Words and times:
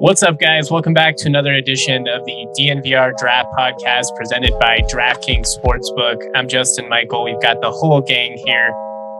What's 0.00 0.22
up, 0.22 0.38
guys? 0.38 0.70
Welcome 0.70 0.94
back 0.94 1.16
to 1.16 1.26
another 1.26 1.54
edition 1.54 2.06
of 2.06 2.24
the 2.24 2.46
DNVR 2.56 3.16
Draft 3.18 3.48
Podcast 3.58 4.04
presented 4.16 4.52
by 4.60 4.78
DraftKings 4.94 5.48
Sportsbook. 5.58 6.22
I'm 6.36 6.46
Justin 6.46 6.88
Michael. 6.88 7.24
We've 7.24 7.42
got 7.42 7.60
the 7.60 7.72
whole 7.72 8.00
gang 8.00 8.40
here 8.46 8.70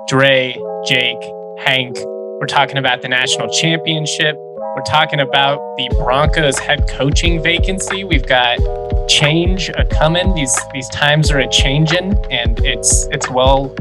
Dre, 0.06 0.56
Jake, 0.86 1.18
Hank. 1.64 1.96
We're 2.38 2.46
talking 2.46 2.78
about 2.78 3.02
the 3.02 3.08
national 3.08 3.48
championship. 3.48 4.36
We're 4.36 4.84
talking 4.86 5.18
about 5.18 5.58
the 5.78 5.92
Broncos 5.98 6.60
head 6.60 6.88
coaching 6.88 7.42
vacancy. 7.42 8.04
We've 8.04 8.26
got 8.28 8.60
change 9.08 9.70
a 9.70 9.84
coming. 9.84 10.32
These 10.36 10.56
these 10.72 10.88
times 10.90 11.32
are 11.32 11.40
a 11.40 11.48
changing, 11.50 12.14
and 12.30 12.60
it's 12.60 13.08
it's 13.10 13.28
well 13.28 13.74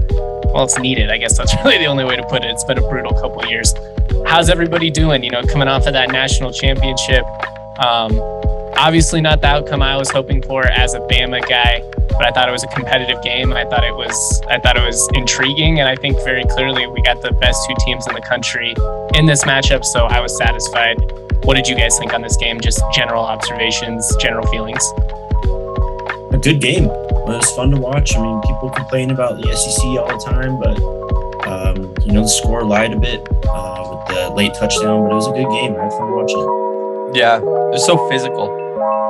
well 0.53 0.63
it's 0.63 0.77
needed. 0.79 1.09
I 1.09 1.17
guess 1.17 1.37
that's 1.37 1.55
really 1.63 1.77
the 1.77 1.87
only 1.87 2.05
way 2.05 2.15
to 2.15 2.23
put 2.23 2.43
it. 2.43 2.51
It's 2.51 2.63
been 2.63 2.77
a 2.77 2.89
brutal 2.89 3.13
couple 3.13 3.45
years 3.45 3.73
how's 4.27 4.49
everybody 4.49 4.89
doing? 4.89 5.23
You 5.23 5.31
know, 5.31 5.43
coming 5.43 5.67
off 5.67 5.87
of 5.87 5.93
that 5.93 6.11
national 6.11 6.51
championship. 6.51 7.23
Um, 7.79 8.19
obviously, 8.77 9.21
not 9.21 9.41
the 9.41 9.47
outcome 9.47 9.81
I 9.81 9.97
was 9.97 10.09
hoping 10.09 10.41
for 10.41 10.65
as 10.65 10.93
a 10.93 10.99
Bama 11.01 11.47
guy, 11.47 11.81
but 12.09 12.25
I 12.25 12.31
thought 12.31 12.49
it 12.49 12.51
was 12.51 12.63
a 12.63 12.67
competitive 12.67 13.21
game. 13.23 13.53
I 13.53 13.65
thought 13.65 13.83
it 13.83 13.95
was, 13.95 14.41
I 14.49 14.59
thought 14.59 14.77
it 14.77 14.85
was 14.85 15.07
intriguing, 15.13 15.79
and 15.79 15.87
I 15.87 15.95
think 15.95 16.17
very 16.23 16.43
clearly 16.45 16.87
we 16.87 17.01
got 17.01 17.21
the 17.21 17.31
best 17.33 17.67
two 17.67 17.75
teams 17.85 18.07
in 18.07 18.13
the 18.13 18.21
country 18.21 18.73
in 19.15 19.25
this 19.25 19.43
matchup. 19.43 19.85
So 19.85 20.05
I 20.05 20.19
was 20.19 20.35
satisfied. 20.37 20.97
What 21.43 21.55
did 21.55 21.67
you 21.67 21.75
guys 21.75 21.97
think 21.97 22.13
on 22.13 22.21
this 22.21 22.35
game? 22.35 22.59
Just 22.59 22.81
general 22.93 23.23
observations, 23.23 24.15
general 24.17 24.45
feelings. 24.47 24.83
A 26.33 26.39
good 26.41 26.59
game. 26.59 26.89
It 27.27 27.35
was 27.35 27.51
fun 27.51 27.71
to 27.71 27.77
watch. 27.77 28.15
I 28.15 28.21
mean, 28.21 28.41
people 28.41 28.69
complain 28.69 29.11
about 29.11 29.35
the 29.35 29.53
SEC 29.53 29.83
all 29.99 30.07
the 30.07 30.23
time, 30.23 30.57
but 30.59 30.79
um, 31.47 31.93
you 32.05 32.13
know 32.13 32.21
the 32.21 32.27
score 32.27 32.63
lied 32.63 32.93
a 32.93 32.99
bit. 32.99 33.27
Uh, 33.49 33.83
with 33.89 34.15
the 34.15 34.29
late 34.35 34.53
touchdown, 34.53 35.03
but 35.03 35.11
it 35.11 35.15
was 35.15 35.27
a 35.27 35.31
good 35.31 35.49
game. 35.49 35.75
I 35.75 35.83
had 35.83 35.91
fun 35.91 36.11
watching 36.15 36.39
it. 36.39 37.17
Yeah, 37.19 37.37
it 37.37 37.43
was 37.43 37.85
so 37.85 38.07
physical. 38.09 38.47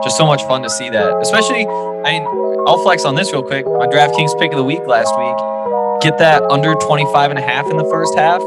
Just 0.04 0.18
so 0.18 0.26
much 0.26 0.42
fun 0.44 0.64
to 0.64 0.70
see 0.70 0.90
that. 0.90 1.22
Especially, 1.22 1.66
I 1.66 2.18
mean, 2.18 2.24
I'll 2.68 2.82
flex 2.84 3.06
on 3.06 3.16
this 3.16 3.32
real 3.32 3.44
quick. 3.44 3.66
My 3.66 3.88
DraftKings 3.88 4.38
pick 4.40 4.52
of 4.52 4.58
the 4.58 4.64
week 4.64 4.86
last 4.88 5.14
week. 5.18 5.38
Get 6.02 6.18
that 6.20 6.44
under 6.50 6.74
25 6.76 7.32
and 7.32 7.40
a 7.40 7.42
half 7.42 7.70
in 7.70 7.78
the 7.78 7.86
first 7.86 8.16
half. 8.16 8.42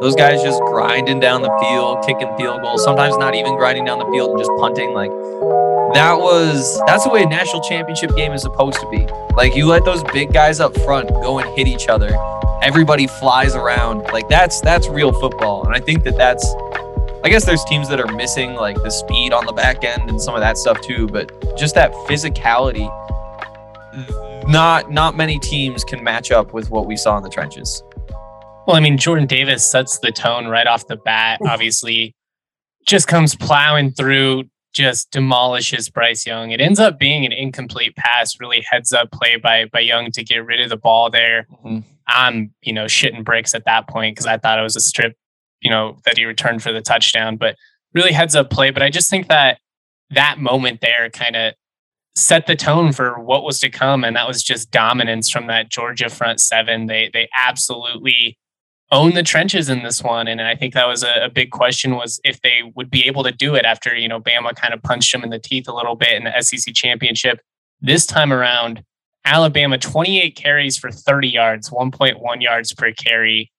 Those 0.00 0.14
guys 0.14 0.42
just 0.42 0.60
grinding 0.62 1.20
down 1.20 1.42
the 1.42 1.56
field, 1.60 2.04
kicking 2.06 2.34
field 2.36 2.62
goals, 2.62 2.84
sometimes 2.84 3.16
not 3.16 3.34
even 3.34 3.56
grinding 3.56 3.84
down 3.84 3.98
the 3.98 4.10
field 4.12 4.30
and 4.30 4.38
just 4.38 4.50
punting. 4.58 4.92
Like, 4.92 5.10
that 5.94 6.18
was 6.18 6.80
that's 6.86 7.04
the 7.04 7.10
way 7.10 7.22
a 7.22 7.28
national 7.28 7.62
championship 7.62 8.14
game 8.16 8.32
is 8.32 8.42
supposed 8.42 8.78
to 8.80 8.88
be. 8.90 9.06
Like 9.34 9.56
you 9.56 9.66
let 9.66 9.84
those 9.84 10.02
big 10.12 10.32
guys 10.32 10.60
up 10.60 10.76
front 10.80 11.08
go 11.08 11.38
and 11.38 11.48
hit 11.56 11.68
each 11.68 11.88
other 11.88 12.10
everybody 12.66 13.06
flies 13.06 13.54
around. 13.54 14.02
Like 14.12 14.28
that's 14.28 14.60
that's 14.60 14.88
real 14.88 15.12
football, 15.12 15.64
and 15.64 15.74
I 15.74 15.80
think 15.80 16.04
that 16.04 16.16
that's. 16.16 16.46
I 17.24 17.28
guess 17.28 17.44
there's 17.44 17.64
teams 17.64 17.88
that 17.88 17.98
are 17.98 18.12
missing 18.14 18.54
like 18.54 18.76
the 18.76 18.90
speed 18.90 19.32
on 19.32 19.46
the 19.46 19.52
back 19.52 19.82
end 19.84 20.08
and 20.08 20.20
some 20.20 20.34
of 20.34 20.40
that 20.40 20.56
stuff 20.56 20.80
too, 20.80 21.08
but 21.08 21.56
just 21.56 21.74
that 21.74 21.92
physicality. 22.08 22.86
Not 24.48 24.90
not 24.90 25.16
many 25.16 25.38
teams 25.38 25.82
can 25.82 26.04
match 26.04 26.30
up 26.30 26.52
with 26.52 26.70
what 26.70 26.86
we 26.86 26.96
saw 26.96 27.16
in 27.16 27.22
the 27.22 27.30
trenches. 27.30 27.82
Well, 28.66 28.76
I 28.76 28.80
mean, 28.80 28.98
Jordan 28.98 29.26
Davis 29.26 29.68
sets 29.70 29.98
the 30.00 30.10
tone 30.10 30.48
right 30.48 30.66
off 30.66 30.88
the 30.88 30.96
bat. 30.96 31.40
Obviously, 31.46 32.14
just 32.84 33.06
comes 33.06 33.36
plowing 33.36 33.92
through, 33.92 34.44
just 34.72 35.12
demolishes 35.12 35.88
Bryce 35.88 36.26
Young. 36.26 36.50
It 36.50 36.60
ends 36.60 36.80
up 36.80 36.98
being 36.98 37.24
an 37.24 37.32
incomplete 37.32 37.94
pass, 37.94 38.40
really 38.40 38.64
heads 38.68 38.92
up 38.92 39.12
play 39.12 39.36
by 39.36 39.66
by 39.66 39.80
Young 39.80 40.10
to 40.12 40.24
get 40.24 40.44
rid 40.44 40.60
of 40.60 40.68
the 40.68 40.76
ball 40.76 41.10
there. 41.10 41.46
Mm-hmm. 41.64 41.78
I'm, 42.08 42.52
you 42.62 42.72
know, 42.72 42.84
shitting 42.84 43.24
bricks 43.24 43.54
at 43.54 43.64
that 43.66 43.88
point 43.88 44.16
because 44.16 44.26
I 44.26 44.38
thought 44.38 44.58
it 44.58 44.62
was 44.62 44.76
a 44.76 44.80
strip, 44.80 45.16
you 45.60 45.70
know, 45.70 45.98
that 46.04 46.18
he 46.18 46.24
returned 46.24 46.62
for 46.62 46.72
the 46.72 46.82
touchdown. 46.82 47.36
But 47.36 47.56
really 47.94 48.12
heads 48.12 48.34
up 48.34 48.50
play. 48.50 48.70
But 48.70 48.82
I 48.82 48.90
just 48.90 49.10
think 49.10 49.28
that 49.28 49.58
that 50.10 50.38
moment 50.38 50.80
there 50.80 51.08
kind 51.10 51.36
of 51.36 51.54
set 52.16 52.46
the 52.46 52.56
tone 52.56 52.92
for 52.92 53.20
what 53.20 53.44
was 53.44 53.60
to 53.60 53.70
come. 53.70 54.02
And 54.02 54.16
that 54.16 54.26
was 54.26 54.42
just 54.42 54.70
dominance 54.70 55.30
from 55.30 55.46
that 55.46 55.68
Georgia 55.70 56.08
front 56.08 56.40
seven. 56.40 56.86
They 56.86 57.10
they 57.12 57.28
absolutely 57.34 58.38
own 58.92 59.14
the 59.14 59.22
trenches 59.22 59.68
in 59.68 59.82
this 59.82 60.02
one. 60.02 60.28
And 60.28 60.40
I 60.40 60.54
think 60.54 60.74
that 60.74 60.86
was 60.86 61.02
a, 61.02 61.24
a, 61.24 61.28
big 61.28 61.50
question 61.50 61.96
was 61.96 62.20
if 62.24 62.40
they 62.42 62.60
would 62.76 62.90
be 62.90 63.06
able 63.06 63.24
to 63.24 63.32
do 63.32 63.54
it 63.54 63.64
after, 63.64 63.96
you 63.96 64.08
know, 64.08 64.20
Bama 64.20 64.54
kind 64.54 64.72
of 64.72 64.82
punched 64.82 65.12
them 65.12 65.24
in 65.24 65.30
the 65.30 65.38
teeth 65.38 65.66
a 65.66 65.74
little 65.74 65.96
bit 65.96 66.12
in 66.12 66.24
the 66.24 66.40
SEC 66.40 66.72
championship. 66.74 67.40
This 67.80 68.06
time 68.06 68.32
around, 68.32 68.84
Alabama 69.24 69.76
28 69.76 70.36
carries 70.36 70.78
for 70.78 70.92
30 70.92 71.28
yards, 71.28 71.70
1.1 71.70 72.40
yards 72.40 72.72
per 72.72 72.92
carry. 72.92 73.50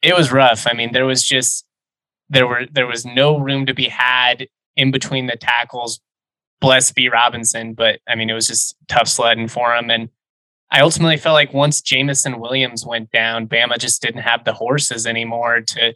It 0.00 0.16
was 0.16 0.32
rough. 0.32 0.66
I 0.66 0.72
mean, 0.72 0.92
there 0.92 1.06
was 1.06 1.24
just 1.24 1.66
there 2.30 2.46
were 2.46 2.66
there 2.70 2.86
was 2.86 3.04
no 3.04 3.38
room 3.38 3.66
to 3.66 3.74
be 3.74 3.88
had 3.88 4.48
in 4.76 4.90
between 4.90 5.26
the 5.26 5.36
tackles. 5.36 6.00
Bless 6.60 6.90
B 6.90 7.08
Robinson, 7.08 7.74
but 7.74 8.00
I 8.08 8.14
mean, 8.14 8.30
it 8.30 8.34
was 8.34 8.46
just 8.46 8.76
tough 8.88 9.08
sledding 9.08 9.48
for 9.48 9.74
him. 9.74 9.90
And 9.90 10.08
I 10.70 10.80
ultimately 10.80 11.16
felt 11.16 11.34
like 11.34 11.54
once 11.54 11.80
Jameson 11.80 12.40
Williams 12.40 12.84
went 12.84 13.10
down, 13.10 13.48
Bama 13.48 13.78
just 13.78 14.02
didn't 14.02 14.20
have 14.20 14.44
the 14.44 14.52
horses 14.52 15.06
anymore 15.06 15.62
to 15.62 15.94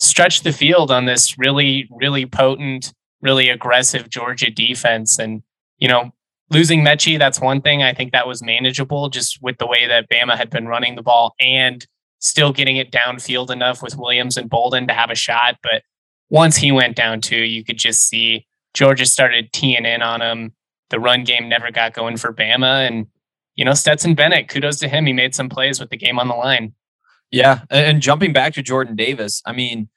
stretch 0.00 0.42
the 0.42 0.52
field 0.52 0.90
on 0.90 1.04
this 1.04 1.38
really, 1.38 1.88
really 1.90 2.24
potent, 2.24 2.92
really 3.20 3.48
aggressive 3.50 4.08
Georgia 4.08 4.50
defense. 4.50 5.18
And, 5.18 5.42
you 5.78 5.88
know, 5.88 6.10
losing 6.50 6.82
Metchie, 6.82 7.18
that's 7.18 7.40
one 7.40 7.60
thing. 7.60 7.82
I 7.82 7.92
think 7.92 8.12
that 8.12 8.26
was 8.26 8.42
manageable 8.42 9.10
just 9.10 9.42
with 9.42 9.58
the 9.58 9.66
way 9.66 9.86
that 9.86 10.08
Bama 10.08 10.36
had 10.36 10.50
been 10.50 10.68
running 10.68 10.94
the 10.94 11.02
ball 11.02 11.34
and 11.38 11.86
still 12.20 12.52
getting 12.52 12.78
it 12.78 12.90
downfield 12.90 13.50
enough 13.50 13.82
with 13.82 13.96
Williams 13.96 14.38
and 14.38 14.48
Bolden 14.48 14.86
to 14.88 14.94
have 14.94 15.10
a 15.10 15.14
shot. 15.14 15.56
But 15.62 15.82
once 16.30 16.56
he 16.56 16.72
went 16.72 16.96
down 16.96 17.20
too, 17.20 17.44
you 17.44 17.62
could 17.62 17.76
just 17.76 18.08
see 18.08 18.46
Georgia 18.72 19.04
started 19.04 19.52
teeing 19.52 19.84
in 19.84 20.00
on 20.00 20.22
him. 20.22 20.54
The 20.88 20.98
run 20.98 21.24
game 21.24 21.48
never 21.48 21.70
got 21.70 21.92
going 21.92 22.16
for 22.16 22.32
Bama. 22.32 22.86
And, 22.86 23.06
you 23.56 23.64
know, 23.64 23.74
Stetson 23.74 24.14
Bennett, 24.14 24.48
kudos 24.48 24.78
to 24.80 24.88
him. 24.88 25.06
He 25.06 25.12
made 25.12 25.34
some 25.34 25.48
plays 25.48 25.80
with 25.80 25.90
the 25.90 25.96
game 25.96 26.18
on 26.18 26.28
the 26.28 26.34
line. 26.34 26.74
Yeah. 27.30 27.60
And 27.70 28.00
jumping 28.00 28.32
back 28.32 28.54
to 28.54 28.62
Jordan 28.62 28.96
Davis, 28.96 29.42
I 29.44 29.52
mean, 29.52 29.88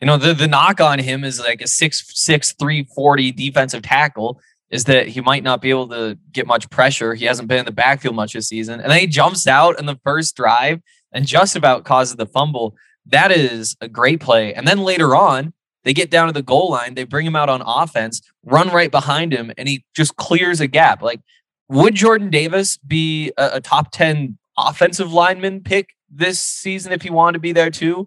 you 0.00 0.06
know, 0.06 0.16
the, 0.16 0.34
the 0.34 0.48
knock 0.48 0.80
on 0.80 0.98
him 0.98 1.24
is 1.24 1.38
like 1.40 1.60
a 1.60 1.68
six 1.68 2.04
six 2.14 2.52
three 2.52 2.84
forty 2.94 3.32
defensive 3.32 3.82
tackle 3.82 4.40
is 4.70 4.84
that 4.84 5.06
he 5.08 5.20
might 5.20 5.44
not 5.44 5.60
be 5.60 5.70
able 5.70 5.88
to 5.88 6.18
get 6.32 6.46
much 6.46 6.68
pressure. 6.68 7.14
He 7.14 7.26
hasn't 7.26 7.48
been 7.48 7.60
in 7.60 7.64
the 7.64 7.70
backfield 7.72 8.16
much 8.16 8.32
this 8.32 8.48
season. 8.48 8.80
And 8.80 8.90
then 8.90 8.98
he 8.98 9.06
jumps 9.06 9.46
out 9.46 9.78
in 9.78 9.86
the 9.86 9.98
first 10.02 10.36
drive 10.36 10.80
and 11.12 11.26
just 11.26 11.54
about 11.54 11.84
causes 11.84 12.16
the 12.16 12.26
fumble. 12.26 12.74
That 13.06 13.30
is 13.30 13.76
a 13.80 13.88
great 13.88 14.20
play. 14.20 14.52
And 14.52 14.66
then 14.66 14.78
later 14.78 15.14
on, 15.14 15.52
they 15.84 15.92
get 15.92 16.10
down 16.10 16.26
to 16.26 16.32
the 16.32 16.42
goal 16.42 16.70
line, 16.70 16.94
they 16.94 17.04
bring 17.04 17.26
him 17.26 17.36
out 17.36 17.50
on 17.50 17.62
offense, 17.64 18.20
run 18.42 18.68
right 18.68 18.90
behind 18.90 19.32
him, 19.32 19.52
and 19.58 19.68
he 19.68 19.84
just 19.94 20.16
clears 20.16 20.60
a 20.60 20.66
gap. 20.66 21.02
Like, 21.02 21.20
would 21.68 21.94
Jordan 21.94 22.30
Davis 22.30 22.76
be 22.76 23.32
a, 23.36 23.52
a 23.54 23.60
top 23.60 23.90
10 23.90 24.38
offensive 24.58 25.12
lineman 25.12 25.62
pick 25.62 25.90
this 26.10 26.38
season 26.38 26.92
if 26.92 27.02
he 27.02 27.10
wanted 27.10 27.34
to 27.34 27.38
be 27.40 27.52
there 27.52 27.70
too? 27.70 28.06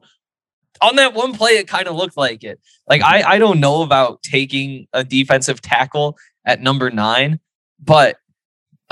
on 0.82 0.96
that 0.98 1.14
one 1.14 1.34
play, 1.34 1.52
it 1.52 1.68
kind 1.68 1.88
of 1.88 1.96
looked 1.96 2.18
like 2.18 2.44
it. 2.44 2.60
Like 2.88 3.02
I, 3.02 3.24
I 3.24 3.38
don't 3.38 3.60
know 3.60 3.82
about 3.82 4.22
taking 4.24 4.88
a 4.94 5.04
defensive 5.04 5.62
tackle 5.62 6.18
at 6.46 6.62
number 6.62 6.90
nine, 6.90 7.40
but 7.80 8.18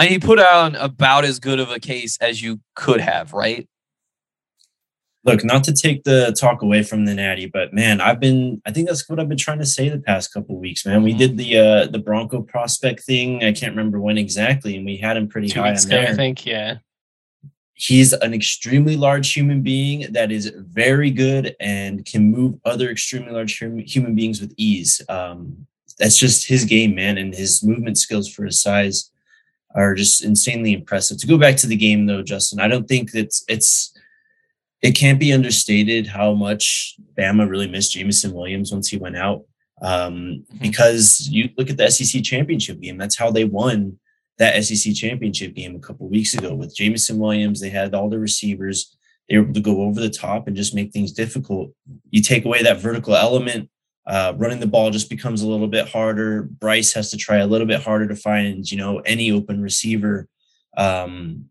he 0.01 0.19
put 0.19 0.39
on 0.39 0.75
about 0.75 1.25
as 1.25 1.39
good 1.39 1.59
of 1.59 1.71
a 1.71 1.79
case 1.79 2.17
as 2.19 2.41
you 2.41 2.59
could 2.75 2.99
have, 2.99 3.33
right? 3.33 3.67
Look, 5.25 5.43
not 5.43 5.63
to 5.63 5.73
take 5.73 6.03
the 6.03 6.35
talk 6.39 6.61
away 6.61 6.83
from 6.83 7.05
the 7.05 7.15
Natty, 7.15 7.47
but 7.47 7.73
man, 7.73 7.99
I've 7.99 8.19
been 8.19 8.61
I 8.65 8.71
think 8.71 8.87
that's 8.87 9.09
what 9.09 9.19
I've 9.19 9.27
been 9.27 9.37
trying 9.37 9.59
to 9.59 9.65
say 9.65 9.89
the 9.89 9.99
past 9.99 10.31
couple 10.31 10.57
weeks, 10.59 10.85
man. 10.85 11.01
We 11.01 11.11
mm-hmm. 11.11 11.19
did 11.19 11.37
the 11.37 11.57
uh 11.57 11.87
the 11.87 11.99
Bronco 11.99 12.41
prospect 12.41 13.03
thing. 13.03 13.43
I 13.43 13.51
can't 13.51 13.75
remember 13.75 13.99
when 13.99 14.17
exactly, 14.17 14.77
and 14.77 14.85
we 14.85 14.97
had 14.97 15.17
him 15.17 15.27
pretty 15.27 15.49
Two 15.49 15.61
high 15.61 15.71
weeks 15.71 15.85
ago, 15.85 16.01
I 16.01 16.13
think, 16.13 16.45
yeah. 16.45 16.77
He's 17.73 18.13
an 18.13 18.33
extremely 18.33 18.95
large 18.95 19.33
human 19.33 19.61
being 19.61 20.13
that 20.13 20.31
is 20.31 20.53
very 20.55 21.11
good 21.11 21.55
and 21.59 22.05
can 22.05 22.31
move 22.31 22.57
other 22.63 22.89
extremely 22.89 23.31
large 23.31 23.57
human 23.57 24.15
beings 24.15 24.39
with 24.39 24.53
ease. 24.55 25.01
Um, 25.09 25.67
that's 25.99 26.17
just 26.17 26.47
his 26.47 26.65
game, 26.65 26.95
man, 26.95 27.17
and 27.17 27.33
his 27.33 27.63
movement 27.63 27.97
skills 27.97 28.31
for 28.31 28.45
his 28.45 28.61
size 28.61 29.11
are 29.75 29.93
just 29.93 30.23
insanely 30.23 30.73
impressive. 30.73 31.17
To 31.19 31.27
go 31.27 31.37
back 31.37 31.57
to 31.57 31.67
the 31.67 31.75
game 31.75 32.05
though, 32.05 32.21
Justin, 32.21 32.59
I 32.59 32.67
don't 32.67 32.87
think 32.87 33.13
it's 33.13 33.43
it's 33.47 33.94
it 34.85 34.93
can't 34.93 35.19
be 35.19 35.33
understated 35.33 36.05
how 36.05 36.33
much 36.33 36.95
Bama 37.17 37.49
really 37.49 37.67
missed 37.67 37.93
Jameson 37.93 38.33
Williams 38.33 38.71
once 38.71 38.87
he 38.87 38.97
went 38.97 39.17
out. 39.17 39.43
Um, 39.81 40.13
mm-hmm. 40.13 40.57
because 40.61 41.27
you 41.29 41.49
look 41.57 41.71
at 41.71 41.77
the 41.77 41.89
SEC 41.89 42.23
championship 42.23 42.79
game, 42.79 42.97
that's 42.97 43.17
how 43.17 43.31
they 43.31 43.45
won 43.45 43.97
that 44.37 44.63
SEC 44.63 44.93
championship 44.93 45.55
game 45.55 45.75
a 45.75 45.79
couple 45.79 46.07
weeks 46.07 46.35
ago 46.35 46.53
with 46.53 46.75
Jameson 46.75 47.17
Williams. 47.17 47.59
They 47.59 47.71
had 47.71 47.95
all 47.95 48.09
the 48.09 48.19
receivers. 48.19 48.95
They 49.27 49.37
were 49.37 49.43
able 49.43 49.53
to 49.55 49.59
go 49.59 49.81
over 49.81 49.99
the 49.99 50.09
top 50.09 50.45
and 50.45 50.55
just 50.55 50.75
make 50.75 50.91
things 50.91 51.11
difficult. 51.11 51.71
You 52.11 52.21
take 52.21 52.45
away 52.45 52.61
that 52.61 52.79
vertical 52.79 53.15
element, 53.15 53.69
uh, 54.05 54.33
running 54.37 54.59
the 54.59 54.67
ball 54.67 54.91
just 54.91 55.09
becomes 55.09 55.41
a 55.41 55.47
little 55.47 55.67
bit 55.67 55.89
harder. 55.89 56.43
Bryce 56.43 56.93
has 56.93 57.09
to 57.09 57.17
try 57.17 57.37
a 57.37 57.47
little 57.47 57.65
bit 57.65 57.81
harder 57.81 58.07
to 58.07 58.15
find, 58.15 58.69
you 58.69 58.77
know, 58.77 58.99
any 58.99 59.31
open 59.31 59.63
receiver. 59.63 60.27
Um, 60.77 61.49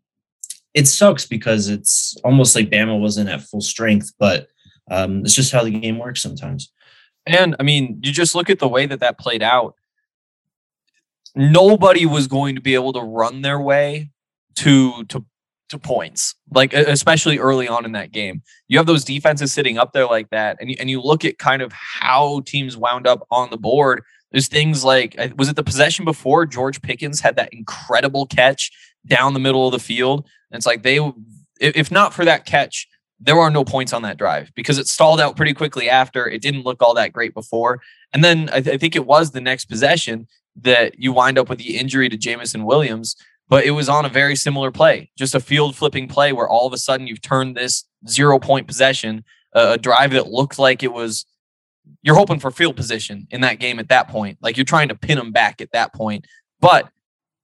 it 0.75 0.89
sucks 0.89 1.25
because 1.25 1.69
it's 1.69 2.17
almost 2.25 2.55
like 2.55 2.69
Bama 2.69 2.99
wasn't 3.01 3.31
at 3.31 3.43
full 3.43 3.61
strength, 3.61 4.13
but 4.19 4.49
um, 4.91 5.21
it's 5.21 5.35
just 5.35 5.53
how 5.53 5.63
the 5.63 5.71
game 5.71 5.99
works 5.99 6.21
sometimes. 6.21 6.73
And 7.27 7.57
I 7.59 7.63
mean, 7.63 8.01
you 8.03 8.13
just 8.13 8.35
look 8.35 8.51
at 8.51 8.59
the 8.59 8.69
way 8.69 8.85
that 8.87 9.01
that 9.01 9.19
played 9.19 9.43
out. 9.43 9.77
Nobody 11.37 12.07
was 12.07 12.27
going 12.27 12.57
to 12.57 12.61
be 12.61 12.75
able 12.75 12.93
to 12.93 13.01
run 13.01 13.43
their 13.43 13.61
way 13.61 14.11
to 14.57 15.05
to 15.05 15.25
to 15.71 15.79
points, 15.79 16.35
like 16.53 16.75
especially 16.75 17.39
early 17.39 17.67
on 17.67 17.85
in 17.85 17.93
that 17.93 18.13
game. 18.13 18.43
You 18.69 18.79
have 18.79 18.87
those 18.87 19.05
defenses 19.05 19.53
sitting 19.53 19.79
up 19.79 19.93
there 19.93 20.07
like 20.07 20.31
that, 20.31 20.59
and 20.61 20.71
you, 20.71 20.77
and 20.79 20.91
you 20.91 21.01
look 21.01 21.25
at 21.25 21.39
kind 21.39 21.63
of 21.63 21.73
how 21.73 22.43
teams 22.45 22.77
wound 22.77 23.07
up 23.07 23.27
on 23.31 23.51
the 23.51 23.57
board. 23.57 24.03
There's 24.31 24.49
things 24.49 24.85
like 24.85 25.17
was 25.37 25.49
it 25.49 25.57
the 25.57 25.63
possession 25.63 26.05
before 26.05 26.47
George 26.47 26.83
Pickens 26.83 27.21
had 27.21 27.37
that 27.37 27.53
incredible 27.53 28.27
catch 28.27 28.71
down 29.07 29.33
the 29.35 29.41
middle 29.41 29.67
of 29.67 29.73
the 29.73 29.79
field? 29.79 30.29
And 30.55 30.61
it's 30.61 30.67
like 30.67 30.83
they, 30.83 31.01
if 31.61 31.91
not 31.91 32.15
for 32.15 32.25
that 32.25 32.47
catch, 32.47 32.89
there 33.21 33.39
are 33.39 33.51
no 33.51 33.65
points 33.65 33.93
on 33.93 34.03
that 34.03 34.19
drive 34.19 34.53
because 34.55 34.79
it 34.79 34.87
stalled 34.87 35.21
out 35.21 35.37
pretty 35.37 35.55
quickly 35.55 35.91
after. 35.91 36.29
It 36.29 36.43
didn't 36.43 36.65
look 36.65 36.83
all 36.83 36.95
that 36.95 37.13
great 37.13 37.35
before, 37.35 37.81
and 38.13 38.23
then 38.23 38.49
I, 38.53 38.61
th- 38.61 38.75
I 38.75 38.79
think 38.79 38.97
it 38.97 39.07
was 39.07 39.31
the 39.31 39.41
next 39.41 39.67
possession 39.67 40.27
that 40.57 40.99
you 40.99 41.13
wind 41.13 41.39
up 41.39 41.49
with 41.49 41.59
the 41.59 41.77
injury 41.77 42.09
to 42.09 42.17
Jameson 42.17 42.65
Williams 42.65 43.17
but 43.49 43.65
it 43.65 43.73
was 43.73 43.89
on 43.89 44.05
a 44.05 44.09
very 44.09 44.37
similar 44.37 44.71
play, 44.71 45.11
just 45.17 45.35
a 45.35 45.41
field 45.41 45.77
flipping 45.77 46.09
play 46.09 46.33
where 46.33 46.49
all 46.49 46.67
of 46.67 46.73
a 46.73 46.79
sudden 46.79 47.07
you've 47.07 47.21
turned 47.21 47.57
this 47.57 47.85
zero 48.09 48.39
point 48.39 48.67
possession, 48.67 49.25
uh, 49.55 49.73
a 49.73 49.79
drive 49.79 50.13
that 50.13 50.29
looked 50.29 50.59
like 50.59 50.83
it 50.83 50.93
was 50.93 51.27
you're 52.03 52.15
hoping 52.15 52.41
for 52.41 52.51
field 52.51 52.77
position 52.77 53.27
in 53.31 53.43
that 53.43 53.59
game 53.59 53.79
at 53.79 53.89
that 53.89 54.09
point. 54.09 54.39
Like 54.41 54.57
you're 54.57 54.65
trying 54.65 54.89
to 54.89 54.95
pin 54.95 55.19
them 55.19 55.33
back 55.33 55.61
at 55.61 55.73
that 55.73 55.93
point, 55.93 56.27
but 56.61 56.89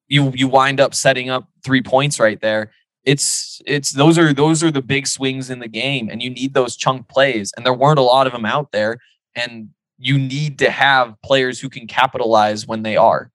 you 0.09 0.33
you 0.35 0.49
wind 0.49 0.81
up 0.81 0.95
setting 0.95 1.29
up 1.29 1.49
three 1.62 1.83
points 1.83 2.19
right 2.19 2.41
there. 2.41 2.71
It's 3.11 3.61
it's 3.67 3.91
those 3.91 4.19
are 4.19 4.33
those 4.33 4.62
are 4.62 4.71
the 4.71 4.81
big 4.81 5.09
swings 5.09 5.51
in 5.51 5.59
the 5.59 5.67
game, 5.67 6.09
and 6.09 6.23
you 6.23 6.31
need 6.31 6.55
those 6.55 6.77
chunk 6.77 7.09
plays, 7.09 7.53
and 7.57 7.67
there 7.67 7.75
weren't 7.75 7.99
a 7.99 8.03
lot 8.03 8.29
of 8.29 8.33
them 8.33 8.47
out 8.47 8.71
there, 8.71 8.99
and 9.35 9.71
you 9.99 10.17
need 10.17 10.61
to 10.61 10.71
have 10.71 11.17
players 11.25 11.59
who 11.59 11.69
can 11.69 11.89
capitalize 11.89 12.69
when 12.69 12.85
they 12.85 12.97
are. 12.97 13.33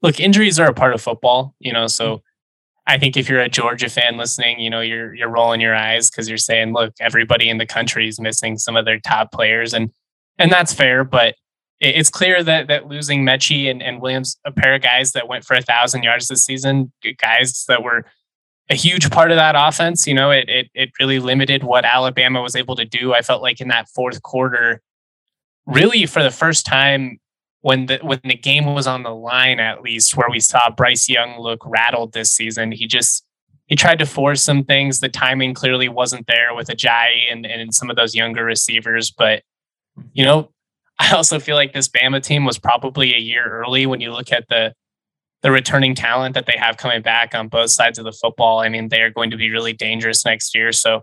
Look, 0.00 0.18
injuries 0.18 0.58
are 0.58 0.68
a 0.68 0.72
part 0.72 0.94
of 0.94 1.02
football, 1.02 1.54
you 1.58 1.70
know, 1.70 1.86
so 1.86 2.06
mm-hmm. 2.06 2.94
I 2.94 2.96
think 2.98 3.18
if 3.18 3.28
you're 3.28 3.40
a 3.40 3.50
Georgia 3.50 3.90
fan 3.90 4.16
listening, 4.16 4.58
you 4.58 4.70
know, 4.70 4.80
you're 4.80 5.14
you're 5.14 5.28
rolling 5.28 5.60
your 5.60 5.74
eyes 5.74 6.08
because 6.10 6.26
you're 6.26 6.38
saying, 6.38 6.72
look, 6.72 6.94
everybody 6.98 7.50
in 7.50 7.58
the 7.58 7.66
country 7.66 8.08
is 8.08 8.18
missing 8.18 8.56
some 8.56 8.74
of 8.74 8.86
their 8.86 9.00
top 9.00 9.32
players, 9.32 9.74
and 9.74 9.90
and 10.38 10.50
that's 10.50 10.72
fair, 10.72 11.04
but 11.04 11.34
it's 11.78 12.08
clear 12.08 12.42
that 12.42 12.68
that 12.68 12.88
losing 12.88 13.22
Metchie 13.22 13.70
and, 13.70 13.82
and 13.82 14.00
Williams, 14.00 14.38
a 14.46 14.50
pair 14.50 14.74
of 14.74 14.80
guys 14.80 15.12
that 15.12 15.28
went 15.28 15.44
for 15.44 15.54
a 15.54 15.60
thousand 15.60 16.04
yards 16.04 16.28
this 16.28 16.42
season, 16.42 16.90
guys 17.18 17.66
that 17.68 17.82
were 17.82 18.06
a 18.68 18.74
huge 18.74 19.10
part 19.10 19.30
of 19.30 19.36
that 19.36 19.54
offense, 19.56 20.06
you 20.06 20.14
know, 20.14 20.30
it, 20.30 20.48
it 20.48 20.70
it 20.74 20.90
really 20.98 21.18
limited 21.18 21.62
what 21.62 21.84
Alabama 21.84 22.42
was 22.42 22.56
able 22.56 22.76
to 22.76 22.84
do. 22.84 23.14
I 23.14 23.22
felt 23.22 23.42
like 23.42 23.60
in 23.60 23.68
that 23.68 23.88
fourth 23.88 24.22
quarter, 24.22 24.80
really 25.66 26.06
for 26.06 26.22
the 26.22 26.30
first 26.30 26.66
time 26.66 27.18
when 27.60 27.86
the 27.86 27.98
when 27.98 28.20
the 28.24 28.36
game 28.36 28.66
was 28.74 28.86
on 28.86 29.02
the 29.02 29.14
line, 29.14 29.60
at 29.60 29.82
least 29.82 30.16
where 30.16 30.28
we 30.30 30.40
saw 30.40 30.70
Bryce 30.70 31.08
Young 31.08 31.38
look 31.38 31.60
rattled 31.64 32.12
this 32.12 32.30
season, 32.30 32.72
he 32.72 32.86
just 32.86 33.24
he 33.66 33.76
tried 33.76 33.98
to 33.98 34.06
force 34.06 34.42
some 34.42 34.64
things. 34.64 35.00
The 35.00 35.08
timing 35.08 35.54
clearly 35.54 35.88
wasn't 35.88 36.26
there 36.26 36.54
with 36.54 36.68
Agiye 36.68 37.30
and, 37.30 37.44
and 37.44 37.74
some 37.74 37.90
of 37.90 37.96
those 37.96 38.14
younger 38.14 38.44
receivers. 38.44 39.10
But 39.10 39.42
you 40.12 40.24
know, 40.24 40.50
I 40.98 41.14
also 41.14 41.38
feel 41.38 41.56
like 41.56 41.72
this 41.72 41.88
Bama 41.88 42.22
team 42.22 42.44
was 42.44 42.58
probably 42.58 43.14
a 43.14 43.18
year 43.18 43.44
early 43.44 43.86
when 43.86 44.00
you 44.00 44.12
look 44.12 44.32
at 44.32 44.48
the 44.48 44.74
the 45.42 45.50
returning 45.50 45.94
talent 45.94 46.34
that 46.34 46.46
they 46.46 46.56
have 46.58 46.76
coming 46.76 47.02
back 47.02 47.34
on 47.34 47.48
both 47.48 47.70
sides 47.70 47.98
of 47.98 48.04
the 48.04 48.12
football. 48.12 48.60
I 48.60 48.68
mean, 48.68 48.88
they 48.88 49.02
are 49.02 49.10
going 49.10 49.30
to 49.30 49.36
be 49.36 49.50
really 49.50 49.72
dangerous 49.72 50.24
next 50.24 50.54
year. 50.54 50.72
So 50.72 51.02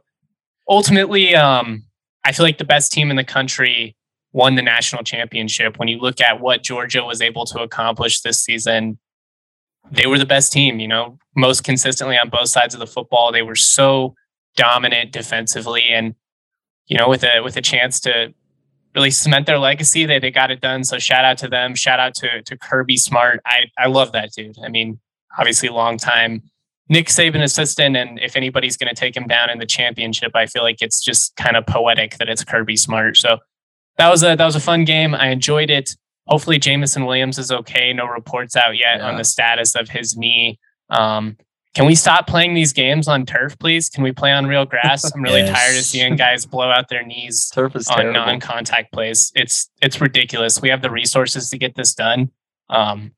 ultimately, 0.67 1.35
um, 1.35 1.83
I 2.25 2.31
feel 2.31 2.45
like 2.45 2.57
the 2.57 2.65
best 2.65 2.91
team 2.91 3.09
in 3.09 3.15
the 3.15 3.23
country 3.23 3.95
won 4.31 4.55
the 4.55 4.61
national 4.61 5.03
championship. 5.03 5.77
When 5.77 5.87
you 5.87 5.99
look 5.99 6.19
at 6.19 6.39
what 6.41 6.63
Georgia 6.63 7.03
was 7.03 7.21
able 7.21 7.45
to 7.45 7.61
accomplish 7.61 8.21
this 8.21 8.41
season, 8.41 8.97
they 9.91 10.07
were 10.07 10.17
the 10.17 10.25
best 10.25 10.51
team, 10.51 10.79
you 10.79 10.87
know, 10.87 11.17
most 11.35 11.63
consistently 11.63 12.17
on 12.17 12.29
both 12.29 12.49
sides 12.49 12.73
of 12.73 12.79
the 12.79 12.87
football. 12.87 13.31
They 13.31 13.41
were 13.43 13.55
so 13.55 14.15
dominant 14.55 15.11
defensively 15.11 15.83
and 15.89 16.15
you 16.87 16.97
know, 16.97 17.07
with 17.07 17.23
a 17.23 17.41
with 17.41 17.55
a 17.57 17.61
chance 17.61 17.99
to 18.01 18.33
really 18.95 19.11
cement 19.11 19.45
their 19.45 19.59
legacy, 19.59 20.05
they 20.05 20.19
they 20.19 20.31
got 20.31 20.51
it 20.51 20.61
done. 20.61 20.83
So 20.83 20.99
shout 20.99 21.25
out 21.25 21.37
to 21.39 21.47
them. 21.47 21.75
Shout 21.75 21.99
out 21.99 22.13
to 22.15 22.41
to 22.43 22.57
Kirby 22.57 22.97
Smart. 22.97 23.39
I 23.45 23.65
I 23.77 23.87
love 23.87 24.11
that 24.13 24.31
dude. 24.31 24.55
I 24.63 24.69
mean, 24.69 24.99
obviously 25.37 25.69
long 25.69 25.97
time 25.97 26.43
Nick 26.89 27.07
Saban 27.07 27.41
assistant, 27.41 27.95
and 27.95 28.19
if 28.19 28.35
anybody's 28.35 28.77
going 28.77 28.93
to 28.93 28.99
take 28.99 29.15
him 29.15 29.27
down 29.27 29.49
in 29.49 29.57
the 29.57 29.65
championship, 29.65 30.31
I 30.35 30.45
feel 30.45 30.63
like 30.63 30.81
it's 30.81 31.01
just 31.01 31.35
kind 31.37 31.55
of 31.55 31.65
poetic 31.65 32.17
that 32.17 32.27
it's 32.27 32.43
Kirby 32.43 32.75
Smart. 32.75 33.17
So 33.17 33.37
that 33.97 34.09
was 34.09 34.23
a 34.23 34.35
that 34.35 34.45
was 34.45 34.55
a 34.55 34.59
fun 34.59 34.83
game. 34.83 35.15
I 35.15 35.29
enjoyed 35.29 35.69
it. 35.69 35.95
Hopefully, 36.27 36.59
Jameson 36.59 37.05
Williams 37.05 37.37
is 37.37 37.51
okay. 37.51 37.93
No 37.93 38.05
reports 38.05 38.55
out 38.55 38.77
yet 38.77 38.97
yeah. 38.97 39.07
on 39.07 39.17
the 39.17 39.23
status 39.23 39.75
of 39.75 39.89
his 39.89 40.17
knee. 40.17 40.59
Um, 40.89 41.37
can 41.73 41.85
we 41.85 41.95
stop 41.95 42.27
playing 42.27 42.53
these 42.53 42.73
games 42.73 43.07
on 43.07 43.25
turf, 43.25 43.57
please? 43.57 43.89
Can 43.89 44.03
we 44.03 44.11
play 44.11 44.31
on 44.31 44.45
real 44.45 44.65
grass? 44.65 45.11
I'm 45.11 45.21
really 45.21 45.41
yes. 45.45 45.57
tired 45.57 45.77
of 45.77 45.83
seeing 45.83 46.15
guys 46.15 46.45
blow 46.45 46.69
out 46.69 46.89
their 46.89 47.03
knees 47.05 47.49
turf 47.49 47.75
is 47.75 47.87
on 47.87 47.97
terrible. 47.97 48.13
non-contact 48.13 48.91
plays. 48.91 49.31
It's 49.35 49.69
it's 49.81 49.99
ridiculous. 49.99 50.61
We 50.61 50.69
have 50.69 50.81
the 50.81 50.91
resources 50.91 51.49
to 51.49 51.57
get 51.57 51.75
this 51.75 51.93
done. 51.93 52.31
Um, 52.69 53.11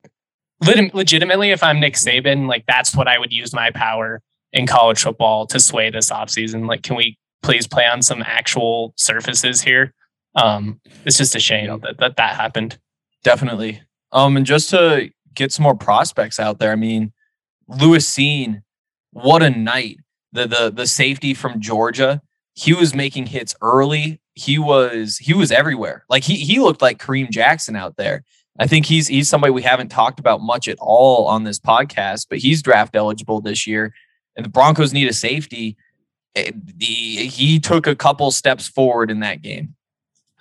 legitimately, 0.61 1.51
if 1.51 1.63
I'm 1.63 1.79
Nick 1.79 1.95
Saban, 1.95 2.47
like 2.47 2.65
that's 2.65 2.95
what 2.95 3.07
I 3.07 3.19
would 3.19 3.33
use 3.33 3.53
my 3.53 3.71
power 3.71 4.21
in 4.53 4.67
college 4.67 5.01
football 5.01 5.45
to 5.47 5.59
sway 5.59 5.89
this 5.89 6.09
offseason. 6.09 6.67
Like, 6.67 6.81
can 6.81 6.95
we 6.95 7.17
please 7.43 7.67
play 7.67 7.85
on 7.85 8.01
some 8.01 8.23
actual 8.23 8.93
surfaces 8.95 9.61
here? 9.61 9.93
um, 10.35 10.79
it's 11.05 11.17
just 11.17 11.35
a 11.35 11.39
shame 11.39 11.79
that, 11.81 11.97
that 11.97 12.17
that 12.17 12.35
happened. 12.35 12.77
Definitely. 13.23 13.81
Um, 14.11 14.37
and 14.37 14.45
just 14.45 14.69
to 14.69 15.09
get 15.33 15.51
some 15.51 15.63
more 15.63 15.75
prospects 15.75 16.39
out 16.39 16.59
there, 16.59 16.71
I 16.71 16.75
mean, 16.75 17.13
Lewis 17.67 18.09
Cine, 18.09 18.61
what 19.11 19.43
a 19.43 19.49
night. 19.49 19.99
The 20.31 20.47
the 20.47 20.71
the 20.71 20.87
safety 20.87 21.33
from 21.33 21.61
Georgia, 21.61 22.21
he 22.53 22.73
was 22.73 22.93
making 22.93 23.27
hits 23.27 23.55
early. 23.61 24.19
He 24.33 24.59
was 24.59 25.17
he 25.17 25.33
was 25.33 25.51
everywhere. 25.51 26.05
Like 26.09 26.23
he 26.23 26.35
he 26.35 26.59
looked 26.59 26.81
like 26.81 26.97
Kareem 26.99 27.29
Jackson 27.29 27.75
out 27.75 27.95
there. 27.95 28.23
I 28.59 28.67
think 28.67 28.85
he's 28.85 29.07
he's 29.07 29.29
somebody 29.29 29.51
we 29.51 29.61
haven't 29.61 29.89
talked 29.89 30.19
about 30.19 30.41
much 30.41 30.67
at 30.67 30.77
all 30.79 31.27
on 31.27 31.43
this 31.43 31.59
podcast, 31.59 32.27
but 32.29 32.39
he's 32.39 32.61
draft 32.61 32.95
eligible 32.95 33.41
this 33.41 33.65
year. 33.65 33.93
And 34.35 34.45
the 34.45 34.49
Broncos 34.49 34.93
need 34.93 35.07
a 35.07 35.13
safety. 35.13 35.77
Eh, 36.35 36.51
the, 36.53 36.85
he 36.85 37.59
took 37.59 37.87
a 37.87 37.95
couple 37.95 38.31
steps 38.31 38.67
forward 38.67 39.09
in 39.09 39.21
that 39.21 39.41
game. 39.41 39.75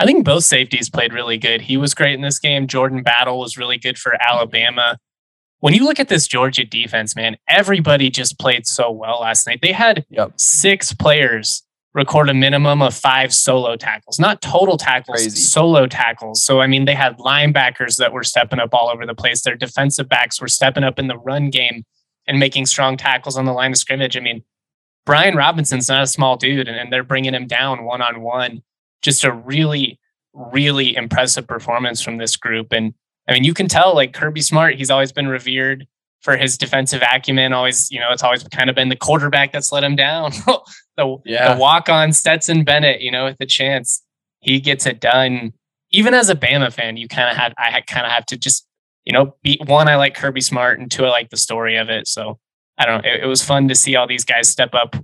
I 0.01 0.07
think 0.07 0.25
both 0.25 0.45
safeties 0.45 0.91
played 0.91 1.13
really 1.13 1.39
good. 1.39 1.61
He 1.63 1.77
was 1.77 1.95
great 1.95 2.15
in 2.15 2.21
this 2.21 2.41
game. 2.41 2.67
Jordan 2.67 3.03
Battle 3.03 3.39
was 3.39 3.57
really 3.57 3.79
good 3.79 3.97
for 3.97 4.17
Alabama. 4.21 4.99
When 5.61 5.73
you 5.73 5.85
look 5.85 5.99
at 5.99 6.09
this 6.09 6.27
Georgia 6.27 6.65
defense, 6.65 7.17
man, 7.17 7.37
everybody 7.49 8.11
just 8.11 8.39
played 8.39 8.67
so 8.67 8.91
well 8.91 9.21
last 9.21 9.47
night. 9.47 9.61
They 9.63 9.73
had 9.73 10.05
yep. 10.11 10.33
six 10.37 10.93
players 10.93 11.63
record 11.95 12.29
a 12.29 12.35
minimum 12.35 12.83
of 12.83 12.93
five 12.93 13.33
solo 13.33 13.77
tackles, 13.77 14.19
not 14.19 14.43
total 14.43 14.77
tackles, 14.77 15.23
Crazy. 15.23 15.41
solo 15.41 15.87
tackles. 15.87 16.45
So, 16.45 16.61
I 16.61 16.67
mean, 16.67 16.85
they 16.85 16.95
had 16.95 17.17
linebackers 17.19 17.97
that 17.97 18.13
were 18.13 18.25
stepping 18.25 18.59
up 18.59 18.75
all 18.75 18.91
over 18.91 19.07
the 19.07 19.15
place. 19.15 19.43
Their 19.43 19.55
defensive 19.55 20.09
backs 20.09 20.41
were 20.41 20.49
stepping 20.49 20.85
up 20.85 20.99
in 20.99 21.07
the 21.07 21.17
run 21.17 21.51
game 21.51 21.85
and 22.27 22.39
making 22.39 22.67
strong 22.67 22.97
tackles 22.97 23.37
on 23.37 23.45
the 23.45 23.53
line 23.53 23.71
of 23.71 23.79
scrimmage. 23.79 24.17
I 24.17 24.21
mean, 24.21 24.43
Brian 25.07 25.37
Robinson's 25.37 25.89
not 25.89 26.03
a 26.03 26.07
small 26.07 26.37
dude, 26.37 26.67
and, 26.67 26.77
and 26.77 26.93
they're 26.93 27.05
bringing 27.05 27.35
him 27.35 27.47
down 27.47 27.85
one 27.85 28.03
on 28.03 28.23
one. 28.23 28.63
Just 29.03 29.23
a 29.23 29.33
really, 29.33 30.01
really 30.33 30.97
impressive 30.97 31.47
performance 31.47 32.01
from 32.01 32.17
this 32.17 32.37
group. 32.37 32.73
And 32.73 32.95
I 33.29 33.33
mean, 33.33 33.45
you 33.45 33.55
can 33.55 33.69
tell 33.69 33.95
like 33.95 34.13
Kirby 34.13 34.41
Smart, 34.41 34.75
he's 34.75 34.91
always 34.91 35.13
been 35.13 35.29
revered 35.29 35.87
for 36.21 36.37
his 36.37 36.59
defensive 36.59 37.03
acumen. 37.03 37.53
Always, 37.53 37.91
you 37.91 38.01
know, 38.01 38.11
it's 38.11 38.23
always 38.23 38.45
kind 38.45 38.69
of 38.69 38.77
been 38.77 38.89
the 38.89 38.97
quarterback 38.97 39.53
that's 39.53 39.73
let 39.73 39.85
him 39.85 39.97
down. 39.97 40.31
the, 40.97 41.17
yeah. 41.25 41.55
the 41.55 41.61
walk 41.61 41.89
on 41.89 42.13
Stetson 42.13 42.65
Bennett, 42.65 43.01
you 43.01 43.11
know, 43.11 43.25
with 43.25 43.39
the 43.39 43.47
chance 43.47 44.03
he 44.41 44.61
gets 44.61 44.87
it 44.87 45.01
done. 45.01 45.53
Even 45.91 46.13
as 46.13 46.29
a 46.29 46.35
Bama 46.35 46.73
fan, 46.73 46.97
you 46.97 47.09
kind 47.09 47.31
of 47.31 47.37
had 47.37 47.55
I 47.57 47.81
kind 47.83 48.05
of 48.05 48.13
have 48.13 48.27
to 48.27 48.37
just 48.37 48.67
you 49.05 49.13
know, 49.13 49.35
be, 49.43 49.61
one 49.67 49.89
I 49.89 49.97
like 49.97 50.15
Kirby 50.15 50.41
Smart, 50.41 50.81
and 50.81 50.91
two 50.91 51.05
I 51.05 51.11
like 51.11 51.31
the 51.31 51.37
story 51.37 51.77
of 51.77 51.91
it. 51.91 52.09
So 52.09 52.39
I 52.79 52.87
don't 52.87 53.05
know. 53.05 53.11
It, 53.11 53.25
it 53.25 53.27
was 53.27 53.45
fun 53.45 53.69
to 53.69 53.75
see 53.75 53.97
all 53.97 54.07
these 54.07 54.25
guys 54.25 54.49
step 54.49 54.75
up 54.75 54.97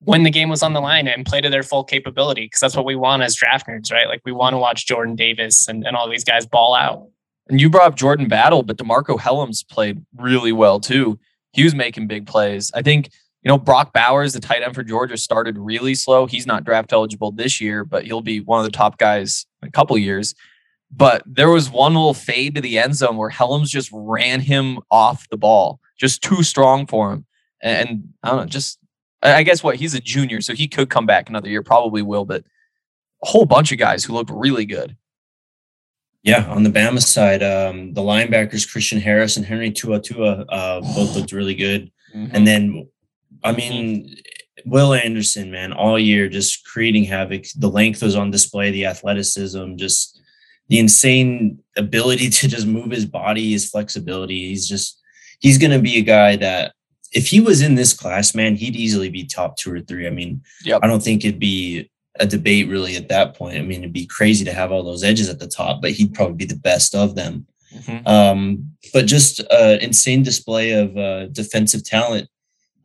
when 0.00 0.22
the 0.22 0.30
game 0.30 0.48
was 0.48 0.62
on 0.62 0.74
the 0.74 0.80
line 0.80 1.08
and 1.08 1.26
play 1.26 1.40
to 1.40 1.50
their 1.50 1.64
full 1.64 1.82
capability 1.82 2.42
because 2.42 2.60
that's 2.60 2.76
what 2.76 2.84
we 2.84 2.94
want 2.94 3.22
as 3.22 3.34
draft 3.34 3.66
nerds, 3.66 3.92
right? 3.92 4.06
Like 4.06 4.22
we 4.24 4.32
want 4.32 4.54
to 4.54 4.58
watch 4.58 4.86
Jordan 4.86 5.16
Davis 5.16 5.66
and, 5.66 5.84
and 5.84 5.96
all 5.96 6.08
these 6.08 6.24
guys 6.24 6.46
ball 6.46 6.74
out. 6.74 7.08
And 7.48 7.60
you 7.60 7.70
brought 7.70 7.86
up 7.86 7.96
Jordan 7.96 8.28
Battle, 8.28 8.62
but 8.62 8.76
DeMarco 8.76 9.18
Hellams 9.18 9.66
played 9.66 10.04
really 10.16 10.52
well 10.52 10.80
too. 10.80 11.18
He 11.52 11.64
was 11.64 11.74
making 11.74 12.06
big 12.06 12.26
plays. 12.26 12.70
I 12.74 12.82
think, 12.82 13.10
you 13.42 13.48
know, 13.48 13.58
Brock 13.58 13.92
Bowers, 13.92 14.34
the 14.34 14.40
tight 14.40 14.62
end 14.62 14.74
for 14.74 14.82
Georgia, 14.82 15.16
started 15.16 15.56
really 15.56 15.94
slow. 15.94 16.26
He's 16.26 16.46
not 16.46 16.64
draft 16.64 16.92
eligible 16.92 17.32
this 17.32 17.60
year, 17.60 17.84
but 17.84 18.04
he'll 18.04 18.20
be 18.20 18.40
one 18.40 18.60
of 18.60 18.66
the 18.66 18.76
top 18.76 18.98
guys 18.98 19.46
in 19.62 19.68
a 19.68 19.72
couple 19.72 19.96
years. 19.96 20.34
But 20.90 21.22
there 21.26 21.50
was 21.50 21.70
one 21.70 21.94
little 21.94 22.14
fade 22.14 22.54
to 22.54 22.60
the 22.60 22.78
end 22.78 22.96
zone 22.96 23.16
where 23.16 23.30
Hellams 23.30 23.68
just 23.68 23.90
ran 23.92 24.40
him 24.40 24.80
off 24.90 25.28
the 25.28 25.36
ball, 25.36 25.80
just 25.98 26.22
too 26.22 26.42
strong 26.42 26.86
for 26.86 27.12
him. 27.12 27.26
And 27.62 28.10
I 28.22 28.30
don't 28.30 28.38
know, 28.38 28.46
just 28.46 28.78
I 29.22 29.42
guess 29.42 29.64
what 29.64 29.76
he's 29.76 29.94
a 29.94 30.00
junior, 30.00 30.40
so 30.40 30.54
he 30.54 30.68
could 30.68 30.90
come 30.90 31.06
back 31.06 31.28
another 31.28 31.48
year, 31.48 31.62
probably 31.62 32.02
will, 32.02 32.24
but 32.24 32.44
a 33.22 33.26
whole 33.26 33.46
bunch 33.46 33.72
of 33.72 33.78
guys 33.78 34.04
who 34.04 34.12
looked 34.12 34.30
really 34.32 34.64
good. 34.64 34.96
Yeah, 36.28 36.46
on 36.50 36.62
the 36.62 36.70
Bama 36.70 37.02
side, 37.02 37.42
um, 37.42 37.94
the 37.94 38.02
linebackers 38.02 38.70
Christian 38.70 39.00
Harris 39.00 39.36
and 39.36 39.46
Henry 39.46 39.70
To'oTo'o 39.70 40.44
uh, 40.48 40.80
both 40.94 41.16
looked 41.16 41.32
really 41.32 41.54
good. 41.54 41.90
Mm-hmm. 42.14 42.36
And 42.36 42.46
then, 42.46 42.88
I 43.42 43.52
mean, 43.52 44.16
Will 44.66 44.92
Anderson, 44.92 45.50
man, 45.50 45.72
all 45.72 45.98
year 45.98 46.28
just 46.28 46.66
creating 46.66 47.04
havoc. 47.04 47.44
The 47.56 47.70
length 47.70 48.02
was 48.02 48.14
on 48.14 48.30
display, 48.30 48.70
the 48.70 48.86
athleticism, 48.86 49.76
just 49.76 50.20
the 50.68 50.78
insane 50.78 51.60
ability 51.76 52.28
to 52.38 52.48
just 52.48 52.66
move 52.66 52.90
his 52.90 53.06
body, 53.06 53.52
his 53.52 53.70
flexibility. 53.70 54.48
He's 54.48 54.68
just, 54.68 55.00
he's 55.40 55.58
going 55.58 55.70
to 55.70 55.80
be 55.80 55.98
a 55.98 56.02
guy 56.02 56.36
that 56.36 56.74
if 57.12 57.28
he 57.28 57.40
was 57.40 57.62
in 57.62 57.74
this 57.74 57.94
class, 57.94 58.34
man, 58.34 58.54
he'd 58.54 58.76
easily 58.76 59.08
be 59.08 59.24
top 59.24 59.56
two 59.56 59.72
or 59.72 59.80
three. 59.80 60.06
I 60.06 60.10
mean, 60.10 60.42
yep. 60.62 60.80
I 60.82 60.86
don't 60.86 61.02
think 61.02 61.24
it'd 61.24 61.40
be 61.40 61.90
a 62.20 62.26
debate 62.26 62.68
really 62.68 62.96
at 62.96 63.08
that 63.08 63.34
point. 63.34 63.58
I 63.58 63.62
mean, 63.62 63.80
it'd 63.80 63.92
be 63.92 64.06
crazy 64.06 64.44
to 64.44 64.52
have 64.52 64.72
all 64.72 64.82
those 64.82 65.04
edges 65.04 65.28
at 65.28 65.38
the 65.38 65.48
top, 65.48 65.80
but 65.82 65.92
he'd 65.92 66.14
probably 66.14 66.34
be 66.34 66.44
the 66.44 66.56
best 66.56 66.94
of 66.94 67.14
them. 67.14 67.46
Mm-hmm. 67.74 68.06
Um, 68.06 68.72
but 68.92 69.06
just 69.06 69.40
an 69.50 69.80
insane 69.80 70.22
display 70.22 70.72
of 70.72 70.96
uh, 70.96 71.26
defensive 71.26 71.84
talent 71.84 72.28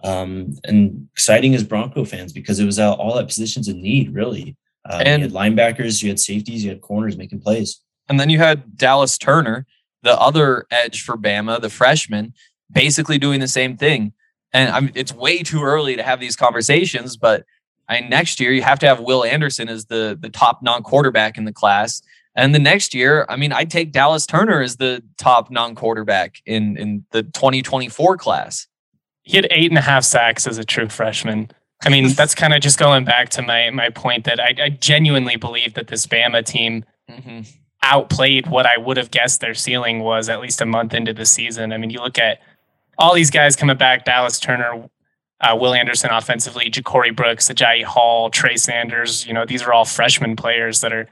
um, 0.04 0.56
and 0.66 1.08
exciting 1.14 1.56
as 1.56 1.64
Bronco 1.64 2.04
fans 2.06 2.34
because 2.34 2.60
it 2.60 2.66
was 2.66 2.80
all, 2.80 2.96
all 2.96 3.20
at 3.20 3.28
positions 3.28 3.68
in 3.68 3.82
need, 3.82 4.14
really. 4.14 4.58
Um, 4.90 5.02
and 5.06 5.22
you 5.22 5.30
had 5.30 5.36
linebackers, 5.36 6.04
you 6.04 6.10
had 6.10 6.20
safeties, 6.20 6.64
you 6.64 6.70
had 6.70 6.82
corners 6.82 7.16
making 7.16 7.40
plays. 7.40 7.80
And 8.10 8.20
then 8.20 8.30
you 8.30 8.40
had 8.40 8.78
Dallas 8.78 9.18
Turner, 9.18 9.66
the 10.02 10.20
other 10.20 10.66
edge 10.70 11.04
for 11.04 11.16
Bama, 11.18 11.62
the 11.62 11.70
freshman, 11.70 12.34
basically 12.72 13.18
doing 13.18 13.40
the 13.40 13.48
same 13.48 13.78
thing. 13.78 14.12
And 14.52 14.70
I'm, 14.70 14.92
it's 14.94 15.14
way 15.14 15.42
too 15.42 15.64
early 15.64 15.96
to 15.96 16.04
have 16.04 16.20
these 16.20 16.36
conversations, 16.36 17.16
but 17.16 17.46
I 17.90 18.00
next 18.02 18.40
year 18.40 18.52
you 18.52 18.62
have 18.62 18.80
to 18.80 18.88
have 18.88 19.00
Will 19.00 19.24
Anderson 19.24 19.70
as 19.70 19.86
the 19.86 20.18
the 20.20 20.30
top 20.30 20.62
non-quarterback 20.62 21.38
in 21.38 21.46
the 21.46 21.54
class. 21.54 22.02
And 22.36 22.56
the 22.56 22.60
next 22.60 22.96
year, 22.96 23.28
I 23.30 23.36
mean, 23.36 23.52
I'd 23.52 23.70
take 23.70 23.92
Dallas 23.92 24.26
Turner 24.26 24.62
as 24.62 24.78
the 24.78 25.04
top 25.18 25.52
non-quarterback 25.52 26.42
in 26.46 26.78
in 26.78 27.06
the 27.12 27.24
2024 27.24 28.18
class. 28.18 28.68
He 29.22 29.38
had 29.38 29.48
eight 29.52 29.72
and 29.72 29.78
a 29.78 29.82
half 29.82 30.04
sacks 30.04 30.48
as 30.48 30.58
a 30.58 30.64
true 30.64 30.90
freshman. 30.90 31.52
I 31.84 31.90
mean, 31.90 32.14
that's 32.16 32.36
kind 32.36 32.54
of 32.54 32.62
just 32.62 32.80
going 32.80 33.06
back 33.06 33.30
to 33.30 33.42
my 33.42 33.70
my 33.70 33.90
point 33.90 34.24
that 34.26 34.40
I, 34.40 34.56
I 34.62 34.70
genuinely 34.70 35.36
believe 35.36 35.76
that 35.76 35.88
this 35.88 36.08
Bama 36.08 36.44
team 36.44 36.86
mm-hmm. 37.10 37.42
outplayed 37.84 38.48
what 38.48 38.66
I 38.66 38.78
would 38.78 38.98
have 38.98 39.12
guessed 39.12 39.42
their 39.42 39.54
ceiling 39.54 40.00
was 40.00 40.30
at 40.30 40.42
least 40.42 40.62
a 40.62 40.66
month 40.66 40.94
into 40.94 41.14
the 41.14 41.26
season. 41.26 41.72
I 41.74 41.78
mean, 41.78 41.90
you 41.90 42.00
look 42.00 42.18
at 42.18 42.40
all 42.98 43.14
these 43.14 43.32
guys 43.32 43.56
coming 43.56 43.78
back: 43.78 44.06
Dallas 44.06 44.40
Turner, 44.40 44.90
uh, 45.44 45.56
Will 45.56 45.74
Anderson 45.74 46.10
offensively, 46.10 46.70
JaCorey 46.70 47.16
Brooks, 47.16 47.50
Agiye 47.50 47.84
Hall, 47.84 48.30
Trey 48.30 48.56
Sanders. 48.56 49.28
You 49.28 49.34
know, 49.34 49.46
these 49.46 49.62
are 49.62 49.74
all 49.74 49.86
freshman 49.86 50.36
players 50.36 50.82
that 50.82 50.94
are 50.94 51.08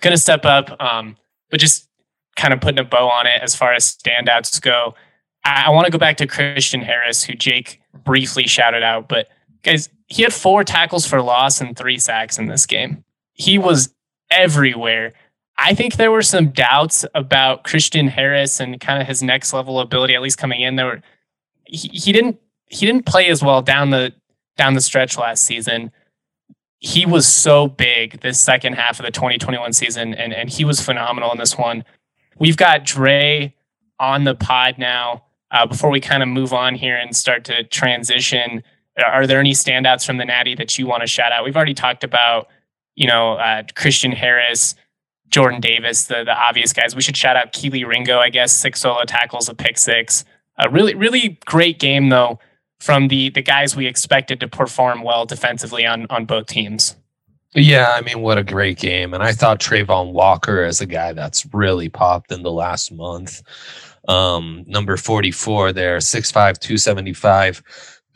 going 0.00 0.12
to 0.12 0.20
step 0.20 0.44
up. 0.44 0.80
Um, 0.80 1.16
but 1.50 1.60
just 1.60 1.88
kind 2.36 2.52
of 2.52 2.60
putting 2.60 2.78
a 2.78 2.84
bow 2.84 3.08
on 3.08 3.26
it 3.26 3.42
as 3.42 3.54
far 3.54 3.74
as 3.74 3.96
standouts 3.96 4.60
go. 4.60 4.94
I, 5.44 5.64
I 5.66 5.70
want 5.70 5.84
to 5.84 5.92
go 5.92 5.98
back 5.98 6.16
to 6.16 6.26
Christian 6.26 6.80
Harris, 6.80 7.22
who 7.22 7.34
Jake 7.34 7.80
briefly 8.04 8.46
shouted 8.46 8.82
out. 8.82 9.08
But 9.08 9.28
guys, 9.62 9.90
he 10.06 10.22
had 10.22 10.32
four 10.32 10.64
tackles 10.64 11.06
for 11.06 11.20
loss 11.22 11.60
and 11.60 11.76
three 11.76 11.98
sacks 11.98 12.38
in 12.38 12.46
this 12.46 12.66
game. 12.66 13.04
He 13.34 13.58
was 13.58 13.94
everywhere. 14.30 15.12
I 15.56 15.74
think 15.74 15.96
there 15.96 16.10
were 16.10 16.22
some 16.22 16.48
doubts 16.48 17.04
about 17.14 17.64
Christian 17.64 18.08
Harris 18.08 18.58
and 18.60 18.80
kind 18.80 19.00
of 19.00 19.06
his 19.06 19.22
next 19.22 19.52
level 19.52 19.78
ability, 19.78 20.14
at 20.14 20.22
least 20.22 20.38
coming 20.38 20.62
in. 20.62 20.76
There 20.76 20.86
were 20.86 21.02
he, 21.66 21.88
he 21.88 22.12
didn't 22.12 22.40
he 22.66 22.86
didn't 22.86 23.06
play 23.06 23.28
as 23.28 23.42
well 23.42 23.62
down 23.62 23.90
the 23.90 24.12
down 24.56 24.74
the 24.74 24.80
stretch 24.80 25.18
last 25.18 25.44
season. 25.44 25.90
He 26.78 27.06
was 27.06 27.26
so 27.26 27.66
big 27.66 28.20
this 28.20 28.38
second 28.38 28.74
half 28.74 29.00
of 29.00 29.06
the 29.06 29.10
2021 29.10 29.72
season, 29.72 30.14
and, 30.14 30.32
and 30.32 30.50
he 30.50 30.64
was 30.64 30.80
phenomenal 30.80 31.32
in 31.32 31.38
this 31.38 31.56
one. 31.56 31.84
We've 32.38 32.56
got 32.56 32.84
Dre 32.84 33.54
on 33.98 34.24
the 34.24 34.34
pod 34.34 34.76
now. 34.78 35.24
Uh, 35.50 35.66
before 35.66 35.88
we 35.88 36.00
kind 36.00 36.22
of 36.22 36.28
move 36.28 36.52
on 36.52 36.74
here 36.74 36.96
and 36.96 37.14
start 37.14 37.44
to 37.44 37.62
transition, 37.64 38.62
are 39.02 39.26
there 39.26 39.40
any 39.40 39.52
standouts 39.52 40.04
from 40.04 40.18
the 40.18 40.24
Natty 40.24 40.54
that 40.56 40.78
you 40.78 40.86
want 40.86 41.02
to 41.02 41.06
shout 41.06 41.32
out? 41.32 41.44
We've 41.44 41.56
already 41.56 41.74
talked 41.74 42.04
about, 42.04 42.48
you 42.96 43.06
know, 43.06 43.34
uh, 43.34 43.62
Christian 43.74 44.12
Harris, 44.12 44.74
Jordan 45.28 45.60
Davis, 45.60 46.04
the 46.04 46.24
the 46.24 46.34
obvious 46.34 46.72
guys. 46.72 46.94
We 46.94 47.02
should 47.02 47.16
shout 47.16 47.36
out 47.36 47.52
Kelee 47.52 47.86
Ringo, 47.86 48.18
I 48.18 48.30
guess, 48.30 48.52
six 48.52 48.80
solo 48.80 49.04
tackles, 49.04 49.48
a 49.48 49.54
pick 49.54 49.78
six. 49.78 50.24
A 50.58 50.68
really, 50.68 50.94
really 50.94 51.38
great 51.46 51.78
game 51.78 52.08
though 52.08 52.38
from 52.84 53.08
the 53.08 53.30
the 53.30 53.42
guys 53.42 53.74
we 53.74 53.86
expected 53.86 54.40
to 54.40 54.48
perform 54.48 55.02
well 55.02 55.24
defensively 55.24 55.86
on 55.86 56.06
on 56.10 56.26
both 56.26 56.46
teams. 56.46 56.96
Yeah, 57.54 57.94
I 57.96 58.00
mean, 58.00 58.20
what 58.20 58.36
a 58.36 58.42
great 58.42 58.78
game. 58.78 59.14
And 59.14 59.22
I 59.22 59.32
thought 59.32 59.60
Travon 59.60 60.12
Walker 60.12 60.64
as 60.64 60.80
a 60.80 60.86
guy 60.86 61.12
that's 61.12 61.46
really 61.54 61.88
popped 61.88 62.32
in 62.32 62.42
the 62.42 62.50
last 62.50 62.90
month. 62.90 63.42
Um, 64.08 64.64
number 64.66 64.96
44 64.96 65.72
there, 65.72 65.98
6'5, 65.98 66.32
275 66.58 67.62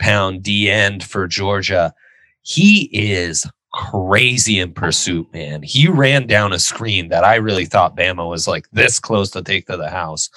pound 0.01 0.43
D 0.43 0.69
end 0.69 1.05
for 1.05 1.29
Georgia. 1.29 1.95
He 2.43 2.91
is 2.93 3.47
crazy 3.73 4.59
in 4.59 4.73
pursuit, 4.73 5.33
man. 5.33 5.63
He 5.63 5.87
ran 5.87 6.27
down 6.27 6.53
a 6.53 6.59
screen 6.59 7.09
that 7.09 7.23
I 7.23 7.37
really 7.37 7.65
thought 7.65 7.97
Bama 7.97 8.29
was 8.29 8.49
like 8.49 8.69
this 8.73 8.99
close 8.99 9.31
to 9.31 9.43
take 9.43 9.67
to 9.69 9.77
the 9.77 9.91
house. 9.91 10.31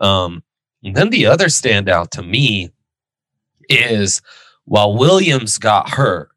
Um, 0.00 0.42
and 0.82 0.96
then 0.96 1.10
the 1.10 1.26
other 1.26 1.46
standout 1.46 2.10
to 2.10 2.22
me 2.22 2.70
is 3.68 4.22
while 4.64 4.96
Williams 4.96 5.58
got 5.58 5.90
hurt, 5.90 6.30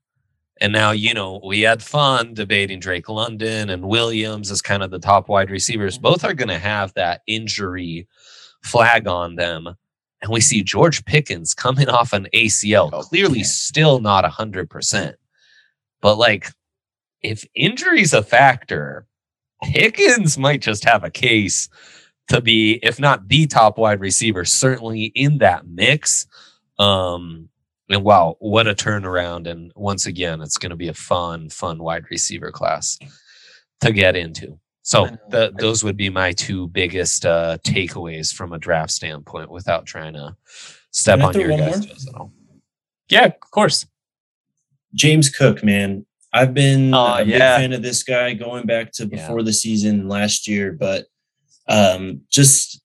and 0.61 0.73
now, 0.73 0.91
you 0.91 1.13
know, 1.13 1.39
we 1.45 1.61
had 1.61 1.81
fun 1.81 2.33
debating 2.33 2.79
Drake 2.79 3.07
London 3.07 3.69
and 3.69 3.87
Williams 3.87 4.51
as 4.51 4.61
kind 4.61 4.83
of 4.83 4.91
the 4.91 4.99
top 4.99 5.29
wide 5.29 5.49
receivers. 5.49 5.97
Both 5.97 6.25
are 6.25 6.33
going 6.33 6.49
to 6.49 6.59
have 6.59 6.93
that 6.95 7.21
injury 7.27 8.07
flag 8.63 9.07
on 9.07 9.35
them. 9.35 9.67
And 10.21 10.31
we 10.31 10.41
see 10.41 10.63
George 10.63 11.05
Pickens 11.05 11.53
coming 11.53 11.87
off 11.87 12.11
an 12.11 12.27
ACL, 12.33 12.89
oh, 12.91 13.03
clearly 13.03 13.43
still 13.43 13.99
not 13.99 14.25
100%. 14.25 15.13
But 16.01 16.17
like, 16.17 16.51
if 17.21 17.45
injury's 17.55 18.13
a 18.13 18.21
factor, 18.21 19.05
Pickens 19.63 20.37
might 20.37 20.61
just 20.61 20.83
have 20.83 21.05
a 21.05 21.09
case 21.09 21.69
to 22.27 22.41
be, 22.41 22.79
if 22.83 22.99
not 22.99 23.29
the 23.29 23.47
top 23.47 23.77
wide 23.77 24.01
receiver, 24.01 24.43
certainly 24.43 25.05
in 25.15 25.37
that 25.37 25.67
mix. 25.67 26.27
Um, 26.79 27.49
and 27.89 28.03
wow, 28.03 28.37
what 28.39 28.67
a 28.67 28.73
turnaround! 28.73 29.47
And 29.47 29.71
once 29.75 30.05
again, 30.05 30.41
it's 30.41 30.57
going 30.57 30.69
to 30.71 30.75
be 30.75 30.87
a 30.87 30.93
fun, 30.93 31.49
fun 31.49 31.79
wide 31.79 32.05
receiver 32.09 32.51
class 32.51 32.97
to 33.81 33.91
get 33.91 34.15
into. 34.15 34.59
So 34.81 35.07
the, 35.29 35.53
those 35.59 35.83
would 35.83 35.97
be 35.97 36.09
my 36.09 36.31
two 36.31 36.67
biggest 36.67 37.25
uh, 37.25 37.57
takeaways 37.63 38.33
from 38.33 38.53
a 38.53 38.57
draft 38.57 38.91
standpoint, 38.91 39.51
without 39.51 39.85
trying 39.85 40.13
to 40.13 40.35
step 40.91 41.19
on 41.19 41.39
your 41.39 41.49
guys' 41.49 41.85
toes 41.85 42.07
at 42.07 42.15
all. 42.15 42.31
Yeah, 43.09 43.25
of 43.25 43.39
course. 43.51 43.85
James 44.95 45.29
Cook, 45.29 45.63
man, 45.63 46.05
I've 46.33 46.53
been 46.53 46.93
oh, 46.93 47.05
a 47.05 47.19
yeah. 47.19 47.25
big 47.25 47.39
fan 47.39 47.73
of 47.73 47.83
this 47.83 48.03
guy 48.03 48.33
going 48.33 48.65
back 48.65 48.91
to 48.93 49.05
before 49.05 49.39
yeah. 49.39 49.45
the 49.45 49.53
season 49.53 50.07
last 50.07 50.47
year, 50.47 50.71
but 50.71 51.05
um, 51.67 52.21
just 52.31 52.78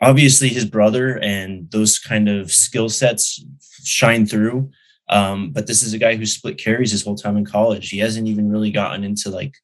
obviously 0.00 0.48
his 0.48 0.64
brother 0.64 1.18
and 1.18 1.70
those 1.70 1.98
kind 1.98 2.28
of 2.28 2.50
skill 2.50 2.88
sets 2.88 3.44
shine 3.84 4.26
through. 4.26 4.70
Um, 5.08 5.50
but 5.50 5.66
this 5.66 5.82
is 5.82 5.92
a 5.92 5.98
guy 5.98 6.16
who 6.16 6.24
split 6.24 6.56
carries 6.56 6.92
his 6.92 7.02
whole 7.02 7.16
time 7.16 7.36
in 7.36 7.44
college. 7.44 7.90
He 7.90 7.98
hasn't 7.98 8.28
even 8.28 8.50
really 8.50 8.70
gotten 8.70 9.02
into 9.04 9.28
like, 9.28 9.56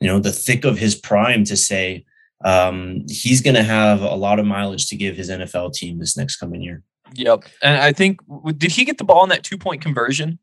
you 0.00 0.08
know, 0.08 0.18
the 0.18 0.32
thick 0.32 0.64
of 0.64 0.78
his 0.78 0.94
prime 0.94 1.44
to 1.44 1.56
say 1.56 2.04
um, 2.44 3.04
he's 3.08 3.40
going 3.40 3.54
to 3.54 3.62
have 3.62 4.02
a 4.02 4.14
lot 4.14 4.38
of 4.38 4.46
mileage 4.46 4.88
to 4.88 4.96
give 4.96 5.16
his 5.16 5.30
NFL 5.30 5.72
team 5.72 5.98
this 5.98 6.16
next 6.16 6.36
coming 6.36 6.62
year. 6.62 6.82
Yep. 7.14 7.44
And 7.62 7.80
I 7.80 7.92
think, 7.92 8.20
did 8.58 8.72
he 8.72 8.84
get 8.84 8.98
the 8.98 9.04
ball 9.04 9.22
in 9.22 9.30
that 9.30 9.44
two 9.44 9.56
point 9.56 9.80
conversion 9.80 10.38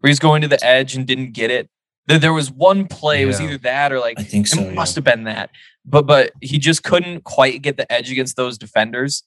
where 0.00 0.08
he's 0.08 0.18
going 0.18 0.42
to 0.42 0.48
the 0.48 0.62
edge 0.64 0.96
and 0.96 1.06
didn't 1.06 1.32
get 1.32 1.50
it? 1.50 1.68
There 2.06 2.34
was 2.34 2.50
one 2.50 2.86
play, 2.86 3.22
it 3.22 3.26
was 3.26 3.40
either 3.40 3.56
that 3.58 3.90
or 3.90 3.98
like, 3.98 4.18
I 4.18 4.24
think 4.24 4.46
so. 4.46 4.60
It 4.60 4.74
must 4.74 4.92
yeah. 4.92 4.96
have 4.96 5.04
been 5.04 5.24
that. 5.24 5.50
But, 5.84 6.06
but 6.06 6.32
he 6.40 6.58
just 6.58 6.82
couldn't 6.82 7.24
quite 7.24 7.62
get 7.62 7.76
the 7.76 7.90
edge 7.92 8.10
against 8.10 8.36
those 8.36 8.56
defenders. 8.56 9.22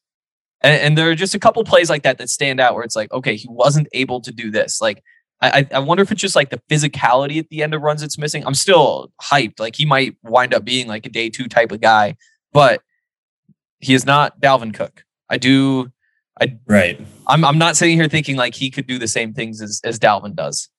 And, 0.62 0.82
and, 0.82 0.98
there 0.98 1.10
are 1.12 1.16
just 1.16 1.36
a 1.36 1.40
couple 1.40 1.64
plays 1.64 1.88
like 1.88 2.02
that 2.02 2.18
that 2.18 2.30
stand 2.30 2.60
out 2.60 2.74
where 2.74 2.84
it's 2.84 2.96
like, 2.96 3.12
okay, 3.12 3.36
he 3.36 3.48
wasn't 3.48 3.88
able 3.94 4.22
to 4.22 4.32
do 4.32 4.50
this. 4.50 4.82
Like, 4.82 5.04
I, 5.42 5.68
I 5.72 5.80
wonder 5.80 6.02
if 6.02 6.12
it's 6.12 6.22
just 6.22 6.36
like 6.36 6.50
the 6.50 6.62
physicality 6.70 7.38
at 7.38 7.50
the 7.50 7.62
end 7.62 7.74
of 7.74 7.82
runs 7.82 8.02
it's 8.02 8.18
missing. 8.18 8.44
I'm 8.46 8.56
still 8.56 9.12
hyped. 9.22 9.60
Like 9.60 9.76
he 9.76 9.86
might 9.86 10.16
wind 10.24 10.54
up 10.54 10.66
being 10.66 10.88
like 10.88 11.06
a 11.06 11.10
day 11.10 11.30
two 11.30 11.48
type 11.48 11.72
of 11.72 11.80
guy, 11.80 12.18
but 12.54 12.82
he 13.80 13.94
is 13.94 14.06
not 14.06 14.40
Dalvin 14.42 14.74
Cook. 14.74 15.04
I 15.30 15.38
do. 15.38 15.92
I 16.42 16.58
right. 16.68 17.00
I'm 17.28 17.46
I'm 17.46 17.58
not 17.58 17.78
sitting 17.78 17.98
here 17.98 18.08
thinking 18.08 18.36
like 18.36 18.56
he 18.56 18.72
could 18.72 18.88
do 18.88 18.98
the 18.98 19.08
same 19.08 19.34
things 19.34 19.62
as 19.62 19.80
as 19.84 20.00
Dalvin 20.00 20.36
does. 20.36 20.70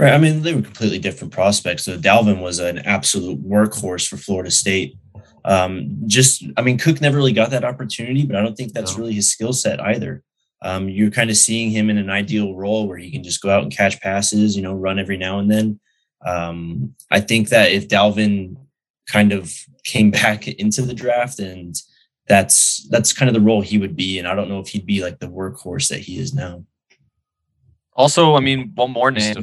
Right. 0.00 0.14
I 0.14 0.18
mean, 0.18 0.40
they 0.40 0.54
were 0.54 0.62
completely 0.62 0.98
different 0.98 1.30
prospects. 1.30 1.84
So 1.84 1.98
Dalvin 1.98 2.40
was 2.40 2.58
an 2.58 2.78
absolute 2.78 3.46
workhorse 3.46 4.08
for 4.08 4.16
Florida 4.16 4.50
State. 4.50 4.96
Um, 5.44 5.94
just, 6.06 6.42
I 6.56 6.62
mean, 6.62 6.78
Cook 6.78 7.02
never 7.02 7.18
really 7.18 7.34
got 7.34 7.50
that 7.50 7.64
opportunity, 7.64 8.24
but 8.24 8.34
I 8.34 8.40
don't 8.40 8.56
think 8.56 8.72
that's 8.72 8.96
no. 8.96 9.00
really 9.00 9.12
his 9.12 9.30
skill 9.30 9.52
set 9.52 9.78
either. 9.78 10.22
Um, 10.62 10.88
you're 10.88 11.10
kind 11.10 11.28
of 11.28 11.36
seeing 11.36 11.70
him 11.70 11.90
in 11.90 11.98
an 11.98 12.08
ideal 12.08 12.56
role 12.56 12.88
where 12.88 12.96
he 12.96 13.10
can 13.10 13.22
just 13.22 13.42
go 13.42 13.50
out 13.50 13.62
and 13.62 13.76
catch 13.76 14.00
passes, 14.00 14.56
you 14.56 14.62
know, 14.62 14.72
run 14.72 14.98
every 14.98 15.18
now 15.18 15.38
and 15.38 15.50
then. 15.50 15.78
Um, 16.24 16.94
I 17.10 17.20
think 17.20 17.50
that 17.50 17.70
if 17.70 17.86
Dalvin 17.86 18.56
kind 19.06 19.32
of 19.32 19.52
came 19.84 20.10
back 20.22 20.48
into 20.48 20.80
the 20.80 20.94
draft 20.94 21.40
and 21.40 21.74
that's 22.26 22.88
that's 22.88 23.12
kind 23.12 23.28
of 23.28 23.34
the 23.34 23.40
role 23.40 23.60
he 23.60 23.76
would 23.76 23.96
be 23.96 24.18
and 24.18 24.26
I 24.26 24.34
don't 24.34 24.48
know 24.48 24.60
if 24.60 24.68
he'd 24.68 24.86
be 24.86 25.02
like 25.02 25.18
the 25.18 25.26
workhorse 25.26 25.88
that 25.88 26.00
he 26.00 26.18
is 26.18 26.32
now. 26.32 26.64
Also, 27.92 28.34
I 28.34 28.40
mean, 28.40 28.72
one 28.76 28.92
more 28.92 29.10
name. 29.10 29.34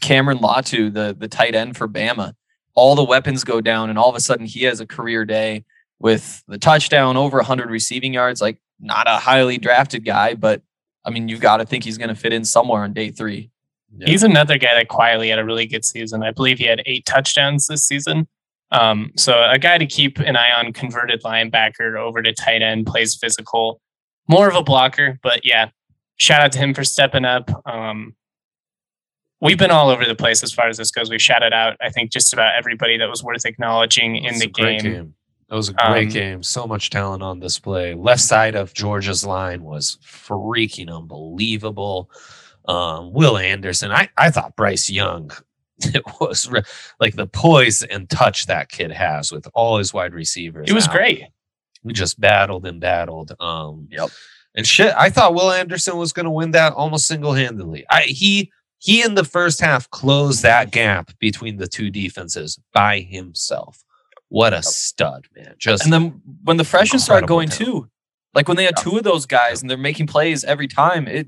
Cameron 0.00 0.38
Latu, 0.38 0.92
the 0.92 1.16
the 1.18 1.28
tight 1.28 1.54
end 1.54 1.76
for 1.76 1.88
Bama. 1.88 2.34
All 2.74 2.94
the 2.94 3.04
weapons 3.04 3.44
go 3.44 3.60
down 3.60 3.88
and 3.88 3.98
all 3.98 4.10
of 4.10 4.16
a 4.16 4.20
sudden 4.20 4.46
he 4.46 4.64
has 4.64 4.80
a 4.80 4.86
career 4.86 5.24
day 5.24 5.64
with 5.98 6.42
the 6.46 6.58
touchdown 6.58 7.16
over 7.16 7.38
100 7.38 7.70
receiving 7.70 8.12
yards 8.12 8.42
like 8.42 8.58
not 8.78 9.06
a 9.08 9.16
highly 9.16 9.56
drafted 9.56 10.04
guy, 10.04 10.34
but 10.34 10.62
I 11.04 11.10
mean, 11.10 11.28
you've 11.28 11.40
got 11.40 11.58
to 11.58 11.64
think 11.64 11.84
he's 11.84 11.98
going 11.98 12.08
to 12.08 12.14
fit 12.14 12.32
in 12.32 12.44
somewhere 12.44 12.82
on 12.82 12.92
day 12.92 13.10
three. 13.10 13.50
Yeah. 13.96 14.08
He's 14.08 14.22
another 14.22 14.58
guy 14.58 14.74
that 14.74 14.88
quietly 14.88 15.28
had 15.28 15.38
a 15.38 15.44
really 15.44 15.66
good 15.66 15.84
season. 15.84 16.22
I 16.22 16.32
believe 16.32 16.58
he 16.58 16.66
had 16.66 16.82
eight 16.84 17.06
touchdowns 17.06 17.68
this 17.68 17.86
season. 17.86 18.28
Um, 18.72 19.12
so 19.16 19.40
a 19.48 19.58
guy 19.58 19.78
to 19.78 19.86
keep 19.86 20.18
an 20.18 20.36
eye 20.36 20.50
on, 20.50 20.72
converted 20.72 21.22
linebacker 21.22 21.96
over 21.96 22.20
to 22.20 22.32
tight 22.32 22.62
end, 22.62 22.86
plays 22.86 23.14
physical, 23.14 23.80
more 24.28 24.48
of 24.48 24.56
a 24.56 24.62
blocker. 24.62 25.18
But 25.22 25.44
yeah, 25.44 25.70
shout 26.16 26.42
out 26.42 26.52
to 26.52 26.58
him 26.58 26.74
for 26.74 26.82
stepping 26.82 27.24
up. 27.24 27.50
Um, 27.64 28.16
we've 29.40 29.58
been 29.58 29.70
all 29.70 29.90
over 29.90 30.04
the 30.04 30.14
place 30.14 30.42
as 30.42 30.52
far 30.52 30.68
as 30.68 30.76
this 30.76 30.90
goes. 30.90 31.10
We've 31.10 31.20
shouted 31.20 31.52
out, 31.52 31.76
I 31.80 31.90
think, 31.90 32.10
just 32.10 32.32
about 32.32 32.54
everybody 32.56 32.98
that 32.98 33.08
was 33.08 33.22
worth 33.22 33.44
acknowledging 33.44 34.16
in 34.16 34.38
the 34.38 34.46
game. 34.46 34.80
game. 34.80 35.14
It 35.48 35.54
was 35.54 35.68
a 35.68 35.74
great 35.74 36.08
um, 36.08 36.12
game. 36.12 36.42
So 36.42 36.66
much 36.66 36.90
talent 36.90 37.22
on 37.22 37.38
display. 37.38 37.94
Left 37.94 38.20
side 38.20 38.56
of 38.56 38.74
Georgia's 38.74 39.24
line 39.24 39.62
was 39.62 39.98
freaking 40.02 40.92
unbelievable. 40.92 42.10
Um, 42.66 43.12
Will 43.12 43.38
Anderson, 43.38 43.92
I, 43.92 44.08
I 44.16 44.30
thought 44.30 44.56
Bryce 44.56 44.90
Young, 44.90 45.30
it 45.78 46.02
was 46.20 46.50
re- 46.50 46.62
like 46.98 47.14
the 47.14 47.28
poise 47.28 47.82
and 47.82 48.10
touch 48.10 48.46
that 48.46 48.70
kid 48.70 48.90
has 48.90 49.30
with 49.30 49.46
all 49.54 49.78
his 49.78 49.94
wide 49.94 50.14
receivers. 50.14 50.68
It 50.68 50.74
was 50.74 50.88
out. 50.88 50.94
great. 50.94 51.24
We 51.84 51.92
just 51.92 52.20
battled 52.20 52.66
and 52.66 52.80
battled. 52.80 53.32
Um, 53.38 53.86
yep. 53.92 54.10
And 54.56 54.66
shit, 54.66 54.92
I 54.96 55.10
thought 55.10 55.34
Will 55.34 55.52
Anderson 55.52 55.96
was 55.96 56.12
going 56.12 56.24
to 56.24 56.30
win 56.30 56.50
that 56.52 56.72
almost 56.72 57.06
single 57.06 57.34
handedly. 57.34 57.84
I 57.88 58.02
he 58.02 58.50
he 58.86 59.02
in 59.02 59.16
the 59.16 59.24
first 59.24 59.60
half 59.60 59.90
closed 59.90 60.44
that 60.44 60.70
gap 60.70 61.10
between 61.18 61.56
the 61.56 61.66
two 61.66 61.90
defenses 61.90 62.56
by 62.72 63.00
himself. 63.00 63.84
What 64.28 64.52
a 64.52 64.62
stud, 64.62 65.26
man! 65.34 65.56
Just 65.58 65.82
and 65.82 65.92
then 65.92 66.22
when 66.44 66.56
the 66.56 66.62
freshmen 66.62 67.00
started 67.00 67.26
going 67.26 67.48
too, 67.48 67.88
like 68.32 68.46
when 68.46 68.56
they 68.56 68.62
had 68.62 68.74
yeah. 68.78 68.84
two 68.84 68.96
of 68.96 69.02
those 69.02 69.26
guys 69.26 69.60
and 69.60 69.68
they're 69.68 69.76
making 69.76 70.06
plays 70.06 70.44
every 70.44 70.68
time, 70.68 71.08
it 71.08 71.26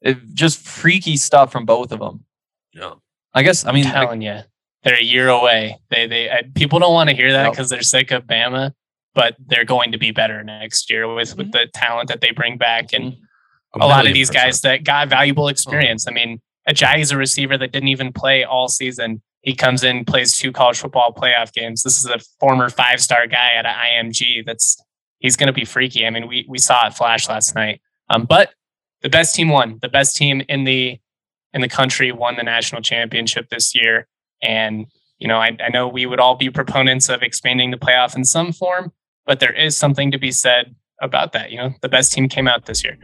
it 0.00 0.34
just 0.34 0.58
freaky 0.58 1.16
stuff 1.16 1.52
from 1.52 1.64
both 1.64 1.92
of 1.92 2.00
them. 2.00 2.24
Yeah, 2.72 2.94
I 3.32 3.44
guess 3.44 3.64
I 3.64 3.70
mean, 3.70 3.86
I'm 3.86 3.92
telling 3.92 4.26
I, 4.26 4.38
you, 4.38 4.42
they're 4.82 4.98
a 4.98 5.02
year 5.02 5.28
away. 5.28 5.78
They 5.90 6.08
they 6.08 6.28
I, 6.28 6.42
people 6.56 6.80
don't 6.80 6.94
want 6.94 7.10
to 7.10 7.16
hear 7.16 7.30
that 7.30 7.50
because 7.50 7.68
they're 7.68 7.82
sick 7.82 8.10
of 8.10 8.24
Bama, 8.24 8.72
but 9.14 9.36
they're 9.38 9.64
going 9.64 9.92
to 9.92 9.98
be 9.98 10.10
better 10.10 10.42
next 10.42 10.90
year 10.90 11.12
with 11.12 11.28
mm-hmm. 11.28 11.38
with 11.38 11.52
the 11.52 11.68
talent 11.72 12.08
that 12.08 12.22
they 12.22 12.32
bring 12.32 12.58
back 12.58 12.92
and 12.92 13.16
a, 13.74 13.84
a 13.84 13.86
lot 13.86 14.06
of 14.06 14.14
these 14.14 14.30
percent. 14.30 14.44
guys 14.44 14.60
that 14.62 14.82
got 14.82 15.08
valuable 15.08 15.44
oh. 15.44 15.48
experience. 15.48 16.06
Oh. 16.08 16.10
I 16.10 16.14
mean, 16.14 16.40
Agiye's 16.68 17.10
a 17.10 17.16
receiver 17.16 17.56
that 17.58 17.72
didn't 17.72 17.88
even 17.88 18.12
play 18.12 18.44
all 18.44 18.68
season 18.68 19.22
he 19.42 19.54
comes 19.54 19.84
in, 19.84 20.04
plays 20.04 20.36
two 20.36 20.52
college 20.52 20.78
football 20.78 21.12
playoff 21.12 21.52
games. 21.52 21.82
This 21.82 21.98
is 21.98 22.06
a 22.06 22.18
former 22.40 22.68
five 22.68 23.00
star 23.00 23.26
guy 23.26 23.52
at 23.56 23.66
an 23.66 23.74
IMG. 23.74 24.44
That's 24.44 24.82
he's 25.20 25.36
going 25.36 25.46
to 25.46 25.52
be 25.52 25.64
freaky. 25.64 26.06
I 26.06 26.10
mean, 26.10 26.26
we 26.28 26.44
we 26.48 26.58
saw 26.58 26.86
it 26.86 26.94
flash 26.94 27.28
last 27.28 27.54
night. 27.54 27.80
Um, 28.10 28.24
but 28.24 28.50
the 29.02 29.08
best 29.08 29.34
team 29.34 29.48
won. 29.48 29.78
The 29.80 29.88
best 29.88 30.16
team 30.16 30.42
in 30.48 30.64
the 30.64 30.98
in 31.54 31.60
the 31.60 31.68
country 31.68 32.12
won 32.12 32.36
the 32.36 32.42
national 32.42 32.82
championship 32.82 33.48
this 33.48 33.74
year. 33.74 34.06
And 34.42 34.86
you 35.18 35.28
know, 35.28 35.38
I, 35.38 35.56
I 35.64 35.68
know 35.70 35.88
we 35.88 36.06
would 36.06 36.20
all 36.20 36.34
be 36.34 36.50
proponents 36.50 37.08
of 37.08 37.22
expanding 37.22 37.70
the 37.70 37.76
playoff 37.76 38.14
in 38.14 38.24
some 38.24 38.52
form, 38.52 38.92
but 39.24 39.40
there 39.40 39.52
is 39.52 39.76
something 39.76 40.10
to 40.10 40.18
be 40.18 40.30
said 40.30 40.74
about 41.00 41.32
that. 41.32 41.50
You 41.50 41.58
know, 41.58 41.74
the 41.80 41.88
best 41.88 42.12
team 42.12 42.28
came 42.28 42.46
out 42.46 42.66
this 42.66 42.84
year. 42.84 42.98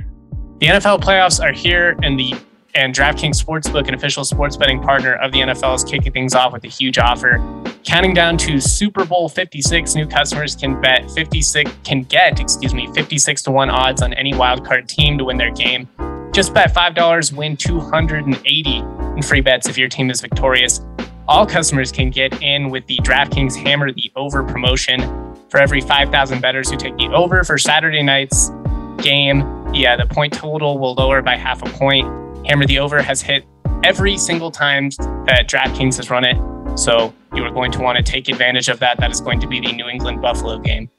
The 0.59 0.67
NFL 0.67 1.01
playoffs 1.01 1.43
are 1.43 1.53
here, 1.53 1.97
and 2.03 2.19
the 2.19 2.35
and 2.75 2.95
DraftKings 2.95 3.43
Sportsbook, 3.43 3.87
an 3.89 3.95
official 3.95 4.25
sports 4.25 4.57
betting 4.57 4.81
partner 4.81 5.15
of 5.15 5.33
the 5.33 5.41
NFL, 5.41 5.77
is 5.77 5.85
kicking 5.85 6.13
things 6.13 6.35
off 6.35 6.53
with 6.53 6.65
a 6.65 6.69
huge 6.69 6.99
offer. 6.99 7.39
Counting 7.85 8.15
down 8.15 8.37
to 8.39 8.61
Super 8.61 9.05
Bowl 9.05 9.29
56, 9.29 9.95
new 9.95 10.07
customers 10.07 10.57
can 10.57 10.81
bet 10.81 11.11
56 11.11 11.71
can 11.85 12.03
get, 12.03 12.41
excuse 12.41 12.75
me, 12.75 12.91
56 12.93 13.43
to 13.43 13.51
1 13.51 13.71
odds 13.71 14.03
on 14.03 14.13
any 14.15 14.33
wildcard 14.33 14.89
team 14.89 15.19
to 15.19 15.25
win 15.25 15.37
their 15.37 15.53
game. 15.53 15.89
Just 16.33 16.53
bet 16.53 16.75
$5, 16.75 17.33
win 17.33 17.57
280 17.57 18.77
in 19.17 19.23
free 19.23 19.41
bets 19.41 19.69
if 19.69 19.79
your 19.79 19.89
team 19.89 20.11
is 20.11 20.21
victorious. 20.21 20.81
All 21.29 21.47
customers 21.47 21.93
can 21.93 22.11
get 22.11 22.43
in 22.43 22.71
with 22.71 22.87
the 22.87 22.97
DraftKings 22.99 23.57
Hammer 23.57 23.93
the 23.93 24.11
Over 24.17 24.43
promotion. 24.43 25.01
For 25.49 25.61
every 25.61 25.81
5,000 25.81 26.43
bettors 26.43 26.69
who 26.69 26.77
take 26.77 26.97
the 26.97 27.07
over 27.09 27.45
for 27.45 27.57
Saturday 27.57 28.03
night's 28.03 28.51
game, 28.99 29.41
yeah, 29.73 29.97
the 29.97 30.07
point 30.07 30.33
total 30.33 30.79
will 30.79 30.95
lower 30.95 31.23
by 31.23 31.37
half 31.37 31.63
a 31.63 31.67
point. 31.67 32.24
Hammer 32.47 32.67
the 32.67 32.79
Over 32.79 33.01
has 33.03 33.23
hit 33.23 33.45
every 33.83 34.17
single 34.19 34.51
time 34.51 34.91
that 35.27 35.47
DraftKings 35.49 35.97
has 35.97 36.11
run 36.11 36.25
it. 36.25 36.37
So 36.79 37.15
you 37.35 37.43
are 37.45 37.51
going 37.51 37.73
to 37.73 37.81
want 37.81 37.97
to 37.97 38.03
take 38.03 38.29
advantage 38.29 38.69
of 38.69 38.81
that. 38.81 38.99
That 38.99 39.11
is 39.11 39.21
going 39.21 39.41
to 39.41 39.47
be 39.47 39.61
the 39.61 39.73
New 39.73 39.89
England 39.89 40.21
Buffalo 40.21 40.59
game. 40.59 40.91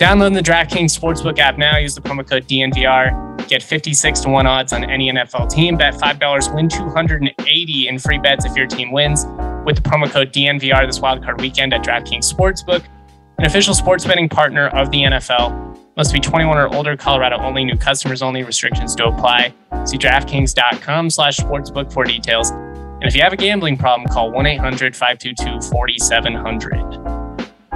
Download 0.00 0.34
the 0.34 0.40
DraftKings 0.40 0.98
Sportsbook 0.98 1.38
app 1.38 1.56
now. 1.56 1.78
Use 1.78 1.94
the 1.94 2.00
promo 2.00 2.28
code 2.28 2.46
DNVR. 2.46 3.48
Get 3.48 3.62
56 3.62 4.20
to 4.20 4.28
1 4.28 4.46
odds 4.46 4.72
on 4.72 4.84
any 4.84 5.10
NFL 5.10 5.50
team. 5.50 5.76
Bet 5.76 5.94
$5, 5.94 6.54
win 6.54 6.68
280 6.68 7.88
in 7.88 7.98
free 7.98 8.18
bets 8.18 8.44
if 8.44 8.56
your 8.56 8.66
team 8.66 8.90
wins. 8.90 9.24
With 9.64 9.76
the 9.76 9.82
promo 9.82 10.10
code 10.10 10.32
DNVR 10.32 10.86
this 10.86 10.98
wildcard 10.98 11.40
weekend 11.40 11.72
at 11.72 11.82
DraftKings 11.82 12.30
Sportsbook, 12.30 12.84
an 13.38 13.46
official 13.46 13.72
sports 13.72 14.04
betting 14.04 14.28
partner 14.28 14.68
of 14.68 14.90
the 14.90 15.04
NFL. 15.04 15.73
Must 15.96 16.12
be 16.12 16.18
21 16.18 16.58
or 16.58 16.74
older, 16.74 16.96
Colorado 16.96 17.38
only, 17.38 17.64
new 17.64 17.76
customers 17.76 18.20
only, 18.20 18.42
restrictions 18.42 18.96
do 18.96 19.04
apply. 19.04 19.54
See 19.84 19.96
DraftKings.com 19.96 21.08
slash 21.08 21.36
sportsbook 21.36 21.92
for 21.92 22.02
details. 22.04 22.50
And 22.50 23.04
if 23.04 23.14
you 23.14 23.22
have 23.22 23.32
a 23.32 23.36
gambling 23.36 23.76
problem, 23.76 24.08
call 24.08 24.32
1-800-522-4700. 24.32 27.04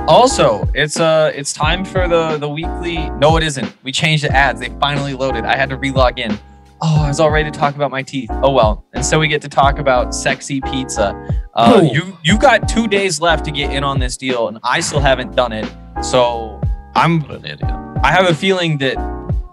Also, 0.08 0.68
it's 0.74 0.98
uh 0.98 1.30
it's 1.34 1.52
time 1.52 1.84
for 1.84 2.08
the 2.08 2.38
the 2.38 2.48
weekly 2.48 3.10
No, 3.10 3.36
it 3.36 3.42
isn't. 3.42 3.70
We 3.82 3.92
changed 3.92 4.24
the 4.24 4.34
ads. 4.34 4.58
They 4.58 4.70
finally 4.80 5.12
loaded. 5.12 5.44
I 5.44 5.54
had 5.54 5.68
to 5.68 5.76
relog 5.76 6.18
in. 6.18 6.32
Oh, 6.80 7.02
I 7.04 7.08
was 7.08 7.20
all 7.20 7.30
ready 7.30 7.50
to 7.50 7.56
talk 7.56 7.74
about 7.74 7.90
my 7.90 8.02
teeth. 8.02 8.30
Oh 8.42 8.50
well. 8.50 8.86
And 8.94 9.04
so 9.04 9.20
we 9.20 9.28
get 9.28 9.42
to 9.42 9.50
talk 9.50 9.78
about 9.78 10.14
sexy 10.14 10.62
pizza. 10.62 11.14
Uh, 11.54 11.82
you 11.92 12.16
you 12.24 12.38
got 12.38 12.70
two 12.70 12.88
days 12.88 13.20
left 13.20 13.44
to 13.44 13.50
get 13.50 13.70
in 13.70 13.84
on 13.84 13.98
this 13.98 14.16
deal, 14.16 14.48
and 14.48 14.58
I 14.64 14.80
still 14.80 15.00
haven't 15.00 15.36
done 15.36 15.52
it. 15.52 15.70
So 16.02 16.57
I'm 16.98 17.22
an 17.30 17.44
idiot. 17.44 17.60
I 18.02 18.10
have 18.12 18.28
a 18.28 18.34
feeling 18.34 18.78
that 18.78 18.96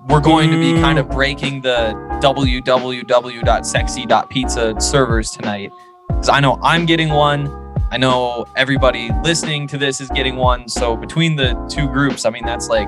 we're 0.07 0.19
going 0.19 0.49
to 0.51 0.59
be 0.59 0.73
kind 0.81 0.97
of 0.99 1.09
breaking 1.09 1.61
the 1.61 1.93
www.sexy.pizza 2.21 4.75
servers 4.81 5.31
tonight. 5.31 5.71
Because 6.07 6.29
I 6.29 6.39
know 6.39 6.59
I'm 6.63 6.85
getting 6.85 7.09
one. 7.09 7.49
I 7.91 7.97
know 7.97 8.45
everybody 8.55 9.09
listening 9.23 9.67
to 9.67 9.77
this 9.77 10.01
is 10.01 10.09
getting 10.09 10.35
one. 10.37 10.67
So 10.67 10.95
between 10.95 11.35
the 11.35 11.53
two 11.69 11.87
groups, 11.87 12.25
I 12.25 12.29
mean, 12.31 12.45
that's 12.45 12.67
like 12.67 12.87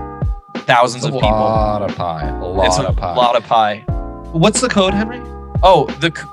thousands 0.65 1.05
of 1.05 1.13
people. 1.13 1.29
A 1.29 1.31
lot 1.31 1.81
of 1.83 1.95
pie. 1.95 2.27
A 2.27 2.43
lot 2.45 2.65
it's 2.67 2.79
of 2.79 2.85
a 2.85 2.93
pie. 2.93 3.15
lot 3.15 3.35
of 3.35 3.43
pie. 3.45 3.83
What's 4.31 4.59
the 4.61 4.69
code, 4.69 4.93
Henry? 4.93 5.21
Oh, 5.63 5.85
the. 5.99 6.11
c- 6.15 6.23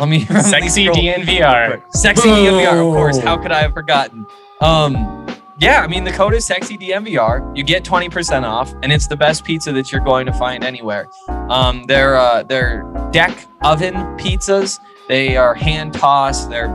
Let 0.00 0.08
me. 0.08 0.26
let 0.30 0.30
me 0.30 0.40
Sexy 0.42 0.84
scroll- 0.86 0.96
DNVR. 0.96 1.82
Sexy 1.94 2.28
DNVR, 2.28 2.86
of 2.88 2.94
course. 2.94 3.18
How 3.18 3.36
could 3.36 3.52
I 3.52 3.62
have 3.62 3.72
forgotten? 3.72 4.26
Um, 4.60 5.26
yeah, 5.60 5.80
I 5.82 5.86
mean 5.86 6.04
the 6.04 6.10
code 6.12 6.34
is 6.34 6.44
sexy 6.46 6.78
DNVR. 6.78 7.56
You 7.56 7.62
get 7.62 7.84
20% 7.84 8.44
off, 8.44 8.72
and 8.82 8.90
it's 8.92 9.06
the 9.06 9.16
best 9.16 9.44
pizza 9.44 9.72
that 9.72 9.92
you're 9.92 10.00
going 10.04 10.26
to 10.26 10.32
find 10.32 10.64
anywhere. 10.64 11.06
Um, 11.28 11.84
they're 11.86 12.16
uh, 12.16 12.42
they're 12.44 12.82
deck 13.12 13.46
oven 13.62 13.94
pizzas. 14.18 14.78
They 15.08 15.36
are 15.36 15.54
hand 15.54 15.92
tossed. 15.92 16.48
Their 16.48 16.68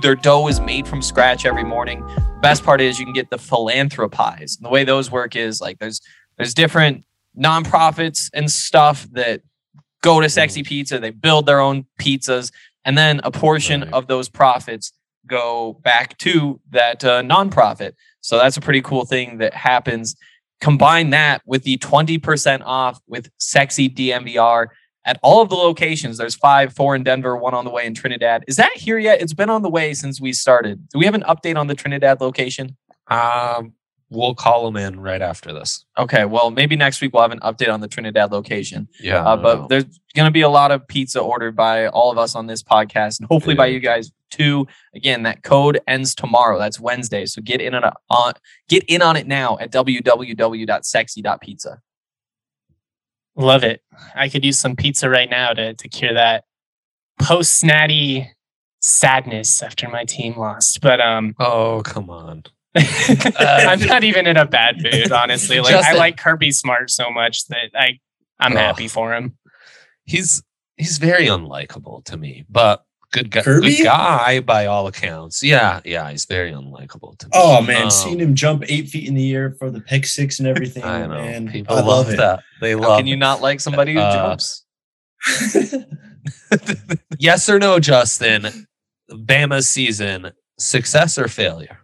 their 0.00 0.14
dough 0.14 0.48
is 0.48 0.60
made 0.60 0.88
from 0.88 1.02
scratch 1.02 1.44
every 1.44 1.64
morning. 1.64 2.06
Best 2.40 2.64
part 2.64 2.80
is 2.80 2.98
you 2.98 3.04
can 3.04 3.14
get 3.14 3.30
the 3.30 3.38
philanthropies. 3.38 4.56
And 4.56 4.64
the 4.64 4.70
way 4.70 4.84
those 4.84 5.10
work 5.10 5.36
is 5.36 5.60
like 5.60 5.78
there's 5.78 6.00
there's 6.38 6.54
different 6.54 7.04
nonprofits 7.38 8.30
and 8.32 8.50
stuff 8.50 9.06
that 9.12 9.42
go 10.02 10.20
to 10.20 10.28
Sexy 10.28 10.62
Pizza. 10.62 10.98
They 10.98 11.10
build 11.10 11.44
their 11.46 11.60
own 11.60 11.84
pizzas, 12.00 12.50
and 12.84 12.96
then 12.96 13.20
a 13.24 13.30
portion 13.30 13.82
Right. 13.82 13.92
of 13.92 14.06
those 14.06 14.28
profits 14.28 14.92
go 15.26 15.74
back 15.82 16.18
to 16.18 16.60
that 16.70 17.04
uh, 17.04 17.22
nonprofit. 17.22 17.92
So 18.20 18.38
that's 18.38 18.56
a 18.56 18.60
pretty 18.60 18.82
cool 18.82 19.04
thing 19.04 19.38
that 19.38 19.54
happens. 19.54 20.16
Combine 20.60 21.10
that 21.10 21.42
with 21.46 21.64
the 21.64 21.78
20% 21.78 22.62
off 22.64 23.00
with 23.06 23.30
Sexy 23.38 23.88
DNVR 23.88 24.68
at 25.04 25.18
all 25.22 25.40
of 25.40 25.48
the 25.48 25.54
locations. 25.54 26.18
There's 26.18 26.34
five, 26.34 26.74
four 26.74 26.96
in 26.96 27.04
Denver, 27.04 27.36
one 27.36 27.54
on 27.54 27.64
the 27.64 27.70
way 27.70 27.86
in 27.86 27.94
Trinidad. 27.94 28.44
Is 28.48 28.56
that 28.56 28.72
here 28.76 28.98
yet? 28.98 29.20
It's 29.22 29.34
been 29.34 29.50
on 29.50 29.62
the 29.62 29.70
way 29.70 29.94
since 29.94 30.20
we 30.20 30.32
started. 30.32 30.88
Do 30.88 30.98
we 30.98 31.04
have 31.04 31.14
an 31.14 31.22
update 31.22 31.56
on 31.56 31.68
the 31.68 31.74
Trinidad 31.74 32.20
location? 32.20 32.76
Um, 33.08 33.74
we'll 34.10 34.34
call 34.34 34.64
them 34.64 34.76
in 34.76 35.00
right 35.00 35.22
after 35.22 35.52
this. 35.52 35.84
Okay, 35.98 36.24
well, 36.24 36.50
maybe 36.50 36.76
next 36.76 37.00
week 37.00 37.12
we'll 37.12 37.22
have 37.22 37.32
an 37.32 37.40
update 37.40 37.72
on 37.72 37.80
the 37.80 37.88
Trinidad 37.88 38.30
location. 38.32 38.88
Yeah, 39.00 39.24
Uh, 39.24 39.36
but 39.36 39.68
there's 39.68 39.84
going 40.14 40.26
to 40.26 40.32
be 40.32 40.42
a 40.42 40.48
lot 40.48 40.70
of 40.70 40.86
pizza 40.86 41.20
ordered 41.20 41.56
by 41.56 41.88
all 41.88 42.10
of 42.12 42.18
us 42.18 42.34
on 42.34 42.46
this 42.46 42.62
podcast, 42.62 43.20
and 43.20 43.28
hopefully 43.28 43.54
by 43.54 43.66
you 43.66 43.80
guys 43.80 44.12
too. 44.30 44.66
Again, 44.94 45.22
that 45.24 45.42
code 45.42 45.80
ends 45.86 46.14
tomorrow. 46.14 46.58
That's 46.58 46.80
Wednesday, 46.80 47.26
so 47.26 47.40
get 47.42 47.60
in 47.60 47.74
on 47.74 47.90
on 48.10 48.32
get 48.68 48.84
in 48.84 49.02
on 49.02 49.16
it 49.16 49.26
now 49.26 49.58
at 49.60 49.70
www.sexy.pizza. 49.72 51.80
Love 53.38 53.64
it. 53.64 53.82
I 54.14 54.28
could 54.28 54.44
use 54.44 54.58
some 54.58 54.76
pizza 54.76 55.10
right 55.10 55.28
now 55.28 55.52
to 55.52 55.74
to 55.74 55.88
cure 55.88 56.14
that 56.14 56.44
post 57.20 57.58
snatty 57.58 58.30
sadness 58.80 59.62
after 59.62 59.88
my 59.88 60.04
team 60.04 60.38
lost. 60.38 60.80
But 60.80 61.00
um 61.00 61.34
oh 61.38 61.82
come 61.84 62.08
on. 62.08 62.44
I'm 62.76 63.80
not 63.80 64.04
even 64.04 64.26
in 64.26 64.36
a 64.36 64.46
bad 64.46 64.76
mood, 64.82 65.10
honestly. 65.12 65.60
Like 65.60 65.74
I 65.74 65.92
like 65.94 66.16
Kirby 66.16 66.52
Smart 66.52 66.90
so 66.90 67.10
much 67.10 67.46
that 67.48 67.70
I 67.74 67.98
I'm 68.38 68.52
Ugh. 68.52 68.58
happy 68.58 68.88
for 68.88 69.14
him. 69.14 69.36
He's 70.04 70.42
he's 70.76 70.98
very 70.98 71.26
unlikable 71.26 72.04
to 72.04 72.16
me, 72.16 72.44
but 72.48 72.84
good 73.12 73.30
guy, 73.30 73.42
good 73.42 73.82
guy 73.84 74.40
by 74.40 74.66
all 74.66 74.86
accounts. 74.86 75.42
Yeah, 75.42 75.80
yeah, 75.84 76.10
he's 76.10 76.24
very 76.26 76.52
unlikable 76.52 77.16
to 77.18 77.26
me. 77.26 77.30
Oh 77.34 77.62
man, 77.62 77.84
Um, 77.84 77.90
seeing 77.90 78.20
him 78.20 78.34
jump 78.34 78.64
eight 78.68 78.88
feet 78.88 79.08
in 79.08 79.14
the 79.14 79.32
air 79.34 79.54
for 79.58 79.70
the 79.70 79.80
pick 79.80 80.06
six 80.06 80.38
and 80.38 80.46
everything, 80.48 80.84
I 80.84 81.02
know 81.06 81.08
man. 81.08 81.48
people 81.48 81.74
I 81.76 81.80
love, 81.80 81.86
love 81.86 82.10
it. 82.10 82.16
that. 82.18 82.42
They 82.60 82.72
How 82.72 82.78
love. 82.78 82.98
can 82.98 83.06
you 83.06 83.16
not 83.16 83.40
like 83.40 83.60
somebody 83.60 83.94
who 83.94 84.00
Uh, 84.00 84.12
jumps? 84.36 84.64
yes 87.18 87.48
or 87.48 87.58
no, 87.58 87.78
Justin? 87.80 88.66
Bama's 89.10 89.68
season 89.68 90.32
success 90.58 91.18
or 91.18 91.28
failure? 91.28 91.78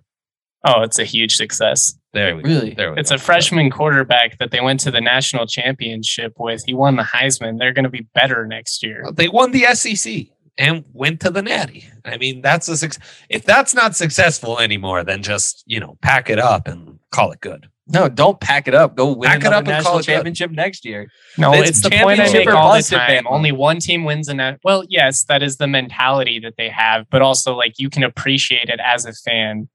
Oh, 0.64 0.83
it's 0.83 0.98
a 0.98 1.05
huge 1.05 1.37
success. 1.37 1.94
There 2.12 2.37
we 2.37 2.42
Really? 2.42 2.70
go. 2.70 2.75
There 2.77 2.92
we 2.94 3.01
It's 3.01 3.11
go. 3.11 3.16
a 3.16 3.18
freshman 3.18 3.70
quarterback 3.70 4.38
that 4.38 4.51
they 4.51 4.61
went 4.61 4.81
to 4.81 4.90
the 4.90 5.01
national 5.01 5.46
championship 5.46 6.35
with. 6.38 6.62
He 6.66 6.75
won 6.75 6.96
the 6.96 7.03
Heisman. 7.03 7.59
They're 7.59 7.72
going 7.72 7.85
to 7.85 7.90
be 7.90 8.07
better 8.14 8.46
next 8.46 8.83
year. 8.83 9.05
They 9.14 9.29
won 9.29 9.51
the 9.53 9.64
SEC 9.75 10.27
and 10.59 10.85
went 10.92 11.20
to 11.20 11.31
the 11.31 11.42
Natty. 11.42 11.87
I 12.05 12.18
mean, 12.18 12.42
that's 12.42 12.68
a 12.68 12.77
success. 12.77 13.03
If 13.29 13.44
that's 13.44 13.75
not 13.75 13.96
successful 13.96 14.59
anymore, 14.59 15.03
then 15.05 15.22
just 15.22 15.64
you 15.66 15.81
know 15.81 15.96
pack 16.03 16.29
it 16.31 16.38
up 16.38 16.68
and 16.68 16.98
call 17.11 17.33
it 17.33 17.40
good. 17.40 17.66
No, 17.88 18.09
don't 18.09 18.38
pack 18.40 18.68
it 18.68 18.75
up. 18.75 18.94
Go 18.94 19.12
win 19.12 19.29
Pack 19.29 19.40
it 19.40 19.46
another 19.48 19.57
up 19.57 19.59
and 19.61 19.85
call 19.85 19.94
national 19.94 19.98
it 19.98 20.07
good. 20.07 20.12
championship 20.12 20.51
next 20.53 20.85
year. 20.85 21.09
No, 21.37 21.53
It's 21.53 21.70
it's, 21.70 21.83
the 21.83 21.90
point 21.90 22.20
I 22.20 22.33
make 22.33 22.48
all 22.48 22.75
the 22.77 22.83
time. 22.83 23.25
Bama. 23.25 23.31
Only 23.31 23.51
one 23.51 23.81
team 23.81 24.05
wins 24.05 24.29
in 24.29 24.37
that. 24.37 24.61
Well, 24.62 24.85
yes, 24.88 25.25
that 25.25 25.42
is 25.42 25.57
the 25.57 25.66
mentality 25.66 26.38
that 26.40 26.55
they 26.57 26.68
have, 26.68 27.07
but 27.11 27.22
also 27.22 27.55
like 27.57 27.75
you 27.79 27.90
can 27.90 28.05
appreciate 28.05 28.68
it 28.68 28.79
as 28.83 29.05
a 29.05 29.12
fan. 29.12 29.68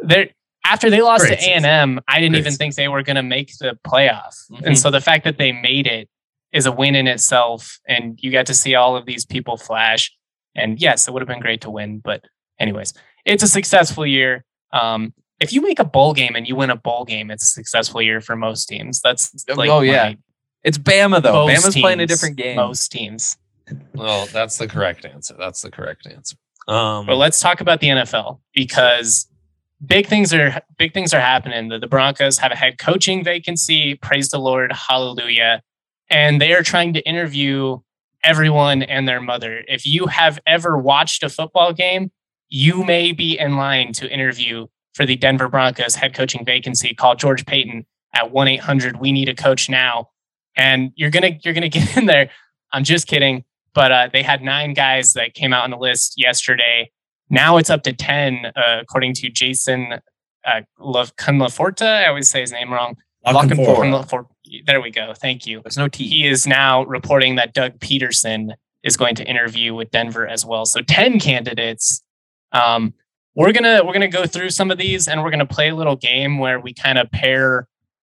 There, 0.00 0.28
after 0.64 0.88
they 0.90 1.02
lost 1.02 1.26
Great 1.26 1.40
to 1.40 1.46
A 1.46 1.54
and 1.54 1.66
M, 1.66 2.00
I 2.08 2.20
didn't 2.20 2.32
Great 2.32 2.40
even 2.40 2.52
think 2.54 2.74
they 2.76 2.88
were 2.88 3.02
going 3.02 3.16
to 3.16 3.22
make 3.22 3.56
the 3.58 3.78
playoff, 3.86 4.34
Mhm. 4.50 4.62
and 4.66 4.78
so 4.78 4.90
the 4.90 5.00
fact 5.00 5.24
that 5.24 5.36
they 5.38 5.52
made 5.52 5.86
it 5.86 6.08
is 6.52 6.66
a 6.66 6.72
win 6.72 6.94
in 6.94 7.06
itself. 7.06 7.78
And 7.88 8.18
you 8.22 8.30
got 8.30 8.46
to 8.46 8.54
see 8.54 8.74
all 8.74 8.94
of 8.96 9.06
these 9.06 9.24
people 9.24 9.56
flash. 9.56 10.12
And 10.54 10.78
yes, 10.80 11.08
it 11.08 11.12
would 11.12 11.22
have 11.22 11.28
been 11.28 11.40
great 11.40 11.62
to 11.62 11.70
win, 11.70 11.98
but 12.00 12.24
anyways, 12.60 12.92
it's 13.24 13.42
a 13.42 13.48
successful 13.48 14.06
year. 14.06 14.44
Um, 14.70 15.14
if 15.40 15.52
you 15.52 15.62
make 15.62 15.78
a 15.78 15.84
bowl 15.84 16.12
game 16.12 16.36
and 16.36 16.46
you 16.46 16.54
win 16.54 16.68
a 16.70 16.76
bowl 16.76 17.04
game, 17.06 17.30
it's 17.30 17.44
a 17.44 17.46
successful 17.46 18.02
year 18.02 18.20
for 18.20 18.36
most 18.36 18.66
teams. 18.66 19.00
That's 19.00 19.32
like 19.56 19.70
oh 19.70 19.80
yeah, 19.80 20.12
it's 20.62 20.76
Bama 20.78 21.22
though. 21.22 21.46
most 21.46 21.64
Bama's 21.64 21.74
playing 21.76 22.00
a 22.00 22.06
different 22.06 22.36
game. 22.36 22.56
Most 22.56 22.92
teams. 22.92 23.36
Well, 23.94 24.26
that's 24.26 24.58
the 24.58 24.68
correct 24.68 25.04
answer. 25.06 25.34
That's 25.38 25.62
the 25.62 25.70
correct 25.70 26.06
answer. 26.06 26.36
Um, 26.68 27.06
But 27.06 27.16
let's 27.16 27.40
talk 27.40 27.60
about 27.62 27.80
the 27.80 27.88
NFL 27.88 28.40
because 28.54 29.26
big 29.84 30.06
things 30.06 30.32
are 30.32 30.60
big 30.78 30.94
things 30.94 31.12
are 31.12 31.20
happening. 31.20 31.68
The, 31.68 31.78
the 31.78 31.86
Broncos 31.86 32.38
have 32.38 32.52
a 32.52 32.56
head 32.56 32.78
coaching 32.78 33.24
vacancy. 33.24 33.94
Praise 33.96 34.28
the 34.28 34.38
Lord, 34.38 34.72
hallelujah! 34.72 35.62
And 36.10 36.40
they 36.40 36.52
are 36.52 36.62
trying 36.62 36.92
to 36.94 37.00
interview 37.00 37.78
everyone 38.24 38.82
and 38.82 39.08
their 39.08 39.20
mother. 39.20 39.64
If 39.68 39.84
you 39.86 40.06
have 40.06 40.38
ever 40.46 40.78
watched 40.78 41.22
a 41.22 41.28
football 41.28 41.72
game, 41.72 42.12
you 42.48 42.84
may 42.84 43.12
be 43.12 43.38
in 43.38 43.56
line 43.56 43.92
to 43.94 44.08
interview 44.08 44.66
for 44.94 45.06
the 45.06 45.16
Denver 45.16 45.48
Broncos 45.48 45.94
head 45.94 46.14
coaching 46.14 46.44
vacancy. 46.44 46.94
Call 46.94 47.14
George 47.16 47.46
Paton 47.46 47.86
at 48.14 48.30
one 48.30 48.48
eight 48.48 48.60
hundred. 48.60 49.00
We 49.00 49.12
need 49.12 49.28
a 49.28 49.34
coach 49.34 49.68
now, 49.68 50.10
and 50.56 50.92
you're 50.94 51.10
gonna 51.10 51.38
you're 51.42 51.54
gonna 51.54 51.68
get 51.70 51.96
in 51.96 52.06
there. 52.06 52.30
I'm 52.72 52.84
just 52.84 53.06
kidding, 53.06 53.44
but 53.74 53.92
uh, 53.92 54.08
they 54.12 54.22
had 54.22 54.42
nine 54.42 54.74
guys 54.74 55.12
that 55.14 55.34
came 55.34 55.52
out 55.52 55.64
on 55.64 55.70
the 55.70 55.76
list 55.76 56.14
yesterday. 56.16 56.90
Now 57.32 57.56
it's 57.56 57.70
up 57.70 57.82
to 57.84 57.92
ten, 57.92 58.52
uh, 58.54 58.78
according 58.80 59.14
to 59.14 59.30
Jason 59.30 59.94
uh, 60.44 60.60
I 61.80 62.06
always 62.06 62.30
say 62.30 62.40
his 62.42 62.52
name 62.52 62.72
wrong. 62.72 62.96
Locking 63.24 63.56
Locking 63.56 64.04
forward. 64.04 64.26
There 64.66 64.80
we 64.80 64.90
go. 64.90 65.14
Thank 65.14 65.46
you. 65.46 65.62
There's 65.64 65.78
no 65.78 65.88
T. 65.88 66.06
He 66.06 66.26
is 66.26 66.46
now 66.46 66.84
reporting 66.84 67.36
that 67.36 67.54
Doug 67.54 67.78
Pederson 67.78 68.52
is 68.82 68.96
going 68.96 69.14
to 69.14 69.24
interview 69.24 69.74
with 69.74 69.90
Denver 69.90 70.26
as 70.26 70.44
well. 70.44 70.66
So 70.66 70.82
ten 70.82 71.18
candidates. 71.18 72.02
Um, 72.52 72.94
we're 73.34 73.52
gonna 73.52 73.82
we're 73.84 73.94
gonna 73.94 74.08
go 74.08 74.26
through 74.26 74.50
some 74.50 74.70
of 74.70 74.76
these, 74.76 75.08
and 75.08 75.22
we're 75.22 75.30
gonna 75.30 75.46
play 75.46 75.70
a 75.70 75.74
little 75.74 75.96
game 75.96 76.38
where 76.38 76.60
we 76.60 76.74
kind 76.74 76.98
of 76.98 77.10
pair 77.10 77.66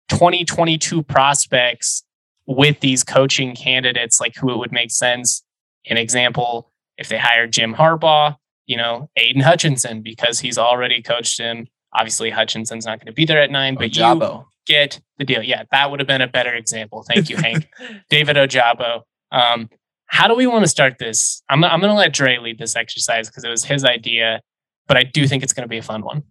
2022 0.09 1.03
prospects 1.03 2.03
with 2.45 2.79
these 2.79 3.03
coaching 3.03 3.55
candidates, 3.55 4.21
like 4.21 4.35
who 4.35 4.51
it 4.51 4.57
would 4.57 4.71
make 4.71 4.91
sense. 4.91 5.43
An 5.89 5.97
example, 5.97 6.71
if 6.97 7.09
they 7.09 7.17
hired 7.17 7.51
Jim 7.51 7.73
Harbaugh, 7.73 8.37
you 8.69 8.77
know, 8.77 9.09
Aidan 9.17 9.41
Hutchinson, 9.41 10.01
because 10.03 10.39
he's 10.39 10.57
already 10.59 11.01
coached 11.01 11.39
him. 11.39 11.65
Obviously, 11.93 12.29
Hutchinson's 12.29 12.85
not 12.85 12.99
going 12.99 13.07
to 13.07 13.13
be 13.13 13.25
there 13.25 13.41
at 13.41 13.49
nine, 13.49 13.73
but 13.75 13.95
you 13.95 14.43
get 14.67 15.01
the 15.17 15.25
deal. 15.25 15.41
Yeah, 15.41 15.63
that 15.71 15.89
would 15.89 15.99
have 15.99 16.05
been 16.07 16.21
a 16.21 16.27
better 16.27 16.53
example. 16.53 17.03
Thank 17.07 17.29
you, 17.31 17.37
Hank. 17.37 17.67
David 18.09 18.35
Ojabo. 18.35 19.01
Um, 19.31 19.69
how 20.05 20.27
do 20.27 20.35
we 20.35 20.45
want 20.45 20.63
to 20.63 20.69
start 20.69 20.99
this? 20.99 21.41
I'm, 21.49 21.63
I'm 21.63 21.79
going 21.79 21.91
to 21.91 21.97
let 21.97 22.13
Dre 22.13 22.37
lead 22.37 22.59
this 22.59 22.75
exercise 22.75 23.27
because 23.27 23.43
it 23.43 23.49
was 23.49 23.63
his 23.63 23.83
idea, 23.83 24.41
but 24.87 24.97
I 24.97 25.03
do 25.03 25.27
think 25.27 25.41
it's 25.41 25.53
going 25.53 25.63
to 25.63 25.69
be 25.69 25.79
a 25.79 25.83
fun 25.83 26.03
one. 26.03 26.21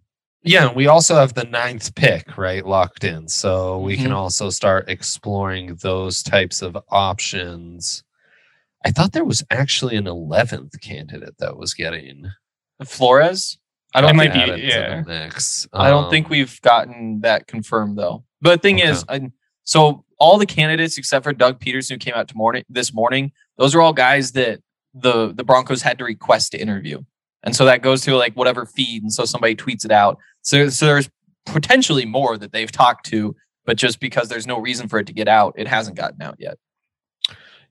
yeah, 0.41 0.71
we 0.71 0.87
also 0.87 1.15
have 1.15 1.33
the 1.33 1.43
ninth 1.43 1.93
pick 1.95 2.37
right 2.37 2.65
locked 2.65 3.03
in, 3.03 3.27
so 3.27 3.79
we 3.79 3.97
can 3.97 4.11
Mhm. 4.11 4.15
also 4.15 4.49
start 4.49 4.87
exploring 4.89 5.75
those 5.81 6.23
types 6.23 6.61
of 6.61 6.77
options. 6.89 8.03
I 8.85 8.91
thought 8.91 9.11
there 9.13 9.25
was 9.25 9.43
actually 9.51 9.95
an 9.97 10.07
eleventh 10.07 10.79
candidate 10.81 11.37
that 11.39 11.57
was 11.57 11.73
getting. 11.73 12.25
Flores. 12.85 13.57
I 13.93 14.01
don't 14.01 14.15
might 14.15 14.31
think 14.31 14.55
be, 14.55 14.61
yeah. 14.67 15.03
mix. 15.05 15.67
I 15.73 15.89
don't 15.89 16.09
think 16.11 16.27
Um, 16.27 16.31
we've 16.31 16.61
gotten 16.61 17.21
that 17.21 17.47
confirmed 17.47 17.97
though. 17.97 18.23
But 18.41 18.61
the 18.61 18.67
thing 18.67 18.79
Okay. 18.79 18.89
is, 18.89 19.03
I, 19.09 19.31
so 19.63 20.05
all 20.19 20.37
the 20.37 20.45
candidates 20.45 20.97
except 20.97 21.23
for 21.23 21.33
Doug 21.33 21.59
Pederson 21.59 21.91
who 21.91 21.97
came 21.97 22.13
out 22.13 22.27
to 22.29 22.37
morning 22.37 22.63
this 22.69 22.93
morning, 22.93 23.31
those 23.57 23.73
are 23.75 23.81
all 23.81 23.93
guys 23.93 24.31
that 24.33 24.61
the 24.93 25.33
the 25.33 25.43
Broncos 25.43 25.81
had 25.81 25.97
to 25.99 26.03
request 26.05 26.51
to 26.51 26.59
interview, 26.61 27.01
and 27.43 27.55
so 27.55 27.65
that 27.65 27.81
goes 27.81 28.01
to 28.01 28.15
like 28.15 28.33
whatever 28.35 28.65
feed, 28.65 29.01
and 29.03 29.11
so 29.11 29.25
somebody 29.25 29.55
tweets 29.55 29.83
it 29.85 29.91
out. 29.91 30.17
So 30.41 30.69
so 30.69 30.85
there's 30.85 31.09
potentially 31.45 32.05
more 32.05 32.37
that 32.37 32.51
they've 32.53 32.71
talked 32.71 33.05
to, 33.07 33.35
but 33.65 33.75
just 33.75 33.99
because 33.99 34.29
there's 34.29 34.47
no 34.47 34.59
reason 34.59 34.87
for 34.87 34.99
it 34.99 35.07
to 35.07 35.13
get 35.13 35.27
out, 35.27 35.53
it 35.57 35.67
hasn't 35.67 35.97
gotten 35.97 36.21
out 36.21 36.35
yet. 36.39 36.57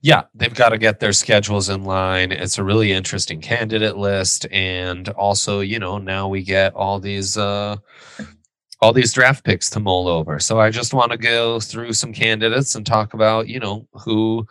Yeah, 0.01 0.23
they've 0.33 0.53
got 0.53 0.69
to 0.69 0.77
get 0.77 0.99
their 0.99 1.11
schedules 1.11 1.69
in 1.69 1.83
line. 1.83 2.31
It's 2.31 2.57
a 2.57 2.63
really 2.63 2.91
interesting 2.91 3.41
candidate 3.41 3.97
list, 3.97 4.47
and 4.51 5.09
also, 5.09 5.59
you 5.59 5.79
know, 5.79 5.97
now 5.97 6.27
we 6.29 6.41
get 6.41 6.73
all 6.73 6.99
these 6.99 7.37
uh, 7.37 7.75
all 8.81 8.93
these 8.93 9.13
draft 9.13 9.43
picks 9.43 9.69
to 9.71 9.79
mull 9.79 10.07
over. 10.07 10.39
So 10.39 10.59
I 10.59 10.69
just 10.69 10.93
want 10.93 11.11
to 11.11 11.17
go 11.17 11.59
through 11.59 11.93
some 11.93 12.13
candidates 12.13 12.75
and 12.75 12.85
talk 12.85 13.13
about, 13.13 13.49
you 13.49 13.59
know, 13.59 13.87
who 14.05 14.47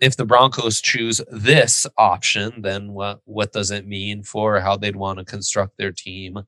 if 0.00 0.16
the 0.16 0.24
Broncos 0.24 0.80
choose 0.80 1.20
this 1.30 1.86
option, 1.98 2.62
then 2.62 2.92
what 2.92 3.20
what 3.24 3.52
does 3.52 3.70
it 3.72 3.86
mean 3.86 4.22
for 4.22 4.60
how 4.60 4.76
they'd 4.76 4.96
want 4.96 5.18
to 5.18 5.24
construct 5.24 5.76
their 5.76 5.92
team 5.92 6.38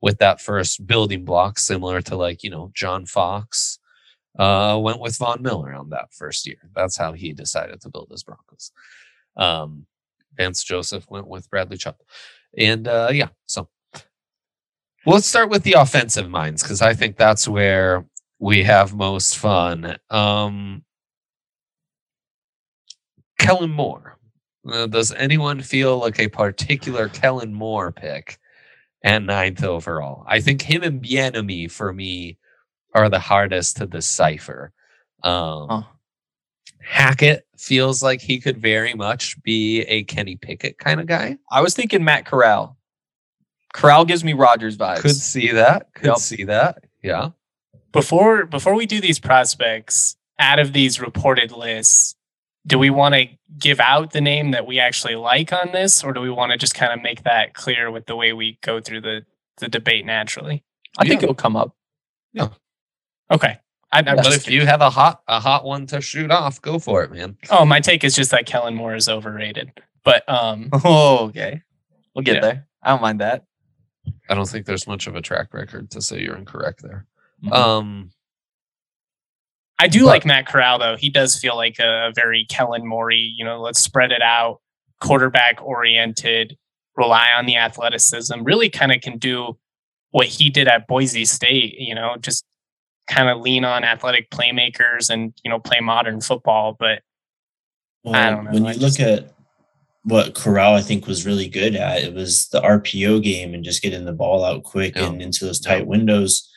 with 0.00 0.18
that 0.18 0.40
first 0.40 0.86
building 0.86 1.24
block, 1.24 1.58
similar 1.58 2.00
to 2.02 2.16
like 2.16 2.42
you 2.42 2.50
know 2.50 2.72
John 2.74 3.06
Fox 3.06 3.78
uh, 4.38 4.78
went 4.82 5.00
with 5.00 5.16
Von 5.16 5.42
Miller 5.42 5.72
on 5.74 5.90
that 5.90 6.12
first 6.12 6.46
year. 6.46 6.70
That's 6.74 6.96
how 6.96 7.12
he 7.12 7.32
decided 7.32 7.80
to 7.82 7.90
build 7.90 8.08
his 8.10 8.22
Broncos. 8.22 8.72
Um, 9.36 9.86
Vance 10.36 10.64
Joseph 10.64 11.08
went 11.08 11.28
with 11.28 11.48
Bradley 11.50 11.76
Chubb, 11.76 11.96
and 12.56 12.88
uh, 12.88 13.10
yeah, 13.12 13.28
so 13.46 13.68
let's 15.06 15.26
start 15.26 15.50
with 15.50 15.62
the 15.62 15.74
offensive 15.74 16.28
minds 16.28 16.62
because 16.62 16.82
I 16.82 16.94
think 16.94 17.16
that's 17.16 17.46
where 17.46 18.04
we 18.38 18.62
have 18.64 18.94
most 18.94 19.38
fun. 19.38 19.96
Um, 20.10 20.84
Kellen 23.38 23.70
Moore. 23.70 24.18
Uh, 24.66 24.86
does 24.86 25.12
anyone 25.12 25.60
feel 25.60 25.98
like 25.98 26.18
a 26.18 26.28
particular 26.28 27.08
Kellen 27.08 27.52
Moore 27.52 27.92
pick 27.92 28.38
and 29.02 29.26
ninth 29.26 29.62
overall? 29.62 30.24
I 30.26 30.40
think 30.40 30.62
him 30.62 30.82
and 30.82 31.02
Bieniemy 31.02 31.70
for 31.70 31.92
me 31.92 32.38
are 32.94 33.08
the 33.08 33.18
hardest 33.18 33.78
to 33.78 33.86
decipher. 33.86 34.72
Um, 35.22 35.68
huh. 35.68 35.82
Hackett 36.80 37.46
feels 37.56 38.02
like 38.02 38.20
he 38.20 38.38
could 38.38 38.58
very 38.58 38.94
much 38.94 39.42
be 39.42 39.80
a 39.82 40.04
Kenny 40.04 40.36
Pickett 40.36 40.78
kind 40.78 41.00
of 41.00 41.06
guy. 41.06 41.38
I 41.50 41.62
was 41.62 41.74
thinking 41.74 42.04
Matt 42.04 42.26
Corral. 42.26 42.76
Corral 43.72 44.04
gives 44.04 44.22
me 44.22 44.34
Rodgers 44.34 44.76
vibes. 44.76 45.00
Could 45.00 45.16
see 45.16 45.50
that. 45.50 45.92
Could 45.94 46.06
yep. 46.06 46.18
see 46.18 46.44
that. 46.44 46.84
Yeah. 47.02 47.30
Before 47.90 48.44
before 48.46 48.74
we 48.74 48.86
do 48.86 49.00
these 49.00 49.18
prospects, 49.18 50.16
out 50.38 50.58
of 50.58 50.72
these 50.72 51.00
reported 51.00 51.52
lists, 51.52 52.14
do 52.66 52.78
we 52.78 52.90
want 52.90 53.14
to 53.14 53.26
give 53.58 53.80
out 53.80 54.12
the 54.12 54.20
name 54.20 54.50
that 54.52 54.66
we 54.66 54.78
actually 54.78 55.16
like 55.16 55.52
on 55.52 55.72
this, 55.72 56.02
or 56.04 56.12
do 56.12 56.20
we 56.20 56.30
want 56.30 56.52
to 56.52 56.58
just 56.58 56.74
kind 56.74 56.92
of 56.92 57.02
make 57.02 57.22
that 57.24 57.54
clear 57.54 57.90
with 57.90 58.06
the 58.06 58.16
way 58.16 58.32
we 58.32 58.58
go 58.62 58.80
through 58.80 59.00
the 59.00 59.24
the 59.58 59.68
debate 59.68 60.04
naturally? 60.04 60.64
I 60.98 61.04
yeah. 61.04 61.08
think 61.08 61.22
it'll 61.22 61.34
come 61.34 61.56
up. 61.56 61.74
Yeah. 62.32 62.48
Okay. 63.34 63.58
I, 63.92 63.98
am 63.98 64.16
but 64.16 64.32
if 64.32 64.48
you 64.48 64.66
have 64.66 64.80
a 64.80 64.90
hot 64.90 65.22
a 65.28 65.38
hot 65.38 65.64
one 65.64 65.86
to 65.86 66.00
shoot 66.00 66.30
off, 66.30 66.60
go 66.62 66.78
for 66.78 67.02
it, 67.04 67.12
man. 67.12 67.36
Oh, 67.50 67.64
my 67.64 67.80
take 67.80 68.02
is 68.02 68.14
just 68.14 68.30
that 68.30 68.46
Kellen 68.46 68.74
Moore 68.74 68.94
is 68.94 69.08
overrated. 69.08 69.72
But 70.04 70.28
um 70.28 70.70
Oh, 70.84 71.18
okay. 71.28 71.62
We'll 72.14 72.22
get 72.22 72.36
yeah. 72.36 72.40
there. 72.40 72.68
I 72.82 72.90
don't 72.90 73.02
mind 73.02 73.20
that. 73.20 73.44
I 74.28 74.34
don't 74.34 74.48
think 74.48 74.66
there's 74.66 74.86
much 74.86 75.06
of 75.06 75.16
a 75.16 75.22
track 75.22 75.52
record 75.52 75.90
to 75.92 76.02
say 76.02 76.20
you're 76.20 76.36
incorrect 76.36 76.82
there. 76.82 77.06
Mm-hmm. 77.44 77.52
Um 77.52 78.10
I 79.78 79.88
do 79.88 80.00
but, 80.00 80.06
like 80.06 80.24
Matt 80.24 80.46
Corral 80.46 80.78
though. 80.78 80.96
He 80.96 81.10
does 81.10 81.38
feel 81.38 81.56
like 81.56 81.78
a, 81.78 82.12
very 82.14 82.46
Kellen 82.48 82.86
Morey, 82.86 83.32
you 83.36 83.44
know, 83.44 83.60
let's 83.60 83.80
spread 83.80 84.12
it 84.12 84.22
out, 84.22 84.60
quarterback 85.00 85.60
oriented, 85.62 86.56
rely 86.96 87.28
on 87.36 87.46
the 87.46 87.56
athleticism, 87.56 88.42
really 88.42 88.70
kind 88.70 88.92
of 88.92 89.00
can 89.00 89.18
do 89.18 89.56
what 90.10 90.26
he 90.26 90.48
did 90.48 90.68
at 90.68 90.86
Boise 90.86 91.24
State, 91.24 91.74
you 91.78 91.94
know, 91.94 92.16
just 92.20 92.44
kind 93.08 93.28
of 93.28 93.40
lean 93.40 93.64
on 93.64 93.84
athletic 93.84 94.30
playmakers 94.30 95.10
and, 95.10 95.32
you 95.44 95.50
know, 95.50 95.58
play 95.58 95.80
modern 95.80 96.20
football. 96.20 96.76
But 96.78 97.02
well, 98.02 98.14
I 98.14 98.30
don't 98.30 98.44
know. 98.44 98.52
When 98.52 98.64
you 98.64 98.74
just, 98.74 98.98
look 98.98 99.08
at 99.08 99.32
what 100.04 100.34
Corral, 100.34 100.74
I 100.74 100.82
think, 100.82 101.06
was 101.06 101.26
really 101.26 101.48
good 101.48 101.74
at, 101.74 102.02
it 102.02 102.14
was 102.14 102.48
the 102.48 102.60
RPO 102.60 103.22
game 103.22 103.54
and 103.54 103.64
just 103.64 103.82
getting 103.82 104.04
the 104.04 104.12
ball 104.12 104.44
out 104.44 104.64
quick 104.64 104.96
yeah. 104.96 105.06
and 105.06 105.22
into 105.22 105.44
those 105.44 105.60
tight 105.60 105.78
yeah. 105.78 105.84
windows 105.84 106.50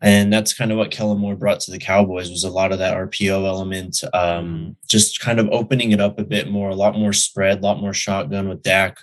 and 0.00 0.32
that's 0.32 0.54
kind 0.54 0.70
of 0.70 0.78
what 0.78 0.92
Kellen 0.92 1.18
Moore 1.18 1.34
brought 1.34 1.60
to 1.60 1.72
the 1.72 1.78
Cowboys 1.78 2.30
was 2.30 2.44
a 2.44 2.50
lot 2.50 2.70
of 2.70 2.78
that 2.78 2.96
RPO 2.96 3.44
element, 3.46 4.00
um, 4.14 4.76
just 4.88 5.18
kind 5.18 5.40
of 5.40 5.48
opening 5.50 5.90
it 5.90 6.00
up 6.00 6.20
a 6.20 6.24
bit 6.24 6.48
more, 6.48 6.70
a 6.70 6.74
lot 6.74 6.96
more 6.96 7.12
spread, 7.12 7.58
a 7.58 7.62
lot 7.62 7.80
more 7.80 7.92
shotgun 7.92 8.48
with 8.48 8.62
Dak, 8.62 9.00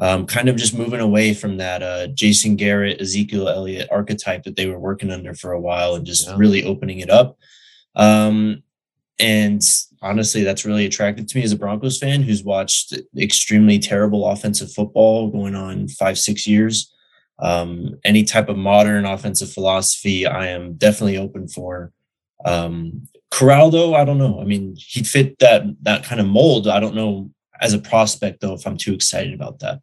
um, 0.00 0.26
kind 0.26 0.48
of 0.48 0.56
just 0.56 0.76
moving 0.76 1.00
away 1.00 1.34
from 1.34 1.58
that 1.58 1.82
uh, 1.82 2.08
Jason 2.08 2.56
Garrett, 2.56 3.00
Ezekiel 3.00 3.48
Elliott 3.48 3.88
archetype 3.90 4.42
that 4.44 4.56
they 4.56 4.66
were 4.66 4.78
working 4.78 5.10
under 5.10 5.34
for 5.34 5.52
a 5.52 5.60
while, 5.60 5.94
and 5.94 6.06
just 6.06 6.26
yeah. 6.26 6.34
really 6.36 6.64
opening 6.64 7.00
it 7.00 7.10
up. 7.10 7.38
Um, 7.94 8.62
and 9.18 9.62
honestly, 10.00 10.42
that's 10.42 10.64
really 10.64 10.86
attractive 10.86 11.26
to 11.26 11.38
me 11.38 11.44
as 11.44 11.52
a 11.52 11.58
Broncos 11.58 11.98
fan 11.98 12.22
who's 12.22 12.42
watched 12.42 12.94
extremely 13.16 13.78
terrible 13.78 14.26
offensive 14.26 14.72
football 14.72 15.30
going 15.30 15.54
on 15.54 15.88
five, 15.88 16.18
six 16.18 16.46
years 16.46 16.92
um, 17.40 17.98
any 18.04 18.24
type 18.24 18.48
of 18.48 18.56
modern 18.56 19.06
offensive 19.06 19.52
philosophy, 19.52 20.26
I 20.26 20.48
am 20.48 20.74
definitely 20.74 21.16
open 21.16 21.48
for. 21.48 21.92
Um, 22.44 23.08
Corral, 23.30 23.70
though, 23.70 23.94
I 23.94 24.04
don't 24.04 24.18
know. 24.18 24.40
I 24.40 24.44
mean, 24.44 24.76
he'd 24.76 25.06
fit 25.06 25.38
that 25.38 25.62
that 25.82 26.04
kind 26.04 26.20
of 26.20 26.26
mold. 26.26 26.68
I 26.68 26.80
don't 26.80 26.94
know 26.94 27.30
as 27.60 27.74
a 27.74 27.78
prospect 27.78 28.40
though 28.40 28.54
if 28.54 28.66
I'm 28.66 28.76
too 28.76 28.92
excited 28.94 29.34
about 29.34 29.60
that. 29.60 29.80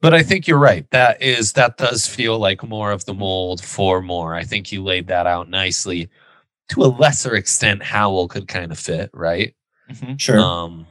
But 0.00 0.14
I 0.14 0.22
think 0.22 0.46
you're 0.46 0.58
right. 0.58 0.88
That 0.90 1.22
is 1.22 1.52
that 1.54 1.76
does 1.76 2.06
feel 2.06 2.38
like 2.38 2.62
more 2.62 2.92
of 2.92 3.04
the 3.04 3.14
mold 3.14 3.62
for 3.62 4.02
more. 4.02 4.34
I 4.34 4.44
think 4.44 4.72
you 4.72 4.82
laid 4.82 5.06
that 5.08 5.26
out 5.26 5.48
nicely. 5.48 6.10
To 6.70 6.82
a 6.82 6.86
lesser 6.86 7.34
extent, 7.34 7.82
Howell 7.82 8.28
could 8.28 8.48
kind 8.48 8.72
of 8.72 8.78
fit, 8.78 9.10
right? 9.12 9.54
Mm-hmm. 9.90 10.16
Sure. 10.16 10.38
Um, 10.38 10.86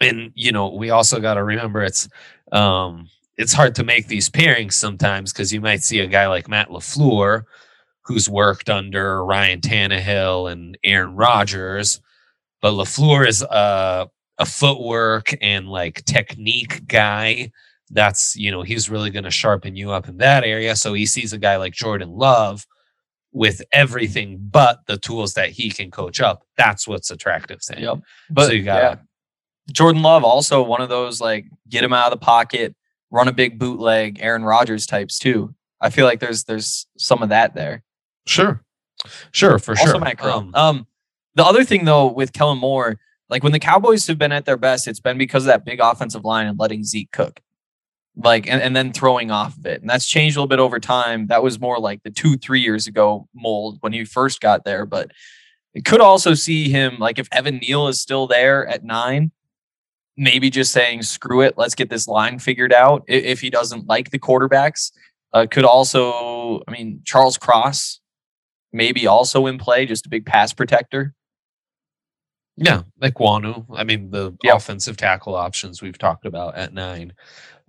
and 0.00 0.32
you 0.34 0.52
know, 0.52 0.68
we 0.68 0.90
also 0.90 1.20
got 1.20 1.34
to 1.34 1.44
remember 1.44 1.82
it's 1.82 2.08
um 2.52 3.08
it's 3.36 3.52
hard 3.52 3.74
to 3.76 3.84
make 3.84 4.06
these 4.06 4.28
pairings 4.28 4.74
sometimes 4.74 5.32
because 5.32 5.52
you 5.52 5.60
might 5.60 5.82
see 5.82 6.00
a 6.00 6.06
guy 6.06 6.26
like 6.26 6.48
Matt 6.48 6.68
LaFleur 6.68 7.44
who's 8.02 8.28
worked 8.28 8.68
under 8.68 9.24
Ryan 9.24 9.60
Tannehill 9.60 10.50
and 10.50 10.76
Aaron 10.84 11.16
Rodgers, 11.16 12.00
but 12.60 12.72
LaFleur 12.72 13.26
is 13.26 13.40
a, 13.42 14.08
a 14.40 14.46
footwork 14.46 15.34
and 15.40 15.68
like 15.68 16.04
technique 16.06 16.86
guy. 16.88 17.52
That's, 17.90 18.34
you 18.36 18.50
know, 18.50 18.62
he's 18.62 18.90
really 18.90 19.10
going 19.10 19.24
to 19.24 19.30
sharpen 19.30 19.76
you 19.76 19.92
up 19.92 20.08
in 20.08 20.16
that 20.16 20.44
area. 20.44 20.74
So 20.74 20.94
he 20.94 21.06
sees 21.06 21.32
a 21.32 21.38
guy 21.38 21.56
like 21.56 21.74
Jordan 21.74 22.10
Love 22.10 22.66
with 23.32 23.62
everything 23.72 24.38
but 24.40 24.80
the 24.86 24.96
tools 24.96 25.34
that 25.34 25.50
he 25.50 25.70
can 25.70 25.90
coach 25.90 26.20
up. 26.20 26.44
That's 26.56 26.88
what's 26.88 27.10
attractive 27.10 27.60
to 27.66 27.76
him. 27.76 27.82
Yep. 27.82 27.98
But 28.30 28.46
so 28.46 28.52
you 28.52 28.62
got 28.62 28.82
yeah. 28.82 28.96
Jordan 29.70 30.02
Love 30.02 30.24
also 30.24 30.62
one 30.62 30.80
of 30.80 30.88
those 30.88 31.20
like 31.20 31.46
get 31.68 31.84
him 31.84 31.92
out 31.92 32.12
of 32.12 32.18
the 32.18 32.24
pocket, 32.24 32.74
run 33.10 33.28
a 33.28 33.32
big 33.32 33.58
bootleg 33.58 34.18
Aaron 34.20 34.42
Rodgers 34.42 34.86
types 34.86 35.18
too. 35.18 35.54
I 35.80 35.90
feel 35.90 36.06
like 36.06 36.20
there's 36.20 36.44
there's 36.44 36.86
some 36.96 37.22
of 37.22 37.28
that 37.28 37.54
there. 37.54 37.82
Sure. 38.26 38.62
Sure, 39.32 39.58
for 39.58 39.72
also 39.72 39.92
sure. 39.92 40.00
Matt 40.00 40.22
um, 40.22 40.54
um, 40.54 40.86
the 41.34 41.44
other 41.44 41.64
thing 41.64 41.84
though 41.84 42.06
with 42.06 42.32
Kellen 42.32 42.58
Moore, 42.58 42.98
like 43.30 43.42
when 43.42 43.52
the 43.52 43.58
Cowboys 43.58 44.06
have 44.06 44.18
been 44.18 44.32
at 44.32 44.44
their 44.44 44.56
best, 44.56 44.88
it's 44.88 45.00
been 45.00 45.18
because 45.18 45.44
of 45.44 45.48
that 45.48 45.64
big 45.64 45.80
offensive 45.80 46.24
line 46.24 46.46
and 46.46 46.58
letting 46.58 46.84
Zeke 46.84 47.10
cook. 47.12 47.40
Like 48.16 48.48
and, 48.48 48.60
and 48.60 48.74
then 48.74 48.92
throwing 48.92 49.30
off 49.30 49.56
of 49.56 49.64
it. 49.64 49.80
And 49.80 49.88
that's 49.88 50.06
changed 50.06 50.36
a 50.36 50.40
little 50.40 50.48
bit 50.48 50.58
over 50.58 50.80
time. 50.80 51.28
That 51.28 51.42
was 51.42 51.60
more 51.60 51.78
like 51.78 52.02
the 52.02 52.10
two, 52.10 52.36
three 52.36 52.60
years 52.60 52.86
ago 52.86 53.28
mold 53.32 53.78
when 53.80 53.92
he 53.92 54.04
first 54.04 54.40
got 54.40 54.64
there. 54.64 54.84
But 54.84 55.12
it 55.72 55.84
could 55.84 56.00
also 56.00 56.34
see 56.34 56.68
him 56.68 56.98
like 56.98 57.18
if 57.18 57.28
Evan 57.30 57.58
Neal 57.58 57.86
is 57.86 58.00
still 58.00 58.26
there 58.26 58.66
at 58.66 58.84
nine, 58.84 59.30
maybe 60.20 60.50
just 60.50 60.70
saying 60.70 61.02
screw 61.02 61.40
it 61.40 61.54
let's 61.56 61.74
get 61.74 61.88
this 61.88 62.06
line 62.06 62.38
figured 62.38 62.74
out 62.74 63.02
if 63.08 63.40
he 63.40 63.48
doesn't 63.48 63.86
like 63.86 64.10
the 64.10 64.18
quarterbacks 64.18 64.92
uh, 65.32 65.46
could 65.50 65.64
also 65.64 66.62
i 66.68 66.70
mean 66.70 67.00
charles 67.04 67.38
cross 67.38 68.00
maybe 68.70 69.06
also 69.06 69.46
in 69.46 69.56
play 69.56 69.86
just 69.86 70.04
a 70.04 70.10
big 70.10 70.26
pass 70.26 70.52
protector 70.52 71.14
yeah 72.60 72.82
like 73.00 73.14
Wanu. 73.14 73.64
i 73.74 73.84
mean 73.84 74.10
the 74.10 74.36
yep. 74.42 74.56
offensive 74.56 74.96
tackle 74.96 75.34
options 75.34 75.82
we've 75.82 75.98
talked 75.98 76.26
about 76.26 76.54
at 76.56 76.72
nine 76.72 77.12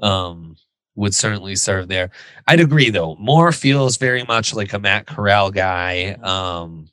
um, 0.03 0.55
would 0.95 1.15
certainly 1.15 1.55
serve 1.55 1.87
there 1.87 2.11
i'd 2.47 2.59
agree 2.59 2.89
though 2.89 3.15
moore 3.15 3.51
feels 3.51 3.97
very 3.97 4.23
much 4.23 4.53
like 4.53 4.73
a 4.73 4.79
matt 4.79 5.07
corral 5.07 5.49
guy 5.49 6.11
um, 6.21 6.87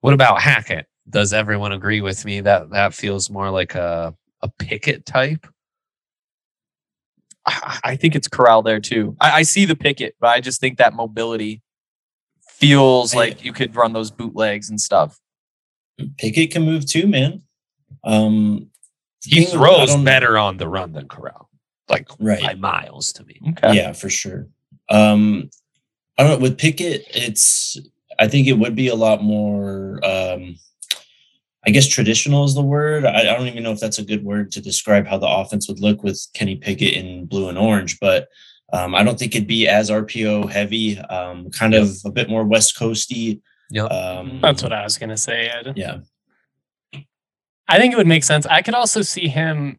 what 0.00 0.14
about 0.14 0.40
hackett 0.40 0.86
does 1.10 1.32
everyone 1.32 1.72
agree 1.72 2.00
with 2.00 2.24
me 2.24 2.40
that 2.40 2.70
that 2.70 2.94
feels 2.94 3.28
more 3.28 3.50
like 3.50 3.74
a 3.74 4.14
a 4.42 4.48
Pickett 4.48 5.06
type? 5.06 5.46
I 7.44 7.96
think 7.96 8.14
it's 8.14 8.28
Corral 8.28 8.62
there 8.62 8.78
too. 8.78 9.16
I, 9.20 9.38
I 9.38 9.42
see 9.42 9.64
the 9.64 9.74
Pickett, 9.74 10.14
but 10.20 10.28
I 10.28 10.40
just 10.40 10.60
think 10.60 10.78
that 10.78 10.94
mobility 10.94 11.60
feels 12.48 13.14
like 13.14 13.44
you 13.44 13.52
could 13.52 13.74
run 13.74 13.92
those 13.92 14.12
bootlegs 14.12 14.70
and 14.70 14.80
stuff. 14.80 15.18
Pickett 16.18 16.50
can 16.50 16.62
move 16.62 16.86
too, 16.86 17.06
man. 17.06 17.42
Um, 18.04 18.70
he 19.24 19.44
throws 19.44 19.94
better 19.96 20.36
on 20.36 20.56
the 20.56 20.68
run 20.68 20.92
than 20.92 21.08
Corral, 21.08 21.48
like 21.88 22.08
right. 22.18 22.42
by 22.42 22.54
miles 22.54 23.12
to 23.14 23.24
me. 23.24 23.40
Okay. 23.50 23.76
Yeah, 23.76 23.92
for 23.92 24.08
sure. 24.08 24.48
Um, 24.88 25.50
I 26.18 26.24
don't 26.24 26.32
know. 26.32 26.42
With 26.42 26.58
Pickett, 26.58 27.04
it's 27.08 27.76
I 28.18 28.28
think 28.28 28.46
it 28.48 28.54
would 28.54 28.74
be 28.74 28.88
a 28.88 28.94
lot 28.94 29.22
more 29.22 30.00
um, 30.04 30.56
I 31.64 31.70
guess 31.70 31.86
traditional 31.86 32.44
is 32.44 32.54
the 32.54 32.62
word. 32.62 33.04
I, 33.04 33.20
I, 33.20 33.24
don't 33.24 33.46
even 33.46 33.62
know 33.62 33.70
if 33.70 33.80
that's 33.80 33.98
a 33.98 34.04
good 34.04 34.24
word 34.24 34.50
to 34.52 34.60
describe 34.60 35.06
how 35.06 35.18
the 35.18 35.28
offense 35.28 35.68
would 35.68 35.80
look 35.80 36.02
with 36.02 36.26
Kenny 36.34 36.56
Pickett 36.56 36.94
in 36.94 37.26
blue 37.26 37.48
and 37.48 37.58
orange, 37.58 38.00
but 38.00 38.28
um, 38.72 38.94
I 38.94 39.04
don't 39.04 39.18
think 39.18 39.34
it'd 39.34 39.46
be 39.46 39.68
as 39.68 39.90
RPO 39.90 40.50
heavy, 40.50 40.98
um, 40.98 41.50
kind 41.50 41.74
yep. 41.74 41.82
of 41.82 41.96
a 42.04 42.10
bit 42.10 42.28
more 42.28 42.44
West 42.44 42.76
Coasty. 42.76 43.40
Yep. 43.72 43.90
Um, 43.90 44.40
that's 44.42 44.62
what 44.62 44.72
I 44.72 44.84
was 44.84 44.98
going 44.98 45.08
to 45.08 45.16
say, 45.16 45.48
Ed. 45.48 45.72
Yeah. 45.76 46.00
I 47.68 47.78
think 47.78 47.94
it 47.94 47.96
would 47.96 48.06
make 48.06 48.22
sense. 48.22 48.44
I 48.46 48.60
could 48.60 48.74
also 48.74 49.00
see 49.00 49.28
him 49.28 49.78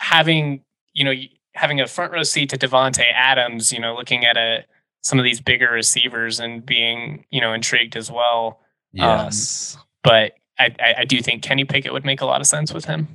having, 0.00 0.64
you 0.94 1.04
know, 1.04 1.12
having 1.54 1.80
a 1.80 1.86
front 1.86 2.12
row 2.12 2.24
seat 2.24 2.50
to 2.50 2.58
Davante 2.58 3.04
Adams, 3.14 3.72
you 3.72 3.78
know, 3.78 3.94
looking 3.94 4.24
at 4.24 4.36
a 4.36 4.64
some 5.02 5.18
of 5.18 5.24
these 5.24 5.40
bigger 5.40 5.70
receivers 5.70 6.40
and 6.40 6.66
being, 6.66 7.24
you 7.30 7.40
know, 7.40 7.52
intrigued 7.52 7.96
as 7.96 8.10
well. 8.10 8.60
Yes. 8.92 9.76
Um, 9.76 9.84
but 10.02 10.32
I, 10.58 10.74
I, 10.80 10.94
I 10.98 11.04
do 11.04 11.22
think 11.22 11.42
Kenny 11.42 11.64
Pickett 11.64 11.92
would 11.92 12.04
make 12.04 12.20
a 12.20 12.26
lot 12.26 12.40
of 12.40 12.48
sense 12.48 12.74
with 12.74 12.86
him. 12.86 13.06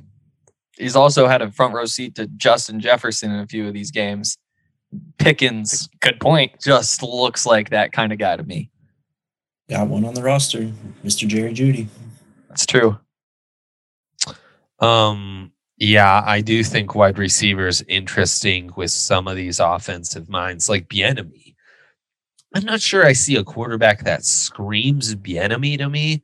He's 0.77 0.95
also 0.95 1.27
had 1.27 1.41
a 1.41 1.51
front 1.51 1.73
row 1.73 1.85
seat 1.85 2.15
to 2.15 2.27
Justin 2.27 2.79
Jefferson 2.79 3.31
in 3.31 3.39
a 3.41 3.47
few 3.47 3.67
of 3.67 3.73
these 3.73 3.91
games. 3.91 4.37
Pickens, 5.17 5.89
good 5.99 6.21
point, 6.21 6.61
just 6.61 7.03
looks 7.03 7.45
like 7.45 7.71
that 7.71 7.91
kind 7.91 8.13
of 8.13 8.17
guy 8.17 8.37
to 8.37 8.43
me. 8.43 8.69
Got 9.73 9.87
one 9.87 10.05
on 10.05 10.13
the 10.13 10.21
roster, 10.21 10.71
Mr. 11.03 11.27
Jerry 11.27 11.51
Jeudy. 11.51 11.87
That's 12.47 12.67
true. 12.67 12.95
Um, 14.77 15.51
yeah, 15.77 16.21
I 16.23 16.41
do 16.41 16.63
think 16.63 16.93
wide 16.93 17.17
receivers 17.17 17.81
interesting 17.87 18.69
with 18.77 18.91
some 18.91 19.27
of 19.27 19.35
these 19.35 19.59
offensive 19.59 20.29
minds, 20.29 20.69
like 20.69 20.89
Bieniemy. 20.89 21.55
I'm 22.53 22.65
not 22.65 22.81
sure 22.81 23.03
I 23.03 23.13
see 23.13 23.35
a 23.35 23.43
quarterback 23.43 24.03
that 24.03 24.25
screams 24.25 25.15
Bieniemy 25.15 25.79
to 25.79 25.89
me, 25.89 26.21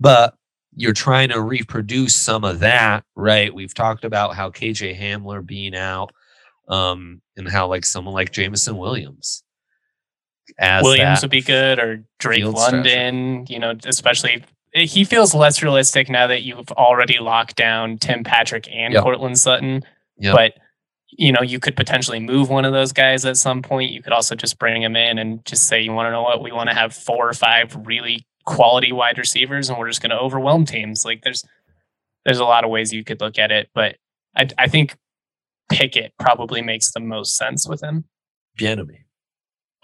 but 0.00 0.34
you're 0.74 0.92
trying 0.92 1.28
to 1.28 1.40
reproduce 1.40 2.16
some 2.16 2.42
of 2.42 2.58
that, 2.58 3.04
right? 3.14 3.54
We've 3.54 3.74
talked 3.74 4.04
about 4.04 4.34
how 4.34 4.50
KJ 4.50 4.98
Hamler 4.98 5.46
being 5.46 5.76
out, 5.76 6.10
um, 6.66 7.22
and 7.36 7.48
how 7.48 7.68
like 7.68 7.86
someone 7.86 8.14
like 8.14 8.32
Jameson 8.32 8.76
Williams. 8.76 9.44
As 10.58 10.82
Williams 10.82 11.22
would 11.22 11.30
be 11.30 11.42
good, 11.42 11.78
or 11.78 12.02
Drake 12.18 12.44
London, 12.44 13.44
stretcher. 13.46 13.52
you 13.52 13.58
know, 13.60 13.74
especially 13.84 14.44
eh, 14.74 14.86
he 14.86 15.04
feels 15.04 15.34
less 15.34 15.62
realistic 15.62 16.08
now 16.08 16.26
that 16.26 16.42
you've 16.42 16.70
already 16.72 17.18
locked 17.18 17.56
down 17.56 17.96
Tim 17.98 18.24
Patrick 18.24 18.68
and 18.72 18.92
yep. 18.92 19.02
Courtland 19.04 19.38
Sutton. 19.38 19.84
Yep. 20.18 20.34
But 20.34 20.54
you 21.10 21.32
know, 21.32 21.42
you 21.42 21.58
could 21.58 21.76
potentially 21.76 22.20
move 22.20 22.50
one 22.50 22.64
of 22.64 22.72
those 22.72 22.92
guys 22.92 23.24
at 23.24 23.36
some 23.36 23.62
point. 23.62 23.92
You 23.92 24.02
could 24.02 24.12
also 24.12 24.34
just 24.34 24.58
bring 24.58 24.82
him 24.82 24.96
in 24.96 25.18
and 25.18 25.44
just 25.44 25.68
say, 25.68 25.80
you 25.80 25.92
want 25.92 26.06
to 26.06 26.10
know 26.10 26.22
what? 26.22 26.42
We 26.42 26.52
want 26.52 26.68
to 26.70 26.74
have 26.74 26.92
four 26.92 27.28
or 27.28 27.32
five 27.32 27.76
really 27.86 28.26
quality 28.44 28.92
wide 28.92 29.18
receivers, 29.18 29.68
and 29.68 29.78
we're 29.78 29.88
just 29.88 30.02
going 30.02 30.10
to 30.10 30.18
overwhelm 30.18 30.64
teams. 30.64 31.04
Like 31.04 31.22
there's 31.22 31.44
there's 32.24 32.38
a 32.40 32.44
lot 32.44 32.64
of 32.64 32.70
ways 32.70 32.92
you 32.92 33.04
could 33.04 33.20
look 33.20 33.38
at 33.38 33.50
it, 33.52 33.68
but 33.74 33.96
I, 34.36 34.48
I 34.58 34.68
think 34.68 34.96
Pickett 35.70 36.14
probably 36.18 36.62
makes 36.62 36.92
the 36.92 37.00
most 37.00 37.36
sense 37.36 37.66
with 37.66 37.82
him. 37.82 38.04
Bieniemy. 38.58 39.04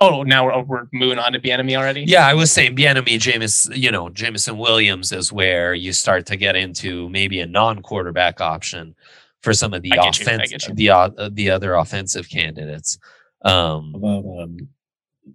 Oh, 0.05 0.23
now 0.23 0.45
we're, 0.45 0.63
we're 0.63 0.89
moving 0.93 1.19
on 1.19 1.33
to 1.33 1.41
Bieniemy 1.41 1.77
already. 1.77 2.03
Yeah, 2.03 2.27
I 2.27 2.35
was 2.35 2.53
saying 2.53 2.77
Bieniemy, 2.77 3.19
James, 3.19 3.69
you 3.75 3.91
know, 3.91 4.09
Jameson 4.11 4.59
Williams 4.59 5.13
is 5.13 5.33
where 5.33 5.75
you 5.75 5.93
start 5.93 6.27
to 6.27 6.37
get 6.37 6.57
into 6.57 7.09
maybe 7.09 7.41
a 7.41 7.47
non-quarterback 7.47 8.41
option 8.41 8.95
for 9.41 9.53
some 9.53 9.75
of 9.75 9.83
the 9.83 9.93
offense, 9.99 10.69
the 10.73 10.91
uh, 10.91 11.11
the 11.33 11.51
other 11.51 11.75
offensive 11.75 12.29
candidates. 12.29 12.99
Um, 13.45 13.95
about 13.95 14.25
um, 14.43 14.69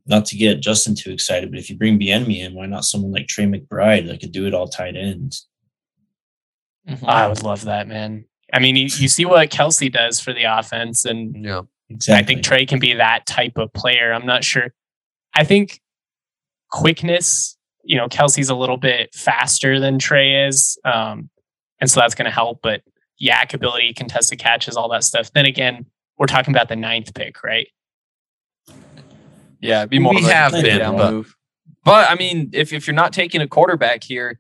not 0.06 0.26
to 0.26 0.36
get 0.36 0.62
Justin 0.62 0.96
too 0.96 1.12
excited, 1.12 1.52
but 1.52 1.60
if 1.60 1.70
you 1.70 1.78
bring 1.78 2.00
Bieniemy 2.00 2.40
in, 2.40 2.54
why 2.54 2.66
not 2.66 2.86
someone 2.86 3.12
like 3.12 3.28
Trey 3.28 3.46
McBride 3.46 4.08
that 4.08 4.20
could 4.20 4.32
do 4.32 4.48
it 4.48 4.54
all 4.54 4.68
tight 4.68 4.96
ends? 4.96 5.48
Mm-hmm. 6.88 7.06
I 7.06 7.28
would 7.28 7.44
love 7.44 7.66
that, 7.66 7.88
man. 7.88 8.26
I 8.52 8.60
mean, 8.60 8.76
you, 8.76 8.84
you 8.86 9.08
see 9.08 9.26
what 9.26 9.50
Kelce 9.52 9.92
does 9.92 10.20
for 10.20 10.34
the 10.34 10.44
offense, 10.44 11.06
and 11.06 11.46
yeah. 11.46 11.62
Exactly. 11.90 12.24
I 12.24 12.26
think 12.26 12.44
Trey 12.44 12.66
can 12.66 12.80
be 12.80 12.94
that 12.94 13.26
type 13.26 13.58
of 13.58 13.74
player. 13.74 14.14
I'm 14.14 14.26
not 14.26 14.44
sure. 14.44 14.74
I 15.34 15.44
think 15.44 15.82
quickness, 16.72 17.58
you 17.84 17.98
know, 17.98 18.08
Kelce's 18.08 18.50
a 18.50 18.56
little 18.56 18.78
bit 18.78 19.14
faster 19.14 19.80
than 19.80 19.98
Trey 19.98 20.48
is. 20.48 20.78
Um, 20.86 21.30
and 21.80 21.90
so 21.90 22.00
that's 22.00 22.16
going 22.16 22.26
to 22.26 22.32
help. 22.32 22.60
But 22.62 22.82
YAC 23.22 23.54
ability, 23.54 23.94
contested 23.94 24.40
catches, 24.40 24.78
all 24.78 24.90
that 24.90 25.04
stuff. 25.04 25.32
Then 25.34 25.46
again, 25.46 25.86
we're 26.18 26.28
talking 26.28 26.54
about 26.54 26.70
the 26.70 26.76
ninth 26.76 27.14
pick, 27.14 27.44
right? 27.44 27.68
Yeah, 29.62 29.86
be 29.86 30.00
more. 30.00 30.14
We 30.14 30.24
have 30.24 30.52
been, 30.52 30.96
but, 30.96 31.12
move. 31.12 31.36
but 31.84 32.10
I 32.10 32.16
mean, 32.16 32.50
if 32.54 32.72
if 32.72 32.88
you're 32.88 32.96
not 32.96 33.12
taking 33.12 33.42
a 33.42 33.48
quarterback 33.48 34.04
here, 34.04 34.40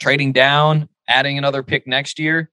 trading 0.00 0.32
down, 0.32 0.88
adding 1.08 1.36
another 1.36 1.62
pick 1.62 1.86
next 1.86 2.18
year, 2.18 2.50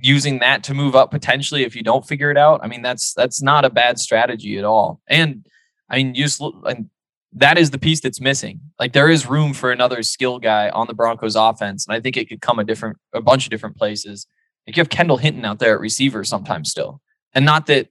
using 0.00 0.38
that 0.38 0.62
to 0.64 0.74
move 0.74 0.94
up 0.94 1.10
potentially 1.10 1.64
if 1.64 1.74
you 1.74 1.82
don't 1.82 2.06
figure 2.06 2.30
it 2.30 2.36
out. 2.36 2.60
I 2.62 2.68
mean, 2.68 2.82
that's 2.82 3.14
that's 3.14 3.42
not 3.42 3.64
a 3.64 3.70
bad 3.70 3.98
strategy 3.98 4.58
at 4.58 4.64
all. 4.64 5.00
And 5.08 5.46
I 5.88 5.96
mean, 5.96 6.14
you 6.14 6.24
just 6.24 6.40
and 6.64 6.90
that 7.32 7.58
is 7.58 7.70
the 7.70 7.78
piece 7.78 8.00
that's 8.00 8.20
missing. 8.20 8.60
Like 8.78 8.92
there 8.92 9.08
is 9.08 9.26
room 9.26 9.52
for 9.52 9.70
another 9.70 10.02
skill 10.02 10.38
guy 10.38 10.70
on 10.70 10.86
the 10.86 10.94
Broncos 10.94 11.36
offense, 11.36 11.86
and 11.86 11.94
I 11.94 12.00
think 12.00 12.16
it 12.16 12.28
could 12.28 12.40
come 12.40 12.58
a 12.58 12.64
different 12.64 12.98
a 13.12 13.20
bunch 13.20 13.46
of 13.46 13.50
different 13.50 13.76
places. 13.76 14.26
Like 14.66 14.76
you 14.76 14.80
have 14.80 14.90
Kendall 14.90 15.16
Hinton 15.16 15.44
out 15.44 15.58
there 15.58 15.74
at 15.74 15.80
receiver 15.80 16.24
sometimes 16.24 16.70
still, 16.70 17.00
and 17.34 17.44
not 17.44 17.66
that 17.66 17.88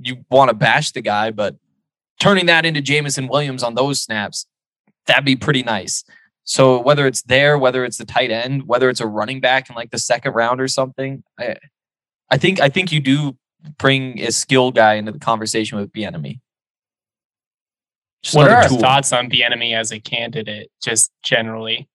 you 0.00 0.24
want 0.30 0.50
to 0.50 0.54
bash 0.54 0.92
the 0.92 1.00
guy, 1.00 1.30
but 1.30 1.56
turning 2.18 2.46
that 2.46 2.64
into 2.64 2.80
Jameson 2.80 3.28
Williams 3.28 3.62
on 3.62 3.74
those 3.74 4.02
snaps, 4.02 4.46
that'd 5.06 5.24
be 5.24 5.36
pretty 5.36 5.62
nice. 5.62 6.04
So 6.44 6.80
whether 6.80 7.06
it's 7.06 7.22
there, 7.22 7.58
whether 7.58 7.84
it's 7.84 7.98
the 7.98 8.04
tight 8.04 8.30
end, 8.30 8.66
whether 8.66 8.88
it's 8.88 9.00
a 9.00 9.06
running 9.06 9.40
back 9.40 9.70
in 9.70 9.76
like 9.76 9.90
the 9.90 9.98
second 9.98 10.32
round 10.32 10.60
or 10.60 10.68
something, 10.68 11.22
I, 11.38 11.56
I 12.30 12.38
think 12.38 12.60
I 12.60 12.68
think 12.68 12.92
you 12.92 13.00
do 13.00 13.36
bring 13.78 14.20
a 14.20 14.32
skilled 14.32 14.74
guy 14.74 14.94
into 14.94 15.12
the 15.12 15.18
conversation 15.18 15.78
with 15.78 15.92
Bieniemy. 15.92 16.40
what 18.32 18.50
are 18.50 18.56
our 18.56 18.68
tool. 18.68 18.78
thoughts 18.78 19.12
on 19.12 19.28
Bieniemy 19.28 19.74
as 19.74 19.92
a 19.92 20.00
candidate, 20.00 20.70
just 20.82 21.12
generally? 21.22 21.88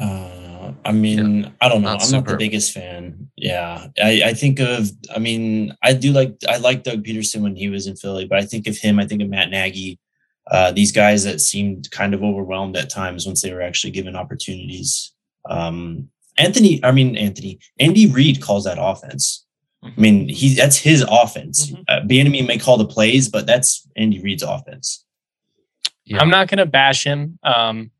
Uh, 0.00 0.72
I 0.84 0.92
mean, 0.92 1.42
yeah, 1.42 1.48
I 1.60 1.68
don't 1.68 1.82
know. 1.82 1.90
I'm 1.90 2.00
super. 2.00 2.16
not 2.16 2.26
the 2.26 2.36
biggest 2.36 2.72
fan. 2.72 3.30
Yeah, 3.36 3.86
I, 4.02 4.22
I 4.26 4.34
think 4.34 4.58
of. 4.58 4.90
I 5.14 5.18
mean, 5.18 5.74
I 5.82 5.92
do 5.92 6.12
like. 6.12 6.36
I 6.48 6.56
like 6.56 6.82
Doug 6.82 7.04
Pederson 7.04 7.42
when 7.42 7.54
he 7.54 7.68
was 7.68 7.86
in 7.86 7.96
Philly, 7.96 8.26
but 8.26 8.38
I 8.38 8.44
think 8.44 8.66
of 8.66 8.76
him. 8.76 8.98
I 8.98 9.06
think 9.06 9.22
of 9.22 9.28
Matt 9.28 9.50
Nagy. 9.50 9.98
Uh, 10.50 10.72
these 10.72 10.92
guys 10.92 11.24
that 11.24 11.40
seemed 11.40 11.90
kind 11.90 12.12
of 12.12 12.22
overwhelmed 12.22 12.76
at 12.76 12.90
times 12.90 13.26
once 13.26 13.42
they 13.42 13.52
were 13.52 13.62
actually 13.62 13.92
given 13.92 14.16
opportunities. 14.16 15.12
Um, 15.48 16.08
Anthony, 16.38 16.82
I 16.84 16.90
mean 16.92 17.16
Anthony, 17.16 17.60
Andy 17.78 18.06
Reid 18.06 18.42
calls 18.42 18.64
that 18.64 18.78
offense. 18.80 19.46
I 19.82 19.92
mean, 19.96 20.28
he 20.28 20.54
that's 20.54 20.76
his 20.76 21.04
offense. 21.08 21.70
Mm-hmm. 21.70 21.82
Uh, 21.88 22.00
Bieniemy 22.00 22.46
may 22.46 22.58
call 22.58 22.76
the 22.76 22.86
plays, 22.86 23.28
but 23.28 23.46
that's 23.46 23.88
Andy 23.96 24.20
Reid's 24.20 24.42
offense. 24.42 25.04
Yeah. 26.04 26.18
I'm 26.18 26.30
not 26.30 26.48
going 26.48 26.58
to 26.58 26.66
bash 26.66 27.04
him. 27.04 27.38
Um, 27.42 27.90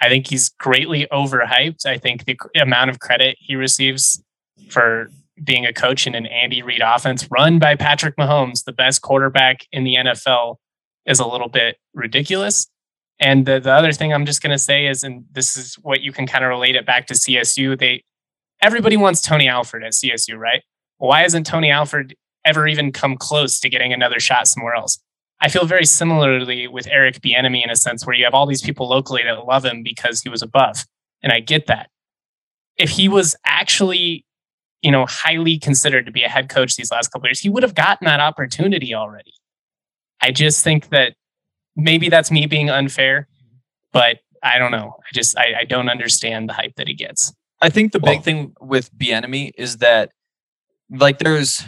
I 0.00 0.08
think 0.08 0.26
he's 0.28 0.48
greatly 0.48 1.06
overhyped. 1.12 1.84
I 1.84 1.98
think 1.98 2.24
the 2.24 2.38
amount 2.60 2.90
of 2.90 2.98
credit 3.00 3.36
he 3.38 3.56
receives 3.56 4.22
for 4.70 5.10
being 5.44 5.66
a 5.66 5.72
coach 5.72 6.06
in 6.06 6.14
an 6.14 6.26
Andy 6.26 6.62
Reid 6.62 6.80
offense 6.84 7.28
run 7.30 7.58
by 7.58 7.74
Patrick 7.74 8.16
Mahomes, 8.16 8.64
the 8.64 8.72
best 8.72 9.02
quarterback 9.02 9.66
in 9.70 9.84
the 9.84 9.96
NFL, 9.96 10.56
is 11.08 11.18
a 11.18 11.26
little 11.26 11.48
bit 11.48 11.78
ridiculous. 11.94 12.68
And 13.18 13.46
the, 13.46 13.58
the 13.58 13.72
other 13.72 13.92
thing 13.92 14.12
I'm 14.12 14.26
just 14.26 14.42
going 14.42 14.52
to 14.52 14.58
say 14.58 14.86
is, 14.86 15.02
and 15.02 15.24
this 15.32 15.56
is 15.56 15.74
what 15.76 16.02
you 16.02 16.12
can 16.12 16.26
kind 16.26 16.44
of 16.44 16.50
relate 16.50 16.76
it 16.76 16.86
back 16.86 17.06
to 17.08 17.14
CSU. 17.14 17.76
They 17.78 18.04
everybody 18.60 18.96
wants 18.96 19.20
Tony 19.20 19.48
Alford 19.48 19.82
at 19.82 19.92
CSU, 19.92 20.38
right? 20.38 20.62
Why 20.98 21.22
hasn't 21.22 21.46
Tony 21.46 21.70
Alford 21.70 22.14
ever 22.44 22.66
even 22.66 22.92
come 22.92 23.16
close 23.16 23.58
to 23.60 23.68
getting 23.68 23.92
another 23.92 24.20
shot 24.20 24.46
somewhere 24.46 24.74
else? 24.74 24.98
I 25.40 25.48
feel 25.48 25.64
very 25.66 25.84
similarly 25.84 26.66
with 26.66 26.88
Eric 26.88 27.20
Bieniemy 27.20 27.62
in 27.62 27.70
a 27.70 27.76
sense 27.76 28.04
where 28.04 28.16
you 28.16 28.24
have 28.24 28.34
all 28.34 28.46
these 28.46 28.62
people 28.62 28.88
locally 28.88 29.22
that 29.22 29.46
love 29.46 29.64
him 29.64 29.82
because 29.82 30.20
he 30.20 30.28
was 30.28 30.42
above, 30.42 30.84
and 31.22 31.32
I 31.32 31.40
get 31.40 31.66
that. 31.66 31.90
If 32.76 32.90
he 32.90 33.08
was 33.08 33.34
actually, 33.44 34.24
you 34.82 34.90
know, 34.90 35.06
highly 35.06 35.58
considered 35.58 36.06
to 36.06 36.12
be 36.12 36.22
a 36.22 36.28
head 36.28 36.48
coach 36.48 36.76
these 36.76 36.90
last 36.90 37.08
couple 37.08 37.28
years, 37.28 37.40
he 37.40 37.48
would 37.48 37.62
have 37.62 37.74
gotten 37.74 38.04
that 38.04 38.20
opportunity 38.20 38.94
already. 38.94 39.32
I 40.20 40.30
just 40.32 40.64
think 40.64 40.88
that 40.90 41.14
maybe 41.76 42.08
that's 42.08 42.30
me 42.30 42.46
being 42.46 42.70
unfair, 42.70 43.28
but 43.92 44.18
I 44.42 44.58
don't 44.58 44.72
know. 44.72 44.96
I 44.98 45.14
just 45.14 45.38
I, 45.38 45.54
I 45.60 45.64
don't 45.64 45.88
understand 45.88 46.48
the 46.48 46.52
hype 46.52 46.76
that 46.76 46.88
he 46.88 46.94
gets. 46.94 47.32
I 47.60 47.70
think 47.70 47.92
the 47.92 47.98
well, 47.98 48.14
big 48.14 48.22
thing 48.22 48.54
with 48.60 48.92
Bieniemy 48.96 49.52
is 49.56 49.78
that 49.78 50.10
like 50.90 51.18
there's 51.18 51.62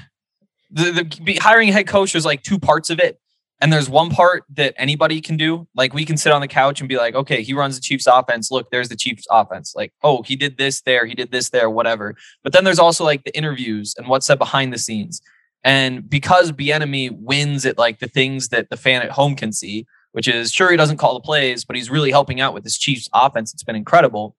the, 0.70 1.06
the 1.22 1.34
hiring 1.36 1.68
a 1.68 1.72
head 1.72 1.86
coach. 1.86 2.12
There's 2.12 2.24
like 2.24 2.42
two 2.42 2.58
parts 2.58 2.90
of 2.90 3.00
it, 3.00 3.20
and 3.60 3.72
there's 3.72 3.88
one 3.88 4.10
part 4.10 4.44
that 4.50 4.74
anybody 4.76 5.20
can 5.20 5.36
do. 5.36 5.66
Like 5.74 5.92
we 5.92 6.04
can 6.04 6.16
sit 6.16 6.32
on 6.32 6.40
the 6.40 6.48
couch 6.48 6.80
and 6.80 6.88
be 6.88 6.96
like, 6.96 7.14
okay, 7.14 7.42
he 7.42 7.54
runs 7.54 7.76
the 7.76 7.82
Chiefs 7.82 8.06
offense. 8.06 8.50
Look, 8.50 8.70
there's 8.70 8.88
the 8.88 8.96
Chiefs 8.96 9.26
offense. 9.30 9.74
Like, 9.74 9.92
oh, 10.02 10.22
he 10.22 10.36
did 10.36 10.58
this 10.58 10.80
there, 10.82 11.06
he 11.06 11.14
did 11.14 11.32
this 11.32 11.50
there, 11.50 11.68
whatever. 11.68 12.14
But 12.42 12.52
then 12.52 12.64
there's 12.64 12.78
also 12.78 13.04
like 13.04 13.24
the 13.24 13.36
interviews 13.36 13.94
and 13.98 14.08
what's 14.08 14.26
said 14.26 14.38
behind 14.38 14.72
the 14.72 14.78
scenes. 14.78 15.20
And 15.62 16.08
because 16.08 16.52
Bieniemy 16.52 17.10
wins 17.12 17.66
at 17.66 17.78
like 17.78 17.98
the 17.98 18.08
things 18.08 18.48
that 18.48 18.70
the 18.70 18.76
fan 18.76 19.02
at 19.02 19.10
home 19.10 19.36
can 19.36 19.52
see, 19.52 19.86
which 20.12 20.26
is 20.26 20.52
sure 20.52 20.70
he 20.70 20.76
doesn't 20.76 20.96
call 20.96 21.14
the 21.14 21.20
plays, 21.20 21.64
but 21.64 21.76
he's 21.76 21.90
really 21.90 22.10
helping 22.10 22.40
out 22.40 22.54
with 22.54 22.64
this 22.64 22.78
Chiefs 22.78 23.08
offense. 23.12 23.52
It's 23.52 23.62
been 23.62 23.76
incredible. 23.76 24.36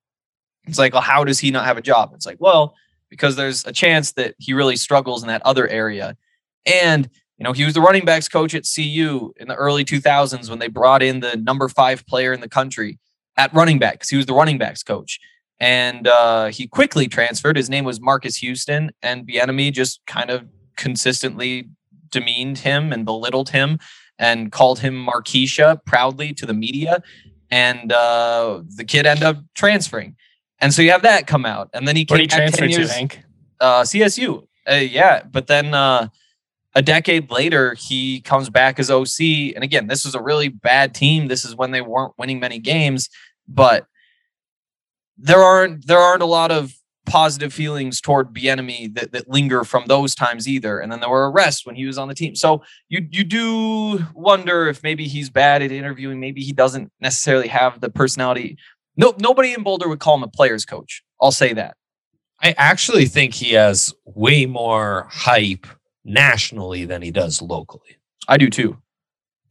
It's 0.65 0.79
like, 0.79 0.93
well, 0.93 1.01
how 1.01 1.23
does 1.23 1.39
he 1.39 1.51
not 1.51 1.65
have 1.65 1.77
a 1.77 1.81
job? 1.81 2.11
It's 2.13 2.25
like, 2.25 2.37
well, 2.39 2.75
because 3.09 3.35
there's 3.35 3.65
a 3.65 3.71
chance 3.71 4.13
that 4.13 4.35
he 4.39 4.53
really 4.53 4.75
struggles 4.75 5.21
in 5.21 5.27
that 5.27 5.41
other 5.43 5.67
area. 5.67 6.17
And, 6.65 7.09
you 7.37 7.43
know, 7.43 7.51
he 7.51 7.65
was 7.65 7.73
the 7.73 7.81
running 7.81 8.05
backs 8.05 8.27
coach 8.27 8.53
at 8.55 8.65
CU 8.73 9.33
in 9.37 9.47
the 9.47 9.55
early 9.55 9.83
2000s 9.85 10.49
when 10.49 10.59
they 10.59 10.67
brought 10.67 11.01
in 11.03 11.19
the 11.19 11.35
number 11.37 11.67
five 11.67 12.05
player 12.07 12.33
in 12.33 12.41
the 12.41 12.49
country 12.49 12.99
at 13.37 13.53
running 13.53 13.79
back 13.79 13.93
because 13.93 14.09
he 14.09 14.17
was 14.17 14.25
the 14.25 14.33
running 14.33 14.57
backs 14.57 14.83
coach. 14.83 15.19
and 15.59 16.07
uh, 16.07 16.47
he 16.47 16.67
quickly 16.67 17.07
transferred. 17.07 17.55
His 17.55 17.69
name 17.69 17.85
was 17.85 18.01
Marcus 18.01 18.35
Houston, 18.37 18.91
and 19.03 19.27
Bieniemy 19.27 19.71
just 19.71 20.01
kind 20.07 20.31
of 20.31 20.45
consistently 20.75 21.69
demeaned 22.09 22.59
him 22.59 22.91
and 22.91 23.05
belittled 23.05 23.49
him 23.49 23.79
and 24.19 24.51
called 24.51 24.79
him 24.79 25.07
Marquisha 25.07 25.83
proudly 25.85 26.33
to 26.33 26.45
the 26.45 26.53
media. 26.53 27.01
And 27.49 27.91
uh, 27.91 28.61
the 28.75 28.85
kid 28.85 29.05
ended 29.05 29.23
up 29.23 29.37
transferring. 29.55 30.15
And 30.59 30.73
so 30.73 30.81
you 30.81 30.91
have 30.91 31.01
that 31.01 31.27
come 31.27 31.45
out. 31.45 31.69
And 31.73 31.87
then 31.87 31.95
he 31.95 32.05
Where 32.07 32.19
came 32.19 32.27
did 32.27 32.33
he 32.33 32.39
back 32.39 32.51
10 32.51 32.57
transfer 32.57 32.65
to, 32.67 32.79
years, 32.81 32.91
Hank? 32.91 33.23
uh, 33.59 33.81
CSU. 33.81 34.47
Uh, 34.69 34.75
yeah. 34.75 35.23
But 35.23 35.47
then 35.47 35.73
uh, 35.73 36.07
a 36.75 36.81
decade 36.81 37.31
later, 37.31 37.73
he 37.73 38.21
comes 38.21 38.49
back 38.49 38.79
as 38.79 38.91
OC. 38.91 39.55
And 39.55 39.63
again, 39.63 39.87
this 39.87 40.05
is 40.05 40.13
a 40.15 40.21
really 40.21 40.49
bad 40.49 40.93
team. 40.93 41.27
This 41.27 41.43
is 41.43 41.55
when 41.55 41.71
they 41.71 41.81
weren't 41.81 42.13
winning 42.17 42.39
many 42.39 42.59
games. 42.59 43.09
But 43.47 43.87
there 45.17 45.41
aren't 45.41 45.87
there 45.87 45.99
aren't 45.99 46.21
a 46.23 46.27
lot 46.27 46.51
of 46.51 46.73
positive 47.05 47.53
feelings 47.53 47.99
toward 47.99 48.33
Bieniemy 48.33 48.93
that, 48.95 49.11
that 49.11 49.29
linger 49.29 49.63
from 49.63 49.85
those 49.87 50.15
times 50.15 50.47
either. 50.47 50.79
And 50.79 50.91
then 50.91 50.99
there 50.99 51.09
were 51.09 51.31
arrests 51.31 51.65
when 51.65 51.75
he 51.75 51.85
was 51.85 51.97
on 51.97 52.07
the 52.07 52.15
team. 52.15 52.35
So 52.35 52.63
you 52.89 53.07
you 53.09 53.23
do 53.23 54.05
wonder 54.13 54.67
if 54.67 54.83
maybe 54.83 55.07
he's 55.07 55.29
bad 55.29 55.61
at 55.61 55.71
interviewing. 55.71 56.19
Maybe 56.19 56.41
he 56.41 56.53
doesn't 56.53 56.91
necessarily 56.99 57.47
have 57.47 57.81
the 57.81 57.89
personality. 57.89 58.57
No, 58.95 59.13
nobody 59.19 59.53
in 59.53 59.63
Boulder 59.63 59.87
would 59.87 59.99
call 59.99 60.15
him 60.15 60.23
a 60.23 60.27
player's 60.27 60.65
coach. 60.65 61.03
I'll 61.21 61.31
say 61.31 61.53
that. 61.53 61.75
I 62.41 62.53
actually 62.57 63.05
think 63.05 63.33
he 63.33 63.53
has 63.53 63.93
way 64.05 64.45
more 64.45 65.07
hype 65.09 65.67
nationally 66.03 66.85
than 66.85 67.01
he 67.01 67.11
does 67.11 67.41
locally. 67.41 67.97
I 68.27 68.37
do 68.37 68.49
too. 68.49 68.77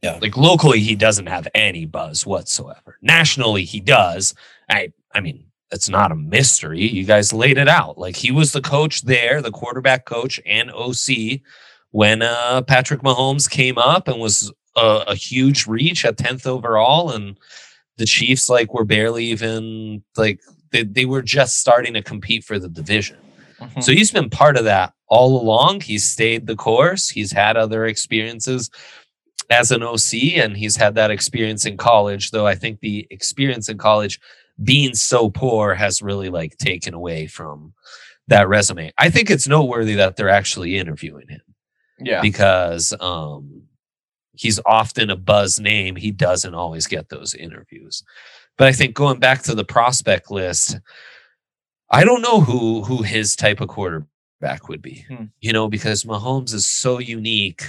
Yeah. 0.01 0.17
Like 0.21 0.35
locally, 0.35 0.79
he 0.79 0.95
doesn't 0.95 1.27
have 1.27 1.47
any 1.53 1.85
buzz 1.85 2.25
whatsoever. 2.25 2.97
Nationally, 3.01 3.63
he 3.65 3.79
does. 3.79 4.33
I 4.69 4.91
I 5.13 5.21
mean, 5.21 5.45
it's 5.71 5.89
not 5.89 6.11
a 6.11 6.15
mystery. 6.15 6.87
You 6.87 7.05
guys 7.05 7.33
laid 7.33 7.57
it 7.57 7.67
out. 7.67 7.97
Like 7.97 8.15
he 8.15 8.31
was 8.31 8.51
the 8.51 8.61
coach 8.61 9.03
there, 9.03 9.41
the 9.41 9.51
quarterback 9.51 10.05
coach 10.05 10.39
and 10.45 10.71
OC 10.71 11.41
when 11.91 12.21
uh, 12.21 12.61
Patrick 12.63 13.01
Mahomes 13.01 13.49
came 13.49 13.77
up 13.77 14.07
and 14.07 14.19
was 14.19 14.51
a, 14.75 15.03
a 15.07 15.15
huge 15.15 15.67
reach 15.67 16.05
at 16.05 16.17
10th 16.17 16.45
overall. 16.45 17.11
And 17.11 17.37
the 17.97 18.05
Chiefs 18.05 18.49
like 18.49 18.73
were 18.73 18.85
barely 18.85 19.25
even 19.25 20.03
like 20.17 20.41
they, 20.71 20.83
they 20.83 21.05
were 21.05 21.21
just 21.21 21.59
starting 21.59 21.93
to 21.93 22.01
compete 22.01 22.43
for 22.43 22.59
the 22.59 22.69
division. 22.69 23.17
Mhm. 23.59 23.83
So 23.83 23.91
he's 23.91 24.11
been 24.11 24.29
part 24.29 24.57
of 24.57 24.65
that 24.65 24.93
all 25.07 25.39
along. 25.41 25.81
He's 25.81 26.07
stayed 26.07 26.47
the 26.47 26.55
course. 26.55 27.09
He's 27.09 27.31
had 27.31 27.57
other 27.57 27.85
experiences 27.85 28.69
as 29.49 29.71
an 29.71 29.83
OC, 29.83 30.37
and 30.37 30.55
he's 30.55 30.77
had 30.77 30.95
that 30.95 31.11
experience 31.11 31.65
in 31.65 31.75
college. 31.75 32.31
Though 32.31 32.47
I 32.47 32.55
think 32.55 32.79
the 32.79 33.05
experience 33.11 33.67
in 33.69 33.77
college 33.77 34.19
being 34.63 34.93
so 34.93 35.29
poor 35.29 35.73
has 35.73 36.01
really 36.01 36.29
like 36.29 36.57
taken 36.57 36.93
away 36.93 37.27
from 37.27 37.73
that 38.27 38.47
resume. 38.47 38.91
I 38.97 39.09
think 39.09 39.29
it's 39.29 39.47
noteworthy 39.47 39.95
that 39.95 40.15
they're 40.15 40.29
actually 40.29 40.77
interviewing 40.77 41.27
him 41.27 41.41
yeah. 41.99 42.21
because 42.21 42.93
um, 42.99 43.63
he's 44.33 44.59
often 44.65 45.09
a 45.09 45.15
buzz 45.15 45.59
name. 45.59 45.95
He 45.95 46.11
doesn't 46.11 46.55
always 46.55 46.87
get 46.87 47.09
those 47.09 47.33
interviews. 47.33 48.03
But 48.57 48.67
I 48.67 48.71
think 48.73 48.95
going 48.95 49.19
back 49.19 49.43
to 49.43 49.55
the 49.55 49.63
prospect 49.63 50.29
list, 50.31 50.79
I 51.89 52.03
don't 52.03 52.21
know 52.21 52.41
who 52.41 52.83
who 52.83 53.01
his 53.03 53.35
type 53.35 53.59
of 53.59 53.69
quarterback 53.69 54.69
would 54.69 54.81
be. 54.81 55.05
Hmm. 55.07 55.25
You 55.39 55.53
know, 55.53 55.67
because 55.67 56.03
Mahomes 56.03 56.53
is 56.53 56.65
so 56.65 56.99
unique, 56.99 57.63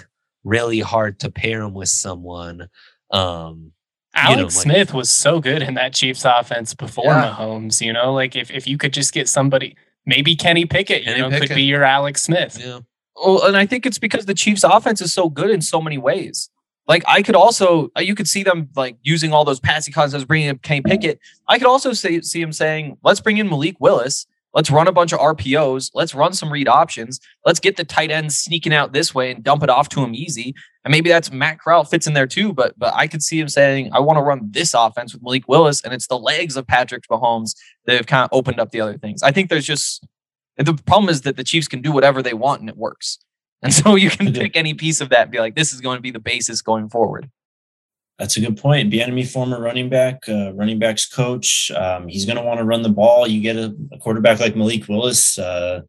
really 0.44 0.80
hard 0.80 1.18
to 1.20 1.30
pair 1.30 1.62
him 1.62 1.74
with 1.74 1.88
someone. 1.88 2.68
Um, 3.10 3.72
Alex 4.14 4.30
you 4.30 4.36
know, 4.36 4.42
like- 4.42 4.52
Smith 4.52 4.94
was 4.94 5.10
so 5.10 5.40
good 5.40 5.62
in 5.62 5.74
that 5.74 5.94
Chiefs 5.94 6.24
offense 6.24 6.74
before 6.74 7.06
Yeah. 7.06 7.34
Mahomes. 7.38 7.80
You 7.80 7.92
know, 7.92 8.12
like 8.12 8.36
if, 8.36 8.50
if 8.50 8.66
you 8.66 8.76
could 8.78 8.92
just 8.92 9.12
get 9.12 9.28
somebody, 9.28 9.76
maybe 10.06 10.36
Kenny 10.36 10.66
Pickett, 10.66 11.04
Kenny 11.04 11.16
you 11.20 11.28
know, 11.28 11.38
could 11.40 11.54
be 11.54 11.62
your 11.62 11.84
Alex 11.84 12.22
Smith. 12.22 12.58
yeah. 12.60 12.80
Well, 13.16 13.44
and 13.44 13.56
I 13.56 13.66
think 13.66 13.86
it's 13.86 13.98
because 13.98 14.26
the 14.26 14.34
Chiefs' 14.34 14.64
offense 14.64 15.00
is 15.00 15.12
so 15.12 15.28
good 15.28 15.50
in 15.50 15.60
so 15.60 15.80
many 15.80 15.98
ways. 15.98 16.48
Like 16.88 17.04
I 17.06 17.22
could 17.22 17.36
also, 17.36 17.90
uh, 17.96 18.00
you 18.00 18.14
could 18.14 18.26
see 18.26 18.42
them 18.42 18.68
like 18.74 18.96
using 19.02 19.32
all 19.32 19.44
those 19.44 19.60
passing 19.60 19.94
concepts, 19.94 20.24
bringing 20.24 20.48
in 20.48 20.58
Kenny 20.58 20.80
Pickett. 20.82 21.20
I 21.46 21.58
could 21.58 21.68
also 21.68 21.92
see, 21.92 22.22
see 22.22 22.40
him 22.40 22.52
saying, 22.52 22.96
"Let's 23.04 23.20
bring 23.20 23.36
in 23.38 23.48
Malik 23.48 23.76
Willis. 23.78 24.26
Let's 24.52 24.70
run 24.70 24.88
a 24.88 24.92
bunch 24.92 25.12
of 25.12 25.20
RPOs. 25.20 25.92
Let's 25.94 26.14
run 26.14 26.32
some 26.32 26.52
read 26.52 26.68
options. 26.68 27.20
Let's 27.46 27.60
get 27.60 27.76
the 27.76 27.84
tight 27.84 28.10
ends 28.10 28.36
sneaking 28.36 28.74
out 28.74 28.92
this 28.92 29.14
way 29.14 29.30
and 29.30 29.44
dump 29.44 29.62
it 29.62 29.70
off 29.70 29.88
to 29.90 30.02
him 30.02 30.14
easy." 30.14 30.54
And 30.84 30.90
maybe 30.90 31.08
that's 31.08 31.30
Matt 31.30 31.60
Corral 31.60 31.84
fits 31.84 32.06
in 32.06 32.14
there 32.14 32.26
too. 32.26 32.52
But 32.52 32.78
but 32.78 32.92
I 32.94 33.06
could 33.06 33.22
see 33.22 33.38
him 33.38 33.48
saying, 33.48 33.90
"I 33.92 34.00
want 34.00 34.18
to 34.18 34.22
run 34.22 34.48
this 34.50 34.74
offense 34.74 35.12
with 35.12 35.22
Malik 35.22 35.48
Willis," 35.48 35.80
and 35.82 35.94
it's 35.94 36.08
the 36.08 36.18
legs 36.18 36.56
of 36.56 36.66
Patrick 36.66 37.06
Mahomes 37.08 37.54
that 37.86 37.96
have 37.96 38.06
kind 38.06 38.24
of 38.24 38.30
opened 38.32 38.58
up 38.58 38.70
the 38.70 38.80
other 38.80 38.98
things. 38.98 39.22
I 39.22 39.30
think 39.30 39.48
there's 39.48 39.66
just 39.66 40.04
the 40.56 40.74
problem 40.74 41.08
is 41.08 41.22
that 41.22 41.36
the 41.36 41.44
Chiefs 41.44 41.68
can 41.68 41.80
do 41.82 41.92
whatever 41.92 42.22
they 42.22 42.34
want 42.34 42.60
and 42.60 42.68
it 42.68 42.76
works. 42.76 43.18
And 43.64 43.72
so 43.72 43.94
you 43.94 44.10
can 44.10 44.32
pick 44.32 44.56
any 44.56 44.74
piece 44.74 45.00
of 45.00 45.10
that 45.10 45.22
and 45.22 45.30
be 45.30 45.38
like, 45.38 45.54
this 45.54 45.72
is 45.72 45.80
going 45.80 45.96
to 45.96 46.02
be 46.02 46.10
the 46.10 46.18
basis 46.18 46.60
going 46.62 46.88
forward. 46.88 47.30
That's 48.18 48.36
a 48.36 48.40
good 48.40 48.56
point. 48.56 48.92
Bieniemy, 48.92 49.24
former 49.30 49.60
running 49.60 49.88
back, 49.88 50.28
uh, 50.28 50.52
running 50.54 50.80
backs 50.80 51.06
coach. 51.06 51.70
Um, 51.70 52.08
he's 52.08 52.24
going 52.24 52.38
to 52.38 52.42
want 52.42 52.58
to 52.58 52.64
run 52.64 52.82
the 52.82 52.88
ball. 52.88 53.24
You 53.28 53.40
get 53.40 53.54
a, 53.54 53.72
a 53.92 53.98
quarterback 53.98 54.40
like 54.40 54.56
Malik 54.56 54.88
Willis. 54.88 55.38
Uh, 55.38 55.82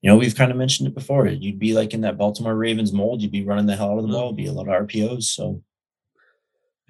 you 0.00 0.10
know, 0.10 0.16
we've 0.16 0.36
kind 0.36 0.50
of 0.50 0.56
mentioned 0.56 0.88
it 0.88 0.94
before. 0.94 1.26
You'd 1.26 1.58
be 1.58 1.74
like 1.74 1.92
in 1.92 2.02
that 2.02 2.18
Baltimore 2.18 2.54
Ravens 2.54 2.92
mold. 2.92 3.20
You'd 3.20 3.32
be 3.32 3.44
running 3.44 3.66
the 3.66 3.76
hell 3.76 3.92
out 3.92 3.98
of 3.98 4.06
the 4.06 4.12
ball. 4.12 4.32
Be 4.32 4.46
a 4.46 4.52
lot 4.52 4.68
of 4.68 4.86
RPOs. 4.86 5.24
So 5.24 5.62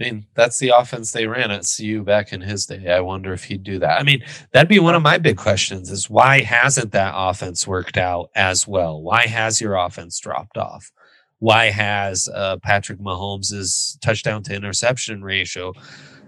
I 0.00 0.04
mean, 0.04 0.26
that's 0.34 0.58
the 0.58 0.68
offense 0.76 1.10
they 1.10 1.26
ran 1.26 1.50
at 1.50 1.66
CU 1.76 2.04
back 2.04 2.32
in 2.32 2.40
his 2.40 2.66
day. 2.66 2.92
I 2.92 3.00
wonder 3.00 3.32
if 3.32 3.44
he'd 3.44 3.64
do 3.64 3.80
that. 3.80 3.98
I 3.98 4.04
mean, 4.04 4.22
that'd 4.52 4.68
be 4.68 4.78
one 4.78 4.94
of 4.94 5.02
my 5.02 5.18
big 5.18 5.36
questions 5.36 5.90
is 5.90 6.08
why 6.08 6.40
hasn't 6.42 6.92
that 6.92 7.14
offense 7.16 7.66
worked 7.66 7.96
out 7.96 8.30
as 8.36 8.68
well? 8.68 9.02
Why 9.02 9.26
has 9.26 9.60
your 9.60 9.74
offense 9.74 10.20
dropped 10.20 10.56
off? 10.56 10.92
Why 11.40 11.70
has 11.70 12.28
uh, 12.32 12.58
Patrick 12.62 13.00
Mahomes' 13.00 13.98
touchdown 14.00 14.44
to 14.44 14.54
interception 14.54 15.22
ratio 15.22 15.72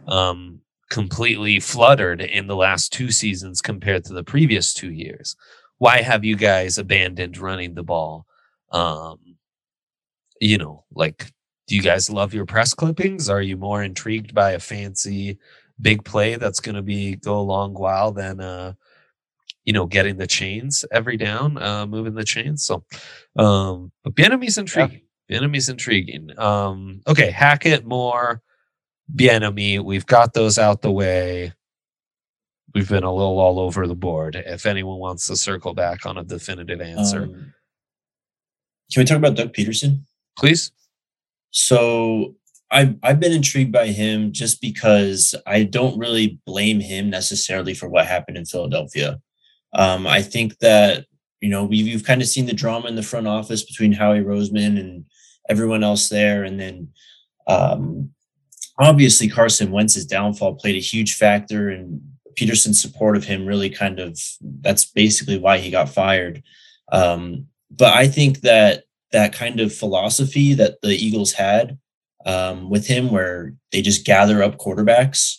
um, 0.09 0.61
completely 0.89 1.61
fluttered 1.61 2.21
in 2.21 2.49
the 2.49 2.57
last 2.57 2.93
two 2.93 3.13
seasons 3.13 3.61
compared 3.61 4.05
to 4.07 4.15
the 4.15 4.25
previous 4.25 4.75
two 4.75 4.91
years? 4.91 5.37
Why 5.81 6.03
have 6.03 6.27
you 6.27 6.37
guys 6.37 6.77
abandoned 6.77 7.39
running 7.39 7.73
the 7.75 7.83
ball? 7.83 8.27
Um, 8.71 9.17
you 10.39 10.59
know, 10.59 10.85
like 10.93 11.33
do 11.69 11.75
you 11.75 11.81
guys 11.81 12.11
love 12.11 12.35
your 12.35 12.45
press 12.45 12.75
clippings? 12.75 13.31
Are 13.31 13.41
you 13.41 13.57
more 13.57 13.83
intrigued 13.83 14.35
by 14.35 14.51
a 14.51 14.59
fancy 14.59 15.39
big 15.81 16.05
play 16.05 16.37
that's 16.37 16.61
going 16.61 16.75
to 16.75 16.83
be 16.83 17.17
go 17.17 17.41
a 17.41 17.41
long 17.41 17.73
while 17.73 18.13
than 18.13 18.41
uh 18.41 18.75
you 19.65 19.73
know 19.73 19.87
getting 19.87 20.19
the 20.19 20.27
chains 20.27 20.85
every 20.93 21.17
down, 21.17 21.57
uh 21.57 21.87
moving 21.87 22.15
the 22.15 22.25
chains? 22.25 22.67
So 22.67 22.85
um 23.37 23.91
but 24.05 24.15
Bieniemy's 24.15 24.59
intriguing. 24.59 25.01
Bieniemy's 25.31 25.71
intriguing. 25.71 26.39
Um 26.39 27.01
okay, 27.09 27.31
Hackett, 27.31 27.87
Moore, 27.87 28.43
Bienemy, 29.17 29.83
we've 29.83 30.07
got 30.07 30.35
those 30.35 30.59
out 30.59 30.83
the 30.83 30.93
way. 30.93 31.55
We've 32.75 32.89
been 32.89 33.05
a 33.05 33.13
little 33.13 33.39
all 33.39 33.59
over 33.59 33.87
the 33.87 33.95
board. 33.95 34.37
If 34.37 34.67
anyone 34.67 34.99
wants 34.99 35.27
to 35.27 35.37
circle 35.37 35.75
back 35.75 36.07
on 36.07 36.19
a 36.19 36.25
definitive 36.25 36.81
answer, 36.81 37.25
um, 37.25 37.53
can 38.93 39.03
we 39.03 39.05
talk 39.05 39.19
about 39.19 39.37
Doug 39.37 39.53
Pederson? 39.53 40.03
please. 40.41 40.73
So 41.51 42.35
I've 42.71 42.97
I've 43.03 43.21
been 43.21 43.33
intrigued 43.33 43.73
by 43.73 43.89
him 43.89 44.33
just 44.33 44.61
because 44.61 45.35
I 45.47 45.65
don't 45.65 45.99
really 45.99 46.41
blame 46.47 46.81
him 46.81 47.11
necessarily 47.11 47.75
for 47.75 47.89
what 47.89 48.07
happened 48.07 48.37
in 48.37 48.47
Philadelphia. 48.47 49.21
Um, 49.73 50.07
I 50.07 50.23
think 50.23 50.59
that 50.59 51.07
you 51.41 51.49
know 51.49 51.65
we've 51.65 51.87
you've 51.87 52.05
kind 52.05 52.23
of 52.23 52.29
seen 52.29 52.47
the 52.47 52.53
drama 52.53 52.89
in 52.89 52.97
the 52.97 53.03
front 53.03 53.27
office 53.27 53.63
between 53.63 53.93
Howie 53.93 54.21
Roseman 54.21 54.79
and 54.79 55.05
everyone 55.49 55.85
else 55.85 56.09
there, 56.09 56.45
and 56.45 56.59
then 56.59 56.89
um, 57.47 58.11
obviously 58.79 59.29
Carson 59.29 59.73
Wentz's 59.73 60.07
downfall 60.07 60.55
played 60.55 60.77
a 60.77 60.81
huge 60.81 61.17
factor, 61.17 61.69
and 61.69 62.01
Pederson's 62.41 62.81
support 62.81 63.17
of 63.17 63.25
him 63.25 63.45
really 63.45 63.69
kind 63.69 64.01
of 64.01 64.19
that's 64.61 64.85
basically 64.85 65.39
why 65.39 65.59
he 65.59 65.71
got 65.71 65.91
fired. 65.91 66.43
Um, 66.91 67.47
but 67.71 67.95
I 67.95 68.09
think 68.09 68.41
that 68.41 68.85
that 69.13 69.33
kind 69.33 69.61
of 69.61 69.75
philosophy 69.75 70.55
that 70.55 70.81
the 70.83 70.95
Eagles 70.95 71.33
had 71.33 71.79
um, 72.27 72.71
with 72.71 72.87
him, 72.87 73.11
where 73.11 73.55
they 73.73 73.83
just 73.83 74.05
gather 74.05 74.43
up 74.43 74.59
quarterbacks 74.59 75.37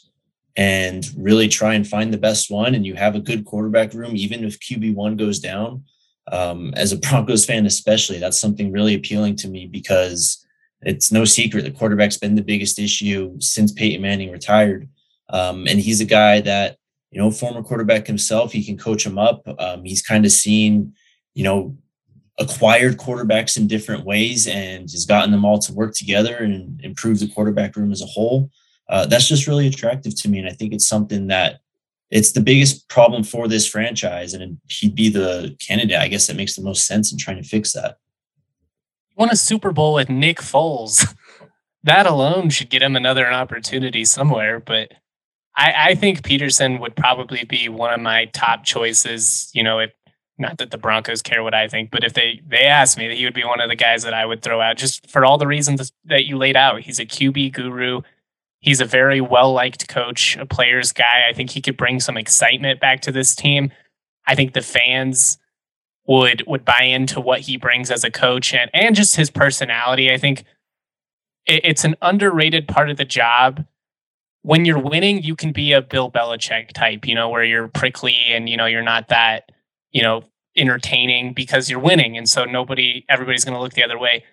and 0.56 1.10
really 1.18 1.48
try 1.48 1.74
and 1.74 1.88
find 1.88 2.14
the 2.14 2.18
best 2.18 2.52
one, 2.52 2.76
and 2.76 2.86
you 2.86 2.96
have 2.96 3.16
a 3.16 3.22
good 3.22 3.46
quarterback 3.46 3.94
room, 3.94 4.16
even 4.16 4.44
if 4.44 4.60
QB 4.60 4.96
one 4.96 5.16
goes 5.16 5.40
down. 5.40 5.84
Um, 6.32 6.74
as 6.76 6.92
a 6.92 6.98
Broncos 7.10 7.46
fan, 7.46 7.66
especially, 7.66 8.20
that's 8.20 8.40
something 8.40 8.72
really 8.72 8.96
appealing 8.96 9.36
to 9.38 9.48
me 9.48 9.68
because 9.68 10.46
it's 10.82 11.12
no 11.12 11.26
secret 11.26 11.64
the 11.64 11.72
quarterback's 11.72 12.18
been 12.18 12.36
the 12.36 12.42
biggest 12.42 12.80
issue 12.80 13.36
since 13.40 13.72
Peyton 13.72 14.02
Manning 14.02 14.32
retired, 14.32 14.90
um, 15.30 15.68
and 15.68 15.80
he's 15.80 16.02
a 16.02 16.06
guy 16.06 16.42
that 16.42 16.78
you 17.12 17.20
know, 17.20 17.30
former 17.30 17.62
quarterback 17.62 18.08
himself, 18.08 18.52
he 18.52 18.64
can 18.64 18.78
coach 18.78 19.06
him 19.06 19.18
up. 19.18 19.44
Um, 19.60 19.84
he's 19.84 20.02
kind 20.02 20.26
of 20.26 20.32
seen, 20.32 20.94
you 21.34 21.44
know, 21.44 21.78
acquired 22.40 22.98
quarterbacks 22.98 23.58
in 23.58 23.68
different 23.68 24.06
ways 24.06 24.48
and 24.48 24.90
has 24.90 25.06
gotten 25.06 25.32
them 25.32 25.46
all 25.46 25.60
to 25.60 25.74
work 25.74 25.94
together 25.94 26.38
and 26.38 26.80
improve 26.84 27.20
the 27.20 27.28
quarterback 27.28 27.76
room 27.76 27.92
as 27.92 28.02
a 28.02 28.06
whole. 28.06 28.50
Uh, 28.90 29.06
that's 29.06 29.28
just 29.28 29.48
really 29.48 29.68
attractive 29.68 30.16
to 30.22 30.30
me. 30.30 30.40
And 30.40 30.48
I 30.48 30.52
think 30.52 30.74
it's 30.74 30.88
something 30.88 31.28
that 31.28 31.60
it's 32.10 32.32
the 32.32 32.42
biggest 32.42 32.90
problem 32.90 33.24
for 33.24 33.48
this 33.48 33.68
franchise, 33.68 34.34
and 34.34 34.60
he'd 34.68 34.96
be 34.96 35.08
the 35.08 35.56
candidate. 35.66 35.98
I 35.98 36.10
guess 36.10 36.28
that 36.28 36.36
makes 36.36 36.56
the 36.56 36.62
most 36.62 36.86
sense 36.86 37.12
in 37.12 37.18
trying 37.18 37.42
to 37.42 37.48
fix 37.48 37.72
that. 37.72 37.98
Won 39.16 39.30
a 39.30 39.36
Super 39.36 39.72
Bowl 39.72 39.94
with 39.94 40.10
Nick 40.10 40.40
Foles. 40.40 41.16
that 41.84 42.06
alone 42.06 42.50
should 42.50 42.70
get 42.70 42.82
him 42.82 42.98
another 42.98 43.32
opportunity 43.32 44.04
somewhere. 44.04 44.60
But 44.60 44.92
I, 45.56 45.74
I 45.90 45.96
think 45.96 46.22
Pederson 46.22 46.80
would 46.80 46.96
probably 46.96 47.44
be 47.44 47.70
one 47.70 47.94
of 47.94 48.00
my 48.00 48.26
top 48.26 48.64
choices. 48.64 49.52
You 49.54 49.64
know, 49.64 49.80
if 49.80 49.92
not 50.38 50.58
that 50.58 50.72
the 50.72 50.78
Broncos 50.78 51.22
care 51.22 51.44
what 51.44 51.54
I 51.54 51.68
think, 51.68 51.92
but 51.92 52.04
if 52.04 52.14
they 52.14 52.42
they 52.48 52.66
asked 52.66 52.98
me, 52.98 53.16
he 53.16 53.26
would 53.26 53.34
be 53.34 53.44
one 53.44 53.62
of 53.62 53.70
the 53.70 53.76
guys 53.76 54.04
that 54.04 54.14
I 54.14 54.26
would 54.26 54.42
throw 54.42 54.62
out 54.62 54.78
just 54.78 55.10
for 55.10 55.26
all 55.26 55.38
the 55.38 55.48
reasons 55.48 55.92
that 56.06 56.26
you 56.26 56.38
laid 56.38 56.56
out. 56.56 56.82
He's 56.82 57.00
a 57.00 57.06
QB 57.06 57.54
guru. 57.54 58.02
He's 58.60 58.82
a 58.82 58.86
very 58.86 59.22
well 59.22 59.54
liked 59.54 59.88
coach, 59.88 60.38
a 60.38 60.46
player's 60.46 60.92
guy. 60.92 61.24
I 61.30 61.34
think 61.34 61.52
he 61.52 61.62
could 61.62 61.78
bring 61.78 62.00
some 62.00 62.18
excitement 62.18 62.80
back 62.80 63.02
to 63.02 63.12
this 63.12 63.36
team. 63.36 63.72
I 64.28 64.36
think 64.36 64.54
the 64.54 64.62
fans 64.62 65.38
would 66.08 66.44
would 66.48 66.66
buy 66.66 66.84
into 66.84 67.20
what 67.20 67.42
he 67.42 67.58
brings 67.58 67.92
as 67.92 68.04
a 68.04 68.12
coach 68.12 68.54
and 68.54 68.70
and 68.74 68.96
just 68.96 69.16
his 69.16 69.30
personality. 69.30 70.12
I 70.12 70.18
think 70.18 70.44
it, 71.46 71.62
it's 71.64 71.84
an 71.84 71.96
underrated 72.02 72.68
part 72.68 72.90
of 72.90 72.98
the 72.98 73.06
job. 73.06 73.66
When 74.44 74.66
you're 74.66 74.80
winning, 74.80 75.22
you 75.22 75.36
can 75.36 75.52
be 75.52 75.74
a 75.74 75.82
Bill 75.82 76.12
Belichick 76.12 76.72
type, 76.74 77.08
you 77.08 77.14
know, 77.14 77.30
where 77.30 77.44
you're 77.44 77.68
prickly 77.68 78.16
and 78.30 78.50
you 78.50 78.58
know 78.58 78.66
you're 78.66 78.82
not 78.82 79.10
that, 79.10 79.52
you 79.92 80.02
know, 80.02 80.24
entertaining 80.58 81.34
because 81.34 81.70
you're 81.70 81.80
winning, 81.80 82.18
and 82.18 82.28
so 82.28 82.46
nobody, 82.46 83.06
everybody's 83.08 83.46
going 83.46 83.56
to 83.56 83.62
look 83.62 83.74
the 83.74 83.84
other 83.84 84.00
way 84.00 84.24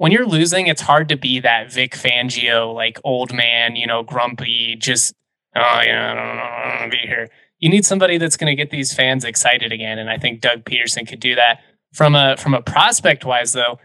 when 0.00 0.12
you're 0.12 0.26
losing, 0.26 0.66
it's 0.66 0.80
hard 0.80 1.10
to 1.10 1.16
be 1.16 1.40
that 1.40 1.70
Vic 1.70 1.92
Fangio, 1.92 2.74
like 2.74 2.98
old 3.04 3.34
man, 3.34 3.76
you 3.76 3.86
know, 3.86 4.02
grumpy, 4.02 4.74
just, 4.76 5.14
oh, 5.54 5.80
yeah, 5.84 6.12
I 6.12 6.68
don't, 6.70 6.80
want 6.80 6.90
to 6.90 6.96
be 6.96 7.06
here. 7.06 7.28
You 7.58 7.68
need 7.68 7.84
somebody 7.84 8.16
that's 8.16 8.38
going 8.38 8.50
to 8.50 8.54
get 8.54 8.70
these 8.70 8.94
fans 8.94 9.26
excited 9.26 9.72
again. 9.72 9.98
And 9.98 10.08
I 10.08 10.16
think 10.16 10.40
Doug 10.40 10.64
Pederson 10.64 11.06
could 11.06 11.20
do 11.20 11.34
that. 11.34 11.60
From 11.92 12.14
a 12.14 12.38
from 12.38 12.54
a 12.54 12.62
prospect 12.62 13.26
wise, 13.26 13.52
though, 13.52 13.78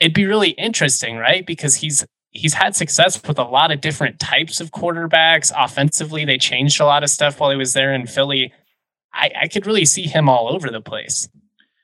it'd 0.00 0.14
be 0.14 0.26
really 0.26 0.50
interesting, 0.50 1.16
right? 1.16 1.46
Because 1.46 1.76
he's 1.76 2.04
he's 2.32 2.54
had 2.54 2.74
success 2.74 3.22
with 3.26 3.38
a 3.38 3.44
lot 3.44 3.70
of 3.70 3.80
different 3.80 4.18
types 4.18 4.60
of 4.60 4.70
quarterbacks. 4.70 5.52
Offensively, 5.56 6.24
they 6.24 6.38
changed 6.38 6.80
a 6.80 6.84
lot 6.84 7.02
of 7.02 7.10
stuff 7.10 7.38
while 7.38 7.50
he 7.50 7.56
was 7.56 7.74
there 7.74 7.94
in 7.94 8.06
Philly. 8.06 8.52
I, 9.14 9.30
I 9.42 9.48
could 9.48 9.66
really 9.66 9.84
see 9.84 10.02
him 10.02 10.28
all 10.28 10.52
over 10.52 10.70
the 10.70 10.80
place. 10.80 11.28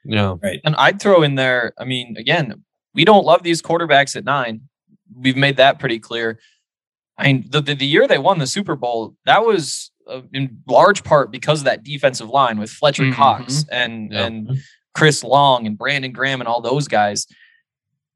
Yeah. 0.04 0.36
Right. 0.42 0.60
And 0.64 0.74
I'd 0.76 1.00
throw 1.00 1.22
in 1.22 1.34
there, 1.34 1.74
I 1.78 1.84
mean, 1.84 2.16
again, 2.16 2.64
we 2.94 3.04
don't 3.04 3.26
love 3.26 3.42
these 3.42 3.60
quarterbacks 3.60 4.16
at 4.16 4.24
nine. 4.24 4.62
We've 5.14 5.36
made 5.36 5.58
that 5.58 5.78
pretty 5.78 5.98
clear. 5.98 6.38
I 7.18 7.26
mean, 7.26 7.46
the, 7.50 7.60
the, 7.60 7.74
the 7.74 7.86
year 7.86 8.06
they 8.06 8.18
won 8.18 8.38
the 8.38 8.46
Super 8.46 8.76
Bowl, 8.76 9.14
that 9.26 9.44
was 9.44 9.90
uh, 10.08 10.22
in 10.32 10.62
large 10.66 11.04
part 11.04 11.30
because 11.30 11.60
of 11.60 11.64
that 11.66 11.84
defensive 11.84 12.30
line 12.30 12.58
with 12.58 12.70
Fletcher 12.70 13.02
mm-hmm. 13.04 13.12
Cox 13.12 13.66
and 13.70 14.12
yep. 14.12 14.26
and 14.26 14.50
Chris 14.94 15.22
Long 15.22 15.66
and 15.66 15.76
Brandon 15.76 16.12
Graham 16.12 16.40
and 16.40 16.48
all 16.48 16.60
those 16.60 16.88
guys. 16.88 17.26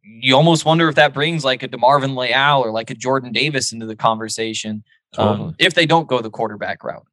You 0.04 0.34
almost 0.34 0.64
wonder 0.64 0.88
if 0.88 0.96
that 0.96 1.14
brings 1.14 1.44
like 1.44 1.62
a 1.62 1.68
DeMarvin 1.68 2.16
Leal 2.16 2.64
or 2.64 2.70
like 2.72 2.90
a 2.90 2.94
Jordan 2.94 3.32
Davis 3.32 3.72
into 3.72 3.86
the 3.86 3.96
conversation 3.96 4.82
um, 5.16 5.28
totally. 5.28 5.48
um, 5.48 5.54
if 5.58 5.74
they 5.74 5.86
don't 5.86 6.08
go 6.08 6.20
the 6.20 6.30
quarterback 6.30 6.82
route. 6.82 7.06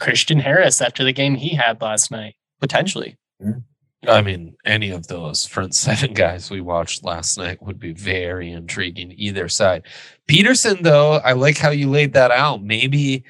Christian 0.00 0.40
Harris 0.40 0.82
after 0.82 1.04
the 1.04 1.12
game 1.12 1.36
he 1.36 1.54
had 1.54 1.80
last 1.80 2.10
night. 2.10 2.34
Potentially. 2.60 3.16
Mm-hmm. 3.42 3.60
I 4.08 4.22
mean, 4.22 4.56
any 4.64 4.90
of 4.90 5.08
those 5.08 5.46
front 5.46 5.74
seven 5.74 6.14
guys 6.14 6.50
we 6.50 6.60
watched 6.60 7.04
last 7.04 7.38
night 7.38 7.62
would 7.62 7.78
be 7.78 7.92
very 7.92 8.50
intriguing 8.50 9.12
either 9.16 9.48
side. 9.48 9.82
Pederson, 10.28 10.82
though, 10.82 11.14
I 11.14 11.32
like 11.32 11.58
how 11.58 11.70
you 11.70 11.90
laid 11.90 12.12
that 12.14 12.30
out. 12.30 12.62
Maybe 12.62 13.24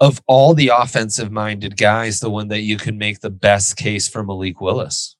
of 0.00 0.22
all 0.26 0.54
the 0.54 0.72
offensive 0.74 1.30
minded 1.30 1.76
guys, 1.76 2.20
the 2.20 2.30
one 2.30 2.48
that 2.48 2.62
you 2.62 2.76
can 2.78 2.96
make 2.96 3.20
the 3.20 3.30
best 3.30 3.76
case 3.76 4.08
for 4.08 4.22
Malik 4.22 4.60
Willis. 4.60 5.16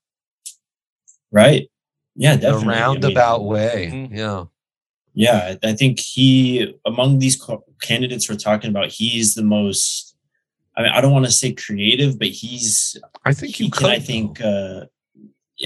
Right. 1.31 1.71
Yeah, 2.17 2.37
definitely. 2.37 2.75
A 2.75 2.81
roundabout 2.81 3.37
I 3.37 3.39
mean, 3.39 3.49
way. 3.49 3.91
Mm-hmm. 3.93 4.15
Yeah. 4.15 4.45
Yeah. 5.15 5.55
I 5.63 5.73
think 5.75 5.99
he, 5.99 6.75
among 6.87 7.19
these 7.19 7.43
candidates 7.83 8.29
we're 8.29 8.37
talking 8.37 8.71
about, 8.71 8.89
he's 8.89 9.35
the 9.35 9.43
most 9.43 10.11
I 10.77 10.83
mean, 10.83 10.93
I 10.93 11.01
don't 11.01 11.13
want 11.13 11.27
to 11.27 11.33
say 11.33 11.53
creative, 11.53 12.19
but 12.19 12.29
he's. 12.29 12.97
I 13.25 13.35
think 13.35 13.55
he 13.57 13.65
can. 13.65 13.71
Could, 13.71 13.91
I 13.91 13.99
think. 13.99 14.41
Uh, 14.41 14.87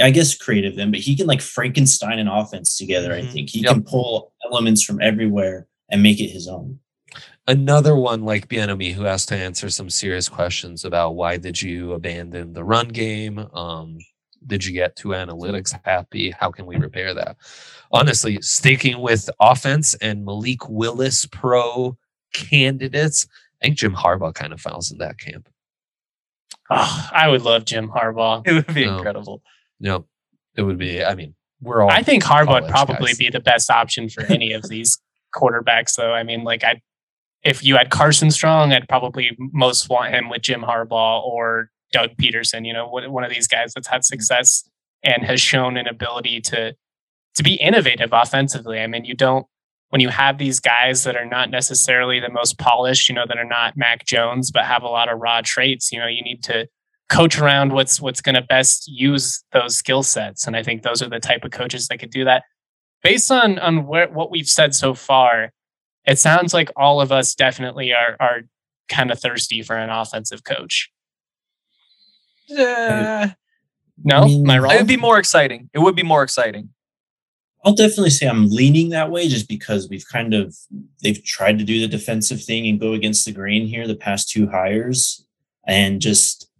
I 0.03 0.11
guess 0.11 0.35
creative 0.37 0.75
then, 0.75 0.91
but 0.91 0.99
he 0.99 1.15
can 1.15 1.29
like 1.29 1.41
Frankenstein 1.41 2.19
an 2.19 2.27
offense 2.27 2.77
together. 2.77 3.11
Mm-hmm. 3.11 3.29
I 3.29 3.31
think 3.31 3.51
he 3.51 3.61
yep. 3.61 3.75
can 3.75 3.85
pull 3.85 4.33
elements 4.45 4.83
from 4.83 5.01
everywhere 5.01 5.69
and 5.89 6.03
make 6.03 6.21
it 6.21 6.31
his 6.31 6.49
own. 6.49 6.81
Another 7.47 7.95
one 7.95 8.25
like 8.25 8.49
Bieniemy 8.49 8.93
who 8.93 9.05
has 9.05 9.25
to 9.27 9.37
answer 9.37 9.71
some 9.71 9.89
serious 9.89 10.29
questions 10.29 10.85
about 10.85 11.13
why 11.13 11.37
did 11.37 11.63
you 11.63 11.93
abandon 11.93 12.55
the 12.55 12.65
run 12.65 12.89
game? 12.89 13.39
Um, 13.55 13.99
did 14.47 14.65
you 14.65 14.73
get 14.73 14.97
to 14.97 15.09
analytics 15.09 15.79
happy? 15.85 16.31
How 16.31 16.51
can 16.51 16.67
we 16.67 16.77
repair 16.77 17.15
that? 17.15 17.37
Honestly, 17.93 18.41
sticking 18.41 19.01
with 19.01 19.31
offense 19.41 19.95
and 19.95 20.25
Malik 20.25 20.69
Willis 20.69 21.27
pro 21.27 21.97
candidates, 22.33 23.27
I 23.63 23.67
think 23.67 23.79
Jim 23.79 23.95
Harbaugh 23.95 24.35
kind 24.35 24.53
of 24.53 24.61
falls 24.61 24.91
in 24.91 24.99
that 24.99 25.19
camp. 25.19 25.49
Oh, 26.71 27.09
I 27.13 27.29
would 27.29 27.43
love 27.43 27.65
Jim 27.65 27.89
Harbaugh. 27.89 28.47
It 28.47 28.53
would 28.53 28.75
be 28.75 28.87
no. 28.87 28.97
incredible. 28.97 29.43
No, 29.81 30.07
it 30.57 30.63
would 30.63 30.79
be. 30.79 31.05
I 31.05 31.15
mean, 31.15 31.35
we're 31.61 31.83
all. 31.83 31.91
I 31.91 32.03
think 32.03 32.23
Harbaugh 32.23 32.63
would 32.63 32.71
probably 32.71 33.09
guys. 33.09 33.19
be 33.19 33.31
the 33.31 33.41
best 33.41 33.71
option 33.71 34.09
for 34.09 34.23
any 34.25 34.53
of 34.53 34.69
these 34.69 34.99
quarterbacks, 35.35 35.95
though. 35.97 36.13
I 36.13 36.23
mean, 36.23 36.45
like 36.45 36.65
I, 36.65 36.81
if 37.43 37.63
you 37.63 37.77
had 37.77 37.91
Carson 37.91 38.31
Strong, 38.31 38.73
I'd 38.73 38.89
probably 38.89 39.37
most 39.39 39.89
want 39.89 40.15
him 40.15 40.29
with 40.29 40.43
Jim 40.43 40.63
Harbaugh 40.63 41.23
or 41.23 41.71
Doug 41.95 42.11
Pederson, 42.17 42.67
You 42.67 42.73
know, 42.73 42.89
one 42.89 43.23
of 43.23 43.31
these 43.31 43.47
guys 43.47 43.73
that's 43.73 43.87
had 43.87 44.01
mm-hmm. 44.01 44.17
success 44.17 44.69
and 45.05 45.23
has 45.23 45.41
shown 45.41 45.77
an 45.77 45.87
ability 45.87 46.41
to 46.41 46.75
to 47.37 47.43
be 47.43 47.55
innovative 47.55 48.11
offensively. 48.13 48.81
I 48.81 48.87
mean, 48.87 49.05
you 49.05 49.15
don't 49.15 49.47
when 49.91 50.01
you 50.01 50.09
have 50.09 50.39
these 50.39 50.59
guys 50.59 51.05
that 51.05 51.15
are 51.15 51.25
not 51.25 51.51
necessarily 51.51 52.19
the 52.19 52.29
most 52.29 52.59
polished, 52.59 53.09
you 53.09 53.15
know, 53.15 53.27
that 53.29 53.39
are 53.39 53.45
not 53.45 53.77
Mac 53.77 54.05
Jones, 54.07 54.51
but 54.51 54.65
have 54.65 54.83
a 54.83 54.89
lot 54.89 55.09
of 55.09 55.21
raw 55.21 55.41
traits, 55.45 55.93
you 55.93 56.01
know, 56.01 56.09
you 56.09 56.23
need 56.23 56.43
to 56.45 56.67
coach 57.09 57.39
around 57.39 57.73
what's 57.73 58.01
what's 58.01 58.21
going 58.21 58.35
to 58.35 58.43
best 58.43 58.89
use 58.89 59.45
those 59.53 59.77
skill 59.77 60.03
sets. 60.03 60.49
And 60.49 60.57
I 60.57 60.65
think 60.65 60.83
those 60.83 61.01
are 61.01 61.09
the 61.09 61.21
type 61.21 61.45
of 61.45 61.53
coaches 61.53 61.87
that 61.89 61.99
could 61.99 62.11
do 62.11 62.25
that. 62.25 62.43
Based 63.05 63.31
on 63.31 63.59
on 63.61 63.87
where, 63.87 64.09
what 64.09 64.33
we've 64.33 64.49
said 64.49 64.75
so 64.75 64.95
far, 64.95 65.53
it 66.07 66.19
sounds 66.19 66.53
like 66.53 66.71
all 66.77 67.01
of 67.01 67.13
us 67.13 67.35
definitely 67.35 67.93
are 67.93 68.17
are 68.19 68.41
kind 68.89 69.13
of 69.13 69.21
thirsty 69.21 69.63
for 69.63 69.77
an 69.77 69.91
offensive 69.91 70.43
coach. 70.43 70.91
Uh, 72.51 73.29
no, 74.03 74.25
am 74.25 74.51
I 74.51 74.59
wrong? 74.59 74.73
It 74.73 74.79
would 74.79 74.87
be 74.87 74.97
more 74.97 75.19
exciting. 75.19 75.71
It 75.73 75.79
would 75.79 75.97
be 75.97 76.03
more 76.03 76.23
exciting. 76.23 76.71
I'll 77.65 77.75
definitely 77.75 78.11
say 78.11 78.27
I'm 78.27 78.51
leaning 78.51 78.91
that 78.91 79.11
way 79.11 79.27
just 79.27 79.49
because 79.49 79.89
we've 79.89 80.07
kind 80.07 80.35
of 80.35 80.55
they've 81.03 81.25
tried 81.25 81.59
to 81.59 81.65
do 81.65 81.81
the 81.81 81.89
defensive 81.89 82.43
thing 82.43 82.67
and 82.67 82.79
go 82.79 82.93
against 82.93 83.25
the 83.25 83.33
grain 83.33 83.67
here 83.67 83.87
the 83.87 83.95
past 83.95 84.29
two 84.29 84.47
hires 84.47 85.25
and 85.67 86.01
just 86.01 86.51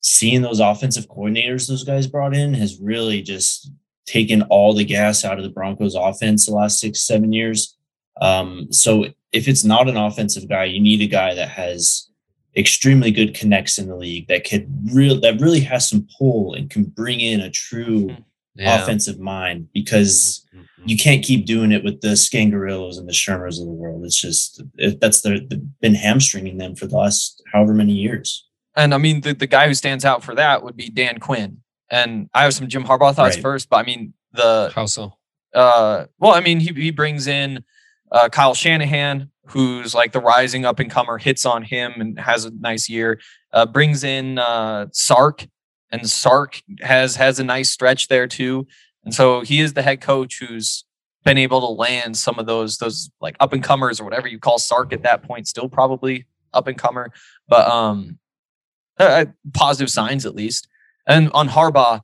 seeing 0.00 0.42
those 0.42 0.58
offensive 0.58 1.06
coordinators 1.06 1.68
those 1.68 1.84
guys 1.84 2.08
brought 2.08 2.34
in 2.34 2.54
has 2.54 2.80
really 2.80 3.22
just 3.22 3.70
taken 4.04 4.42
all 4.42 4.72
the 4.74 4.84
gas 4.84 5.24
out 5.24 5.38
of 5.38 5.44
the 5.44 5.50
Broncos 5.50 5.94
offense 5.94 6.46
the 6.46 6.54
last 6.54 6.80
6 6.80 7.00
7 7.00 7.32
years. 7.32 7.76
Um, 8.20 8.72
so 8.72 9.06
if 9.32 9.46
it's 9.46 9.64
not 9.64 9.88
an 9.88 9.96
offensive 9.96 10.48
guy, 10.48 10.64
you 10.64 10.80
need 10.80 11.02
a 11.02 11.06
guy 11.06 11.34
that 11.34 11.50
has 11.50 12.07
extremely 12.58 13.10
good 13.10 13.34
connects 13.34 13.78
in 13.78 13.88
the 13.88 13.96
league 13.96 14.26
that 14.28 14.44
could 14.44 14.68
real 14.92 15.20
that 15.20 15.40
really 15.40 15.60
has 15.60 15.88
some 15.88 16.06
pull 16.18 16.54
and 16.54 16.68
can 16.68 16.84
bring 16.84 17.20
in 17.20 17.40
a 17.40 17.50
true 17.50 18.08
hmm 18.08 18.22
yeah. 18.58 18.82
offensive 18.82 19.18
mind 19.18 19.68
because 19.72 20.44
mm-hmm, 20.52 20.62
mm-hmm. 20.62 20.88
you 20.88 20.96
can't 20.96 21.24
keep 21.24 21.46
doing 21.46 21.72
it 21.72 21.84
with 21.84 22.00
the 22.00 22.08
Scangarellos 22.08 22.98
and 22.98 23.08
the 23.08 23.12
Shurmurs 23.12 23.60
of 23.60 23.66
the 23.66 23.72
world. 23.72 24.04
It's 24.04 24.20
just 24.20 24.62
it, 24.76 25.00
that's 25.00 25.20
the, 25.20 25.46
the, 25.48 25.56
been 25.80 25.94
hamstringing 25.94 26.58
them 26.58 26.74
for 26.74 26.86
the 26.86 26.96
last 26.96 27.42
however 27.52 27.72
many 27.72 27.92
years. 27.92 28.46
And 28.74 28.94
I 28.94 28.98
mean, 28.98 29.20
the, 29.20 29.34
the 29.34 29.46
guy 29.46 29.66
who 29.66 29.74
stands 29.74 30.04
out 30.04 30.22
for 30.22 30.34
that 30.34 30.62
would 30.62 30.76
be 30.76 30.90
Dan 30.90 31.18
Quinn. 31.18 31.58
And 31.90 32.28
I 32.34 32.42
have 32.42 32.54
some 32.54 32.68
Jim 32.68 32.84
Harbaugh 32.84 33.14
thoughts 33.14 33.36
right. 33.36 33.42
first, 33.42 33.70
but 33.70 33.76
I 33.76 33.82
mean 33.84 34.12
the 34.32 34.70
how 34.74 34.86
so? 34.86 35.14
Uh, 35.54 36.04
well, 36.18 36.32
I 36.32 36.40
mean 36.40 36.60
he 36.60 36.72
he 36.74 36.90
brings 36.90 37.26
in 37.26 37.64
uh, 38.12 38.28
Kyle 38.28 38.54
Shanahan, 38.54 39.30
who's 39.50 39.94
like 39.94 40.12
the 40.12 40.20
rising 40.20 40.64
up 40.64 40.78
and 40.78 40.90
comer, 40.90 41.18
hits 41.18 41.46
on 41.46 41.62
him 41.62 41.92
and 42.00 42.18
has 42.18 42.44
a 42.44 42.50
nice 42.50 42.88
year. 42.88 43.20
Uh, 43.52 43.66
brings 43.66 44.04
in 44.04 44.38
uh, 44.38 44.86
Sark, 44.92 45.46
and 45.90 46.08
Sark 46.08 46.62
has 46.80 47.16
has 47.16 47.38
a 47.38 47.44
nice 47.44 47.70
stretch 47.70 48.08
there 48.08 48.26
too. 48.26 48.66
And 49.04 49.14
so 49.14 49.40
he 49.40 49.60
is 49.60 49.72
the 49.72 49.82
head 49.82 50.00
coach 50.00 50.38
who's 50.38 50.84
been 51.24 51.38
able 51.38 51.60
to 51.60 51.66
land 51.66 52.16
some 52.16 52.38
of 52.38 52.46
those 52.46 52.78
those 52.78 53.10
like 53.20 53.36
up 53.40 53.52
and 53.52 53.62
comers 53.62 54.00
or 54.00 54.04
whatever 54.04 54.28
you 54.28 54.38
call 54.38 54.58
Sark 54.58 54.92
at 54.92 55.02
that 55.02 55.22
point, 55.22 55.48
still 55.48 55.68
probably 55.68 56.26
up 56.52 56.66
and 56.66 56.78
comer, 56.78 57.10
but 57.48 57.68
um, 57.68 58.18
uh, 58.98 59.26
positive 59.54 59.90
signs 59.90 60.26
at 60.26 60.34
least. 60.34 60.68
And 61.06 61.30
on 61.32 61.48
Harbaugh, 61.48 62.02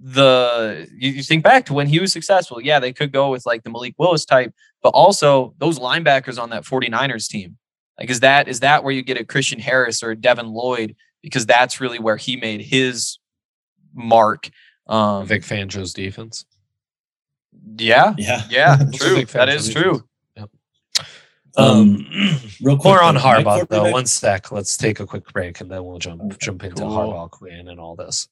the 0.00 0.88
you, 0.96 1.10
you, 1.12 1.22
think 1.22 1.44
back 1.44 1.66
to 1.66 1.72
when 1.72 1.86
he 1.86 2.00
was 2.00 2.12
successful, 2.12 2.60
yeah, 2.60 2.78
they 2.80 2.92
could 2.92 3.12
go 3.12 3.30
with 3.30 3.46
like 3.46 3.62
the 3.62 3.70
Malik 3.70 3.94
Willis 3.98 4.24
type, 4.24 4.52
but 4.82 4.90
also 4.90 5.54
those 5.58 5.78
linebackers 5.78 6.40
on 6.40 6.50
that 6.50 6.64
49ers 6.64 7.28
team. 7.28 7.56
Like, 7.98 8.10
is 8.10 8.20
that 8.20 8.48
is 8.48 8.60
that 8.60 8.82
where 8.84 8.92
you 8.92 9.02
get 9.02 9.20
a 9.20 9.24
Christian 9.24 9.60
Harris 9.60 10.02
or 10.02 10.10
a 10.10 10.16
Devin 10.16 10.48
Lloyd? 10.48 10.96
Because 11.22 11.46
that's 11.46 11.80
really 11.80 11.98
where 11.98 12.16
he 12.16 12.36
made 12.36 12.60
his 12.60 13.18
mark. 13.94 14.50
Um, 14.88 15.26
Vic 15.26 15.42
Fangio's 15.42 15.94
defense. 15.94 16.44
Yeah, 17.78 18.14
Yeah. 18.18 18.42
yeah, 18.50 18.76
That's 18.80 18.98
true. 18.98 19.14
big 19.16 19.28
That 19.28 19.48
Fangio 19.48 19.54
is 19.54 19.68
defense. 19.68 19.84
true. 19.84 20.04
Um, 21.56 22.04
real 22.62 22.76
quick. 22.76 22.84
More 22.84 23.00
on 23.02 23.14
though, 23.14 23.20
my 23.20 23.42
Harbaugh 23.42 23.68
though. 23.68 23.90
One 23.92 24.06
sec. 24.06 24.50
Let's 24.50 24.76
take 24.76 24.98
a 24.98 25.06
quick 25.06 25.32
break 25.32 25.60
and 25.60 25.70
then 25.70 25.84
we'll 25.84 26.00
jump 26.00 26.20
Okay, 26.22 26.36
jump 26.40 26.64
into 26.64 26.82
cool. 26.82 26.90
Harbaugh 26.90 27.30
Quinn 27.30 27.68
and 27.68 27.78
all 27.78 27.94
this. 27.94 28.28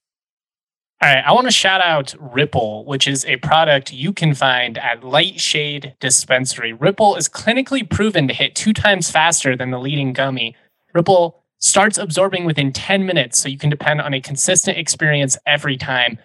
All 1.02 1.08
right, 1.12 1.24
I 1.26 1.32
want 1.32 1.48
to 1.48 1.50
shout 1.52 1.80
out 1.80 2.14
Ripple, 2.20 2.84
which 2.84 3.08
is 3.08 3.24
a 3.24 3.34
product 3.38 3.92
you 3.92 4.12
can 4.12 4.34
find 4.34 4.78
at 4.78 5.02
Lightshade 5.02 5.96
Dispensary. 5.98 6.72
Ripple 6.72 7.16
is 7.16 7.28
clinically 7.28 7.90
proven 7.90 8.28
to 8.28 8.34
hit 8.34 8.54
two 8.54 8.72
times 8.72 9.10
faster 9.10 9.56
than 9.56 9.72
the 9.72 9.80
leading 9.80 10.12
gummy. 10.12 10.54
Ripple 10.94 11.42
starts 11.58 11.98
absorbing 11.98 12.44
within 12.44 12.72
10 12.72 13.04
minutes, 13.04 13.40
so 13.40 13.48
you 13.48 13.58
can 13.58 13.68
depend 13.68 14.00
on 14.00 14.14
a 14.14 14.20
consistent 14.20 14.78
experience 14.78 15.36
every 15.44 15.76
time. 15.76 16.20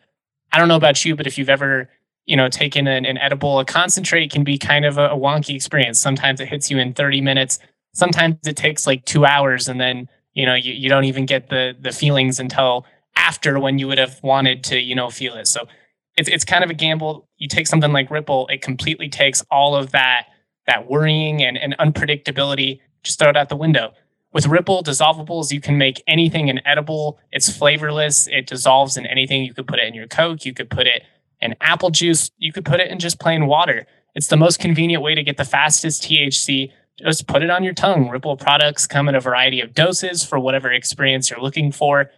I 0.51 0.59
don't 0.59 0.67
know 0.67 0.75
about 0.75 1.03
you, 1.03 1.15
but 1.15 1.25
if 1.25 1.39
you've 1.39 1.49
ever, 1.49 1.89
you 2.27 2.37
know, 2.37 2.47
taken 2.47 2.85
an, 2.85 3.03
an 3.03 3.17
edible, 3.17 3.57
a 3.57 3.65
concentrate 3.65 4.29
can 4.29 4.43
be 4.43 4.59
kind 4.59 4.85
of 4.85 4.99
a, 4.99 5.07
a 5.07 5.17
wonky 5.17 5.55
experience. 5.55 5.97
Sometimes 5.97 6.39
it 6.39 6.49
hits 6.49 6.69
you 6.69 6.77
in 6.77 6.93
30 6.93 7.21
minutes. 7.21 7.57
Sometimes 7.95 8.35
it 8.45 8.55
takes 8.55 8.85
like 8.85 9.05
two 9.05 9.25
hours, 9.25 9.67
and 9.67 9.81
then 9.81 10.07
you 10.35 10.45
know 10.45 10.53
you, 10.53 10.71
you 10.71 10.87
don't 10.87 11.05
even 11.05 11.25
get 11.25 11.49
the 11.49 11.75
the 11.79 11.91
feelings 11.91 12.39
until 12.39 12.85
after 13.17 13.59
when 13.59 13.79
you 13.79 13.87
would 13.87 13.97
have 13.97 14.21
wanted 14.23 14.63
to, 14.65 14.79
you 14.79 14.95
know, 14.95 15.09
feel 15.09 15.35
it. 15.35 15.47
So 15.47 15.67
it's 16.15 16.29
it's 16.29 16.45
kind 16.45 16.63
of 16.63 16.69
a 16.69 16.73
gamble. 16.73 17.27
You 17.37 17.47
take 17.47 17.67
something 17.67 17.91
like 17.91 18.09
Ripple, 18.09 18.47
it 18.47 18.61
completely 18.61 19.09
takes 19.09 19.43
all 19.51 19.75
of 19.75 19.91
that 19.91 20.27
that 20.67 20.89
worrying 20.89 21.41
and, 21.41 21.57
and 21.57 21.75
unpredictability, 21.79 22.81
just 23.03 23.19
throw 23.19 23.29
it 23.29 23.37
out 23.37 23.49
the 23.49 23.55
window. 23.55 23.93
With 24.33 24.47
Ripple 24.47 24.83
dissolvables, 24.83 25.51
you 25.51 25.61
can 25.61 25.77
make 25.77 26.03
anything 26.07 26.49
an 26.49 26.59
edible. 26.65 27.19
It's 27.31 27.49
flavorless. 27.49 28.27
It 28.27 28.45
dissolves 28.45 28.97
in 28.97 29.05
anything. 29.05 29.43
You 29.43 29.53
could 29.53 29.67
put 29.67 29.79
it 29.79 29.87
in 29.87 29.93
your 29.93 30.07
Coke. 30.07 30.45
You 30.45 30.53
could 30.53 30.69
put 30.69 30.85
it 30.85 31.03
in 31.39 31.55
apple 31.61 31.89
juice. 31.89 32.31
You 32.37 32.51
could 32.51 32.65
put 32.65 32.79
it 32.79 32.91
in 32.91 32.99
just 32.99 33.19
plain 33.19 33.47
water. 33.47 33.87
It's 34.15 34.27
the 34.27 34.37
most 34.37 34.59
convenient 34.59 35.01
way 35.01 35.15
to 35.15 35.23
get 35.23 35.37
the 35.37 35.45
fastest 35.45 36.03
THC. 36.03 36.71
Just 36.99 37.27
put 37.27 37.43
it 37.43 37.49
on 37.49 37.63
your 37.63 37.73
tongue. 37.73 38.09
Ripple 38.09 38.35
products 38.35 38.87
come 38.87 39.07
in 39.07 39.15
a 39.15 39.21
variety 39.21 39.61
of 39.61 39.73
doses 39.73 40.23
for 40.23 40.39
whatever 40.39 40.71
experience 40.71 41.29
you're 41.29 41.39
looking 41.39 41.71
for. 41.71 42.09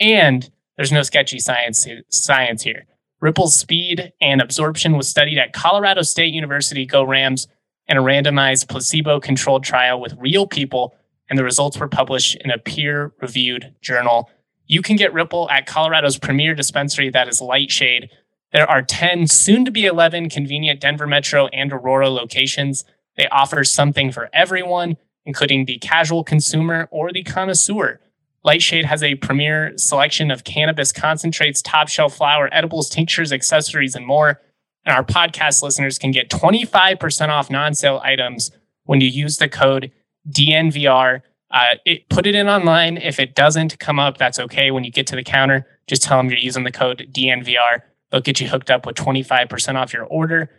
And 0.00 0.50
there's 0.76 0.92
no 0.92 1.02
sketchy 1.02 1.38
science 1.38 1.86
science 2.08 2.62
here. 2.62 2.86
Ripple's 3.20 3.54
speed 3.54 4.12
and 4.20 4.40
absorption 4.40 4.96
was 4.96 5.08
studied 5.08 5.38
at 5.38 5.52
Colorado 5.52 6.02
State 6.02 6.34
University 6.34 6.84
Go 6.84 7.04
Rams 7.04 7.46
in 7.86 7.96
a 7.96 8.02
randomized 8.02 8.68
placebo-controlled 8.68 9.62
trial 9.62 10.00
with 10.00 10.16
real 10.18 10.46
people, 10.46 10.94
and 11.28 11.38
the 11.38 11.44
results 11.44 11.78
were 11.78 11.88
published 11.88 12.36
in 12.36 12.50
a 12.50 12.58
peer-reviewed 12.58 13.74
journal. 13.80 14.28
You 14.66 14.82
can 14.82 14.96
get 14.96 15.12
Ripple 15.12 15.48
at 15.50 15.66
Colorado's 15.66 16.18
premier 16.18 16.54
dispensary 16.54 17.10
that 17.10 17.28
is 17.28 17.40
Lightshade. 17.40 18.10
There 18.52 18.68
are 18.68 18.82
10, 18.82 19.28
soon 19.28 19.64
to 19.64 19.70
be 19.70 19.86
11 19.86 20.30
convenient 20.30 20.80
Denver 20.80 21.06
Metro 21.06 21.46
and 21.48 21.72
Aurora 21.72 22.10
locations. 22.10 22.84
They 23.16 23.28
offer 23.28 23.64
something 23.64 24.10
for 24.10 24.30
everyone, 24.32 24.96
including 25.24 25.64
the 25.64 25.78
casual 25.78 26.24
consumer 26.24 26.88
or 26.90 27.12
the 27.12 27.22
connoisseur. 27.22 28.00
Lightshade 28.44 28.84
has 28.84 29.02
a 29.02 29.14
premier 29.16 29.76
selection 29.76 30.30
of 30.30 30.44
cannabis 30.44 30.92
concentrates, 30.92 31.62
top 31.62 31.88
shelf 31.88 32.16
flower, 32.16 32.48
edibles, 32.52 32.88
tinctures, 32.90 33.32
accessories, 33.32 33.94
and 33.94 34.06
more. 34.06 34.40
And 34.84 34.94
our 34.96 35.04
podcast 35.04 35.62
listeners 35.62 35.98
can 35.98 36.10
get 36.10 36.28
25% 36.28 37.28
off 37.28 37.50
non 37.50 37.74
sale 37.74 38.00
items 38.02 38.50
when 38.84 39.00
you 39.00 39.08
use 39.08 39.36
the 39.36 39.48
code 39.48 39.92
DNVR. 40.28 41.22
Uh, 41.50 41.74
it, 41.84 42.08
put 42.08 42.26
it 42.26 42.34
in 42.34 42.48
online. 42.48 42.96
If 42.96 43.20
it 43.20 43.34
doesn't 43.34 43.78
come 43.78 43.98
up, 43.98 44.18
that's 44.18 44.40
okay. 44.40 44.70
When 44.70 44.84
you 44.84 44.90
get 44.90 45.06
to 45.08 45.16
the 45.16 45.22
counter, 45.22 45.66
just 45.86 46.02
tell 46.02 46.16
them 46.16 46.28
you're 46.28 46.38
using 46.38 46.64
the 46.64 46.72
code 46.72 47.08
DNVR. 47.12 47.82
They'll 48.10 48.20
get 48.20 48.40
you 48.40 48.48
hooked 48.48 48.70
up 48.70 48.86
with 48.86 48.96
25% 48.96 49.76
off 49.76 49.92
your 49.92 50.04
order. 50.04 50.50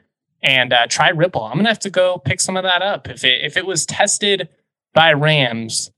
And 0.42 0.72
uh, 0.72 0.88
try 0.88 1.10
Ripple. 1.10 1.44
I'm 1.44 1.58
gonna 1.58 1.70
have 1.70 1.80
to 1.80 1.90
go 1.90 2.18
pick 2.18 2.42
some 2.42 2.58
of 2.58 2.64
that 2.64 2.82
up. 2.82 3.10
If 3.10 3.24
it 3.24 3.46
if 3.46 3.56
it 3.56 3.66
was 3.66 3.86
tested 3.86 4.50
by 4.94 5.14
Rams, 5.14 5.90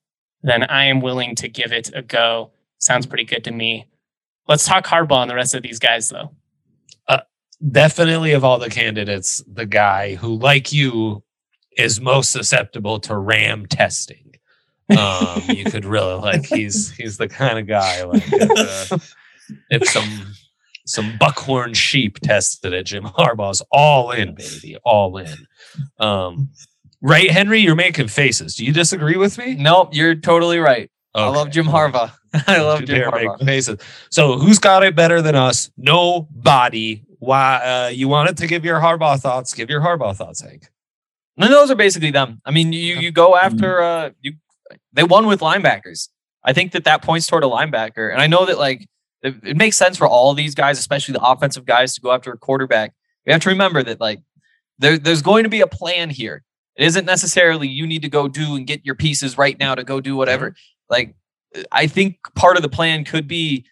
then 0.46 0.64
I 0.64 0.86
am 0.86 1.02
willing 1.02 1.36
to 1.36 1.50
give 1.50 1.72
it 1.72 1.92
a 1.94 2.02
go. 2.02 2.52
Sounds 2.78 3.06
pretty 3.06 3.26
good 3.26 3.44
to 3.46 3.52
me. 3.52 3.88
Let's 4.48 4.66
talk 4.66 4.86
Harbaugh 4.86 5.24
and 5.24 5.32
the 5.32 5.36
rest 5.36 5.56
of 5.56 5.64
these 5.64 5.80
guys, 5.80 6.10
though. 6.10 6.32
Definitely 7.72 8.34
of 8.34 8.44
all 8.44 8.60
the 8.60 8.70
candidates, 8.70 9.42
the 9.48 9.66
guy 9.66 10.16
who, 10.16 10.36
like 10.36 10.74
you, 10.74 11.24
is 11.78 12.02
most 12.02 12.32
susceptible 12.32 13.00
to 13.00 13.18
RAM 13.18 13.66
testing. 13.66 14.36
Um, 14.96 15.42
you 15.48 15.66
could 15.66 15.86
really 15.86 16.16
like 16.16 16.46
he's 16.46 16.92
he's 16.98 17.18
the 17.18 17.28
kind 17.28 17.58
of 17.58 17.66
guy 17.66 18.04
like 18.04 18.24
if, 18.28 18.92
uh, 18.92 18.98
if 19.70 19.88
some 19.90 20.36
some 20.86 21.18
buckhorn 21.18 21.74
sheep 21.74 22.20
tested 22.20 22.74
it, 22.74 22.84
Jim 22.86 23.04
Harbaugh's 23.04 23.64
all 23.72 24.12
in, 24.12 24.36
baby, 24.36 24.78
all 24.84 25.18
in. 25.18 25.48
Um, 26.00 26.50
right, 27.06 27.30
Henry, 27.30 27.60
you're 27.60 27.76
making 27.76 28.08
faces. 28.08 28.56
Do 28.56 28.66
you 28.66 28.74
disagree 28.74 29.18
with 29.18 29.38
me? 29.38 29.56
Nope, 29.56 29.90
you're 29.94 30.16
totally 30.16 30.60
right. 30.60 30.90
I 31.14 31.30
love 31.30 31.50
Jim 31.50 31.66
Harbaugh. 31.66 32.12
I 32.48 32.62
love 32.62 32.84
Jim 32.84 33.10
Harbaugh. 33.10 33.44
faces. 33.46 33.80
So 34.10 34.38
who's 34.38 34.60
got 34.60 34.84
it 34.84 34.96
better 34.96 35.22
than 35.22 35.36
us? 35.36 35.72
Nobody. 35.78 37.04
Why 37.20 37.86
uh, 37.86 37.88
you 37.90 38.08
wanted 38.08 38.38
to 38.38 38.48
give 38.48 38.66
your 38.66 38.80
Harbaugh 38.80 39.20
thoughts? 39.20 39.54
Give 39.54 39.70
your 39.70 39.82
Harbaugh 39.82 40.16
thoughts, 40.16 40.42
Hank. 40.42 40.68
And 41.38 41.52
those 41.52 41.72
are 41.72 41.76
basically 41.76 42.12
them. 42.12 42.42
I 42.46 42.52
mean, 42.52 42.72
you 42.74 42.96
you 42.96 43.12
go 43.12 43.36
after 43.36 43.82
uh 43.82 44.12
you 44.22 44.34
they 44.94 45.04
won 45.04 45.28
with 45.28 45.42
linebackers. 45.42 46.10
I 46.44 46.54
think 46.54 46.72
that 46.74 46.84
that 46.86 47.02
points 47.02 47.28
toward 47.28 47.44
a 47.44 47.48
linebacker, 47.48 48.12
and 48.12 48.22
I 48.22 48.28
know 48.28 48.46
that 48.46 48.58
like 48.58 48.88
it, 49.22 49.36
it 49.44 49.58
makes 49.58 49.76
sense 49.76 49.98
for 49.98 50.08
all 50.08 50.34
these 50.34 50.56
guys, 50.56 50.80
especially 50.80 51.14
the 51.14 51.24
offensive 51.24 51.66
guys, 51.66 51.94
to 51.96 52.02
go 52.02 52.12
after 52.12 52.32
a 52.32 52.38
quarterback. 52.38 52.94
We 53.26 53.34
have 53.34 53.42
to 53.42 53.50
remember 53.50 53.84
that 53.84 54.00
like 54.00 54.20
there 54.80 54.98
there's 54.98 55.22
going 55.22 55.44
to 55.44 55.50
be 55.50 55.62
a 55.62 55.68
plan 55.68 56.10
here. 56.10 56.44
It 56.76 56.86
isn't 56.86 57.06
necessarily 57.06 57.68
you 57.68 57.88
need 57.88 58.02
to 58.02 58.10
go 58.10 58.28
do 58.28 58.56
and 58.56 58.68
get 58.68 58.86
your 58.86 58.96
pieces 58.96 59.38
right 59.38 59.58
now 59.60 59.76
to 59.76 59.84
go 59.84 60.02
do 60.02 60.16
whatever. 60.16 60.56
Like 60.90 61.16
I 61.72 61.88
think 61.88 62.18
part 62.36 62.58
of 62.58 62.64
the 62.64 62.70
plan 62.70 63.06
could 63.06 63.28
be 63.28 63.66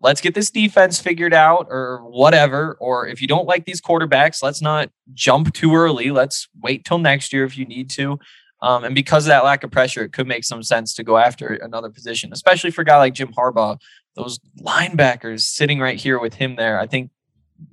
let's 0.00 0.20
get 0.20 0.34
this 0.34 0.50
defense 0.50 0.98
figured 1.00 1.34
out 1.34 1.66
or 1.70 1.98
whatever. 2.04 2.76
Or 2.80 3.06
if 3.06 3.20
you 3.20 3.28
don't 3.28 3.46
like 3.46 3.64
these 3.64 3.80
quarterbacks, 3.80 4.42
let's 4.42 4.62
not 4.62 4.90
jump 5.12 5.52
too 5.52 5.74
early. 5.74 6.10
Let's 6.10 6.48
wait 6.60 6.84
till 6.84 6.98
next 6.98 7.32
year 7.32 7.44
if 7.44 7.56
you 7.56 7.64
need 7.66 7.90
to. 7.90 8.18
Um, 8.62 8.84
and 8.84 8.94
because 8.94 9.24
of 9.24 9.28
that 9.28 9.44
lack 9.44 9.64
of 9.64 9.70
pressure, 9.70 10.02
it 10.02 10.12
could 10.12 10.26
make 10.26 10.44
some 10.44 10.62
sense 10.62 10.94
to 10.94 11.04
go 11.04 11.16
after 11.16 11.46
another 11.46 11.88
position, 11.88 12.30
especially 12.32 12.70
for 12.70 12.82
a 12.82 12.84
guy 12.84 12.98
like 12.98 13.14
Jim 13.14 13.32
Harbaugh. 13.32 13.78
Those 14.16 14.38
linebackers 14.60 15.42
sitting 15.42 15.80
right 15.80 15.98
here 15.98 16.18
with 16.18 16.34
him 16.34 16.56
there, 16.56 16.78
I 16.78 16.86
think 16.86 17.10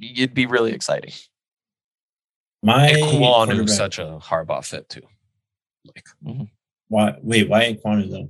it'd 0.01 0.33
be 0.33 0.45
really 0.45 0.71
exciting. 0.71 1.11
My 2.63 2.89
Kwanu 2.93 3.17
quarterback- 3.19 3.69
such 3.69 3.99
a 3.99 4.19
Harbaugh 4.21 4.65
fit 4.65 4.89
too. 4.89 5.01
Like 5.85 6.05
why? 6.89 7.15
Wait, 7.21 7.49
why 7.49 7.77
Kwanu 7.83 8.09
though? 8.09 8.29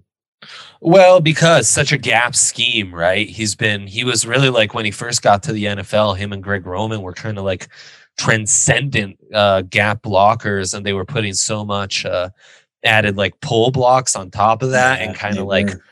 Well, 0.82 1.20
because 1.20 1.68
such 1.68 1.92
a 1.92 1.98
gap 1.98 2.36
scheme, 2.36 2.94
right? 2.94 3.28
He's 3.28 3.56
been 3.56 3.88
he 3.88 4.04
was 4.04 4.26
really 4.28 4.50
like 4.50 4.74
when 4.74 4.86
he 4.86 4.92
first 4.92 5.22
got 5.24 5.42
to 5.44 5.54
the 5.54 5.66
NFL, 5.66 6.18
him 6.18 6.32
and 6.34 6.44
Greg 6.44 6.66
Roman 6.66 7.02
were 7.02 7.14
kind 7.14 7.38
of 7.38 7.44
like 7.46 7.68
transcendent 8.18 9.18
uh 9.34 9.62
gap 9.64 10.02
blockers 10.02 10.74
and 10.76 10.86
they 10.86 10.94
were 10.94 11.06
putting 11.06 11.34
so 11.34 11.64
much 11.64 12.04
uh 12.06 12.30
added 12.84 13.16
like 13.16 13.40
pull 13.42 13.70
blocks 13.72 14.16
on 14.16 14.32
top 14.32 14.64
of 14.64 14.72
that 14.72 15.02
and 15.02 15.16
kind 15.16 15.38
of 15.38 15.46
like 15.46 15.68
were. 15.68 15.84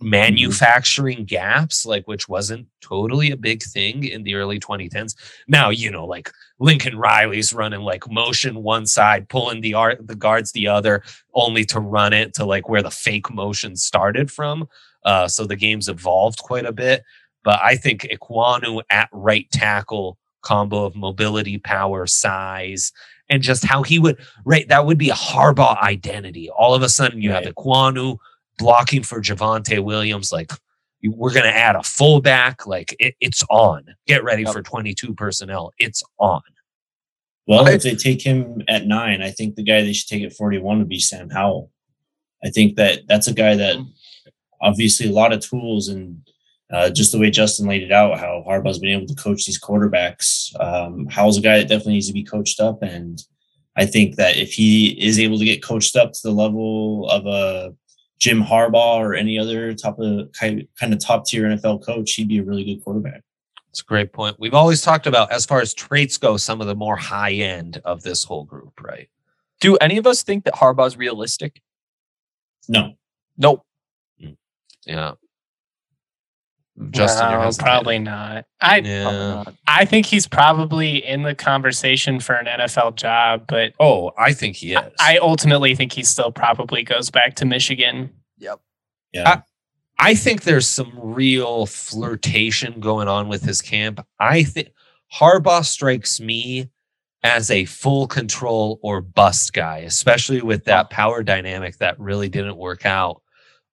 Manufacturing 0.00 1.24
gaps 1.24 1.84
like 1.84 2.06
which 2.06 2.28
wasn't 2.28 2.68
totally 2.80 3.32
a 3.32 3.36
big 3.36 3.62
thing 3.64 4.04
in 4.04 4.22
the 4.22 4.36
early 4.36 4.60
2010s 4.60 5.16
now 5.48 5.70
you 5.70 5.90
know 5.90 6.06
like 6.06 6.30
lincoln 6.60 6.96
riley's 6.96 7.52
running 7.52 7.80
like 7.80 8.08
motion 8.08 8.62
one 8.62 8.86
side 8.86 9.28
pulling 9.28 9.60
the 9.60 9.74
art 9.74 10.06
the 10.06 10.14
guards 10.14 10.52
the 10.52 10.68
other 10.68 11.02
only 11.34 11.64
to 11.64 11.80
run 11.80 12.12
it 12.12 12.32
to 12.34 12.44
like 12.44 12.68
where 12.68 12.82
the 12.82 12.90
fake 12.90 13.28
motion 13.32 13.74
started 13.74 14.30
from. 14.30 14.68
Uh 15.04 15.26
so 15.26 15.44
the 15.44 15.56
game's 15.56 15.88
evolved 15.88 16.38
quite 16.38 16.64
a 16.64 16.72
bit. 16.72 17.02
But 17.42 17.60
i 17.62 17.74
think 17.76 18.02
Ekwonu 18.02 18.82
at 18.90 19.08
right 19.12 19.50
tackle 19.50 20.16
combo 20.42 20.84
of 20.84 20.94
mobility 20.94 21.58
power 21.58 22.06
size 22.06 22.92
and 23.28 23.42
just 23.42 23.64
how 23.64 23.82
he 23.82 23.98
would 23.98 24.16
right 24.44 24.68
that 24.68 24.86
would 24.86 24.98
be 24.98 25.10
a 25.10 25.14
harbaugh 25.14 25.80
identity. 25.82 26.48
All 26.50 26.74
of 26.74 26.82
a 26.82 26.88
sudden 26.88 27.20
you 27.20 27.32
have 27.32 27.44
Right. 27.44 27.54
Ekwonu 27.54 28.18
blocking 28.58 29.02
for 29.02 29.20
Javonte 29.20 29.82
Williams. 29.82 30.30
Like 30.32 30.52
we're 31.04 31.32
going 31.32 31.44
to 31.46 31.56
add 31.56 31.76
a 31.76 31.82
fullback. 31.82 32.66
Like 32.66 32.94
it, 32.98 33.14
it's 33.20 33.42
on. 33.50 33.84
Get 34.06 34.24
ready 34.24 34.42
Yep. 34.42 34.52
for 34.52 34.62
22 34.62 35.14
personnel. 35.14 35.72
It's 35.78 36.02
on. 36.18 36.42
Well, 37.46 37.66
I- 37.66 37.72
if 37.72 37.82
they 37.82 37.94
take 37.94 38.20
him 38.22 38.62
at 38.68 38.86
nine, 38.86 39.22
I 39.22 39.30
think 39.30 39.54
the 39.54 39.62
guy 39.62 39.82
they 39.82 39.92
should 39.94 40.08
take 40.08 40.22
at 40.24 40.32
41 40.34 40.78
would 40.80 40.88
be 40.88 41.00
Sam 41.00 41.30
Howell. 41.30 41.70
I 42.44 42.50
think 42.50 42.76
that 42.76 43.00
that's 43.08 43.26
a 43.28 43.34
guy 43.34 43.56
that 43.56 43.76
obviously 44.60 45.08
a 45.08 45.12
lot 45.12 45.32
of 45.32 45.40
tools 45.40 45.88
and 45.88 46.20
uh, 46.70 46.90
just 46.90 47.12
the 47.12 47.18
way 47.18 47.30
Justin 47.30 47.66
laid 47.66 47.82
it 47.82 47.90
out, 47.92 48.18
how 48.18 48.44
Harbaugh's 48.46 48.78
been 48.78 48.90
able 48.90 49.06
to 49.06 49.14
coach 49.14 49.46
these 49.46 49.58
quarterbacks. 49.60 50.54
Um, 50.60 51.06
Howell's 51.06 51.38
a 51.38 51.40
guy 51.40 51.58
that 51.58 51.68
definitely 51.68 51.94
needs 51.94 52.08
to 52.08 52.12
be 52.12 52.22
coached 52.22 52.60
up. 52.60 52.82
And 52.82 53.22
I 53.76 53.86
think 53.86 54.16
that 54.16 54.36
if 54.36 54.52
he 54.52 54.88
is 55.02 55.18
able 55.18 55.38
to 55.38 55.44
get 55.46 55.62
coached 55.62 55.96
up 55.96 56.12
to 56.12 56.20
the 56.22 56.30
level 56.32 57.08
of 57.08 57.24
a 57.26 57.74
Jim 58.18 58.42
Harbaugh 58.42 58.96
or 58.96 59.14
any 59.14 59.38
other 59.38 59.72
top 59.74 59.98
of 59.98 60.32
kind 60.32 60.66
of 60.82 60.98
top 60.98 61.26
tier 61.26 61.44
NFL 61.44 61.84
coach, 61.84 62.12
he'd 62.14 62.28
be 62.28 62.38
a 62.38 62.42
really 62.42 62.64
good 62.64 62.82
quarterback. 62.82 63.22
It's 63.70 63.80
a 63.80 63.84
great 63.84 64.12
point. 64.12 64.36
We've 64.38 64.54
always 64.54 64.82
talked 64.82 65.06
about 65.06 65.30
as 65.30 65.46
far 65.46 65.60
as 65.60 65.74
traits 65.74 66.16
go, 66.16 66.36
some 66.36 66.60
of 66.60 66.66
the 66.66 66.74
more 66.74 66.96
high 66.96 67.32
end 67.32 67.80
of 67.84 68.02
this 68.02 68.24
whole 68.24 68.44
group, 68.44 68.80
right? 68.80 69.08
Do 69.60 69.76
any 69.76 69.98
of 69.98 70.06
us 70.06 70.22
think 70.22 70.44
that 70.44 70.54
Harbaugh's 70.54 70.96
realistic? 70.96 71.60
No. 72.68 72.94
Nope. 73.36 73.64
Mm. 74.22 74.36
Yeah. 74.86 75.12
Justin, 76.90 77.30
no, 77.30 77.50
probably 77.58 77.98
not. 77.98 78.44
I 78.60 78.78
yeah. 78.78 79.44
I 79.66 79.84
think 79.84 80.06
he's 80.06 80.26
probably 80.28 81.04
in 81.04 81.22
the 81.22 81.34
conversation 81.34 82.20
for 82.20 82.34
an 82.34 82.46
NFL 82.46 82.94
job, 82.94 83.44
but 83.48 83.72
oh, 83.80 84.12
I 84.16 84.32
think 84.32 84.56
he 84.56 84.72
is. 84.72 84.78
I, 85.00 85.16
I 85.16 85.18
ultimately 85.18 85.74
think 85.74 85.92
he 85.92 86.04
still 86.04 86.30
probably 86.30 86.82
goes 86.82 87.10
back 87.10 87.34
to 87.36 87.44
Michigan. 87.44 88.10
Yep. 88.38 88.60
Yeah. 89.12 89.28
I, 89.28 90.10
I 90.10 90.14
think 90.14 90.42
there's 90.42 90.68
some 90.68 90.92
real 90.94 91.66
flirtation 91.66 92.78
going 92.78 93.08
on 93.08 93.28
with 93.28 93.42
his 93.42 93.60
camp. 93.60 94.04
I 94.20 94.44
think 94.44 94.68
Harbaugh 95.12 95.64
strikes 95.64 96.20
me 96.20 96.70
as 97.24 97.50
a 97.50 97.64
full 97.64 98.06
control 98.06 98.78
or 98.82 99.00
bust 99.00 99.52
guy, 99.52 99.78
especially 99.78 100.40
with 100.40 100.64
that 100.66 100.90
power 100.90 101.24
dynamic 101.24 101.78
that 101.78 101.98
really 101.98 102.28
didn't 102.28 102.56
work 102.56 102.86
out 102.86 103.22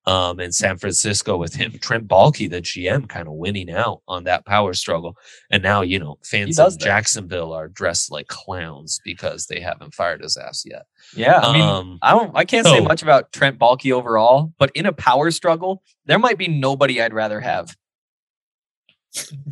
um, 0.08 0.40
in 0.40 0.52
San 0.52 0.78
Francisco 0.78 1.38
with 1.38 1.56
him, 1.56 1.74
Trent 1.80 2.08
Baalke, 2.08 2.50
the 2.50 2.62
GM, 2.62 3.10
kind 3.10 3.28
of 3.28 3.34
winning 3.34 3.72
out 3.72 4.02
on 4.08 4.26
that 4.26 4.46
power 4.46 4.74
struggle. 4.74 5.18
And 5.52 5.64
now, 5.64 5.82
you 5.82 6.00
know, 6.00 6.18
fans 6.24 6.60
of 6.60 6.78
Jacksonville 6.78 7.54
are 7.54 7.68
dressed 7.68 8.12
like 8.12 8.28
clowns 8.28 9.00
because 9.04 9.48
they 9.48 9.60
haven't 9.60 9.94
fired 9.94 10.22
his 10.22 10.38
ass 10.38 10.64
yet. 10.66 10.86
Yeah, 11.16 11.40
I 11.40 11.54
mean, 11.54 11.62
um, 11.62 12.00
I 12.02 12.12
don't, 12.12 12.32
I 12.36 12.46
can't 12.46 12.66
so, 12.66 12.74
say 12.74 12.82
much 12.82 13.02
about 13.02 13.32
Trent 13.34 13.58
Baalke 13.58 13.92
overall, 13.92 14.54
but 14.60 14.72
in 14.76 14.86
a 14.86 14.94
power 14.94 15.32
struggle, 15.32 15.82
there 16.06 16.20
might 16.20 16.38
be 16.38 16.48
nobody 16.48 17.02
I'd 17.02 17.14
rather 17.14 17.40
have 17.40 17.76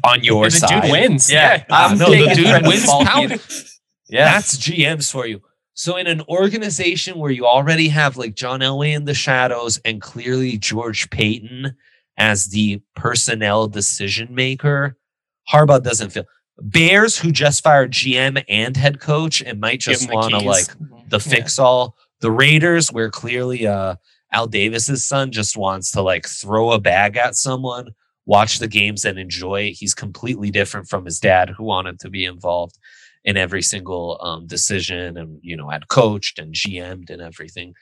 on 0.03 0.23
your 0.23 0.45
the 0.45 0.51
side. 0.51 0.81
dude 0.83 0.91
wins. 0.91 1.31
Yeah, 1.31 1.55
yeah. 1.57 1.63
I'm 1.69 1.97
no, 1.97 2.09
the 2.09 2.35
dude 2.35 2.67
wins 2.67 2.85
power. 2.85 3.27
Yeah, 4.09 4.25
that's 4.25 4.57
GMs 4.57 5.11
for 5.11 5.25
you. 5.25 5.41
So 5.75 5.97
in 5.97 6.07
an 6.07 6.21
organization 6.29 7.17
where 7.17 7.31
you 7.31 7.45
already 7.45 7.87
have 7.89 8.17
like 8.17 8.35
John 8.35 8.59
Elway 8.59 8.95
in 8.95 9.05
the 9.05 9.13
shadows 9.13 9.79
and 9.83 10.01
clearly 10.01 10.57
George 10.57 11.09
Paton 11.09 11.75
as 12.17 12.47
the 12.47 12.81
personnel 12.95 13.67
decision 13.67 14.33
maker, 14.33 14.97
Harbaugh 15.51 15.81
doesn't 15.81 16.11
feel. 16.11 16.25
Bears 16.59 17.17
who 17.17 17.31
just 17.31 17.63
fired 17.63 17.91
GM 17.91 18.43
and 18.47 18.77
head 18.77 18.99
coach 18.99 19.41
and 19.41 19.59
might 19.59 19.79
just 19.79 20.11
want 20.11 20.31
to 20.31 20.39
like 20.39 20.65
mm-hmm. 20.65 21.09
the 21.09 21.19
fix 21.19 21.57
yeah. 21.57 21.63
all. 21.63 21.95
The 22.21 22.31
Raiders 22.31 22.91
where 22.91 23.09
clearly 23.09 23.65
uh 23.65 23.95
Al 24.31 24.47
Davis's 24.47 25.07
son 25.07 25.31
just 25.31 25.57
wants 25.57 25.91
to 25.91 26.01
like 26.01 26.27
throw 26.27 26.71
a 26.71 26.79
bag 26.79 27.17
at 27.17 27.35
someone, 27.35 27.89
watch 28.25 28.59
the 28.59 28.67
games 28.67 29.05
and 29.05 29.17
enjoy 29.17 29.61
it. 29.61 29.73
He's 29.73 29.93
completely 29.93 30.51
different 30.51 30.87
from 30.87 31.05
his 31.05 31.19
dad 31.19 31.49
who 31.49 31.63
wanted 31.63 31.99
to 32.01 32.09
be 32.09 32.25
involved 32.25 32.77
in 33.25 33.37
every 33.37 33.61
single 33.61 34.19
um, 34.21 34.47
decision 34.47 35.17
and 35.17 35.39
you 35.41 35.55
know 35.55 35.69
had 35.69 35.87
coached 35.87 36.39
and 36.39 36.53
gm'd 36.53 37.09
and 37.09 37.21
everything 37.21 37.73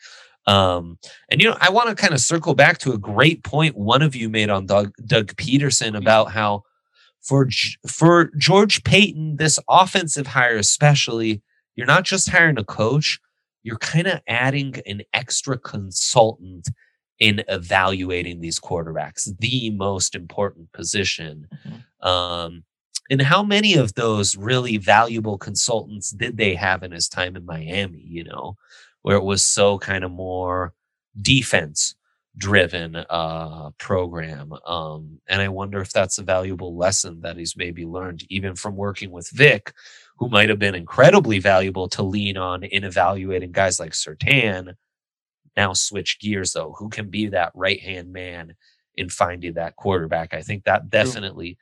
um, 0.47 0.97
and 1.29 1.41
you 1.41 1.49
know 1.49 1.57
i 1.61 1.69
want 1.69 1.89
to 1.89 1.95
kind 1.95 2.13
of 2.13 2.19
circle 2.19 2.53
back 2.53 2.77
to 2.77 2.93
a 2.93 2.97
great 2.97 3.43
point 3.43 3.77
one 3.77 4.01
of 4.01 4.15
you 4.15 4.29
made 4.29 4.49
on 4.49 4.65
doug, 4.65 4.91
doug 5.05 5.27
pederson 5.35 5.89
mm-hmm. 5.89 5.97
about 5.97 6.31
how 6.31 6.63
for 7.21 7.47
for 7.87 8.31
george 8.37 8.83
paton 8.83 9.37
this 9.37 9.59
offensive 9.69 10.27
hire 10.27 10.57
especially 10.57 11.41
you're 11.75 11.87
not 11.87 12.03
just 12.03 12.29
hiring 12.29 12.57
a 12.57 12.63
coach 12.63 13.19
you're 13.63 13.77
kind 13.77 14.07
of 14.07 14.19
adding 14.27 14.75
an 14.87 15.01
extra 15.13 15.57
consultant 15.57 16.67
in 17.19 17.43
evaluating 17.47 18.41
these 18.41 18.59
quarterbacks 18.59 19.29
the 19.39 19.69
most 19.71 20.15
important 20.15 20.71
position 20.71 21.47
mm-hmm. 21.65 22.07
um, 22.07 22.63
and 23.11 23.21
how 23.21 23.43
many 23.43 23.75
of 23.75 23.93
those 23.95 24.37
really 24.37 24.77
valuable 24.77 25.37
consultants 25.37 26.11
did 26.11 26.37
they 26.37 26.55
have 26.55 26.81
in 26.81 26.93
his 26.93 27.09
time 27.09 27.35
in 27.35 27.45
Miami, 27.45 27.99
you 27.99 28.23
know, 28.23 28.55
where 29.01 29.17
it 29.17 29.23
was 29.23 29.43
so 29.43 29.77
kind 29.77 30.05
of 30.05 30.11
more 30.11 30.73
defense 31.21 31.93
driven 32.37 32.95
uh, 32.95 33.71
program. 33.77 34.53
Um, 34.65 35.19
and 35.27 35.41
I 35.41 35.49
wonder 35.49 35.81
if 35.81 35.91
that's 35.91 36.19
a 36.19 36.23
valuable 36.23 36.77
lesson 36.77 37.19
that 37.21 37.35
he's 37.35 37.57
maybe 37.57 37.85
learned 37.85 38.23
even 38.29 38.55
from 38.55 38.77
working 38.77 39.11
with 39.11 39.29
Vic, 39.31 39.73
who 40.17 40.29
might 40.29 40.47
have 40.47 40.59
been 40.59 40.73
incredibly 40.73 41.39
valuable 41.39 41.89
to 41.89 42.03
lean 42.03 42.37
on 42.37 42.63
in 42.63 42.85
evaluating 42.85 43.51
guys 43.51 43.77
like 43.77 43.91
Surtain. 43.91 44.75
Now 45.57 45.73
switch 45.73 46.17
gears 46.21 46.53
though, 46.53 46.73
who 46.77 46.87
can 46.87 47.09
be 47.09 47.27
that 47.27 47.51
right 47.55 47.81
hand 47.81 48.13
man 48.13 48.55
in 48.95 49.09
finding 49.09 49.55
that 49.55 49.75
quarterback? 49.75 50.33
I 50.33 50.43
think 50.43 50.63
that 50.63 50.89
definitely. 50.89 51.57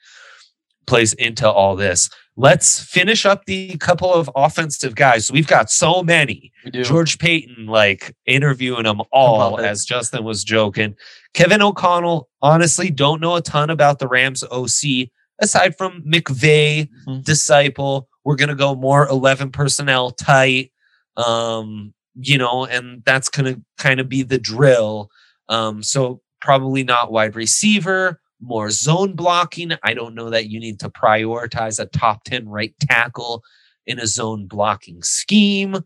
Plays 0.88 1.14
into 1.14 1.50
all 1.50 1.76
this. 1.76 2.10
Let's 2.36 2.82
finish 2.82 3.26
up 3.26 3.46
the 3.46 3.76
couple 3.78 4.14
of 4.14 4.30
offensive 4.36 4.96
guys. 4.96 5.32
We've 5.32 5.48
got 5.48 5.70
so 5.70 6.04
many. 6.04 6.54
George 6.72 7.20
Paton, 7.20 7.66
like 7.66 8.16
interviewing 8.26 8.84
them 8.84 9.02
all, 9.12 9.60
as 9.60 9.84
Justin 9.84 10.24
was 10.24 10.44
joking. 10.44 10.96
Kevin 11.34 11.62
O'Connell, 11.62 12.30
honestly, 12.42 12.90
don't 12.92 13.20
know 13.20 13.36
a 13.36 13.42
ton 13.42 13.70
about 13.70 14.00
the 14.00 14.08
Rams 14.08 14.44
OC 14.44 15.10
aside 15.40 15.78
from 15.78 16.02
McVay, 16.04 16.88
mm-hmm. 17.08 17.22
disciple. 17.22 18.08
We're 18.24 18.36
gonna 18.36 18.56
go 18.56 18.76
more 18.76 19.08
11 19.08 19.52
personnel 19.52 20.12
tight. 20.12 20.72
Um, 21.18 21.94
you 22.16 22.38
know, 22.38 22.66
and 22.66 23.04
that's 23.06 23.30
gonna 23.30 23.58
kind 23.78 24.00
of 24.00 24.08
be 24.08 24.24
the 24.24 24.40
drill. 24.40 25.10
Um, 25.50 25.84
so 25.84 26.22
probably 26.40 26.84
not 26.84 27.12
wide 27.12 27.36
receiver 27.36 28.22
more 28.42 28.70
zone 28.70 29.14
blocking. 29.14 29.74
I 29.84 29.94
don't 29.94 30.16
know 30.16 30.30
that 30.30 30.50
you 30.50 30.60
need 30.60 30.80
to 30.80 30.90
prioritize 30.90 31.80
a 31.80 31.86
top 31.86 32.24
10 32.24 32.48
right 32.48 32.74
tackle 32.80 33.44
in 33.86 34.00
a 34.00 34.08
zone 34.08 34.48
blocking 34.48 35.02
scheme. 35.02 35.78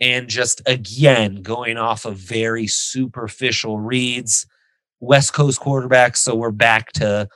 And 0.00 0.28
just 0.28 0.62
again, 0.66 1.42
going 1.42 1.76
off 1.76 2.04
of 2.04 2.16
very 2.16 2.66
superficial 2.66 3.80
reads, 3.80 4.46
West 5.00 5.32
Coast 5.32 5.60
quarterbacks. 5.60 6.18
So 6.18 6.34
we're 6.34 6.50
back 6.50 6.92
to 6.92 7.28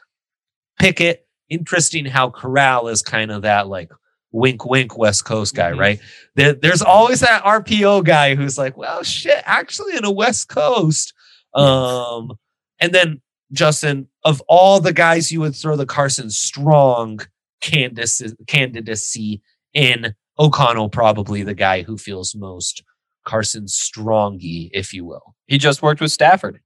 Pickett. 0.78 1.26
Interesting 1.48 2.04
how 2.04 2.30
Corral 2.30 2.88
is 2.88 3.02
kind 3.02 3.30
of 3.30 3.42
that 3.42 3.68
like 3.68 3.90
wink, 4.32 4.64
wink 4.64 4.96
West 4.96 5.24
Coast 5.24 5.54
guy, 5.54 5.70
mm-hmm. 5.70 5.80
right? 5.80 6.00
There, 6.36 6.54
there's 6.54 6.82
always 6.82 7.20
that 7.20 7.44
RPO 7.44 8.04
guy 8.04 8.34
who's 8.34 8.58
like, 8.58 8.76
well, 8.76 9.02
shit, 9.02 9.42
actually 9.44 9.96
in 9.96 10.04
a 10.04 10.10
West 10.10 10.48
Coast. 10.48 11.12
Um, 11.54 12.32
and 12.80 12.92
then 12.92 13.20
Justin, 13.52 14.08
of 14.24 14.40
all 14.48 14.80
the 14.80 14.92
guys 14.92 15.30
you 15.30 15.40
would 15.40 15.54
throw 15.54 15.76
the 15.76 15.86
Carson 15.86 16.30
Strong 16.30 17.20
candidacy 17.60 19.42
in, 19.74 20.14
O'Connell 20.38 20.88
probably 20.88 21.42
the 21.42 21.54
guy 21.54 21.82
who 21.82 21.98
feels 21.98 22.34
most 22.34 22.82
Carson 23.24 23.66
Strongy, 23.66 24.70
if 24.72 24.92
you 24.92 25.04
will. 25.04 25.34
He 25.46 25.58
just 25.58 25.82
worked 25.82 26.00
with 26.00 26.10
Stafford. 26.10 26.60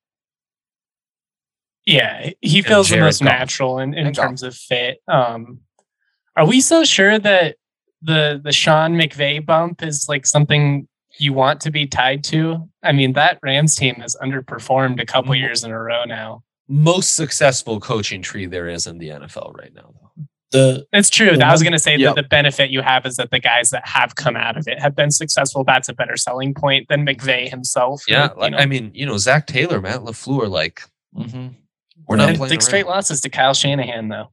Yeah, 1.85 2.31
he 2.41 2.63
feels 2.63 2.89
the 2.89 2.99
most 2.99 3.21
Goff. 3.21 3.29
natural 3.29 3.79
in, 3.79 3.95
in 3.95 4.13
terms 4.13 4.43
Goff. 4.43 4.49
of 4.49 4.57
fit. 4.57 4.99
Um, 5.07 5.61
are 6.37 6.47
we 6.47 6.61
so 6.61 6.85
sure 6.85 7.19
that 7.19 7.57
the 8.03 8.41
the 8.43 8.53
Sean 8.53 8.95
McVay 8.95 9.45
bump 9.45 9.83
is 9.83 10.07
like 10.09 10.27
something 10.27 10.89
you 11.19 11.33
want 11.33 11.61
to 11.63 11.71
be 11.71 11.87
tied 11.87 12.25
to? 12.25 12.69
I 12.83 12.93
mean, 12.93 13.13
that 13.13 13.39
Rams 13.43 13.77
team 13.77 13.97
has 13.97 14.17
underperformed 14.21 15.01
a 15.01 15.07
couple 15.07 15.33
mm-hmm. 15.33 15.43
years 15.43 15.63
in 15.63 15.71
a 15.71 15.81
row 15.81 16.05
now 16.05 16.43
most 16.69 17.15
successful 17.15 17.81
coaching 17.81 18.23
tree 18.23 18.47
there 18.47 18.69
is 18.69 18.87
in 18.87 18.99
the 18.99 19.09
NFL 19.09 19.55
right 19.55 19.73
now. 19.75 19.95
The 20.53 20.87
it's 20.93 21.11
true. 21.11 21.37
The, 21.37 21.45
I 21.45 21.53
was 21.53 21.63
going 21.63 21.73
to 21.73 21.79
say 21.79 21.97
yep. 21.97 22.15
that 22.15 22.23
the 22.23 22.29
benefit 22.29 22.71
you 22.71 22.81
have 22.81 23.05
is 23.05 23.17
that 23.17 23.31
the 23.31 23.41
guys 23.41 23.71
that 23.71 23.87
have 23.87 24.15
come 24.15 24.37
out 24.37 24.57
of 24.57 24.69
it 24.69 24.81
have 24.81 24.95
been 24.95 25.11
successful. 25.11 25.65
That's 25.65 25.89
a 25.89 25.93
better 25.93 26.17
selling 26.17 26.55
point 26.55 26.89
than 26.89 27.05
McVay 27.05 27.49
himself. 27.49 28.05
Yeah, 28.07 28.31
like, 28.37 28.55
I 28.55 28.67
mean, 28.67 28.93
you 28.95 29.07
know, 29.07 29.19
Zac 29.19 29.47
Taylor, 29.49 29.81
Matt 29.81 30.01
LaFleur, 30.01 30.49
like 30.49 30.83
mm-hmm. 31.17 31.49
we're 32.07 32.17
not 32.17 32.37
playing. 32.37 32.51
Six 32.51 32.67
straight 32.67 32.87
losses 32.87 33.21
to 33.23 33.29
Kyle 33.29 33.55
Shanahan, 33.55 34.09
though. 34.09 34.33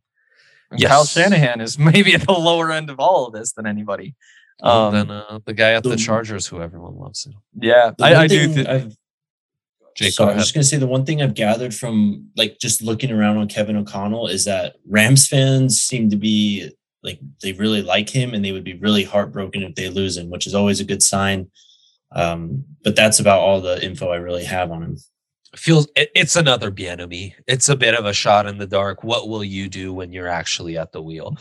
Yes. 0.75 0.91
Kyle 0.91 1.05
Shanahan 1.05 1.61
is 1.61 1.79
maybe 1.79 2.13
at 2.13 2.21
the 2.21 2.33
lower 2.33 2.71
end 2.71 2.89
of 2.89 2.99
all 2.99 3.25
of 3.25 3.33
this 3.33 3.53
than 3.53 3.65
anybody. 3.65 4.15
Um, 4.61 4.93
than 4.93 5.11
uh, 5.11 5.39
the 5.45 5.53
guy 5.53 5.73
at 5.73 5.83
the, 5.83 5.89
the 5.89 5.97
Chargers, 5.97 6.47
who 6.47 6.61
everyone 6.61 6.95
loves. 6.95 7.27
Yeah, 7.59 7.91
I, 7.99 8.15
I 8.15 8.27
do. 8.27 8.53
Th- 8.53 8.93
Jake, 9.95 10.13
so 10.13 10.25
I 10.25 10.33
was 10.33 10.43
just 10.43 10.53
gonna 10.53 10.63
say 10.63 10.77
the 10.77 10.87
one 10.87 11.05
thing 11.05 11.21
I've 11.21 11.35
gathered 11.35 11.73
from 11.73 12.29
like 12.35 12.57
just 12.59 12.81
looking 12.81 13.11
around 13.11 13.37
on 13.37 13.47
Kevin 13.47 13.75
O'Connell 13.77 14.27
is 14.27 14.45
that 14.45 14.75
Rams 14.87 15.27
fans 15.27 15.81
seem 15.81 16.09
to 16.09 16.15
be 16.15 16.71
like 17.03 17.19
they 17.41 17.53
really 17.53 17.81
like 17.81 18.09
him 18.09 18.33
and 18.33 18.43
they 18.43 18.51
would 18.51 18.63
be 18.63 18.75
really 18.75 19.03
heartbroken 19.03 19.63
if 19.63 19.75
they 19.75 19.89
lose 19.89 20.17
him, 20.17 20.29
which 20.29 20.47
is 20.47 20.55
always 20.55 20.79
a 20.79 20.85
good 20.85 21.03
sign. 21.03 21.49
Um, 22.13 22.63
but 22.83 22.95
that's 22.95 23.19
about 23.19 23.39
all 23.39 23.59
the 23.59 23.83
info 23.83 24.09
I 24.09 24.17
really 24.17 24.45
have 24.45 24.71
on 24.71 24.83
him. 24.83 24.97
Feels 25.55 25.87
it, 25.95 26.09
it's 26.15 26.35
another 26.35 26.71
Bieniemy. 26.71 27.33
It's 27.47 27.69
a 27.69 27.75
bit 27.75 27.93
of 27.93 28.05
a 28.05 28.13
shot 28.13 28.47
in 28.47 28.57
the 28.57 28.67
dark. 28.67 29.03
What 29.03 29.29
will 29.29 29.43
you 29.43 29.69
do 29.69 29.93
when 29.93 30.11
you're 30.11 30.27
actually 30.27 30.77
at 30.77 30.91
the 30.91 31.01
wheel? 31.01 31.37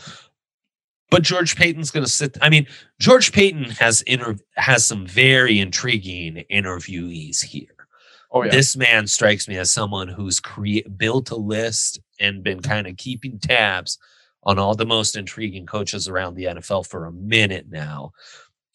but 1.13 1.21
George 1.21 1.55
Paton's 1.55 1.91
going 1.91 2.03
to 2.03 2.09
sit. 2.09 2.39
I 2.41 2.49
mean, 2.49 2.65
George 2.99 3.31
Paton 3.33 3.65
has 3.65 4.01
inter- 4.01 4.39
has 4.55 4.83
some 4.83 5.05
very 5.05 5.59
intriguing 5.59 6.43
interviewees 6.51 7.43
here. 7.43 7.72
Oh 8.33 8.49
This 8.49 8.75
man 8.75 9.05
strikes 9.05 9.47
me 9.47 9.57
as 9.57 9.71
someone 9.71 10.07
who's 10.07 10.39
cre- 10.39 10.89
built 10.97 11.29
a 11.29 11.35
list 11.35 11.99
and 12.19 12.43
been 12.43 12.57
mm-hmm. 12.57 12.71
kind 12.71 12.87
of 12.87 12.97
keeping 12.97 13.37
tabs 13.37 13.99
on 14.41 14.57
all 14.57 14.73
the 14.73 14.85
most 14.85 15.15
intriguing 15.15 15.67
coaches 15.67 16.07
around 16.07 16.33
the 16.33 16.45
NFL 16.45 16.87
for 16.87 17.05
a 17.05 17.11
minute 17.11 17.67
now 17.69 18.11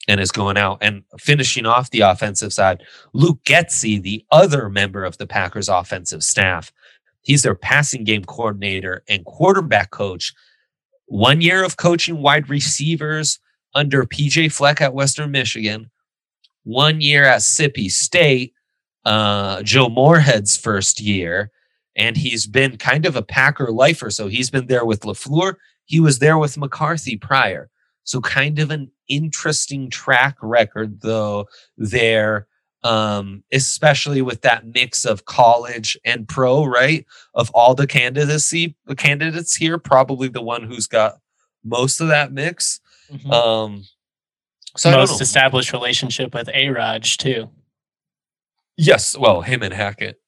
and 0.06 0.20
is 0.20 0.30
going 0.30 0.56
out 0.56 0.78
and 0.80 1.02
finishing 1.18 1.66
off 1.66 1.90
the 1.90 2.00
offensive 2.00 2.52
side. 2.52 2.82
Luke 3.12 3.40
Getsy, 3.44 4.00
the 4.00 4.24
other 4.30 4.70
member 4.70 5.04
of 5.04 5.18
the 5.18 5.26
Packers 5.26 5.68
offensive 5.68 6.22
staff, 6.22 6.72
he's 7.22 7.42
their 7.42 7.56
passing 7.56 8.04
game 8.04 8.24
coordinator 8.24 9.02
and 9.08 9.24
quarterback 9.24 9.90
coach. 9.90 10.32
One 11.06 11.40
year 11.40 11.64
of 11.64 11.76
coaching 11.76 12.22
wide 12.22 12.48
receivers 12.48 13.40
under 13.74 14.04
PJ 14.04 14.52
Fleck 14.52 14.80
at 14.80 14.94
Western 14.94 15.30
Michigan, 15.30 15.90
one 16.64 17.00
year 17.00 17.24
at 17.24 17.40
Sippy 17.40 17.90
State, 17.90 18.54
uh, 19.08 19.62
Joe 19.62 19.88
Moorhead's 19.88 20.56
first 20.56 21.00
year, 21.00 21.50
and 21.96 22.16
he's 22.16 22.46
been 22.46 22.76
kind 22.76 23.06
of 23.06 23.16
a 23.16 23.22
Packer 23.22 23.70
lifer. 23.72 24.10
So 24.10 24.28
he's 24.28 24.50
been 24.50 24.66
there 24.66 24.84
with 24.84 25.00
LaFleur. 25.00 25.54
He 25.86 25.98
was 26.00 26.18
there 26.18 26.36
with 26.38 26.58
McCarthy 26.58 27.16
prior. 27.16 27.70
So 28.04 28.20
kind 28.20 28.58
of 28.58 28.70
an 28.70 28.90
interesting 29.08 29.88
track 29.90 30.36
record 30.42 31.00
though 31.00 31.46
there 31.78 32.46
um 32.84 33.42
especially 33.52 34.20
with 34.22 34.42
that 34.42 34.66
mix 34.66 35.04
of 35.06 35.24
college 35.24 35.96
and 36.04 36.28
pro 36.28 36.64
right 36.64 37.04
of 37.34 37.50
all 37.54 37.74
the 37.74 37.86
candidacy 37.86 38.76
the 38.86 38.94
candidates 38.94 39.56
here 39.56 39.78
probably 39.78 40.28
the 40.28 40.42
one 40.42 40.62
who's 40.62 40.86
got 40.86 41.14
most 41.64 42.00
of 42.02 42.08
that 42.08 42.30
mix 42.32 42.80
Mhm. 43.10 43.32
um 43.32 43.84
so 44.76 44.90
Most 44.92 45.20
established 45.22 45.72
relationship 45.72 46.34
with 46.34 46.48
A 46.54 46.68
Raj 46.68 47.16
too. 47.16 47.48
Yes, 48.78 49.18
well, 49.18 49.42
him 49.42 49.62
and 49.62 49.74
Hackett. 49.74 50.20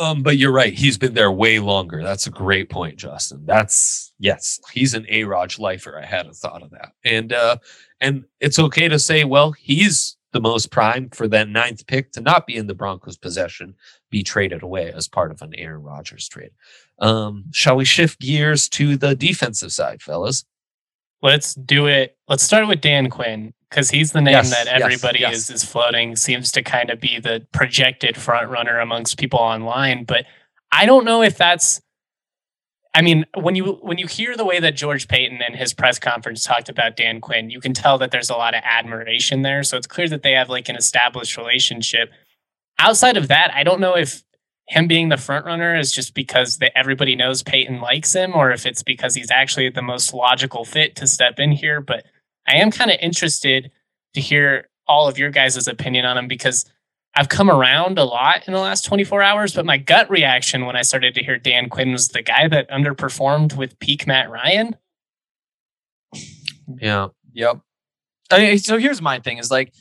Um, 0.00 0.22
but 0.22 0.36
you're 0.36 0.52
right. 0.52 0.72
He's 0.72 0.96
been 0.96 1.14
there 1.14 1.32
way 1.32 1.58
longer. 1.58 2.02
That's 2.02 2.26
a 2.26 2.30
great 2.30 2.70
point, 2.70 2.96
Justin. 2.96 3.44
That's 3.44 4.12
yes, 4.18 4.60
he's 4.72 4.94
an 4.94 5.06
A 5.08 5.24
Raj 5.24 5.58
lifer. 5.58 5.98
I 5.98 6.04
hadn't 6.06 6.36
thought 6.36 6.62
of 6.62 6.70
that. 6.70 6.92
And 7.04 7.32
uh 7.32 7.56
and 8.00 8.24
it's 8.40 8.58
okay 8.58 8.88
to 8.88 8.98
say, 8.98 9.24
well, 9.24 9.52
he's 9.52 10.16
the 10.32 10.40
most 10.40 10.70
prime 10.70 11.08
for 11.10 11.26
that 11.28 11.48
ninth 11.48 11.86
pick 11.86 12.12
to 12.12 12.20
not 12.20 12.46
be 12.46 12.56
in 12.56 12.66
the 12.66 12.74
Broncos' 12.74 13.16
possession, 13.16 13.74
be 14.10 14.22
traded 14.22 14.62
away 14.62 14.92
as 14.92 15.08
part 15.08 15.30
of 15.30 15.40
an 15.40 15.54
Aaron 15.54 15.82
Rodgers 15.82 16.28
trade. 16.28 16.50
Um, 16.98 17.46
shall 17.52 17.76
we 17.76 17.86
shift 17.86 18.20
gears 18.20 18.68
to 18.70 18.96
the 18.96 19.14
defensive 19.14 19.72
side, 19.72 20.02
fellas? 20.02 20.44
Let's 21.22 21.54
do 21.54 21.86
it. 21.86 22.16
Let's 22.28 22.42
start 22.42 22.68
with 22.68 22.80
Dan 22.80 23.10
Quinn 23.10 23.52
because 23.70 23.90
he's 23.90 24.12
the 24.12 24.20
name 24.20 24.32
Yes, 24.32 24.50
that 24.50 24.66
yes, 24.66 24.82
everybody 24.82 25.20
yes. 25.20 25.34
is 25.34 25.50
is 25.50 25.64
floating. 25.64 26.16
Seems 26.16 26.52
to 26.52 26.62
kind 26.62 26.90
of 26.90 27.00
be 27.00 27.18
the 27.18 27.46
projected 27.52 28.16
front 28.16 28.50
runner 28.50 28.78
amongst 28.78 29.18
people 29.18 29.38
online. 29.38 30.04
But 30.04 30.26
I 30.72 30.86
don't 30.86 31.04
know 31.04 31.22
if 31.22 31.36
that's. 31.36 31.80
I 32.94 33.02
mean, 33.02 33.26
when 33.34 33.54
you 33.54 33.78
when 33.82 33.98
you 33.98 34.06
hear 34.06 34.36
the 34.36 34.44
way 34.44 34.58
that 34.60 34.74
George 34.74 35.08
Paton 35.08 35.40
and 35.42 35.54
his 35.56 35.74
press 35.74 35.98
conference 35.98 36.44
talked 36.44 36.68
about 36.68 36.96
Dan 36.96 37.20
Quinn, 37.20 37.50
you 37.50 37.60
can 37.60 37.74
tell 37.74 37.98
that 37.98 38.10
there's 38.10 38.30
a 38.30 38.36
lot 38.36 38.54
of 38.54 38.62
admiration 38.64 39.42
there. 39.42 39.62
So 39.62 39.76
it's 39.76 39.86
clear 39.86 40.08
that 40.08 40.22
they 40.22 40.32
have 40.32 40.48
like 40.48 40.68
an 40.68 40.76
established 40.76 41.36
relationship. 41.36 42.10
Outside 42.78 43.16
of 43.16 43.28
that, 43.28 43.50
I 43.54 43.64
don't 43.64 43.80
know 43.80 43.96
if 43.96 44.22
him 44.68 44.88
being 44.88 45.08
the 45.08 45.16
front 45.16 45.46
runner 45.46 45.76
is 45.76 45.92
just 45.92 46.14
because 46.14 46.58
that 46.58 46.76
everybody 46.76 47.14
knows 47.14 47.42
Paton 47.42 47.80
likes 47.80 48.14
him, 48.14 48.34
or 48.34 48.50
if 48.50 48.66
it's 48.66 48.82
because 48.82 49.14
he's 49.14 49.30
actually 49.30 49.70
the 49.70 49.82
most 49.82 50.12
logical 50.12 50.64
fit 50.64 50.96
to 50.96 51.06
step 51.06 51.38
in 51.38 51.52
here. 51.52 51.80
But 51.80 52.04
I 52.48 52.56
am 52.56 52.70
kind 52.70 52.90
of 52.90 52.98
interested 53.00 53.70
to 54.14 54.20
hear 54.20 54.68
all 54.88 55.08
of 55.08 55.18
your 55.18 55.30
guys' 55.30 55.68
opinion 55.68 56.04
on 56.04 56.18
him 56.18 56.26
because 56.28 56.64
I've 57.14 57.28
come 57.28 57.50
around 57.50 57.98
a 57.98 58.04
lot 58.04 58.46
in 58.46 58.52
the 58.52 58.60
last 58.60 58.84
24 58.84 59.22
hours. 59.22 59.54
But 59.54 59.66
my 59.66 59.78
gut 59.78 60.10
reaction 60.10 60.66
when 60.66 60.76
I 60.76 60.82
started 60.82 61.14
to 61.14 61.24
hear 61.24 61.38
Dan 61.38 61.68
Quinn 61.68 61.92
was 61.92 62.08
the 62.08 62.22
guy 62.22 62.48
that 62.48 62.68
underperformed 62.70 63.56
with 63.56 63.78
peak 63.78 64.06
Matt 64.06 64.30
Ryan. 64.30 64.76
Yeah. 66.80 67.08
Yep. 67.32 67.60
I 68.30 68.38
mean, 68.38 68.58
so 68.58 68.78
here's 68.78 69.00
my 69.00 69.20
thing 69.20 69.38
is 69.38 69.50
like, 69.50 69.72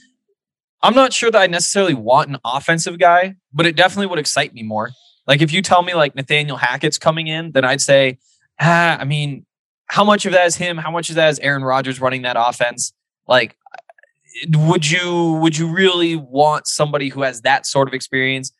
I'm 0.86 0.94
not 0.94 1.14
sure 1.14 1.32
that 1.32 1.42
I 1.42 1.48
necessarily 1.48 1.96
want 1.96 2.30
an 2.30 2.38
offensive 2.46 3.00
guy, 3.00 3.38
but 3.52 3.66
it 3.66 3.76
definitely 3.76 4.06
would 4.06 4.20
excite 4.20 4.54
me 4.54 4.62
more. 4.62 4.92
Like 5.26 5.42
if 5.42 5.52
you 5.52 5.64
tell 5.64 5.82
me 5.82 5.96
like 5.96 6.16
Nathaniel 6.16 6.58
Hackett's 6.58 7.00
coming 7.00 7.26
in, 7.26 7.54
then 7.54 7.66
I'd 7.66 7.82
say, 7.82 8.20
ah, 8.62 8.96
I 9.00 9.04
mean, 9.04 9.48
how 9.88 10.04
much 10.04 10.28
of 10.28 10.34
that 10.34 10.46
is 10.46 10.58
him? 10.58 10.78
How 10.78 10.92
much 10.92 11.10
of 11.10 11.16
that 11.16 11.30
is 11.30 11.40
Aaron 11.40 11.64
Rodgers 11.64 12.00
running 12.00 12.22
that 12.22 12.36
offense? 12.38 12.94
Like, 13.28 13.58
would 14.54 14.90
you 14.90 15.40
would 15.42 15.58
you 15.58 15.74
really 15.74 16.18
want 16.18 16.68
somebody 16.68 17.10
who 17.10 17.24
has 17.24 17.42
that 17.42 17.66
sort 17.66 17.88
of 17.88 17.96
experience? 17.96 18.52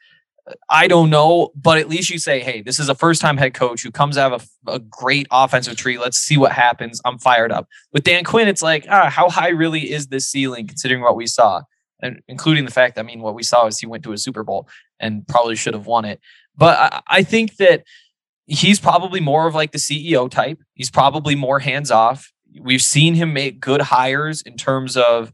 I 0.68 0.88
don't 0.88 1.12
know, 1.12 1.52
but 1.56 1.78
at 1.78 1.90
least 1.90 2.10
you 2.10 2.18
say, 2.18 2.40
hey, 2.40 2.64
this 2.64 2.80
is 2.80 2.90
a 2.90 2.96
first 2.96 3.22
time 3.22 3.38
head 3.38 3.54
coach 3.54 3.84
who 3.84 3.92
comes 3.92 4.18
out 4.18 4.34
of 4.34 4.50
a, 4.66 4.72
a 4.72 4.80
great 4.80 5.28
offensive 5.30 5.76
tree. 5.76 6.00
Let's 6.00 6.18
see 6.18 6.38
what 6.38 6.54
happens. 6.54 7.00
I'm 7.06 7.20
fired 7.20 7.52
up. 7.52 7.68
With 7.94 8.04
Dan 8.04 8.24
Quinn, 8.24 8.48
it's 8.48 8.64
like, 8.64 8.88
ah, 8.90 9.12
how 9.12 9.30
high 9.30 9.50
really 9.50 9.92
is 9.92 10.08
this 10.08 10.28
ceiling 10.28 10.66
considering 10.66 11.04
what 11.04 11.16
we 11.16 11.28
saw? 11.28 11.62
And 12.06 12.22
including 12.28 12.66
the 12.66 12.72
fact, 12.72 12.98
I 12.98 13.02
mean, 13.04 13.22
what 13.22 13.36
we 13.36 13.44
saw 13.44 13.66
is 13.68 13.80
he 13.80 13.88
went 13.88 14.04
to 14.04 14.14
a 14.14 14.18
Super 14.18 14.44
Bowl 14.44 14.68
and 15.00 15.28
probably 15.28 15.56
should 15.56 15.74
have 15.74 15.88
won 15.88 16.06
it. 16.06 16.20
But 16.56 16.78
I, 16.80 17.02
I 17.20 17.24
think 17.24 17.58
that 17.58 17.84
he's 18.46 18.80
probably 18.80 19.20
more 19.20 19.48
of 19.48 19.56
like 19.56 19.72
the 19.72 19.78
CEO 19.78 20.30
type. 20.30 20.60
He's 20.74 20.92
probably 20.92 21.36
more 21.36 21.60
hands 21.60 21.92
off. 21.92 22.32
We've 22.62 22.82
seen 22.82 23.16
him 23.16 23.34
make 23.34 23.60
good 23.60 23.82
hires 23.82 24.42
in 24.42 24.56
terms 24.56 24.96
of 24.96 25.34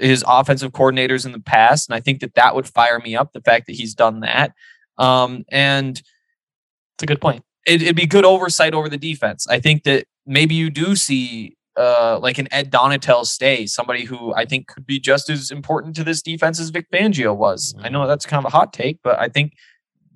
his 0.00 0.24
offensive 0.26 0.72
coordinators 0.72 1.26
in 1.26 1.32
the 1.32 1.40
past, 1.40 1.88
and 1.88 1.96
I 1.96 2.00
think 2.00 2.20
that 2.20 2.34
that 2.34 2.54
would 2.54 2.68
fire 2.68 3.00
me 3.00 3.16
up. 3.16 3.32
The 3.32 3.40
fact 3.40 3.66
that 3.66 3.74
he's 3.74 3.94
done 3.94 4.20
that, 4.20 4.52
um, 4.96 5.44
and 5.48 5.98
It's 5.98 7.02
a 7.02 7.06
good 7.06 7.20
point. 7.20 7.44
it, 7.66 7.82
it'd 7.82 7.96
be 7.96 8.06
good 8.06 8.24
oversight 8.24 8.74
over 8.74 8.88
the 8.88 8.96
defense. 8.96 9.46
I 9.48 9.58
think 9.58 9.82
that 9.82 10.06
maybe 10.24 10.54
you 10.54 10.70
do 10.70 10.94
see 10.94 11.56
uh, 11.76 12.18
like 12.20 12.38
an 12.38 12.48
Ed 12.52 12.70
Donatell 12.70 13.24
stay, 13.26 13.66
somebody 13.66 14.04
who 14.04 14.34
I 14.34 14.44
think 14.44 14.68
could 14.68 14.86
be 14.86 15.00
just 15.00 15.30
as 15.30 15.50
important 15.50 15.96
to 15.96 16.04
this 16.04 16.22
defense 16.22 16.60
as 16.60 16.70
Vic 16.70 16.90
Fangio 16.90 17.34
was. 17.34 17.74
I 17.80 17.88
know 17.88 18.06
that's 18.06 18.26
kind 18.26 18.44
of 18.44 18.52
a 18.52 18.56
hot 18.56 18.72
take, 18.72 18.98
but 19.02 19.18
I 19.18 19.28
think 19.28 19.54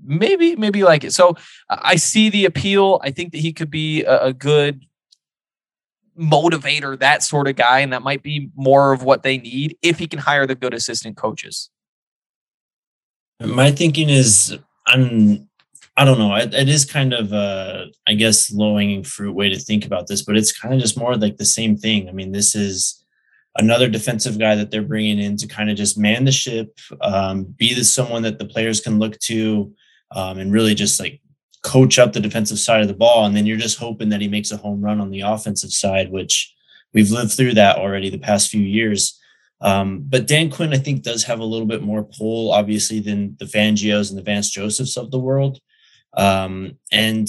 maybe 0.04 0.56
maybe 0.56 0.84
like 0.84 1.04
it. 1.04 1.12
So 1.12 1.34
I 1.70 1.92
I 1.92 1.96
see 1.96 2.28
the 2.28 2.44
appeal. 2.44 3.00
I 3.02 3.10
think 3.10 3.32
that 3.32 3.38
he 3.38 3.52
could 3.52 3.70
be 3.70 4.04
a, 4.04 4.24
a 4.24 4.32
good 4.32 4.84
motivator, 6.18 6.98
that 6.98 7.22
sort 7.22 7.48
of 7.48 7.56
guy, 7.56 7.80
and 7.80 7.92
that 7.92 8.02
might 8.02 8.22
be 8.22 8.50
more 8.54 8.92
of 8.92 9.02
what 9.02 9.22
they 9.22 9.38
need 9.38 9.76
if 9.82 9.98
he 9.98 10.06
can 10.06 10.18
hire 10.18 10.46
the 10.46 10.54
good 10.54 10.74
assistant 10.74 11.16
coaches. 11.16 11.70
My 13.40 13.70
thinking 13.70 14.08
is, 14.08 14.56
I'm, 14.86 15.48
I 15.96 16.04
don't 16.04 16.18
know. 16.18 16.34
It, 16.34 16.52
it 16.52 16.68
is 16.68 16.84
kind 16.84 17.14
of, 17.14 17.32
uh, 17.32 17.86
I 18.06 18.14
guess, 18.14 18.52
low 18.52 18.76
hanging 18.76 19.02
fruit 19.02 19.34
way 19.34 19.48
to 19.48 19.58
think 19.58 19.86
about 19.86 20.06
this, 20.06 20.22
but 20.22 20.36
it's 20.36 20.58
kind 20.58 20.74
of 20.74 20.80
just 20.80 20.98
more 20.98 21.16
like 21.16 21.38
the 21.38 21.44
same 21.46 21.76
thing. 21.76 22.08
I 22.08 22.12
mean, 22.12 22.32
this 22.32 22.54
is 22.54 23.02
another 23.58 23.88
defensive 23.88 24.38
guy 24.38 24.54
that 24.56 24.70
they're 24.70 24.82
bringing 24.82 25.18
in 25.18 25.38
to 25.38 25.46
kind 25.46 25.70
of 25.70 25.76
just 25.76 25.96
man 25.96 26.24
the 26.24 26.32
ship, 26.32 26.78
um, 27.00 27.44
be 27.44 27.72
the 27.72 27.84
someone 27.84 28.22
that 28.22 28.38
the 28.38 28.44
players 28.44 28.80
can 28.80 28.98
look 28.98 29.18
to, 29.20 29.72
um, 30.14 30.38
and 30.38 30.52
really 30.52 30.74
just 30.74 31.00
like 31.00 31.20
coach 31.62 31.98
up 31.98 32.12
the 32.12 32.20
defensive 32.20 32.58
side 32.58 32.82
of 32.82 32.88
the 32.88 32.94
ball. 32.94 33.24
And 33.24 33.34
then 33.34 33.46
you're 33.46 33.56
just 33.56 33.78
hoping 33.78 34.10
that 34.10 34.20
he 34.20 34.28
makes 34.28 34.50
a 34.50 34.58
home 34.58 34.82
run 34.82 35.00
on 35.00 35.10
the 35.10 35.22
offensive 35.22 35.72
side, 35.72 36.12
which 36.12 36.54
we've 36.92 37.10
lived 37.10 37.32
through 37.32 37.54
that 37.54 37.78
already 37.78 38.10
the 38.10 38.18
past 38.18 38.50
few 38.50 38.60
years. 38.60 39.18
Um, 39.62 40.04
but 40.06 40.26
Dan 40.26 40.50
Quinn, 40.50 40.74
I 40.74 40.78
think, 40.78 41.02
does 41.02 41.24
have 41.24 41.40
a 41.40 41.44
little 41.44 41.66
bit 41.66 41.82
more 41.82 42.04
pull, 42.04 42.52
obviously, 42.52 43.00
than 43.00 43.36
the 43.38 43.46
Fangios 43.46 44.10
and 44.10 44.18
the 44.18 44.22
Vance 44.22 44.50
Josephs 44.50 44.98
of 44.98 45.10
the 45.10 45.18
world. 45.18 45.58
Um, 46.16 46.78
and 46.90 47.28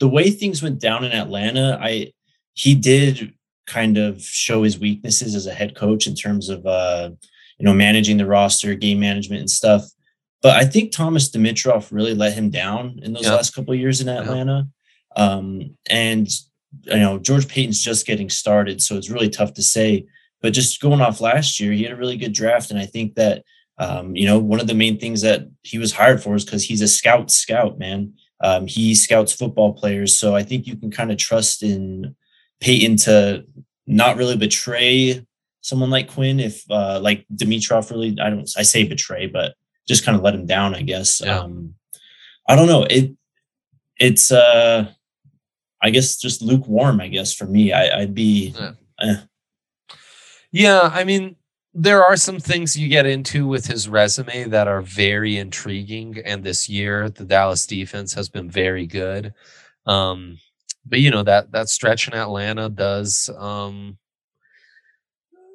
the 0.00 0.08
way 0.08 0.30
things 0.30 0.62
went 0.62 0.78
down 0.80 1.04
in 1.04 1.12
Atlanta, 1.12 1.78
I 1.80 2.12
he 2.54 2.74
did 2.74 3.34
kind 3.66 3.98
of 3.98 4.22
show 4.22 4.62
his 4.62 4.78
weaknesses 4.78 5.34
as 5.34 5.46
a 5.46 5.52
head 5.54 5.74
coach 5.74 6.06
in 6.06 6.14
terms 6.14 6.48
of 6.48 6.66
uh, 6.66 7.10
you 7.58 7.64
know 7.64 7.74
managing 7.74 8.16
the 8.16 8.26
roster, 8.26 8.74
game 8.74 9.00
management, 9.00 9.40
and 9.40 9.50
stuff. 9.50 9.84
But 10.40 10.56
I 10.56 10.64
think 10.64 10.92
Thomas 10.92 11.30
Dimitroff 11.30 11.90
really 11.90 12.14
let 12.14 12.34
him 12.34 12.50
down 12.50 13.00
in 13.02 13.12
those 13.12 13.24
Yeah. 13.24 13.34
last 13.34 13.54
couple 13.54 13.74
of 13.74 13.80
years 13.80 14.00
in 14.00 14.08
Atlanta. 14.08 14.68
Um, 15.16 15.76
and 15.90 16.28
you 16.84 16.96
know 16.96 17.18
George 17.18 17.48
Paton's 17.48 17.82
just 17.82 18.06
getting 18.06 18.30
started, 18.30 18.80
so 18.82 18.96
it's 18.96 19.10
really 19.10 19.30
tough 19.30 19.54
to 19.54 19.62
say. 19.62 20.06
But 20.40 20.52
just 20.52 20.80
going 20.80 21.00
off 21.00 21.20
last 21.20 21.58
year, 21.58 21.72
he 21.72 21.82
had 21.82 21.92
a 21.92 21.96
really 21.96 22.16
good 22.16 22.32
draft, 22.32 22.70
and 22.70 22.78
I 22.78 22.86
think 22.86 23.16
that 23.16 23.42
um, 23.78 24.14
you 24.14 24.26
know 24.26 24.38
one 24.38 24.60
of 24.60 24.66
the 24.68 24.74
main 24.74 24.98
things 24.98 25.22
that 25.22 25.48
he 25.62 25.78
was 25.78 25.92
hired 25.92 26.22
for 26.22 26.34
is 26.36 26.44
because 26.44 26.62
he's 26.64 26.82
a 26.82 26.88
scout. 26.88 27.30
Scout 27.30 27.78
man, 27.78 28.12
um, 28.40 28.66
he 28.66 28.94
scouts 28.94 29.32
football 29.32 29.72
players, 29.72 30.18
so 30.18 30.34
I 30.36 30.42
think 30.42 30.66
you 30.66 30.76
can 30.76 30.90
kind 30.90 31.10
of 31.10 31.18
trust 31.18 31.62
in 31.62 32.14
Paton 32.60 32.96
to 32.98 33.44
not 33.86 34.16
really 34.16 34.36
betray 34.36 35.24
someone 35.60 35.90
like 35.90 36.08
Quinn. 36.10 36.40
If 36.40 36.64
uh, 36.70 37.00
like 37.00 37.26
Dimitroff 37.34 37.90
really, 37.90 38.16
I 38.20 38.30
don't, 38.30 38.48
I 38.56 38.62
say 38.62 38.84
betray, 38.84 39.26
but 39.26 39.54
just 39.86 40.04
kind 40.04 40.16
of 40.16 40.22
let 40.22 40.34
him 40.34 40.46
down, 40.46 40.74
I 40.74 40.82
guess. 40.82 41.20
Yeah. 41.24 41.40
Um, 41.40 41.74
I 42.48 42.54
don't 42.56 42.68
know. 42.68 42.84
It 42.84 43.12
it's 43.98 44.30
uh, 44.30 44.90
I 45.82 45.90
guess 45.90 46.16
just 46.16 46.42
lukewarm. 46.42 47.00
I 47.00 47.08
guess 47.08 47.34
for 47.34 47.46
me, 47.46 47.72
I, 47.72 48.00
I'd 48.00 48.14
be. 48.14 48.54
Yeah. 48.58 48.72
eh, 49.00 49.16
Yeah, 50.52 50.90
I 50.92 51.04
mean, 51.04 51.36
there 51.80 52.04
are 52.04 52.16
some 52.16 52.40
things 52.40 52.76
you 52.76 52.88
get 52.88 53.06
into 53.06 53.46
with 53.46 53.66
his 53.66 53.88
resume 53.88 54.48
that 54.48 54.66
are 54.66 54.82
very 54.82 55.36
intriguing. 55.36 56.20
And 56.24 56.42
this 56.42 56.68
year, 56.68 57.08
the 57.08 57.24
Dallas 57.24 57.68
defense 57.68 58.12
has 58.14 58.28
been 58.28 58.50
very 58.50 58.84
good. 58.84 59.32
Um, 59.86 60.40
but 60.84 60.98
you 60.98 61.10
know 61.10 61.22
that 61.22 61.52
that 61.52 61.68
stretch 61.68 62.08
in 62.08 62.14
Atlanta 62.14 62.68
does 62.68 63.30
um, 63.38 63.96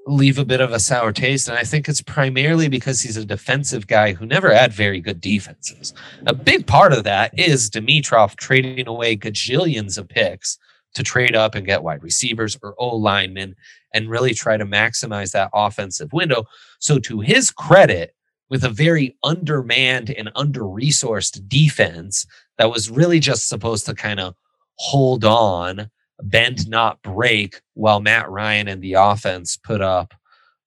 leave 0.07 0.37
a 0.37 0.45
bit 0.45 0.61
of 0.61 0.71
a 0.71 0.79
sour 0.79 1.11
taste, 1.11 1.49
and 1.49 1.57
I 1.57 1.63
think 1.63 1.89
it's 1.89 2.01
primarily 2.01 2.69
because 2.69 3.01
he's 3.01 3.17
a 3.17 3.25
defensive 3.25 3.87
guy 3.87 4.13
who 4.13 4.25
never 4.25 4.53
had 4.53 4.71
very 4.71 5.01
good 5.01 5.19
defenses. 5.19 5.93
A 6.25 6.33
big 6.33 6.67
part 6.67 6.93
of 6.93 7.03
that 7.03 7.37
is 7.37 7.69
Dimitroff 7.69 8.35
trading 8.37 8.87
away 8.87 9.17
gajillions 9.17 9.97
of 9.97 10.07
picks 10.07 10.57
to 10.93 11.03
trade 11.03 11.35
up 11.35 11.55
and 11.55 11.65
get 11.65 11.83
wide 11.83 12.03
receivers 12.03 12.57
or 12.61 12.75
O 12.77 12.95
linemen 12.95 13.55
and 13.93 14.09
really 14.09 14.33
try 14.33 14.57
to 14.57 14.65
maximize 14.65 15.31
that 15.31 15.49
offensive 15.53 16.13
window. 16.13 16.45
So, 16.79 16.99
to 16.99 17.19
his 17.19 17.51
credit, 17.51 18.15
with 18.49 18.63
a 18.63 18.69
very 18.69 19.15
undermanned 19.23 20.11
and 20.11 20.29
under 20.35 20.61
resourced 20.61 21.47
defense 21.47 22.25
that 22.57 22.69
was 22.69 22.89
really 22.89 23.19
just 23.19 23.49
supposed 23.49 23.85
to 23.87 23.95
kind 23.95 24.19
of 24.19 24.35
hold 24.75 25.25
on, 25.25 25.89
bend, 26.21 26.69
not 26.69 27.01
break, 27.01 27.61
while 27.73 27.99
Matt 27.99 28.29
Ryan 28.29 28.67
and 28.67 28.81
the 28.81 28.93
offense 28.93 29.57
put 29.57 29.81
up 29.81 30.13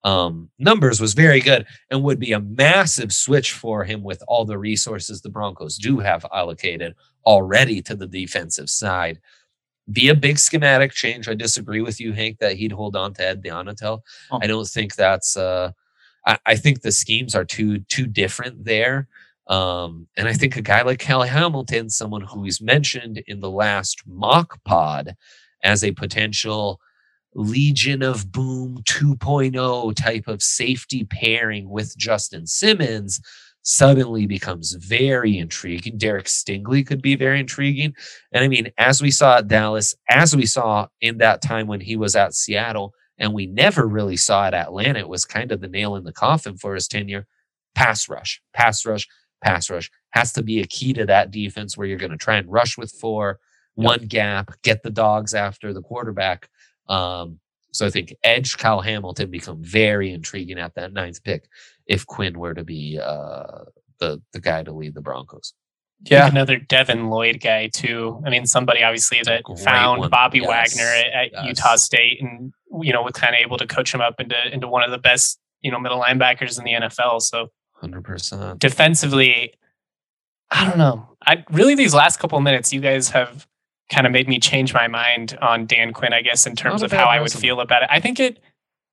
um, 0.06 0.50
numbers 0.60 1.00
was 1.00 1.14
very 1.14 1.40
good 1.40 1.66
and 1.90 2.02
would 2.04 2.20
be 2.20 2.32
a 2.32 2.40
massive 2.40 3.12
switch 3.12 3.52
for 3.52 3.82
him 3.82 4.04
with 4.04 4.22
all 4.28 4.44
the 4.44 4.56
resources 4.56 5.20
the 5.20 5.28
Broncos 5.28 5.76
do 5.76 5.98
have 5.98 6.24
allocated 6.32 6.94
already 7.24 7.82
to 7.82 7.96
the 7.96 8.06
defensive 8.06 8.70
side 8.70 9.20
be 9.92 10.08
a 10.08 10.14
big 10.14 10.38
schematic 10.38 10.92
change. 10.92 11.28
I 11.28 11.34
disagree 11.34 11.80
with 11.80 12.00
you, 12.00 12.12
Hank, 12.12 12.38
that 12.38 12.56
he'd 12.56 12.72
hold 12.72 12.96
on 12.96 13.14
to 13.14 13.26
Ed 13.26 13.42
Donatell. 13.42 14.00
Oh. 14.30 14.38
I 14.42 14.46
don't 14.46 14.66
think 14.66 14.94
that's. 14.94 15.36
Uh, 15.36 15.72
I, 16.26 16.38
I, 16.44 16.56
think 16.56 16.80
the 16.80 16.92
schemes 16.92 17.34
are 17.34 17.44
too 17.44 17.78
too 17.80 18.06
different 18.06 18.64
there. 18.64 19.08
Um, 19.46 20.08
and 20.16 20.26
I 20.26 20.32
think 20.32 20.56
a 20.56 20.62
guy 20.62 20.82
like 20.82 20.98
Kyle 20.98 21.22
Hamilton, 21.22 21.88
someone 21.88 22.22
who 22.22 22.42
he's 22.42 22.60
mentioned 22.60 23.22
in 23.28 23.40
the 23.40 23.50
last 23.50 24.02
mock 24.06 24.62
pod 24.64 25.14
as 25.62 25.84
a 25.84 25.92
potential 25.92 26.80
Legion 27.34 28.02
of 28.02 28.32
Boom 28.32 28.82
2.0 28.84 29.94
type 29.94 30.26
of 30.26 30.42
safety 30.42 31.04
pairing 31.04 31.68
with 31.68 31.96
Justin 31.96 32.46
Simmons 32.46 33.20
suddenly 33.68 34.28
becomes 34.28 34.74
very 34.74 35.36
intriguing. 35.38 35.98
Derek 35.98 36.26
Stingley 36.26 36.86
could 36.86 37.02
be 37.02 37.16
very 37.16 37.40
intriguing. 37.40 37.94
And 38.32 38.44
I 38.44 38.48
mean, 38.48 38.70
as 38.78 39.02
we 39.02 39.10
saw 39.10 39.38
at 39.38 39.48
Dallas, 39.48 39.92
as 40.08 40.36
we 40.36 40.46
saw 40.46 40.86
in 41.00 41.18
that 41.18 41.42
time 41.42 41.66
when 41.66 41.80
he 41.80 41.96
was 41.96 42.14
at 42.14 42.32
Seattle, 42.32 42.94
and 43.18 43.32
we 43.32 43.46
never 43.46 43.88
really 43.88 44.16
saw 44.16 44.46
at 44.46 44.54
Atlanta, 44.54 45.00
it 45.00 45.08
was 45.08 45.24
kind 45.24 45.50
of 45.50 45.60
the 45.60 45.68
nail 45.68 45.96
in 45.96 46.04
the 46.04 46.12
coffin 46.12 46.56
for 46.56 46.74
his 46.74 46.86
tenure. 46.86 47.26
Pass 47.74 48.08
rush, 48.08 48.40
pass 48.54 48.86
rush, 48.86 49.08
pass 49.42 49.68
rush 49.68 49.90
has 50.10 50.32
to 50.34 50.44
be 50.44 50.60
a 50.60 50.66
key 50.66 50.92
to 50.92 51.04
that 51.06 51.32
defense 51.32 51.76
where 51.76 51.88
you're 51.88 51.98
going 51.98 52.12
to 52.12 52.16
try 52.16 52.36
and 52.36 52.50
rush 52.50 52.78
with 52.78 52.92
four, 52.92 53.40
yep. 53.76 53.84
one 53.84 54.06
gap, 54.06 54.52
get 54.62 54.84
the 54.84 54.90
dogs 54.90 55.34
after 55.34 55.74
the 55.74 55.82
quarterback. 55.82 56.48
Um, 56.88 57.40
so 57.72 57.84
I 57.84 57.90
think 57.90 58.14
Edge 58.22 58.56
Kyle 58.56 58.80
Hamilton 58.80 59.30
become 59.30 59.60
very 59.60 60.12
intriguing 60.12 60.58
at 60.58 60.74
that 60.76 60.92
ninth 60.92 61.22
pick 61.24 61.48
if 61.86 62.06
Quinn 62.06 62.38
were 62.38 62.54
to 62.54 62.64
be 62.64 62.98
uh, 63.02 63.64
the 63.98 64.20
the 64.32 64.40
guy 64.40 64.62
to 64.62 64.72
lead 64.72 64.94
the 64.94 65.00
Broncos. 65.00 65.54
Yeah, 66.02 66.28
another 66.28 66.58
Devin 66.58 67.08
Lloyd 67.08 67.40
guy 67.40 67.68
too. 67.68 68.22
I 68.26 68.30
mean, 68.30 68.46
somebody 68.46 68.82
obviously 68.82 69.20
that 69.24 69.42
found 69.64 70.00
one. 70.00 70.10
Bobby 70.10 70.40
yes. 70.40 70.76
Wagner 70.76 70.90
at, 70.90 71.06
at 71.06 71.32
yes. 71.32 71.46
Utah 71.46 71.76
State, 71.76 72.20
and 72.20 72.52
you 72.82 72.92
know 72.92 73.02
was 73.02 73.12
kind 73.12 73.34
of 73.34 73.40
able 73.40 73.56
to 73.56 73.66
coach 73.66 73.94
him 73.94 74.00
up 74.00 74.20
into 74.20 74.36
into 74.52 74.68
one 74.68 74.82
of 74.82 74.90
the 74.90 74.98
best 74.98 75.38
you 75.62 75.70
know 75.70 75.80
middle 75.80 76.00
linebackers 76.00 76.58
in 76.58 76.64
the 76.64 76.72
NFL. 76.72 77.22
So, 77.22 77.48
hundred 77.72 78.04
percent 78.04 78.58
defensively, 78.58 79.54
I 80.50 80.68
don't 80.68 80.78
know. 80.78 81.08
I 81.24 81.44
really 81.50 81.74
these 81.74 81.94
last 81.94 82.18
couple 82.18 82.36
of 82.36 82.44
minutes, 82.44 82.72
you 82.72 82.80
guys 82.80 83.08
have 83.10 83.46
kind 83.90 84.06
of 84.06 84.12
made 84.12 84.28
me 84.28 84.38
change 84.38 84.74
my 84.74 84.88
mind 84.88 85.38
on 85.40 85.66
Dan 85.66 85.92
Quinn, 85.92 86.12
I 86.12 86.20
guess, 86.20 86.46
in 86.46 86.56
terms 86.56 86.82
of 86.82 86.92
how 86.92 87.04
I 87.04 87.20
would 87.20 87.32
feel 87.32 87.60
about 87.60 87.84
it. 87.84 87.88
I 87.90 88.00
think 88.00 88.18
it, 88.18 88.40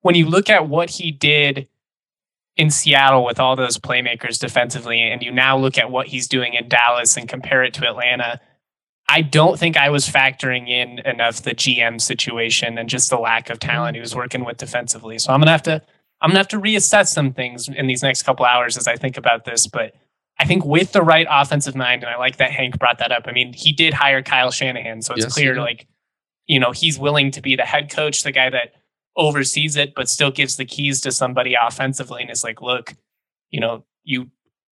when 0.01 0.13
you 0.13 0.27
look 0.27 0.49
at 0.49 0.69
what 0.69 0.89
he 0.89 1.11
did 1.11 1.67
in 2.55 2.69
Seattle 2.69 3.25
with 3.25 3.39
all 3.39 3.55
those 3.55 3.77
playmakers 3.77 4.39
defensively, 4.39 5.01
and 5.01 5.23
you 5.23 5.31
now 5.31 5.57
look 5.57 5.77
at 5.77 5.89
what 5.89 6.07
he's 6.07 6.27
doing 6.27 6.53
in 6.53 6.69
Dallas 6.69 7.17
and 7.17 7.27
compare 7.27 7.63
it 7.63 7.73
to 7.75 7.87
Atlanta, 7.87 8.39
I 9.09 9.21
don't 9.21 9.59
think 9.59 9.75
I 9.75 9.89
was 9.89 10.07
factoring 10.07 10.69
in 10.69 10.99
enough 10.99 11.41
the 11.41 11.55
GM 11.55 11.99
situation 11.99 12.77
and 12.77 12.87
just 12.87 13.09
the 13.09 13.17
lack 13.17 13.49
of 13.49 13.59
talent 13.59 13.95
he 13.95 14.01
was 14.01 14.15
working 14.15 14.45
with 14.45 14.57
defensively. 14.57 15.19
So 15.19 15.33
I'm 15.33 15.39
gonna 15.39 15.51
have 15.51 15.63
to 15.63 15.81
I'm 16.21 16.29
gonna 16.29 16.39
have 16.39 16.47
to 16.49 16.59
reassess 16.59 17.07
some 17.07 17.33
things 17.33 17.67
in 17.67 17.87
these 17.87 18.01
next 18.01 18.23
couple 18.23 18.45
hours 18.45 18.77
as 18.77 18.87
I 18.87 18.95
think 18.95 19.17
about 19.17 19.45
this. 19.45 19.67
But 19.67 19.93
I 20.39 20.45
think 20.45 20.65
with 20.65 20.93
the 20.93 21.01
right 21.01 21.27
offensive 21.29 21.75
mind, 21.75 22.03
and 22.03 22.11
I 22.11 22.17
like 22.17 22.37
that 22.37 22.51
Hank 22.51 22.79
brought 22.79 22.99
that 22.99 23.11
up. 23.11 23.23
I 23.27 23.33
mean, 23.33 23.53
he 23.53 23.71
did 23.71 23.93
hire 23.93 24.21
Kyle 24.21 24.51
Shanahan, 24.51 25.01
so 25.01 25.13
it's 25.13 25.25
yes, 25.25 25.33
clear, 25.33 25.55
like, 25.57 25.85
you 26.47 26.59
know, 26.59 26.71
he's 26.71 26.97
willing 26.97 27.31
to 27.31 27.41
be 27.41 27.55
the 27.55 27.65
head 27.65 27.91
coach, 27.91 28.23
the 28.23 28.31
guy 28.31 28.49
that 28.49 28.73
oversees 29.15 29.75
it, 29.75 29.93
but 29.95 30.09
still 30.09 30.31
gives 30.31 30.57
the 30.57 30.65
keys 30.65 31.01
to 31.01 31.11
somebody 31.11 31.55
offensively 31.55 32.21
and 32.21 32.31
is 32.31 32.43
like, 32.43 32.61
look, 32.61 32.95
you 33.49 33.59
know, 33.59 33.83
you 34.03 34.29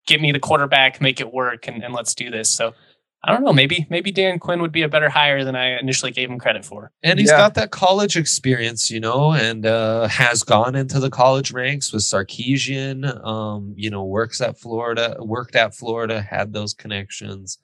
give 0.06 0.20
me 0.20 0.32
the 0.32 0.38
quarterback, 0.38 1.00
make 1.00 1.20
it 1.20 1.32
work, 1.32 1.68
and, 1.68 1.82
and 1.82 1.92
let's 1.94 2.14
do 2.14 2.30
this. 2.30 2.50
So 2.50 2.74
I 3.24 3.32
don't 3.32 3.42
know. 3.42 3.52
Maybe 3.52 3.86
maybe 3.90 4.12
Dan 4.12 4.38
Quinn 4.38 4.62
would 4.62 4.70
be 4.70 4.82
a 4.82 4.88
better 4.88 5.08
hire 5.08 5.42
than 5.42 5.56
I 5.56 5.78
initially 5.78 6.12
gave 6.12 6.30
him 6.30 6.38
credit 6.38 6.64
for. 6.64 6.92
And 7.02 7.18
he's 7.18 7.30
yeah. 7.30 7.38
got 7.38 7.54
that 7.54 7.72
college 7.72 8.16
experience, 8.16 8.92
you 8.92 9.00
know, 9.00 9.32
and 9.32 9.66
uh, 9.66 10.06
has 10.06 10.44
gone 10.44 10.76
into 10.76 11.00
the 11.00 11.10
college 11.10 11.52
ranks 11.52 11.92
with 11.92 12.02
Sarkisian. 12.02 13.24
Um, 13.26 13.74
you 13.76 13.90
know, 13.90 14.04
works 14.04 14.40
at 14.40 14.58
Florida, 14.58 15.16
worked 15.18 15.56
at 15.56 15.74
Florida, 15.74 16.22
had 16.22 16.52
those 16.52 16.74
connections. 16.74 17.58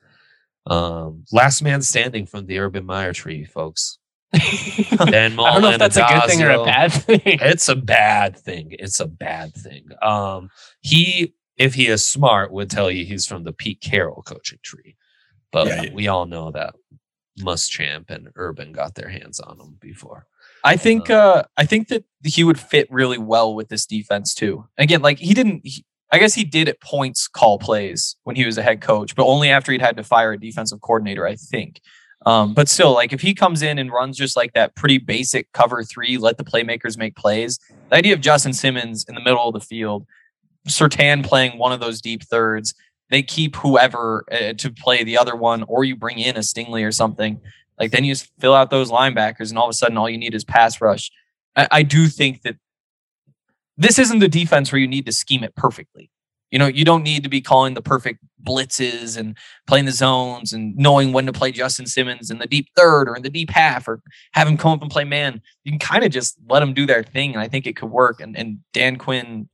Um, 0.67 1.25
last 1.31 1.63
man 1.63 1.83
standing 1.83 2.27
from 2.27 2.47
the 2.47 2.59
Urban 2.59 2.85
Meyer 2.85 3.13
tree, 3.13 3.45
folks. 3.45 3.99
Dan 5.11 5.35
Mullen, 5.35 5.51
I 5.51 5.53
don't 5.53 5.63
know 5.63 5.71
if 5.71 5.79
that's 5.79 5.99
Addazio. 5.99 6.17
a 6.17 6.21
good 6.21 6.31
thing 6.31 6.43
or 6.43 6.51
a 6.51 6.65
bad 6.65 6.93
thing. 6.93 7.21
it's 7.25 7.69
a 7.69 7.77
bad 7.77 8.37
thing. 8.37 8.69
It's 8.79 9.01
a 9.01 9.07
bad 9.07 9.55
thing. 9.55 9.89
Um, 10.03 10.51
he, 10.81 11.35
if 11.57 11.75
he 11.75 11.89
is 11.89 12.09
smart, 12.09 12.53
would 12.53 12.71
tell 12.71 12.91
you 12.91 13.05
he's 13.05 13.27
from 13.27 13.45
the 13.45 13.53
Pete 13.53 13.81
Carroll 13.81 14.23
coaching 14.23 14.59
tree. 14.63 14.97
But 15.53 15.69
yeah, 15.69 15.93
we 15.93 16.09
all 16.09 16.27
know 16.27 16.51
that 16.51 16.75
Muschamp 17.41 18.11
and 18.11 18.29
Urban 18.37 18.73
got 18.73 18.95
their 18.95 19.09
hands 19.09 19.41
on 19.41 19.61
him 19.61 19.77
before. 19.81 20.27
I 20.65 20.77
think 20.77 21.11
uh, 21.11 21.15
uh, 21.15 21.43
I 21.57 21.67
think 21.67 21.89
that 21.89 22.05
he 22.25 22.43
would 22.43 22.59
fit 22.59 22.91
really 22.91 23.19
well 23.19 23.55
with 23.55 23.69
this 23.69 23.87
defense 23.87 24.35
too. 24.35 24.67
Again, 24.79 25.03
like 25.03 25.19
he 25.19 25.35
didn't. 25.35 25.61
He, 25.65 25.85
I 26.11 26.19
guess 26.19 26.35
he 26.35 26.45
did 26.45 26.69
at 26.69 26.81
points 26.81 27.29
call 27.29 27.59
plays 27.59 28.17
when 28.25 28.37
he 28.37 28.47
was 28.47 28.57
a 28.57 28.63
head 28.63 28.81
coach, 28.81 29.15
but 29.15 29.27
only 29.27 29.51
after 29.51 29.73
he'd 29.73 29.83
had 29.83 29.97
to 29.97 30.05
fire 30.05 30.33
a 30.33 30.41
defensive 30.41 30.81
coordinator. 30.81 31.27
I 31.27 31.37
think. 31.37 31.81
Um, 32.27 32.55
but 32.55 32.69
still, 32.69 32.95
like 32.95 33.13
if 33.13 33.21
he 33.21 33.35
comes 33.35 33.63
in 33.63 33.79
and 33.79 33.93
runs 33.93 34.17
just 34.17 34.37
like 34.37 34.55
that 34.55 34.75
pretty 34.75 34.99
basic 34.99 35.53
cover 35.53 35.83
three, 35.83 36.17
let 36.17 36.39
the 36.39 36.45
playmakers 36.45 36.97
make 36.97 37.17
plays. 37.17 37.59
The 37.91 37.97
idea 37.97 38.15
of 38.15 38.21
Justin 38.21 38.53
Simmons 38.53 39.05
in 39.09 39.15
the 39.15 39.21
middle 39.21 39.47
of 39.47 39.55
the 39.55 39.61
field, 39.61 40.07
Surtain 40.67 41.25
playing 41.25 41.59
one 41.59 41.73
of 41.73 41.81
those 41.81 42.01
deep 42.01 42.23
thirds, 42.23 42.75
they 43.11 43.23
keep 43.23 43.57
whoever 43.57 44.25
uh, 44.33 44.55
to 44.55 44.71
play 44.71 45.05
the 45.05 45.19
other 45.19 45.37
one, 45.37 45.65
or 45.65 45.85
you 45.85 45.97
bring 45.97 46.19
in 46.19 46.37
a 46.37 46.41
Stingley 46.41 46.87
or 46.87 46.93
something. 46.93 47.41
Like 47.79 47.91
then 47.91 48.05
you 48.05 48.13
just 48.13 48.31
fill 48.39 48.55
out 48.55 48.71
those 48.71 48.91
linebackers, 48.91 49.51
and 49.51 49.59
all 49.59 49.67
of 49.67 49.71
a 49.71 49.75
sudden, 49.75 49.99
all 49.99 50.09
you 50.09 50.19
need 50.19 50.35
is 50.35 50.45
pass 50.45 50.81
rush. 50.81 51.11
I, 51.55 51.69
I 51.71 51.83
do 51.83 52.07
think 52.07 52.43
that 52.43 52.57
this 53.77 53.99
isn't 53.99 54.21
the 54.21 54.29
defense 54.29 54.73
where 54.73 54.81
you 54.81 54.89
need 54.89 55.07
to 55.07 55.13
scheme 55.13 55.45
it 55.45 55.55
perfectly. 55.57 56.11
You 56.55 56.61
know, 56.61 56.69
you 56.69 56.85
don't 56.85 57.03
need 57.03 57.25
to 57.25 57.29
be 57.29 57.41
calling 57.41 57.75
the 57.75 57.83
perfect 57.83 58.21
blitzes 58.41 59.17
and 59.17 59.37
playing 59.67 59.87
the 59.87 59.91
zones 59.91 60.53
and 60.53 60.77
knowing 60.77 61.13
when 61.13 61.27
to 61.27 61.33
play 61.33 61.51
Justin 61.51 61.85
Simmons 61.85 62.31
in 62.31 62.39
the 62.39 62.47
deep 62.47 62.69
third 62.77 63.09
or 63.09 63.17
in 63.17 63.25
the 63.25 63.29
deep 63.29 63.51
half 63.51 63.89
or 63.89 64.01
have 64.35 64.47
him 64.47 64.57
come 64.57 64.71
up 64.71 64.81
and 64.81 64.89
play 64.89 65.03
man. 65.03 65.43
You 65.65 65.73
can 65.73 65.81
kind 65.81 66.05
of 66.05 66.13
just 66.13 66.37
let 66.49 66.61
them 66.61 66.73
do 66.73 66.87
their 66.87 67.03
thing, 67.03 67.33
and 67.33 67.41
I 67.41 67.49
think 67.49 67.67
it 67.67 67.75
could 67.75 67.91
work. 67.91 68.21
And 68.21 68.39
and 68.39 68.61
Dan 68.73 68.99
Quinn, 68.99 69.49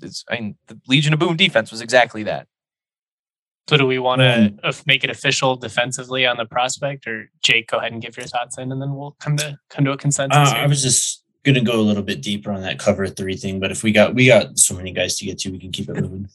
is, 0.00 0.24
I 0.30 0.36
mean, 0.36 0.56
the 0.68 0.80
Legion 0.88 1.12
of 1.12 1.18
Boom 1.18 1.36
defense 1.36 1.70
was 1.70 1.82
exactly 1.82 2.22
that. 2.22 2.46
So 3.68 3.76
do 3.76 3.86
we 3.86 3.98
want 3.98 4.20
to 4.20 4.54
mm. 4.64 4.86
make 4.86 5.04
it 5.04 5.10
official 5.10 5.56
defensively 5.56 6.24
on 6.24 6.38
the 6.38 6.46
prospect, 6.46 7.06
or 7.06 7.30
Jake, 7.42 7.68
go 7.68 7.76
ahead 7.76 7.92
and 7.92 8.00
give 8.00 8.16
your 8.16 8.26
thoughts 8.26 8.56
in, 8.56 8.72
and 8.72 8.80
then 8.80 8.94
we'll 8.94 9.14
come 9.20 9.36
to 9.36 9.58
come 9.68 9.84
to 9.84 9.92
a 9.92 9.98
consensus. 9.98 10.52
Uh, 10.52 10.56
I 10.56 10.66
was 10.66 10.82
just 10.82 11.22
gonna 11.44 11.62
go 11.62 11.80
a 11.80 11.82
little 11.82 12.02
bit 12.02 12.20
deeper 12.20 12.52
on 12.52 12.62
that 12.62 12.78
cover 12.78 13.06
three 13.06 13.36
thing, 13.36 13.60
but 13.60 13.70
if 13.70 13.82
we 13.82 13.92
got 13.92 14.14
we 14.14 14.26
got 14.26 14.58
so 14.58 14.74
many 14.74 14.92
guys 14.92 15.16
to 15.16 15.24
get 15.24 15.38
to, 15.38 15.50
we 15.50 15.58
can 15.58 15.72
keep 15.72 15.88
it 15.88 15.94
moving. 15.94 16.28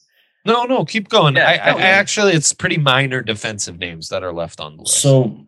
No, 0.46 0.64
no, 0.64 0.84
keep 0.84 1.08
going. 1.08 1.34
Yeah, 1.34 1.48
I, 1.48 1.54
I, 1.54 1.72
I 1.72 1.82
actually, 1.82 2.32
it's 2.32 2.52
pretty 2.52 2.78
minor 2.78 3.20
defensive 3.20 3.80
names 3.80 4.08
that 4.10 4.22
are 4.22 4.32
left 4.32 4.60
on 4.60 4.76
the 4.76 4.82
list. 4.84 5.00
So, 5.00 5.44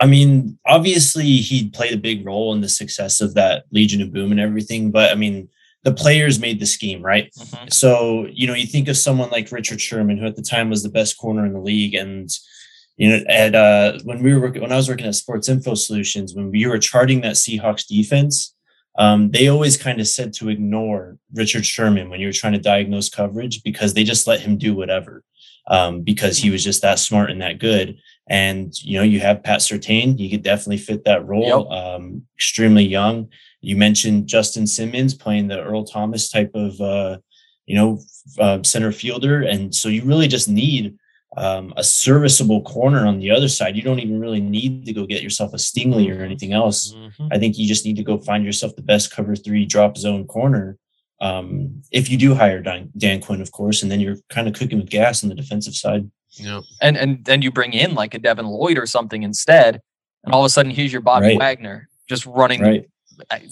I 0.00 0.06
mean, 0.06 0.58
obviously, 0.66 1.24
he 1.36 1.70
played 1.70 1.92
a 1.92 1.98
big 1.98 2.26
role 2.26 2.52
in 2.52 2.60
the 2.60 2.68
success 2.68 3.20
of 3.20 3.34
that 3.34 3.64
Legion 3.70 4.02
of 4.02 4.12
Boom 4.12 4.32
and 4.32 4.40
everything. 4.40 4.90
But 4.90 5.12
I 5.12 5.14
mean, 5.14 5.48
the 5.84 5.92
players 5.92 6.40
made 6.40 6.58
the 6.58 6.66
scheme, 6.66 7.00
right? 7.00 7.32
Mm-hmm. 7.38 7.68
So, 7.70 8.26
you 8.26 8.48
know, 8.48 8.54
you 8.54 8.66
think 8.66 8.88
of 8.88 8.96
someone 8.96 9.30
like 9.30 9.52
Richard 9.52 9.80
Sherman, 9.80 10.18
who 10.18 10.26
at 10.26 10.34
the 10.34 10.42
time 10.42 10.68
was 10.68 10.82
the 10.82 10.88
best 10.88 11.16
corner 11.16 11.46
in 11.46 11.52
the 11.52 11.60
league. 11.60 11.94
And, 11.94 12.28
you 12.96 13.10
know, 13.10 13.24
at 13.28 13.54
uh, 13.54 14.00
when 14.02 14.22
we 14.22 14.34
were 14.34 14.50
when 14.50 14.72
I 14.72 14.76
was 14.76 14.88
working 14.88 15.06
at 15.06 15.14
Sports 15.14 15.48
Info 15.48 15.74
Solutions, 15.74 16.34
when 16.34 16.50
we 16.50 16.66
were 16.66 16.78
charting 16.78 17.20
that 17.20 17.34
Seahawks 17.34 17.86
defense, 17.86 18.53
um, 18.96 19.30
they 19.30 19.48
always 19.48 19.76
kind 19.76 20.00
of 20.00 20.06
said 20.06 20.32
to 20.34 20.48
ignore 20.48 21.18
Richard 21.34 21.66
Sherman 21.66 22.10
when 22.10 22.20
you 22.20 22.28
were 22.28 22.32
trying 22.32 22.52
to 22.52 22.58
diagnose 22.58 23.08
coverage 23.08 23.62
because 23.62 23.94
they 23.94 24.04
just 24.04 24.26
let 24.26 24.40
him 24.40 24.56
do 24.56 24.74
whatever 24.74 25.24
um, 25.66 26.02
because 26.02 26.38
he 26.38 26.50
was 26.50 26.62
just 26.62 26.82
that 26.82 26.98
smart 26.98 27.30
and 27.30 27.42
that 27.42 27.58
good. 27.58 27.98
And 28.28 28.72
you 28.82 28.98
know, 28.98 29.04
you 29.04 29.20
have 29.20 29.42
Pat 29.42 29.60
Surtain, 29.60 30.18
he 30.18 30.30
could 30.30 30.42
definitely 30.42 30.78
fit 30.78 31.04
that 31.04 31.26
role. 31.26 31.68
Yep. 31.70 31.78
Um, 31.78 32.22
extremely 32.36 32.84
young. 32.84 33.28
You 33.60 33.76
mentioned 33.76 34.26
Justin 34.26 34.66
Simmons 34.66 35.14
playing 35.14 35.48
the 35.48 35.62
Earl 35.62 35.84
Thomas 35.84 36.30
type 36.30 36.50
of 36.54 36.80
uh, 36.80 37.18
you 37.66 37.74
know 37.74 38.00
uh, 38.38 38.62
center 38.62 38.92
fielder, 38.92 39.42
and 39.42 39.74
so 39.74 39.88
you 39.88 40.04
really 40.04 40.28
just 40.28 40.48
need 40.48 40.96
um, 41.36 41.74
a 41.76 41.84
serviceable 41.84 42.62
corner 42.62 43.06
on 43.06 43.18
the 43.18 43.30
other 43.30 43.48
side. 43.48 43.76
You 43.76 43.82
don't 43.82 43.98
even 44.00 44.20
really 44.20 44.40
need 44.40 44.86
to 44.86 44.92
go 44.92 45.06
get 45.06 45.22
yourself 45.22 45.52
a 45.52 45.56
Stingley 45.56 46.16
or 46.16 46.22
anything 46.22 46.52
else. 46.52 46.94
Mm-hmm. 46.94 47.28
I 47.32 47.38
think 47.38 47.58
you 47.58 47.66
just 47.66 47.84
need 47.84 47.96
to 47.96 48.04
go 48.04 48.18
find 48.18 48.44
yourself 48.44 48.76
the 48.76 48.82
best 48.82 49.10
cover 49.10 49.34
three 49.34 49.66
drop 49.66 49.96
zone 49.96 50.26
corner. 50.26 50.78
Um, 51.20 51.82
if 51.90 52.10
you 52.10 52.18
do 52.18 52.34
hire 52.34 52.60
Dan, 52.60 52.90
Dan 52.96 53.20
Quinn, 53.20 53.40
of 53.40 53.50
course, 53.52 53.82
and 53.82 53.90
then 53.90 54.00
you're 54.00 54.16
kind 54.28 54.46
of 54.46 54.54
cooking 54.54 54.78
with 54.78 54.90
gas 54.90 55.22
on 55.22 55.28
the 55.28 55.34
defensive 55.34 55.74
side. 55.74 56.10
Yeah. 56.30 56.60
And 56.80 56.96
and 56.96 57.24
then 57.24 57.42
you 57.42 57.50
bring 57.50 57.72
in 57.72 57.94
like 57.94 58.14
a 58.14 58.18
Devin 58.18 58.46
Lloyd 58.46 58.78
or 58.78 58.86
something 58.86 59.22
instead, 59.22 59.80
and 60.24 60.34
all 60.34 60.42
of 60.42 60.46
a 60.46 60.50
sudden 60.50 60.72
here's 60.72 60.92
your 60.92 61.02
Bobby 61.02 61.28
right. 61.28 61.38
Wagner 61.38 61.88
just 62.08 62.26
running. 62.26 62.60
Right. 62.60 62.86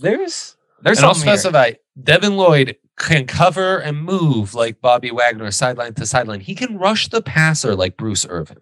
There's 0.01 0.57
there's 0.83 0.99
and 0.99 1.07
I'll 1.07 1.15
specify 1.15 1.67
here. 1.67 1.77
Devin 2.03 2.37
Lloyd 2.37 2.77
can 3.03 3.27
cover 3.27 3.79
and 3.79 4.03
move 4.03 4.55
like 4.55 4.81
Bobby 4.81 5.11
Wagner, 5.11 5.51
sideline 5.51 5.95
to 5.95 6.07
sideline. 6.07 6.41
He 6.41 6.55
can 6.55 6.79
rush 6.79 7.09
the 7.09 7.21
passer 7.21 7.75
like 7.75 7.97
Bruce 7.97 8.27
Irvin. 8.29 8.59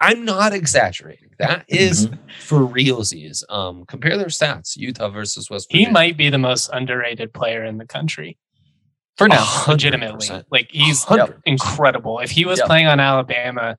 I'm 0.00 0.24
not 0.24 0.52
exaggerating. 0.52 1.30
That 1.38 1.64
is 1.68 2.06
mm-hmm. 2.06 2.16
for 2.40 2.60
realsies. 2.60 3.42
Um, 3.50 3.84
compare 3.86 4.16
their 4.16 4.26
stats: 4.26 4.76
Utah 4.76 5.08
versus 5.08 5.50
West. 5.50 5.70
Virginia. 5.70 5.86
He 5.86 5.92
might 5.92 6.16
be 6.16 6.30
the 6.30 6.38
most 6.38 6.70
underrated 6.72 7.32
player 7.32 7.64
in 7.64 7.78
the 7.78 7.86
country 7.86 8.38
for 9.16 9.28
now. 9.28 9.44
100%. 9.44 9.68
Legitimately, 9.68 10.28
like 10.50 10.68
he's 10.70 11.04
100%. 11.04 11.40
incredible. 11.44 12.18
If 12.18 12.30
he 12.30 12.44
was 12.44 12.58
yep. 12.58 12.66
playing 12.66 12.86
on 12.86 13.00
Alabama, 13.00 13.76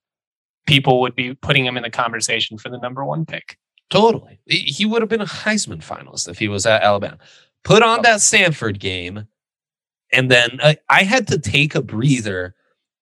people 0.66 1.02
would 1.02 1.16
be 1.16 1.34
putting 1.34 1.66
him 1.66 1.78
in 1.78 1.84
the 1.84 1.90
conversation 1.90 2.58
for 2.58 2.70
the 2.70 2.78
number 2.78 3.04
one 3.04 3.26
pick. 3.26 3.58
Totally, 3.90 4.40
he 4.48 4.86
would 4.86 5.02
have 5.02 5.10
been 5.10 5.22
a 5.22 5.26
Heisman 5.26 5.84
finalist 5.84 6.28
if 6.28 6.40
he 6.40 6.48
was 6.48 6.66
at 6.66 6.82
Alabama. 6.82 7.18
Put 7.64 7.84
on 7.84 8.02
that 8.02 8.22
Stanford 8.22 8.80
game 8.80 9.28
and 10.12 10.32
then 10.32 10.60
uh, 10.62 10.76
I 10.90 11.04
had 11.04 11.28
to 11.28 11.40
take 11.40 11.76
a 11.76 11.82
breather 11.82 12.56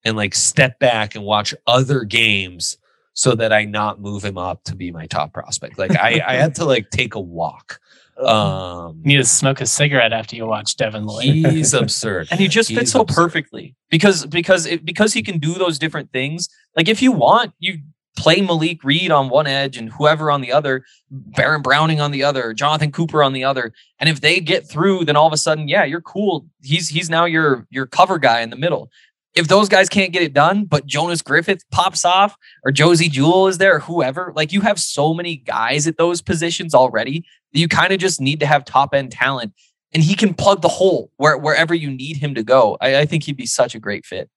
and 0.04 0.16
like 0.16 0.34
step 0.34 0.78
back 0.78 1.14
and 1.14 1.24
watch 1.24 1.54
other 1.66 2.04
games 2.04 2.78
so 3.12 3.34
that 3.34 3.52
I 3.52 3.64
not 3.64 4.00
move 4.00 4.24
him 4.24 4.38
up 4.38 4.62
to 4.64 4.76
be 4.76 4.92
my 4.92 5.06
top 5.06 5.32
prospect. 5.32 5.78
Like 5.78 5.96
I, 5.96 6.22
I 6.24 6.34
had 6.34 6.54
to 6.56 6.64
like 6.64 6.90
take 6.90 7.14
a 7.14 7.20
walk. 7.20 7.80
Um, 8.16 9.02
you 9.04 9.08
need 9.08 9.16
to 9.18 9.24
smoke 9.24 9.60
a 9.60 9.66
cigarette 9.66 10.14
after 10.14 10.36
you 10.36 10.46
watch 10.46 10.76
Devin 10.76 11.04
Lloyd. 11.04 11.24
He's 11.24 11.74
absurd, 11.74 12.28
and 12.30 12.40
he 12.40 12.48
just 12.48 12.72
fits 12.72 12.92
so 12.92 13.02
absurd. 13.02 13.14
perfectly 13.14 13.74
because 13.90 14.24
because 14.24 14.64
it, 14.64 14.86
because 14.86 15.12
he 15.12 15.22
can 15.22 15.38
do 15.38 15.52
those 15.52 15.78
different 15.78 16.10
things. 16.12 16.48
Like 16.74 16.88
if 16.88 17.02
you 17.02 17.12
want, 17.12 17.52
you 17.58 17.80
play 18.16 18.40
Malik 18.40 18.82
Reed 18.82 19.10
on 19.10 19.28
one 19.28 19.46
edge 19.46 19.76
and 19.76 19.90
whoever 19.90 20.30
on 20.30 20.40
the 20.40 20.50
other, 20.50 20.84
Baron 21.10 21.62
Browning 21.62 22.00
on 22.00 22.10
the 22.10 22.24
other, 22.24 22.52
Jonathan 22.52 22.90
Cooper 22.90 23.22
on 23.22 23.32
the 23.32 23.44
other. 23.44 23.72
And 24.00 24.08
if 24.08 24.20
they 24.20 24.40
get 24.40 24.68
through, 24.68 25.04
then 25.04 25.16
all 25.16 25.26
of 25.26 25.32
a 25.32 25.36
sudden, 25.36 25.68
yeah, 25.68 25.84
you're 25.84 26.00
cool. 26.00 26.46
He's 26.62 26.88
he's 26.88 27.08
now 27.08 27.26
your 27.26 27.66
your 27.70 27.86
cover 27.86 28.18
guy 28.18 28.40
in 28.40 28.50
the 28.50 28.56
middle. 28.56 28.90
If 29.34 29.48
those 29.48 29.68
guys 29.68 29.90
can't 29.90 30.14
get 30.14 30.22
it 30.22 30.32
done, 30.32 30.64
but 30.64 30.86
Jonas 30.86 31.20
Griffith 31.20 31.62
pops 31.70 32.06
off 32.06 32.36
or 32.64 32.72
Josey 32.72 33.10
Jewell 33.10 33.48
is 33.48 33.58
there 33.58 33.76
or 33.76 33.80
whoever, 33.80 34.32
like 34.34 34.50
you 34.50 34.62
have 34.62 34.78
so 34.80 35.12
many 35.12 35.36
guys 35.36 35.86
at 35.86 35.98
those 35.98 36.22
positions 36.22 36.74
already 36.74 37.26
that 37.52 37.60
you 37.60 37.68
kind 37.68 37.92
of 37.92 37.98
just 37.98 38.18
need 38.18 38.40
to 38.40 38.46
have 38.46 38.64
top 38.64 38.94
end 38.94 39.12
talent. 39.12 39.52
And 39.92 40.02
he 40.02 40.14
can 40.14 40.32
plug 40.32 40.62
the 40.62 40.68
hole 40.68 41.10
where, 41.16 41.36
wherever 41.36 41.74
you 41.74 41.90
need 41.90 42.16
him 42.16 42.34
to 42.34 42.42
go. 42.42 42.78
I, 42.80 43.00
I 43.00 43.06
think 43.06 43.24
he'd 43.24 43.36
be 43.36 43.46
such 43.46 43.74
a 43.74 43.78
great 43.78 44.06
fit. 44.06 44.30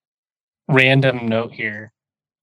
Random 0.68 1.28
note 1.28 1.54
here 1.54 1.94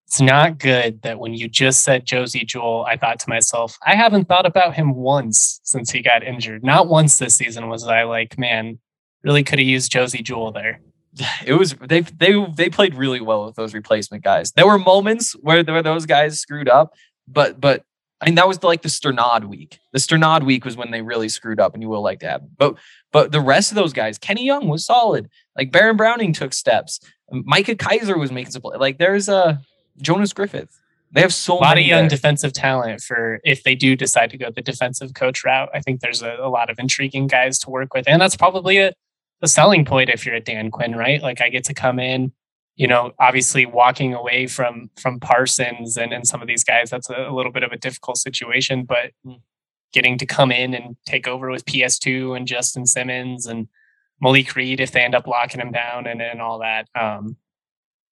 it's 0.07 0.21
not 0.21 0.59
good 0.59 1.03
that 1.03 1.19
when 1.19 1.35
you 1.35 1.49
just 1.49 1.83
said 1.83 2.07
Josey 2.07 2.45
Jewell, 2.45 2.85
I 2.85 2.97
thought 2.97 3.19
to 3.21 3.29
myself, 3.29 3.77
I 3.85 3.97
haven't 3.97 4.29
thought 4.29 4.47
about 4.47 4.75
him 4.75 4.95
once 4.95 5.61
since 5.65 5.91
he 5.91 6.01
got 6.01 6.23
injured. 6.23 6.63
Not 6.63 6.87
once 6.87 7.19
this 7.19 7.37
season 7.37 7.69
was 7.69 7.85
I 7.87 8.05
like, 8.05 8.39
man, 8.39 8.79
really 9.25 9.43
could 9.43 9.59
have 9.59 9.67
used 9.67 9.91
Josey 9.91 10.23
Jewell 10.23 10.53
there. 10.53 10.81
It 11.47 11.55
was 11.55 11.75
they 11.75 12.01
they 12.01 12.47
they 12.55 12.69
played 12.69 12.95
really 12.95 13.23
well 13.23 13.47
with 13.47 13.57
those 13.57 13.73
replacement 13.73 14.23
guys. 14.23 14.53
There 14.53 14.67
were 14.67 14.79
moments 14.79 15.33
where, 15.41 15.65
where 15.65 15.83
those 15.83 16.05
guys 16.05 16.39
screwed 16.39 16.69
up, 16.69 16.93
but 17.27 17.59
but 17.59 17.85
I 18.21 18.27
mean 18.27 18.35
that 18.35 18.47
was 18.47 18.63
like 18.63 18.83
the 18.83 18.91
Strnad 18.91 19.47
week. 19.47 19.79
The 19.95 19.99
Strnad 19.99 20.45
week 20.45 20.67
was 20.67 20.77
when 20.77 20.91
they 20.91 21.01
really 21.01 21.31
screwed 21.31 21.59
up, 21.59 21.73
and 21.73 21.83
you 21.83 21.89
will 21.89 22.03
like 22.03 22.21
to 22.21 22.29
have. 22.29 22.43
But 22.59 22.77
but 23.13 23.33
the 23.33 23.41
rest 23.41 23.71
of 23.71 23.77
those 23.77 23.95
guys, 23.95 24.19
Kenny 24.19 24.45
Young 24.45 24.69
was 24.69 24.85
solid. 24.85 25.31
Like 25.57 25.73
Baron 25.73 25.97
Browning 25.97 26.35
took 26.35 26.53
steps. 26.53 27.01
Micah 27.31 27.77
Kiser 27.77 28.19
was 28.19 28.31
making 28.31 28.53
some 28.53 28.61
play. 28.61 28.77
Like 28.77 28.99
there's 28.99 29.31
a 29.31 29.63
Jonas 30.01 30.33
Griffith. 30.33 30.81
They 31.13 31.21
have 31.21 31.33
so 31.33 31.55
a 31.55 31.61
lot 31.61 31.79
of 31.79 31.85
young 31.85 32.03
there. 32.03 32.11
defensive 32.11 32.53
talent 32.53 33.01
for 33.01 33.41
if 33.45 33.63
they 33.63 33.75
do 33.75 33.97
decide 33.97 34.31
to 34.31 34.39
go 34.39 34.51
the 34.51 34.61
defensive 34.61 35.15
coach 35.15 35.45
route. 35.45 35.71
I 35.73 35.81
think 35.81 36.01
there's 36.01 36.23
a, 36.23 36.37
a 36.41 36.49
lot 36.49 36.69
of 36.69 36.79
intriguing 36.79 37.27
guys 37.27 37.59
to 37.61 37.71
work 37.71 37.95
with, 37.95 38.09
and 38.09 38.21
that's 38.21 38.37
probably 38.37 38.79
a, 38.79 38.93
a 39.41 39.49
selling 39.49 39.85
point 39.85 40.11
if 40.11 40.27
you're 40.27 40.35
a 40.35 40.41
Dan 40.41 40.71
Quinn, 40.71 40.97
right? 40.97 41.23
Like 41.23 41.41
I 41.41 41.49
get 41.49 41.65
to 41.65 41.75
come 41.75 41.99
in, 41.99 42.33
you 42.75 42.87
know, 42.87 43.13
obviously 43.21 43.67
walking 43.67 44.15
away 44.15 44.47
from 44.47 44.91
from 45.01 45.21
Parsons 45.21 45.97
and 45.97 46.13
and 46.13 46.27
some 46.27 46.43
of 46.43 46.49
these 46.49 46.65
guys, 46.65 46.91
that's 46.91 47.09
a, 47.09 47.29
a 47.29 47.35
little 47.35 47.53
bit 47.53 47.63
of 47.63 47.73
a 47.73 47.79
difficult 47.79 48.19
situation, 48.19 48.85
but 48.85 49.13
hmm. 49.25 49.35
getting 49.93 50.19
to 50.19 50.27
come 50.27 50.51
in 50.51 50.75
and 50.75 50.97
take 51.07 51.29
over 51.29 51.51
with 51.51 51.65
PS2 51.67 52.37
and 52.37 52.49
Justin 52.49 52.85
Simmons 52.85 53.47
and 53.47 53.69
Malik 54.21 54.57
Reed 54.57 54.81
if 54.81 54.91
they 54.91 55.01
end 55.01 55.15
up 55.15 55.27
locking 55.27 55.61
him 55.61 55.73
down 55.73 56.07
and 56.07 56.21
and 56.21 56.43
all 56.43 56.59
that. 56.59 56.89
Um, 56.95 57.37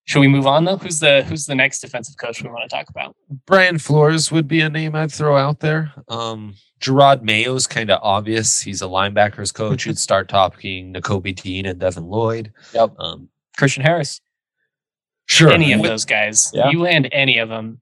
should 0.06 0.20
we 0.20 0.28
move 0.28 0.46
on 0.46 0.64
though? 0.64 0.76
Who's 0.76 1.00
the 1.00 1.22
who's 1.24 1.46
the 1.46 1.54
next 1.54 1.80
defensive 1.80 2.16
coach 2.18 2.42
we 2.42 2.50
want 2.50 2.68
to 2.68 2.74
talk 2.74 2.88
about? 2.90 3.16
Brian 3.46 3.78
Flores 3.78 4.30
would 4.30 4.46
be 4.46 4.60
a 4.60 4.68
name 4.68 4.94
I'd 4.94 5.10
throw 5.10 5.36
out 5.36 5.60
there. 5.60 5.92
Um, 6.08 6.54
Jerod 6.80 7.22
Mayo's 7.22 7.66
kind 7.66 7.90
of 7.90 8.00
obvious. 8.02 8.60
He's 8.60 8.82
a 8.82 8.86
linebackers 8.86 9.52
coach. 9.54 9.86
You'd 9.86 9.98
start 10.10 10.28
talking 10.28 10.92
Nakobe 10.92 11.34
Dean 11.34 11.64
and 11.64 11.78
Devin 11.78 12.04
Lloyd. 12.04 12.52
Yep. 12.74 12.94
Um, 12.98 13.28
Christian 13.56 13.82
Harris. 13.82 14.20
Sure. 15.26 15.50
Any 15.50 15.72
of 15.72 15.80
with, 15.80 15.90
those 15.90 16.04
guys. 16.04 16.50
Yeah. 16.52 16.68
You 16.68 16.82
land 16.82 17.08
any 17.10 17.38
of 17.38 17.48
them. 17.48 17.80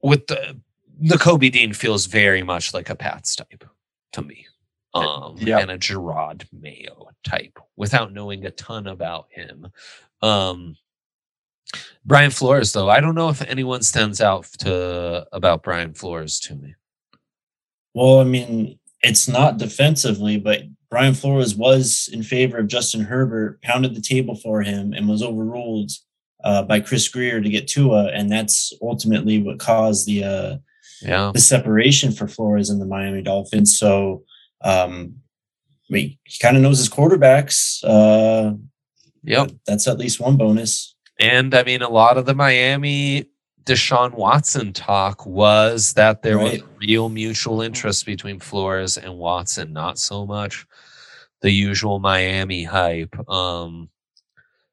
With 0.00 0.28
the 0.28 0.60
Nakobe 1.02 1.50
Dean 1.50 1.72
feels 1.72 2.06
very 2.06 2.44
much 2.44 2.72
like 2.72 2.88
a 2.88 2.94
Pats 2.94 3.34
type 3.34 3.64
to 4.12 4.22
me. 4.22 4.46
Um, 4.94 5.36
yep. 5.38 5.62
and 5.62 5.70
a 5.72 5.78
Jerod 5.78 6.46
Mayo 6.52 7.08
type 7.24 7.58
without 7.76 8.12
knowing 8.12 8.44
a 8.44 8.50
ton 8.52 8.86
about 8.86 9.26
him. 9.30 9.66
Um, 10.22 10.76
Brian 12.04 12.30
Flores, 12.30 12.72
though, 12.72 12.88
I 12.88 13.00
don't 13.00 13.14
know 13.14 13.28
if 13.28 13.42
anyone 13.42 13.82
stands 13.82 14.20
out 14.20 14.44
to 14.60 15.26
about 15.32 15.62
Brian 15.62 15.94
Flores 15.94 16.38
to 16.40 16.54
me. 16.54 16.74
Well, 17.94 18.20
I 18.20 18.24
mean, 18.24 18.78
it's 19.02 19.28
not 19.28 19.58
defensively, 19.58 20.38
but 20.38 20.62
Brian 20.90 21.14
Flores 21.14 21.54
was 21.54 22.08
in 22.12 22.22
favor 22.22 22.58
of 22.58 22.68
Justin 22.68 23.00
Herbert, 23.02 23.60
pounded 23.62 23.94
the 23.94 24.00
table 24.00 24.36
for 24.36 24.62
him, 24.62 24.92
and 24.92 25.08
was 25.08 25.22
overruled 25.22 25.90
uh, 26.44 26.62
by 26.62 26.80
Chris 26.80 27.08
Grier 27.08 27.40
to 27.40 27.48
get 27.48 27.66
Tua, 27.66 28.12
and 28.12 28.30
that's 28.30 28.72
ultimately 28.82 29.42
what 29.42 29.58
caused 29.58 30.06
the 30.06 30.24
uh, 30.24 30.56
yeah 31.02 31.32
the 31.34 31.40
separation 31.40 32.12
for 32.12 32.28
Flores 32.28 32.70
and 32.70 32.80
the 32.80 32.86
Miami 32.86 33.22
Dolphins. 33.22 33.78
So, 33.78 34.24
um, 34.64 35.14
I 35.88 35.92
mean, 35.92 36.18
he 36.24 36.38
kind 36.40 36.56
of 36.56 36.62
knows 36.62 36.78
his 36.78 36.88
quarterbacks. 36.88 37.84
Uh, 37.84 38.56
Yep. 39.24 39.52
That's 39.66 39.88
at 39.88 39.98
least 39.98 40.20
one 40.20 40.36
bonus. 40.36 40.94
And 41.18 41.54
I 41.54 41.62
mean, 41.64 41.82
a 41.82 41.88
lot 41.88 42.18
of 42.18 42.26
the 42.26 42.34
Miami 42.34 43.26
Deshaun 43.64 44.12
Watson 44.12 44.72
talk 44.72 45.24
was 45.24 45.94
that 45.94 46.22
there 46.22 46.36
right. 46.36 46.62
was 46.62 46.70
real 46.80 47.08
mutual 47.08 47.62
interest 47.62 48.04
between 48.04 48.38
Flores 48.38 48.98
and 48.98 49.16
Watson, 49.16 49.72
not 49.72 49.98
so 49.98 50.26
much 50.26 50.66
the 51.40 51.50
usual 51.50 51.98
Miami 51.98 52.64
hype. 52.64 53.16
Um, 53.28 53.88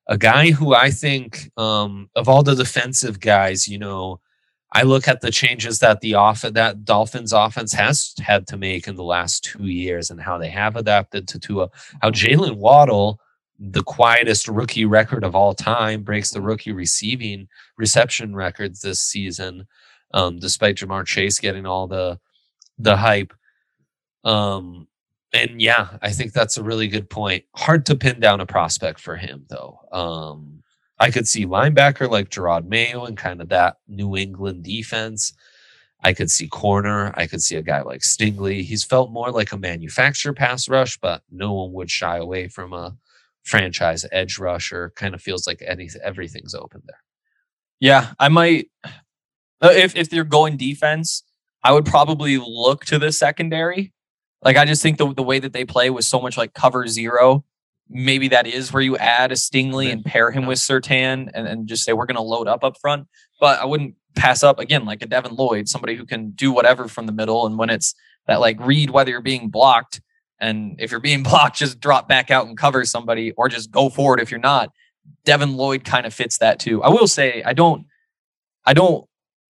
a 0.07 0.17
guy 0.17 0.51
who 0.51 0.73
I 0.73 0.89
think, 0.89 1.51
um, 1.57 2.09
of 2.15 2.27
all 2.27 2.43
the 2.43 2.55
defensive 2.55 3.19
guys, 3.19 3.67
you 3.67 3.77
know, 3.77 4.19
I 4.73 4.83
look 4.83 5.07
at 5.07 5.21
the 5.21 5.31
changes 5.31 5.79
that 5.79 5.99
the 6.01 6.13
off 6.13 6.41
that 6.43 6.85
Dolphins 6.85 7.33
offense 7.33 7.73
has 7.73 8.13
had 8.19 8.47
to 8.47 8.57
make 8.57 8.87
in 8.87 8.95
the 8.95 9.03
last 9.03 9.43
two 9.43 9.65
years 9.65 10.09
and 10.09 10.21
how 10.21 10.37
they 10.37 10.49
have 10.49 10.75
adapted 10.75 11.27
to 11.27 11.39
Tua. 11.39 11.69
How 12.01 12.09
Jaylen 12.11 12.55
Waddle 12.55 13.19
the 13.63 13.83
quietest 13.83 14.47
rookie 14.47 14.85
record 14.85 15.23
of 15.23 15.35
all 15.35 15.53
time, 15.53 16.01
breaks 16.01 16.31
the 16.31 16.41
rookie 16.41 16.71
receiving 16.71 17.47
reception 17.77 18.35
records 18.35 18.81
this 18.81 18.99
season, 18.99 19.67
um, 20.15 20.39
despite 20.39 20.77
Ja'Marr 20.77 21.05
Chase 21.05 21.39
getting 21.39 21.67
all 21.67 21.87
the 21.87 22.19
the 22.79 22.97
hype. 22.97 23.33
Um, 24.23 24.87
and 25.31 25.61
yeah, 25.61 25.89
I 26.01 26.09
think 26.09 26.33
that's 26.33 26.57
a 26.57 26.63
really 26.63 26.87
good 26.87 27.09
point. 27.09 27.45
Hard 27.55 27.85
to 27.85 27.95
pin 27.95 28.19
down 28.19 28.41
a 28.41 28.47
prospect 28.47 28.99
for 28.99 29.15
him 29.15 29.45
though. 29.47 29.79
Um, 29.91 30.60
I 31.01 31.09
could 31.09 31.27
see 31.27 31.47
linebacker 31.47 32.07
like 32.07 32.29
Jerod 32.29 32.67
Mayo 32.67 33.05
and 33.05 33.17
kind 33.17 33.41
of 33.41 33.49
that 33.49 33.77
New 33.87 34.15
England 34.15 34.63
defense. 34.63 35.33
I 36.03 36.13
could 36.13 36.29
see 36.29 36.47
corner. 36.47 37.11
I 37.15 37.25
could 37.25 37.41
see 37.41 37.55
a 37.55 37.63
guy 37.63 37.81
like 37.81 38.01
Stingley. 38.01 38.61
He's 38.61 38.83
felt 38.83 39.11
more 39.11 39.31
like 39.31 39.51
a 39.51 39.57
manufacturer 39.57 40.33
pass 40.33 40.69
rush, 40.69 40.99
but 40.99 41.23
no 41.31 41.53
one 41.53 41.73
would 41.73 41.89
shy 41.89 42.17
away 42.17 42.49
from 42.49 42.71
a 42.71 42.95
franchise 43.41 44.05
edge 44.11 44.37
rusher. 44.37 44.93
Kind 44.95 45.15
of 45.15 45.23
feels 45.23 45.47
like 45.47 45.63
any, 45.67 45.89
everything's 46.03 46.53
open 46.53 46.83
there. 46.85 47.01
Yeah, 47.79 48.13
I 48.19 48.29
might. 48.29 48.69
Uh, 48.83 49.71
if 49.73 49.95
if 49.95 50.11
they're 50.11 50.23
going 50.23 50.55
defense, 50.55 51.23
I 51.63 51.71
would 51.71 51.85
probably 51.85 52.37
look 52.37 52.85
to 52.85 52.99
the 52.99 53.11
secondary. 53.11 53.91
Like 54.43 54.55
I 54.55 54.65
just 54.65 54.83
think 54.83 54.99
the 54.99 55.11
the 55.15 55.23
way 55.23 55.39
that 55.39 55.53
they 55.53 55.65
play 55.65 55.89
was 55.89 56.05
so 56.05 56.21
much 56.21 56.37
like 56.37 56.53
cover 56.53 56.85
zero. 56.85 57.43
Maybe 57.91 58.27
that 58.29 58.47
is 58.47 58.71
where 58.71 58.81
you 58.81 58.97
add 58.97 59.31
a 59.31 59.35
Stingley 59.35 59.91
and 59.91 60.03
pair 60.03 60.31
him 60.31 60.45
with 60.45 60.59
Surtain 60.59 61.29
and, 61.33 61.47
and 61.47 61.67
just 61.67 61.83
say 61.83 61.93
we're 61.93 62.05
going 62.05 62.15
to 62.15 62.21
load 62.21 62.47
up 62.47 62.63
up 62.63 62.77
front. 62.79 63.07
But 63.39 63.59
I 63.59 63.65
wouldn't 63.65 63.95
pass 64.15 64.43
up 64.43 64.59
again 64.59 64.85
like 64.85 65.01
a 65.01 65.05
Devin 65.05 65.35
Lloyd, 65.35 65.67
somebody 65.67 65.95
who 65.95 66.05
can 66.05 66.31
do 66.31 66.51
whatever 66.51 66.87
from 66.87 67.05
the 67.05 67.11
middle. 67.11 67.45
And 67.45 67.57
when 67.57 67.69
it's 67.69 67.93
that 68.27 68.39
like 68.39 68.59
read 68.59 68.91
whether 68.91 69.11
you're 69.11 69.21
being 69.21 69.49
blocked, 69.49 70.01
and 70.39 70.75
if 70.79 70.91
you're 70.91 70.99
being 70.99 71.23
blocked, 71.31 71.57
just 71.57 71.79
drop 71.79 72.07
back 72.07 72.31
out 72.31 72.47
and 72.47 72.57
cover 72.57 72.85
somebody, 72.85 73.31
or 73.33 73.49
just 73.49 73.71
go 73.71 73.89
forward 73.89 74.19
if 74.19 74.31
you're 74.31 74.39
not. 74.39 74.71
Devin 75.25 75.57
Lloyd 75.57 75.83
kind 75.83 76.05
of 76.05 76.13
fits 76.13 76.37
that 76.37 76.59
too. 76.59 76.81
I 76.83 76.89
will 76.89 77.07
say 77.07 77.43
I 77.43 77.53
don't, 77.53 77.85
I 78.65 78.73
don't 78.73 79.05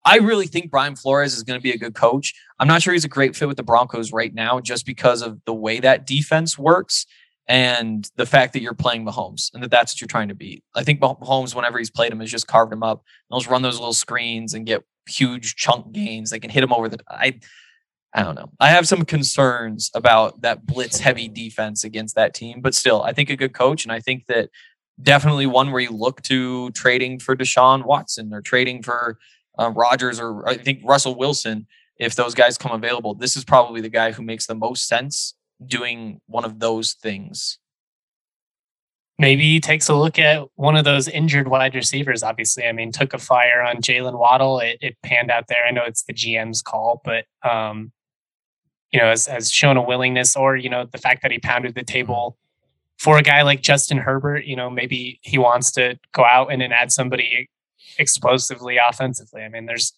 I 0.07 0.19
really 0.19 0.47
think 0.47 0.71
Brian 0.71 0.95
Flores 0.95 1.35
is 1.35 1.43
going 1.43 1.59
to 1.59 1.63
be 1.63 1.73
a 1.73 1.79
good 1.79 1.97
coach. 1.97 2.33
I'm 2.61 2.69
not 2.69 2.81
sure 2.81 2.93
he's 2.93 3.05
a 3.05 3.09
great 3.09 3.35
fit 3.35 3.49
with 3.49 3.57
the 3.57 3.65
Broncos 3.65 4.13
right 4.13 4.33
now, 4.33 4.61
just 4.61 4.87
because 4.87 5.21
of 5.21 5.45
the 5.47 5.53
way 5.53 5.81
that 5.81 6.07
defense 6.07 6.57
works 6.57 7.07
and 7.49 8.11
the 8.17 8.27
fact 8.27 8.53
that 8.53 8.61
you're 8.61 8.75
playing 8.75 9.07
Mahomes 9.07 9.53
and 9.55 9.63
that 9.63 9.71
that's 9.71 9.93
what 9.93 10.01
you're 10.01 10.09
trying 10.09 10.29
to 10.29 10.35
beat. 10.35 10.65
I 10.75 10.83
think 10.83 11.01
Mahomes, 11.01 11.55
whenever 11.55 11.79
he's 11.79 11.91
played 11.91 12.13
him, 12.13 12.21
has 12.21 12.31
just 12.31 12.49
carved 12.49 12.73
him 12.73 12.83
up. 12.83 13.05
They'll 13.31 13.41
run 13.43 13.63
those 13.63 13.79
little 13.79 13.93
screens 13.93 14.55
and 14.55 14.67
get 14.67 14.83
huge 15.09 15.55
chunk 15.55 15.93
gains. 15.93 16.31
They 16.31 16.41
can 16.41 16.51
hit 16.51 16.65
him 16.65 16.73
over 16.73 16.89
the. 16.89 16.99
I, 17.09 17.39
I 18.15 18.23
don't 18.23 18.35
know. 18.35 18.51
I 18.59 18.71
have 18.71 18.89
some 18.89 19.05
concerns 19.05 19.91
about 19.95 20.41
that 20.41 20.67
blitz 20.67 20.99
heavy 20.99 21.29
defense 21.29 21.85
against 21.85 22.15
that 22.17 22.35
team, 22.35 22.61
but 22.61 22.75
still, 22.75 23.03
I 23.03 23.13
think 23.13 23.31
a 23.31 23.37
good 23.37 23.53
coach, 23.53 23.85
and 23.85 23.93
I 23.93 24.01
think 24.01 24.27
that 24.27 24.49
definitely 25.01 25.47
one 25.47 25.71
where 25.71 25.83
you 25.83 25.91
look 25.91 26.23
to 26.23 26.71
trading 26.71 27.19
for 27.19 27.37
Deshaun 27.37 27.85
Watson 27.85 28.33
or 28.33 28.41
trading 28.41 28.83
for 28.83 29.19
uh, 29.59 29.71
Rodgers 29.71 30.19
or 30.19 30.49
I 30.49 30.57
think 30.57 30.81
Russell 30.83 31.15
Wilson, 31.15 31.67
if 31.99 32.15
those 32.15 32.35
guys 32.35 32.59
come 32.59 32.73
available, 32.73 33.15
this 33.15 33.37
is 33.37 33.45
probably 33.45 33.81
the 33.81 33.89
guy 33.89 34.13
who 34.13 34.23
makes 34.23 34.47
the 34.47 34.55
most 34.55 34.89
sense 34.89 35.35
doing 35.65 36.21
one 36.27 36.45
of 36.45 36.59
those 36.59 36.95
things. 36.95 37.59
Maybe 39.19 39.45
he 39.45 39.61
takes 39.61 39.89
a 39.89 39.95
look 39.95 40.19
at 40.19 40.47
one 40.57 40.77
of 40.77 40.85
those 40.85 41.09
injured 41.09 41.49
wide 41.49 41.75
receivers. 41.75 42.23
Obviously, 42.23 42.67
I 42.67 42.73
mean, 42.73 42.93
took 42.93 43.15
a 43.15 43.19
fire 43.19 43.63
on 43.63 43.77
Jaylen 43.77 44.19
Waddle. 44.19 44.61
It, 44.61 44.79
it, 44.83 44.97
panned 45.03 45.31
out 45.31 45.47
there. 45.49 45.65
I 45.67 45.71
know 45.71 45.85
it's 45.85 46.03
the 46.03 46.13
GM's 46.13 46.61
call, 46.61 47.01
but 47.03 47.25
um, 47.43 47.93
you 48.93 49.01
know, 49.01 49.09
has, 49.09 49.27
has 49.27 49.51
shown 49.51 49.79
a 49.79 49.83
willingness, 49.83 50.37
or 50.37 50.55
you 50.57 50.69
know, 50.69 50.85
the 50.85 50.99
fact 50.99 51.23
that 51.23 51.31
he 51.31 51.39
pounded 51.39 51.75
the 51.75 51.83
table 51.83 52.37
for 52.99 53.17
a 53.17 53.23
guy 53.23 53.41
like 53.41 53.63
Justin 53.63 53.97
Herbert. 53.97 54.45
You 54.45 54.57
know, 54.57 54.69
maybe 54.69 55.19
he 55.23 55.39
wants 55.39 55.71
to 55.73 55.99
go 56.13 56.25
out 56.25 56.53
and 56.53 56.61
then 56.61 56.73
add 56.73 56.93
somebody 56.93 57.49
explosively 57.99 58.77
offensively. 58.77 59.43
I 59.43 59.49
mean, 59.49 59.65
there's 59.65 59.95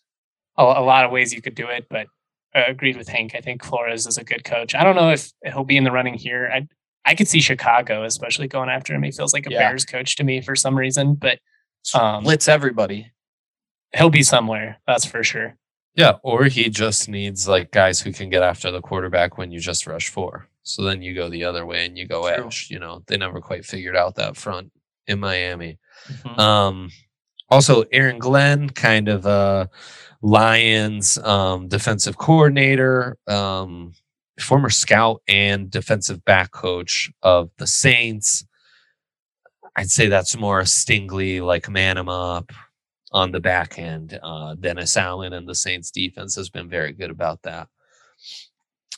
a, 0.57 0.63
a 0.63 0.85
lot 0.85 1.05
of 1.05 1.11
ways 1.11 1.35
you 1.35 1.43
could 1.43 1.57
do 1.57 1.67
it, 1.67 1.87
but 1.91 2.07
uh, 2.55 2.63
agreed 2.67 2.97
with 2.97 3.09
Hank. 3.09 3.35
I 3.35 3.41
think 3.41 3.65
Flores 3.65 4.07
is 4.07 4.19
a 4.19 4.25
good 4.25 4.45
coach. 4.45 4.75
I 4.75 4.85
don't 4.85 4.97
know 4.97 5.11
if 5.11 5.33
he'll 5.45 5.65
be 5.65 5.77
in 5.77 5.85
the 5.85 5.93
running 5.93 6.15
here. 6.15 6.51
I 6.53 6.67
I 7.05 7.15
could 7.15 7.29
see 7.29 7.41
Chicago, 7.41 8.05
especially 8.05 8.49
going 8.49 8.69
after 8.69 8.95
him. 8.95 9.03
He 9.03 9.11
feels 9.11 9.33
like 9.33 9.47
a 9.47 9.51
yeah. 9.51 9.59
Bears 9.59 9.85
coach 9.85 10.17
to 10.17 10.25
me 10.25 10.43
for 10.43 10.55
some 10.55 10.77
reason, 10.77 11.15
but 11.15 11.39
um, 11.95 12.25
blitz 12.25 12.49
everybody. 12.49 13.11
He'll 13.95 14.11
be 14.11 14.23
somewhere, 14.23 14.79
that's 14.87 15.07
for 15.07 15.23
sure. 15.23 15.57
Yeah, 15.95 16.19
or 16.23 16.45
he 16.45 16.69
just 16.69 17.09
needs 17.09 17.49
like 17.49 17.71
guys 17.71 18.01
who 18.01 18.13
can 18.13 18.29
get 18.29 18.43
after 18.43 18.71
the 18.71 18.83
quarterback 18.83 19.39
when 19.39 19.51
you 19.51 19.59
just 19.59 19.87
rush 19.87 20.11
four. 20.11 20.49
So 20.63 20.83
then 20.83 21.01
you 21.01 21.15
go 21.15 21.31
the 21.31 21.45
other 21.45 21.65
way 21.65 21.87
and 21.87 21.97
you 21.97 22.07
go 22.07 22.23
True. 22.23 22.47
edge. 22.47 22.69
You 22.71 22.79
know, 22.79 23.03
they 23.07 23.17
never 23.17 23.41
quite 23.41 23.65
figured 23.65 23.97
out 23.97 24.17
that 24.17 24.37
front 24.37 24.71
in 25.07 25.19
Miami. 25.19 25.79
Mm-hmm. 26.09 26.39
Um, 26.39 26.91
also 27.49 27.85
Aaron 27.91 28.19
Glenn, 28.19 28.69
kind 28.69 29.09
of 29.09 29.25
a 29.25 29.71
Lions 30.21 31.19
um, 31.19 31.69
defensive 31.69 32.19
coordinator, 32.19 33.17
um, 33.27 33.93
former 34.41 34.71
scout 34.71 35.23
and 35.29 35.71
defensive 35.71 36.25
back 36.25 36.51
coach 36.51 37.11
of 37.23 37.51
the 37.59 37.67
Saints. 37.67 38.45
I'd 39.77 39.91
say 39.91 40.09
that's 40.09 40.37
more 40.37 40.63
Stingley, 40.63 41.45
like 41.45 41.69
man 41.69 41.97
him 41.97 42.09
up 42.09 42.51
on 43.13 43.31
the 43.33 43.41
back 43.41 43.79
end. 43.79 44.19
Uh, 44.23 44.55
Dennis 44.55 44.97
Allen 44.97 45.33
and 45.33 45.49
the 45.49 45.55
Saints 45.55 45.91
defense 45.91 46.35
has 46.35 46.51
been 46.51 46.69
very 46.69 46.93
good 46.93 47.11
about 47.11 47.43
that. 47.43 47.69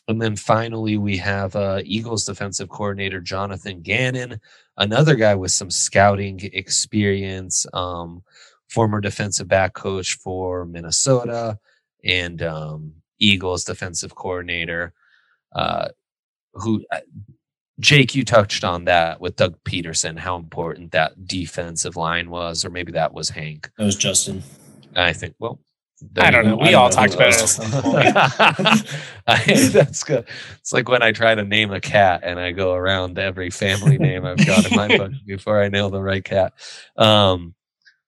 And 0.09 0.21
then 0.21 0.35
finally, 0.35 0.97
we 0.97 1.17
have 1.19 1.55
uh, 1.55 1.83
Eagles 1.85 2.25
defensive 2.25 2.69
coordinator 2.69 3.21
Jonathan 3.21 3.81
Gannon, 3.81 4.41
another 4.77 5.15
guy 5.15 5.35
with 5.35 5.53
some 5.53 5.71
scouting 5.71 6.41
experience, 6.53 7.67
um, 7.75 8.25
former 8.71 9.01
defensive 9.01 9.49
back 9.49 9.75
coach 9.75 10.15
for 10.15 10.65
Minnesota 10.65 11.59
and 12.05 12.43
um, 12.43 12.95
Eagles 13.19 13.65
defensive 13.65 14.15
coordinator. 14.15 14.93
Uh, 15.55 15.89
who 16.55 16.85
uh, 16.93 17.01
Jake, 17.81 18.15
you 18.15 18.25
touched 18.25 18.63
on 18.63 18.85
that 18.85 19.21
with 19.21 19.37
Doug 19.37 19.57
Pederson, 19.65 20.19
how 20.19 20.37
important 20.37 20.93
that 20.93 21.27
defensive 21.27 21.97
line 21.97 22.31
was, 22.31 22.65
or 22.65 22.71
maybe 22.71 22.93
that 22.93 23.15
was 23.15 23.31
Hank. 23.31 23.71
That 23.79 23.85
was 23.85 23.97
Justin. 23.97 24.43
I 24.95 25.13
think. 25.13 25.35
Well, 25.39 25.61
I 26.17 26.31
don't 26.31 26.47
know. 26.47 26.57
We 26.57 26.75
all 26.75 26.91
talked 26.91 27.15
about 27.15 27.35
it. 27.35 27.59
I, 29.27 29.69
that's 29.69 30.03
good. 30.03 30.27
It's 30.59 30.73
like 30.73 30.89
when 30.89 31.03
I 31.03 31.13
try 31.13 31.35
to 31.35 31.45
name 31.45 31.73
a 31.73 31.81
cat 31.81 32.21
and 32.23 32.41
I 32.41 32.53
go 32.53 32.75
around 32.75 33.19
every 33.19 33.51
family 33.51 33.99
name 33.99 34.25
I've 34.25 34.45
got 34.45 34.71
in 34.71 34.77
my 34.77 34.89
book 34.97 35.13
before 35.27 35.63
I 35.63 35.69
nail 35.69 35.91
the 35.91 36.03
right 36.03 36.25
cat. 36.25 36.55
Um, 36.97 37.55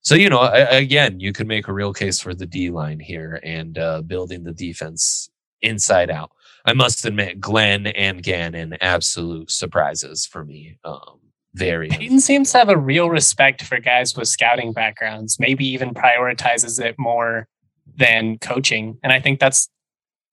so 0.03 0.17
you 0.17 0.29
know, 0.29 0.43
again, 0.53 1.21
you 1.21 1.33
could 1.33 1.47
make 1.47 1.69
a 1.69 1.73
real 1.73 1.93
case 1.93 2.21
for 2.21 2.35
the 2.35 2.47
D 2.47 2.71
line 2.71 2.99
here 2.99 3.41
and 3.45 3.79
uh, 3.79 4.03
building 4.03 4.43
the 4.43 4.53
defense 4.53 5.31
inside 5.63 6.11
out. 6.11 6.33
I 6.65 6.73
must 6.75 7.05
admit, 7.05 7.41
Glenn 7.41 7.87
and 7.87 8.23
Gannon, 8.23 8.77
absolute 8.81 9.51
surprises 9.51 10.27
for 10.27 10.45
me. 10.45 10.79
Um, 10.85 11.21
very. 11.55 11.89
Paton 11.89 12.21
seems 12.21 12.51
to 12.53 12.59
have 12.59 12.69
a 12.69 12.77
real 12.77 13.11
respect 13.11 13.63
for 13.63 13.79
guys 13.79 14.17
with 14.17 14.27
scouting 14.29 14.73
backgrounds. 14.73 15.39
Maybe 15.39 15.67
even 15.67 15.93
prioritizes 15.95 16.83
it 16.83 16.97
more 16.99 17.47
than 17.97 18.39
coaching, 18.39 18.99
and 19.03 19.13
I 19.13 19.21
think 19.21 19.39
that's 19.39 19.69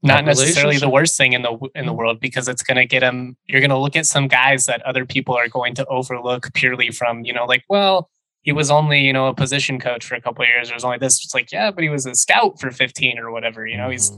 not 0.02 0.24
necessarily 0.24 0.78
the 0.78 0.90
worst 0.90 1.18
thing 1.18 1.34
in 1.34 1.42
the 1.42 1.58
in 1.76 1.86
the 1.86 1.92
mm. 1.92 1.98
world 1.98 2.20
because 2.22 2.48
it's 2.48 2.64
going 2.64 2.78
to 2.78 2.86
get 2.86 3.02
them. 3.02 3.36
You're 3.48 3.60
going 3.60 3.70
to 3.70 3.78
look 3.78 3.96
at 3.96 4.06
some 4.06 4.28
guys 4.28 4.66
that 4.66 4.82
other 4.84 5.06
people 5.06 5.36
are 5.36 5.50
going 5.50 5.76
to 5.76 5.86
overlook 5.88 6.54
purely 6.54 6.90
from 6.90 7.26
you 7.26 7.34
know, 7.34 7.46
like 7.46 7.64
well 7.70 8.10
he 8.42 8.52
was 8.52 8.72
only 8.72 9.02
you 9.02 9.14
know 9.14 9.28
a 9.28 9.34
position 9.34 9.80
coach 9.80 10.06
for 10.06 10.16
a 10.16 10.22
couple 10.22 10.44
of 10.44 10.50
years. 10.50 10.68
There 10.68 10.76
was 10.76 10.84
only 10.84 10.98
this. 10.98 11.24
It's 11.24 11.34
like 11.34 11.52
yeah, 11.52 11.72
but 11.72 11.84
he 11.84 11.90
was 11.90 12.06
a 12.06 12.16
scout 12.16 12.60
for 12.60 12.72
15 12.72 13.20
or 13.20 13.32
whatever. 13.32 13.66
You 13.66 13.78
know, 13.78 13.84
mm-hmm. 13.84 13.92
he's 13.92 14.12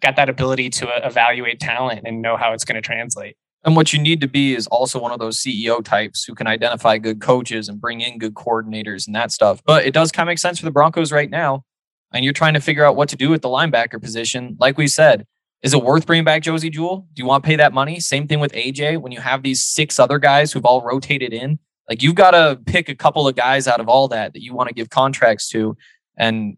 got 0.00 0.16
that 0.16 0.28
ability 0.28 0.70
to 0.70 0.88
uh, 0.88 1.00
evaluate 1.04 1.60
talent 1.60 2.02
and 2.04 2.22
know 2.22 2.36
how 2.36 2.52
it's 2.52 2.64
going 2.64 2.76
to 2.76 2.82
translate. 2.82 3.36
And 3.64 3.74
what 3.74 3.92
you 3.92 4.00
need 4.00 4.20
to 4.20 4.28
be 4.28 4.54
is 4.54 4.66
also 4.68 5.00
one 5.00 5.12
of 5.12 5.18
those 5.18 5.38
CEO 5.38 5.84
types 5.84 6.24
who 6.24 6.34
can 6.34 6.46
identify 6.46 6.96
good 6.96 7.20
coaches 7.20 7.68
and 7.68 7.80
bring 7.80 8.00
in 8.00 8.18
good 8.18 8.34
coordinators 8.34 9.06
and 9.06 9.16
that 9.16 9.32
stuff. 9.32 9.60
But 9.66 9.84
it 9.84 9.92
does 9.92 10.12
kind 10.12 10.28
of 10.28 10.30
make 10.30 10.38
sense 10.38 10.58
for 10.58 10.64
the 10.64 10.70
Broncos 10.70 11.10
right 11.10 11.28
now. 11.28 11.64
And 12.12 12.24
you're 12.24 12.32
trying 12.32 12.54
to 12.54 12.60
figure 12.60 12.84
out 12.84 12.96
what 12.96 13.08
to 13.10 13.16
do 13.16 13.28
with 13.30 13.42
the 13.42 13.48
linebacker 13.48 14.00
position. 14.00 14.56
Like 14.60 14.78
we 14.78 14.86
said, 14.86 15.26
is 15.62 15.74
it 15.74 15.82
worth 15.82 16.06
bringing 16.06 16.24
back 16.24 16.42
Josey 16.42 16.70
Jewell? 16.70 17.08
Do 17.12 17.22
you 17.22 17.26
want 17.26 17.42
to 17.42 17.48
pay 17.48 17.56
that 17.56 17.72
money? 17.72 17.98
Same 17.98 18.28
thing 18.28 18.38
with 18.38 18.52
AJ. 18.52 19.00
When 19.02 19.12
you 19.12 19.20
have 19.20 19.42
these 19.42 19.64
six 19.64 19.98
other 19.98 20.18
guys 20.18 20.52
who've 20.52 20.64
all 20.64 20.82
rotated 20.82 21.32
in, 21.32 21.58
like 21.88 22.02
you've 22.02 22.14
got 22.14 22.32
to 22.32 22.60
pick 22.66 22.88
a 22.88 22.94
couple 22.94 23.26
of 23.26 23.34
guys 23.34 23.66
out 23.66 23.80
of 23.80 23.88
all 23.88 24.08
that 24.08 24.32
that 24.34 24.42
you 24.42 24.54
want 24.54 24.68
to 24.68 24.74
give 24.74 24.90
contracts 24.90 25.48
to, 25.50 25.76
and 26.16 26.56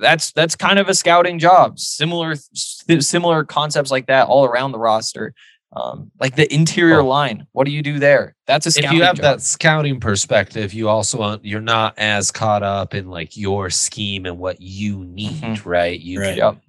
that's 0.00 0.32
that's 0.32 0.56
kind 0.56 0.78
of 0.78 0.88
a 0.88 0.94
scouting 0.94 1.38
job. 1.38 1.78
Similar 1.78 2.34
similar 2.54 3.44
concepts 3.44 3.90
like 3.90 4.06
that 4.06 4.26
all 4.26 4.44
around 4.44 4.72
the 4.72 4.78
roster. 4.78 5.34
Um, 5.72 6.10
like 6.20 6.36
the 6.36 6.52
interior 6.54 7.00
oh. 7.00 7.06
line, 7.06 7.46
what 7.52 7.64
do 7.66 7.70
you 7.70 7.82
do 7.82 7.98
there? 7.98 8.34
That's 8.46 8.64
a 8.66 8.82
if 8.82 8.92
you 8.92 9.02
have 9.02 9.16
job. 9.16 9.22
that 9.22 9.42
scouting 9.42 10.00
perspective, 10.00 10.72
you 10.72 10.88
also 10.88 11.38
you're 11.42 11.60
not 11.60 11.94
as 11.98 12.30
caught 12.30 12.62
up 12.62 12.94
in 12.94 13.10
like 13.10 13.36
your 13.36 13.68
scheme 13.68 14.24
and 14.24 14.38
what 14.38 14.60
you 14.60 15.04
need, 15.04 15.42
mm-hmm. 15.42 15.68
right? 15.68 16.00
You 16.00 16.20
right. 16.20 16.38
Can, 16.38 16.60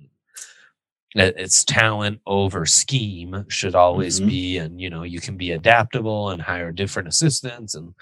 it's 1.19 1.63
talent 1.63 2.19
over 2.25 2.65
scheme 2.65 3.45
should 3.47 3.75
always 3.75 4.19
mm-hmm. 4.19 4.29
be 4.29 4.57
and 4.57 4.81
you 4.81 4.89
know 4.89 5.03
you 5.03 5.19
can 5.19 5.37
be 5.37 5.51
adaptable 5.51 6.29
and 6.29 6.41
hire 6.41 6.71
different 6.71 7.07
assistants 7.07 7.75
and 7.75 7.93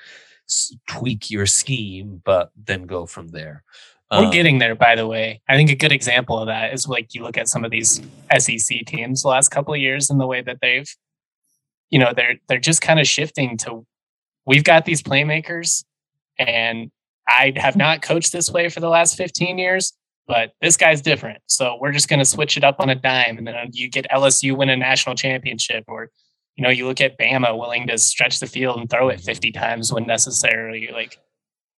s- 0.49 0.75
tweak 0.87 1.29
your 1.29 1.45
scheme 1.45 2.21
but 2.23 2.51
then 2.55 2.85
go 2.85 3.05
from 3.05 3.29
there. 3.29 3.63
We're 4.11 4.25
um, 4.25 4.31
getting 4.31 4.59
there 4.59 4.75
by 4.75 4.95
the 4.95 5.07
way. 5.07 5.41
I 5.49 5.55
think 5.55 5.71
a 5.71 5.75
good 5.75 5.91
example 5.91 6.37
of 6.37 6.47
that 6.47 6.73
is 6.73 6.87
like 6.87 7.13
you 7.13 7.23
look 7.23 7.37
at 7.37 7.47
some 7.47 7.65
of 7.65 7.71
these 7.71 8.01
sec 8.39 8.85
teams 8.85 9.23
the 9.23 9.29
last 9.29 9.49
couple 9.49 9.73
of 9.73 9.79
years 9.79 10.09
and 10.09 10.19
the 10.19 10.27
way 10.27 10.41
that 10.41 10.59
they've 10.61 10.89
you 11.89 11.99
know 11.99 12.13
they're 12.15 12.35
they're 12.47 12.59
just 12.59 12.81
kind 12.81 12.99
of 12.99 13.07
shifting 13.07 13.57
to 13.57 13.85
we've 14.45 14.63
got 14.63 14.85
these 14.85 15.01
playmakers 15.01 15.83
and 16.37 16.91
i 17.27 17.53
have 17.55 17.75
not 17.75 18.01
coached 18.01 18.31
this 18.31 18.51
way 18.51 18.69
for 18.69 18.79
the 18.79 18.89
last 18.89 19.15
15 19.15 19.57
years 19.57 19.93
but 20.27 20.53
this 20.61 20.77
guy's 20.77 21.01
different. 21.01 21.39
So 21.47 21.77
we're 21.79 21.91
just 21.91 22.09
going 22.09 22.19
to 22.19 22.25
switch 22.25 22.57
it 22.57 22.63
up 22.63 22.79
on 22.79 22.89
a 22.89 22.95
dime. 22.95 23.37
And 23.37 23.47
then 23.47 23.55
you 23.71 23.89
get 23.89 24.07
LSU 24.11 24.57
win 24.57 24.69
a 24.69 24.77
national 24.77 25.15
championship, 25.15 25.83
or, 25.87 26.09
you 26.55 26.63
know, 26.63 26.69
you 26.69 26.87
look 26.87 27.01
at 27.01 27.17
Bama 27.19 27.57
willing 27.57 27.87
to 27.87 27.97
stretch 27.97 28.39
the 28.39 28.47
field 28.47 28.79
and 28.79 28.89
throw 28.89 29.09
it 29.09 29.21
50 29.21 29.51
times 29.51 29.93
when 29.93 30.05
necessary. 30.07 30.89
Like, 30.91 31.19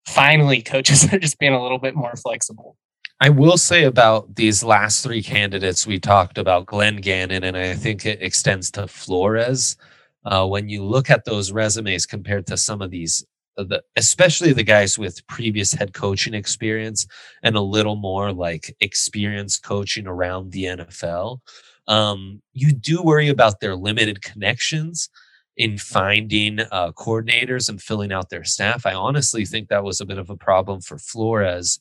finally, 0.07 0.61
coaches 0.61 1.11
are 1.13 1.19
just 1.19 1.39
being 1.39 1.53
a 1.53 1.61
little 1.61 1.79
bit 1.79 1.95
more 1.95 2.15
flexible. 2.15 2.77
I 3.19 3.29
will 3.29 3.57
say 3.57 3.83
about 3.83 4.35
these 4.35 4.63
last 4.63 5.03
three 5.03 5.23
candidates 5.23 5.87
we 5.87 5.99
talked 5.99 6.37
about, 6.37 6.67
Glenn 6.67 6.97
Gannon, 6.97 7.43
and 7.43 7.57
I 7.57 7.73
think 7.73 8.05
it 8.05 8.21
extends 8.21 8.69
to 8.71 8.87
Flores. 8.87 9.75
Uh, 10.23 10.45
when 10.45 10.69
you 10.69 10.83
look 10.83 11.09
at 11.09 11.25
those 11.25 11.51
resumes 11.51 12.05
compared 12.05 12.45
to 12.47 12.57
some 12.57 12.81
of 12.81 12.91
these 12.91 13.25
the, 13.57 13.83
especially 13.95 14.53
the 14.53 14.63
guys 14.63 14.97
with 14.97 15.25
previous 15.27 15.73
head 15.73 15.93
coaching 15.93 16.33
experience 16.33 17.07
and 17.43 17.55
a 17.55 17.61
little 17.61 17.95
more 17.95 18.31
like 18.31 18.75
experience 18.81 19.57
coaching 19.57 20.07
around 20.07 20.51
the 20.51 20.65
NFL, 20.65 21.39
um, 21.87 22.41
you 22.53 22.71
do 22.71 23.01
worry 23.01 23.29
about 23.29 23.59
their 23.59 23.75
limited 23.75 24.21
connections 24.21 25.09
in 25.55 25.77
finding 25.77 26.59
uh, 26.71 26.91
coordinators 26.91 27.67
and 27.67 27.81
filling 27.81 28.11
out 28.11 28.29
their 28.29 28.43
staff. 28.43 28.85
I 28.85 28.93
honestly 28.93 29.43
think 29.43 29.69
that 29.69 29.83
was 29.83 29.99
a 29.99 30.05
bit 30.05 30.19
of 30.19 30.29
a 30.29 30.37
problem 30.37 30.81
for 30.81 30.99
Flores, 30.99 31.79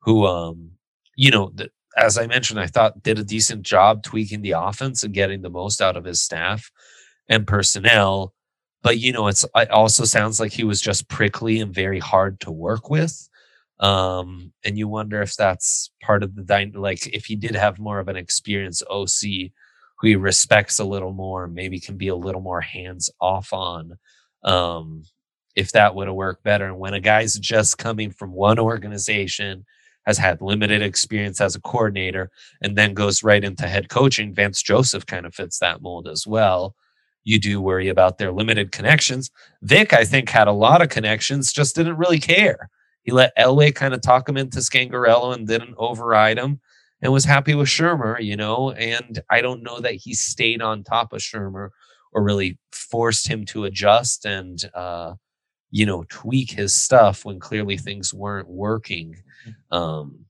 who, 0.00 0.26
um, 0.26 0.70
you 1.16 1.30
know, 1.30 1.50
the, 1.54 1.70
as 1.96 2.18
I 2.18 2.26
mentioned, 2.26 2.60
I 2.60 2.66
thought 2.66 3.02
did 3.02 3.18
a 3.18 3.24
decent 3.24 3.62
job 3.62 4.02
tweaking 4.02 4.42
the 4.42 4.52
offense 4.52 5.02
and 5.02 5.14
getting 5.14 5.42
the 5.42 5.50
most 5.50 5.80
out 5.80 5.96
of 5.96 6.04
his 6.04 6.22
staff 6.22 6.70
and 7.28 7.46
personnel 7.46 8.32
but 8.86 8.98
you 9.00 9.10
know, 9.10 9.26
it's 9.26 9.44
it 9.56 9.70
also 9.72 10.04
sounds 10.04 10.38
like 10.38 10.52
he 10.52 10.62
was 10.62 10.80
just 10.80 11.08
prickly 11.08 11.58
and 11.58 11.74
very 11.74 11.98
hard 11.98 12.38
to 12.38 12.52
work 12.52 12.88
with. 12.88 13.28
Um, 13.80 14.52
and 14.64 14.78
you 14.78 14.86
wonder 14.86 15.20
if 15.22 15.34
that's 15.34 15.90
part 16.00 16.22
of 16.22 16.36
the 16.36 16.70
like 16.72 17.04
if 17.08 17.24
he 17.24 17.34
did 17.34 17.56
have 17.56 17.80
more 17.80 17.98
of 17.98 18.06
an 18.06 18.14
experienced 18.14 18.84
OC 18.88 19.50
who 19.98 20.06
he 20.06 20.14
respects 20.14 20.78
a 20.78 20.84
little 20.84 21.12
more, 21.12 21.48
maybe 21.48 21.80
can 21.80 21.96
be 21.96 22.06
a 22.06 22.14
little 22.14 22.40
more 22.40 22.60
hands 22.60 23.10
off 23.20 23.52
on. 23.52 23.98
Um, 24.44 25.02
if 25.56 25.72
that 25.72 25.96
would 25.96 26.06
have 26.06 26.14
worked 26.14 26.44
better. 26.44 26.66
And 26.66 26.78
when 26.78 26.94
a 26.94 27.00
guy's 27.00 27.34
just 27.40 27.78
coming 27.78 28.12
from 28.12 28.30
one 28.30 28.60
organization, 28.60 29.64
has 30.06 30.18
had 30.18 30.40
limited 30.40 30.80
experience 30.80 31.40
as 31.40 31.56
a 31.56 31.60
coordinator, 31.60 32.30
and 32.62 32.78
then 32.78 32.94
goes 32.94 33.24
right 33.24 33.42
into 33.42 33.66
head 33.66 33.88
coaching, 33.88 34.32
Vance 34.32 34.62
Joseph 34.62 35.06
kind 35.06 35.26
of 35.26 35.34
fits 35.34 35.58
that 35.58 35.82
mold 35.82 36.06
as 36.06 36.24
well 36.24 36.76
you 37.26 37.40
do 37.40 37.60
worry 37.60 37.88
about 37.88 38.18
their 38.18 38.30
limited 38.30 38.70
connections. 38.70 39.32
Vic, 39.60 39.92
I 39.92 40.04
think, 40.04 40.30
had 40.30 40.46
a 40.46 40.52
lot 40.52 40.80
of 40.80 40.90
connections, 40.90 41.52
just 41.52 41.74
didn't 41.74 41.96
really 41.96 42.20
care. 42.20 42.70
He 43.02 43.10
let 43.10 43.36
Elway 43.36 43.74
kind 43.74 43.94
of 43.94 44.00
talk 44.00 44.28
him 44.28 44.36
into 44.36 44.58
Scangarello 44.58 45.34
and 45.34 45.46
didn't 45.46 45.74
override 45.76 46.38
him 46.38 46.60
and 47.02 47.12
was 47.12 47.24
happy 47.24 47.56
with 47.56 47.66
Shurmur, 47.66 48.22
you 48.22 48.36
know. 48.36 48.70
And 48.70 49.20
I 49.28 49.40
don't 49.40 49.64
know 49.64 49.80
that 49.80 49.94
he 49.94 50.14
stayed 50.14 50.62
on 50.62 50.84
top 50.84 51.12
of 51.12 51.20
Shurmur 51.20 51.70
or 52.12 52.22
really 52.22 52.58
forced 52.70 53.26
him 53.26 53.44
to 53.46 53.64
adjust 53.64 54.24
and, 54.24 54.62
uh, 54.72 55.14
you 55.72 55.84
know, 55.84 56.04
tweak 56.08 56.52
his 56.52 56.74
stuff 56.74 57.24
when 57.24 57.40
clearly 57.40 57.76
things 57.76 58.14
weren't 58.14 58.48
working. 58.48 59.16
Mm-hmm. 59.44 59.76
Um, 59.76 60.25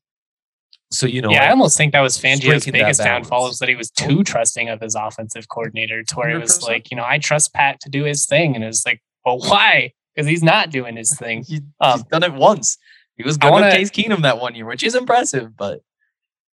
so 0.90 1.06
you 1.06 1.20
know, 1.20 1.30
yeah, 1.30 1.44
I, 1.44 1.46
I 1.46 1.50
almost 1.50 1.76
think 1.76 1.92
that 1.92 2.00
was 2.00 2.16
Fangio's 2.16 2.64
biggest 2.64 3.00
downfall 3.00 3.48
is 3.48 3.58
that 3.58 3.68
he 3.68 3.74
was 3.74 3.90
too 3.90 4.22
trusting 4.22 4.68
of 4.68 4.80
his 4.80 4.94
offensive 4.94 5.48
coordinator, 5.48 6.02
to 6.04 6.14
where 6.16 6.28
100%. 6.28 6.34
it 6.34 6.40
was 6.40 6.62
like, 6.62 6.90
you 6.90 6.96
know, 6.96 7.04
I 7.04 7.18
trust 7.18 7.52
Pat 7.52 7.80
to 7.80 7.90
do 7.90 8.04
his 8.04 8.26
thing, 8.26 8.54
and 8.54 8.64
it's 8.64 8.86
like, 8.86 9.02
well, 9.24 9.38
why? 9.38 9.92
Because 10.14 10.28
he's 10.28 10.42
not 10.42 10.70
doing 10.70 10.96
his 10.96 11.14
thing. 11.18 11.42
He, 11.42 11.60
um, 11.80 11.98
he's 11.98 12.04
done 12.04 12.22
it 12.22 12.34
once. 12.34 12.78
He 13.16 13.24
was 13.24 13.36
going 13.36 13.52
wanna, 13.52 13.66
with 13.66 13.74
Case 13.74 13.90
Keenum 13.90 14.22
that 14.22 14.40
one 14.40 14.54
year, 14.54 14.66
which 14.66 14.82
is 14.82 14.94
impressive. 14.94 15.56
But 15.56 15.80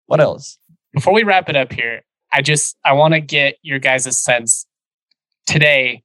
what 0.06 0.20
else? 0.20 0.58
Before 0.92 1.14
we 1.14 1.22
wrap 1.22 1.48
it 1.48 1.56
up 1.56 1.72
here, 1.72 2.02
I 2.32 2.42
just 2.42 2.76
I 2.84 2.92
want 2.92 3.14
to 3.14 3.20
get 3.20 3.56
your 3.62 3.78
guys' 3.78 4.22
sense 4.22 4.66
today 5.46 6.02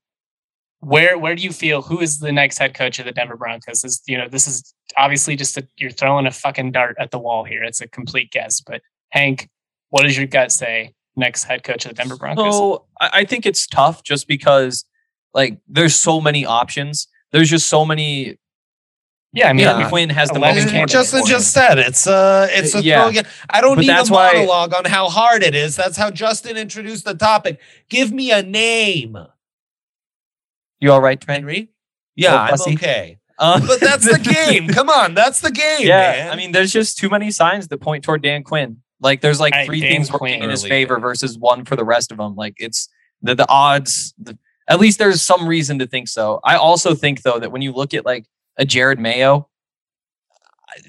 where 0.85 1.17
where 1.17 1.33
do 1.33 1.41
you 1.41 1.51
feel 1.51 1.81
who 1.81 1.99
is 1.99 2.19
the 2.19 2.31
next 2.31 2.59
head 2.59 2.75
coach 2.75 2.99
of 2.99 3.05
the 3.05 3.11
Denver 3.11 3.35
Broncos? 3.35 3.83
Is 3.83 4.01
you 4.05 4.17
know 4.17 4.27
this 4.29 4.47
is 4.47 4.73
obviously 4.95 5.35
just 5.35 5.57
a, 5.57 5.67
you're 5.77 5.89
throwing 5.89 6.27
a 6.27 6.31
fucking 6.31 6.71
dart 6.71 6.95
at 6.99 7.09
the 7.09 7.17
wall 7.17 7.43
here. 7.43 7.63
It's 7.63 7.81
a 7.81 7.87
complete 7.87 8.31
guess, 8.31 8.61
but 8.61 8.81
Hank, 9.09 9.49
what 9.89 10.03
does 10.03 10.15
your 10.15 10.27
gut 10.27 10.51
say? 10.51 10.93
Next 11.15 11.45
head 11.45 11.63
coach 11.63 11.85
of 11.85 11.89
the 11.89 11.95
Denver 11.95 12.17
Broncos. 12.17 12.53
So 12.53 12.85
I 12.99 13.25
think 13.25 13.45
it's 13.45 13.65
tough 13.65 14.03
just 14.03 14.27
because 14.27 14.85
like 15.33 15.57
there's 15.67 15.95
so 15.95 16.21
many 16.21 16.45
options. 16.45 17.07
There's 17.31 17.49
just 17.49 17.67
so 17.67 17.83
many. 17.83 18.37
Yeah, 19.33 19.49
I 19.49 19.53
mean, 19.53 19.63
yeah. 19.63 19.89
Quinn 19.89 20.09
has 20.11 20.29
the 20.29 20.39
most. 20.39 20.67
Justin 20.87 21.25
just 21.25 21.51
said 21.51 21.79
it's 21.79 22.05
a 22.05 22.47
it's 22.51 22.75
a 22.75 22.83
yeah. 22.83 23.09
throw. 23.09 23.21
I 23.49 23.61
don't 23.61 23.75
but 23.75 23.81
need 23.81 23.89
a 23.89 24.05
monologue 24.05 24.71
why, 24.71 24.77
on 24.77 24.85
how 24.85 25.09
hard 25.09 25.41
it 25.41 25.55
is. 25.55 25.75
That's 25.75 25.97
how 25.97 26.11
Justin 26.11 26.57
introduced 26.57 27.05
the 27.05 27.15
topic. 27.15 27.59
Give 27.89 28.11
me 28.11 28.31
a 28.31 28.43
name. 28.43 29.17
You 30.79 30.91
all 30.91 31.01
right, 31.01 31.23
Henry? 31.23 31.69
Yeah, 32.15 32.35
I'm 32.35 32.73
okay. 32.73 33.17
Uh, 33.37 33.59
but 33.65 33.79
that's 33.79 34.05
the 34.05 34.19
game. 34.47 34.69
Come 34.69 34.89
on, 34.89 35.13
that's 35.13 35.41
the 35.41 35.51
game. 35.51 35.87
Yeah, 35.87 36.11
man. 36.11 36.31
I 36.31 36.35
mean, 36.35 36.51
there's 36.51 36.71
just 36.71 36.97
too 36.97 37.09
many 37.09 37.31
signs 37.31 37.67
that 37.67 37.77
point 37.79 38.03
toward 38.03 38.21
Dan 38.21 38.43
Quinn. 38.43 38.81
Like, 39.01 39.21
there's 39.21 39.39
like 39.39 39.53
three 39.65 39.81
Dan 39.81 39.91
things 39.91 40.11
working 40.11 40.41
in 40.41 40.49
his 40.49 40.65
favor 40.65 40.99
versus 40.99 41.37
one 41.37 41.65
for 41.65 41.75
the 41.75 41.83
rest 41.83 42.11
of 42.11 42.17
them. 42.17 42.35
Like, 42.35 42.55
it's 42.57 42.87
the 43.21 43.35
the 43.35 43.49
odds. 43.49 44.13
The, 44.17 44.37
at 44.67 44.79
least 44.79 44.97
there's 44.97 45.21
some 45.21 45.47
reason 45.47 45.79
to 45.79 45.87
think 45.87 46.07
so. 46.07 46.39
I 46.43 46.55
also 46.55 46.95
think 46.95 47.21
though 47.21 47.39
that 47.39 47.51
when 47.51 47.61
you 47.61 47.71
look 47.71 47.93
at 47.93 48.05
like 48.05 48.25
a 48.57 48.65
Jerod 48.65 48.97
Mayo, 48.97 49.49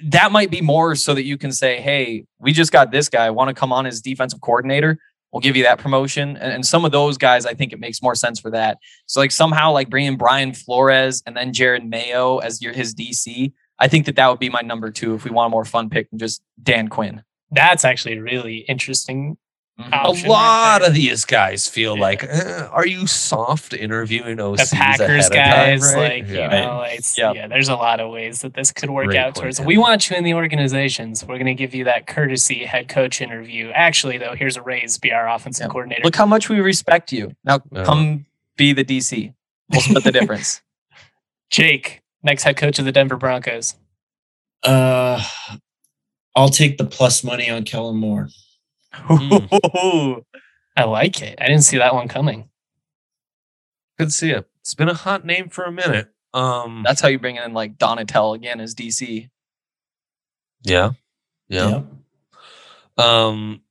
that 0.05 0.33
might 0.33 0.51
be 0.51 0.61
more 0.61 0.95
so 0.95 1.15
that 1.15 1.25
you 1.25 1.37
can 1.37 1.53
say, 1.53 1.81
"Hey, 1.81 2.25
we 2.39 2.53
just 2.53 2.73
got 2.73 2.91
this 2.91 3.09
guy. 3.09 3.29
Want 3.31 3.49
to 3.49 3.55
come 3.55 3.73
on 3.73 3.87
as 3.87 4.01
defensive 4.01 4.41
coordinator?" 4.41 4.99
Will 5.37 5.43
give 5.43 5.55
you 5.55 5.65
that 5.65 5.79
promotion. 5.79 6.31
And, 6.39 6.51
and, 6.51 6.67
some 6.67 6.87
of 6.87 6.93
those 6.93 7.19
guys, 7.19 7.45
I 7.45 7.53
think 7.53 7.75
it 7.75 7.79
makes 7.79 8.01
more 8.01 8.15
sense 8.15 8.41
for 8.41 8.51
that. 8.53 8.79
So 9.05 9.21
like 9.21 9.31
somehow 9.31 9.71
like 9.71 9.91
bringing 9.91 10.17
Brian 10.17 10.55
Flores 10.55 11.23
and 11.27 11.37
then 11.37 11.53
Jerod 11.53 11.87
Mayo 11.87 12.39
as 12.39 12.63
your 12.63 12.73
his 12.73 12.95
DC. 12.95 13.53
I 13.79 13.87
think 13.87 14.07
that 14.07 14.17
that 14.17 14.29
would 14.29 14.39
be 14.39 14.49
my 14.49 14.63
number 14.63 14.91
two 14.91 15.15
if 15.15 15.25
we 15.25 15.31
want 15.31 15.49
a 15.49 15.51
more 15.51 15.67
fun 15.67 15.91
pick 15.91 16.09
than 16.09 16.19
just 16.19 16.43
Dan 16.63 16.89
Quinn. 16.89 17.23
That's 17.51 17.85
actually 17.85 18.19
really 18.19 18.65
interesting 18.67 19.37
Mm-hmm. 19.79 19.93
A 19.93 20.29
lot 20.29 20.81
right 20.81 20.89
of 20.89 20.95
these 20.95 21.27
guys 21.27 21.69
feel 21.69 21.97
yeah. 21.97 22.03
like, 22.03 22.25
eh, 22.25 22.67
are 22.73 22.87
you 22.87 23.07
soft 23.07 23.75
interviewing 23.75 24.39
OCs? 24.39 24.71
The 24.71 24.77
Packers 24.77 25.29
guys, 25.29 25.83
time, 25.83 25.95
right? 25.95 26.25
like 26.25 26.33
yeah. 26.33 26.45
you 26.45 26.49
know, 26.49 26.81
it's, 26.83 27.19
yep. 27.19 27.35
yeah. 27.35 27.47
There's 27.47 27.69
a 27.69 27.75
lot 27.75 28.01
of 28.01 28.11
ways 28.11 28.41
that 28.41 28.55
this 28.55 28.73
could 28.73 28.89
work 28.89 29.09
Great 29.09 29.19
out 29.19 29.35
towards. 29.35 29.61
We 29.61 29.77
want 29.77 30.09
you 30.09 30.17
in 30.17 30.25
the 30.25 30.33
organizations. 30.33 31.23
We're 31.23 31.37
going 31.37 31.47
to 31.47 31.55
give 31.55 31.75
you 31.75 31.85
that 31.85 32.07
courtesy 32.07 32.65
head 32.65 32.89
coach 32.89 33.21
interview. 33.21 33.69
Actually, 33.71 34.17
though, 34.17 34.35
here's 34.35 34.57
a 34.57 34.63
raise. 34.63 34.97
Be 34.97 35.13
our 35.13 35.29
offensive 35.29 35.65
yep. 35.65 35.71
coordinator. 35.73 36.05
Look 36.05 36.17
how 36.17 36.27
much 36.27 36.49
we 36.49 36.59
respect 36.61 37.13
you. 37.13 37.37
Now 37.45 37.61
uh, 37.75 37.85
come 37.85 38.25
be 38.57 38.73
the 38.73 38.85
DC. 38.85 39.35
We'll 39.69 39.83
split 39.83 40.05
the 40.05 40.13
difference. 40.13 40.63
Jake, 41.51 42.01
next 42.23 42.45
head 42.45 42.57
coach 42.57 42.79
of 42.79 42.87
the 42.87 42.93
Denver 42.93 43.17
Broncos. 43.17 43.75
Uh, 44.63 45.23
I'll 46.35 46.49
take 46.49 46.79
the 46.79 46.87
plus 46.87 47.23
money 47.23 47.51
on 47.51 47.65
Kellen 47.65 47.97
Moore. 47.97 48.31
Mm. 49.09 50.25
I 50.77 50.85
like 50.85 51.23
it. 51.23 51.39
I 51.41 51.47
didn't 51.47 51.65
see 51.65 51.79
that 51.79 51.95
one 51.95 52.09
coming. 52.09 52.49
Good 53.99 54.09
to 54.09 54.11
see 54.11 54.31
it. 54.31 54.47
It's 54.61 54.75
been 54.75 54.89
a 54.89 54.95
hot 54.95 55.25
name 55.25 55.49
for 55.49 55.65
a 55.65 55.73
minute. 55.73 56.09
Um, 56.35 56.83
That's 56.85 57.01
how 57.01 57.09
you 57.09 57.19
bring 57.19 57.37
in 57.37 57.55
like 57.55 57.79
Donatell 57.79 58.35
again 58.35 58.61
as 58.61 58.75
DC. 58.75 59.31
Yeah. 60.63 60.93
Yeah. 61.49 61.69
yeah. 61.69 61.83
Um, 62.99 63.63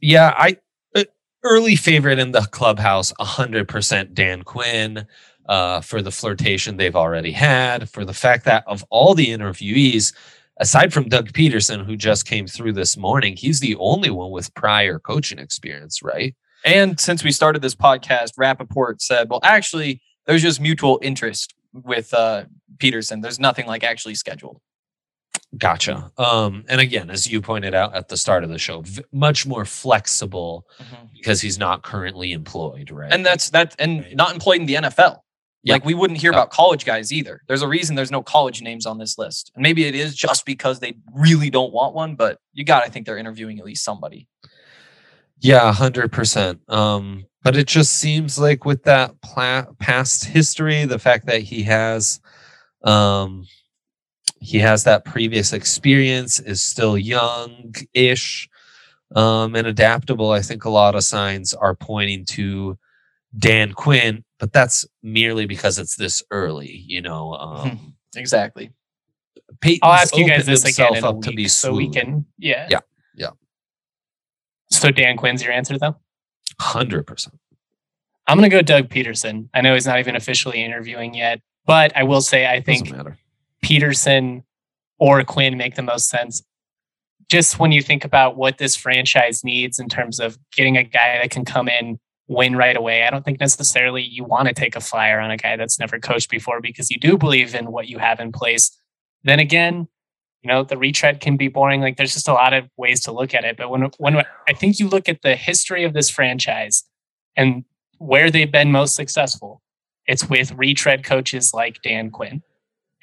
yeah, 0.00 0.34
I 0.36 0.56
uh, 0.94 1.04
early 1.44 1.76
favorite 1.76 2.18
in 2.18 2.32
the 2.32 2.42
clubhouse, 2.50 3.12
hundred 3.18 3.68
percent 3.68 4.14
Dan 4.14 4.42
Quinn. 4.42 5.06
Uh, 5.46 5.80
for 5.80 6.00
the 6.00 6.12
flirtation 6.12 6.76
they've 6.76 6.94
already 6.94 7.32
had, 7.32 7.90
for 7.90 8.04
the 8.04 8.14
fact 8.14 8.44
that 8.44 8.62
of 8.68 8.84
all 8.90 9.12
the 9.12 9.26
interviewees, 9.26 10.14
aside 10.58 10.92
from 10.92 11.08
Doug 11.08 11.32
Pederson, 11.32 11.84
who 11.84 11.96
just 11.96 12.26
came 12.26 12.46
through 12.46 12.72
this 12.72 12.96
morning, 12.96 13.36
he's 13.36 13.60
the 13.60 13.76
only 13.76 14.10
one 14.10 14.30
with 14.30 14.54
prior 14.54 14.98
coaching 14.98 15.38
experience, 15.38 16.02
right? 16.02 16.34
And 16.64 16.98
since 17.00 17.24
we 17.24 17.32
started 17.32 17.62
this 17.62 17.74
podcast, 17.74 18.32
Rapoport 18.36 19.02
said, 19.02 19.28
well, 19.28 19.40
actually, 19.42 20.00
there's 20.26 20.42
just 20.42 20.60
mutual 20.60 20.98
interest 21.02 21.54
with 21.72 22.12
uh, 22.14 22.44
Pederson. 22.78 23.22
There's 23.22 23.40
nothing 23.40 23.66
like 23.66 23.82
actually 23.82 24.14
scheduled. 24.14 24.60
Gotcha. 25.58 26.10
Um, 26.16 26.64
and 26.68 26.80
again, 26.80 27.10
as 27.10 27.30
you 27.30 27.42
pointed 27.42 27.74
out 27.74 27.94
at 27.94 28.08
the 28.08 28.16
start 28.16 28.42
of 28.42 28.50
the 28.50 28.58
show, 28.58 28.82
v- 28.82 29.02
much 29.12 29.46
more 29.46 29.64
flexible 29.64 30.66
mm-hmm. 30.80 31.06
because 31.14 31.40
he's 31.42 31.58
not 31.58 31.82
currently 31.82 32.32
employed, 32.32 32.90
right? 32.90 33.12
And 33.12 33.24
that's 33.24 33.50
that, 33.50 33.74
and 33.78 34.00
right. 34.00 34.16
not 34.16 34.32
employed 34.32 34.60
in 34.60 34.66
the 34.66 34.74
NFL. 34.74 35.18
Yep. 35.64 35.74
Like 35.74 35.84
we 35.84 35.94
wouldn't 35.94 36.20
hear 36.20 36.32
about 36.32 36.50
college 36.50 36.84
guys 36.84 37.12
either. 37.12 37.42
There's 37.46 37.62
a 37.62 37.68
reason 37.68 37.94
there's 37.94 38.10
no 38.10 38.22
college 38.22 38.62
names 38.62 38.84
on 38.84 38.98
this 38.98 39.16
list. 39.16 39.52
And 39.54 39.62
maybe 39.62 39.84
it 39.84 39.94
is 39.94 40.14
just 40.14 40.44
because 40.44 40.80
they 40.80 40.94
really 41.14 41.50
don't 41.50 41.72
want 41.72 41.94
one, 41.94 42.16
but 42.16 42.38
you 42.52 42.64
got 42.64 42.84
to 42.84 42.90
think 42.90 43.06
they're 43.06 43.18
interviewing 43.18 43.60
at 43.60 43.64
least 43.64 43.84
somebody. 43.84 44.26
Yeah, 45.38 45.72
100%. 45.72 46.58
Um, 46.68 47.26
but 47.44 47.56
it 47.56 47.68
just 47.68 47.94
seems 47.94 48.38
like 48.38 48.64
with 48.64 48.82
that 48.84 49.20
pla- 49.22 49.66
past 49.78 50.24
history, 50.24 50.84
the 50.84 50.98
fact 50.98 51.26
that 51.26 51.42
he 51.42 51.62
has 51.64 52.20
um, 52.84 53.46
he 54.40 54.58
has 54.58 54.82
that 54.84 55.04
previous 55.04 55.52
experience, 55.52 56.40
is 56.40 56.60
still 56.60 56.98
young 56.98 57.74
ish 57.94 58.48
um, 59.14 59.54
and 59.54 59.68
adaptable. 59.68 60.32
I 60.32 60.42
think 60.42 60.64
a 60.64 60.70
lot 60.70 60.96
of 60.96 61.04
signs 61.04 61.54
are 61.54 61.76
pointing 61.76 62.24
to 62.26 62.76
Dan 63.36 63.72
Quinn, 63.72 64.24
but 64.38 64.52
that's 64.52 64.84
merely 65.02 65.46
because 65.46 65.78
it's 65.78 65.96
this 65.96 66.22
early, 66.30 66.84
you 66.86 67.00
know. 67.00 67.34
Um, 67.34 67.94
exactly. 68.14 68.72
Peyton's 69.60 69.80
I'll 69.82 69.92
ask 69.92 70.16
you 70.16 70.26
guys 70.28 70.46
this 70.46 70.64
again 70.64 70.96
in 70.96 71.04
a 71.04 71.10
up 71.10 71.20
to 71.22 71.30
week, 71.30 71.36
be 71.36 71.48
so 71.48 71.72
we 71.74 71.88
can. 71.88 72.26
Yeah. 72.38 72.66
Yeah, 72.70 72.80
yeah. 73.14 73.30
So 74.70 74.90
Dan 74.90 75.16
Quinn's 75.16 75.42
your 75.42 75.52
answer 75.52 75.78
though. 75.78 75.96
Hundred 76.60 77.06
percent. 77.06 77.38
I'm 78.26 78.36
gonna 78.36 78.48
go 78.48 78.62
Doug 78.62 78.88
Pederson. 78.88 79.48
I 79.54 79.60
know 79.60 79.74
he's 79.74 79.86
not 79.86 79.98
even 79.98 80.16
officially 80.16 80.62
interviewing 80.62 81.14
yet, 81.14 81.40
but 81.66 81.96
I 81.96 82.02
will 82.02 82.20
say 82.20 82.46
I 82.46 82.60
think 82.60 82.92
Pederson 83.64 84.42
or 84.98 85.22
Quinn 85.24 85.56
make 85.56 85.74
the 85.74 85.82
most 85.82 86.08
sense. 86.08 86.42
Just 87.28 87.58
when 87.58 87.72
you 87.72 87.82
think 87.82 88.04
about 88.04 88.36
what 88.36 88.58
this 88.58 88.76
franchise 88.76 89.42
needs 89.42 89.78
in 89.78 89.88
terms 89.88 90.20
of 90.20 90.38
getting 90.52 90.76
a 90.76 90.82
guy 90.82 91.18
that 91.20 91.30
can 91.30 91.44
come 91.44 91.68
in, 91.68 91.98
win 92.32 92.56
right 92.56 92.76
away, 92.76 93.04
I 93.04 93.10
don't 93.10 93.24
think 93.24 93.40
necessarily 93.40 94.02
you 94.02 94.24
want 94.24 94.48
to 94.48 94.54
take 94.54 94.76
a 94.76 94.80
flyer 94.80 95.20
on 95.20 95.30
a 95.30 95.36
guy 95.36 95.56
that's 95.56 95.78
never 95.78 95.98
coached 95.98 96.30
before 96.30 96.60
because 96.60 96.90
you 96.90 96.98
do 96.98 97.16
believe 97.16 97.54
in 97.54 97.70
what 97.70 97.88
you 97.88 97.98
have 97.98 98.20
in 98.20 98.32
place. 98.32 98.76
Then 99.24 99.38
again, 99.38 99.88
you 100.42 100.48
know, 100.48 100.64
the 100.64 100.76
retread 100.76 101.20
can 101.20 101.36
be 101.36 101.48
boring. 101.48 101.80
Like 101.80 101.96
there's 101.96 102.14
just 102.14 102.28
a 102.28 102.32
lot 102.32 102.52
of 102.52 102.68
ways 102.76 103.02
to 103.04 103.12
look 103.12 103.34
at 103.34 103.44
it. 103.44 103.56
But 103.56 103.70
when 103.70 103.90
when 103.98 104.16
I 104.48 104.52
think 104.54 104.78
you 104.78 104.88
look 104.88 105.08
at 105.08 105.22
the 105.22 105.36
history 105.36 105.84
of 105.84 105.92
this 105.92 106.10
franchise 106.10 106.84
and 107.36 107.64
where 107.98 108.30
they've 108.30 108.50
been 108.50 108.72
most 108.72 108.96
successful, 108.96 109.62
it's 110.06 110.28
with 110.28 110.52
retread 110.52 111.04
coaches 111.04 111.52
like 111.54 111.80
Dan 111.82 112.10
Quinn. 112.10 112.42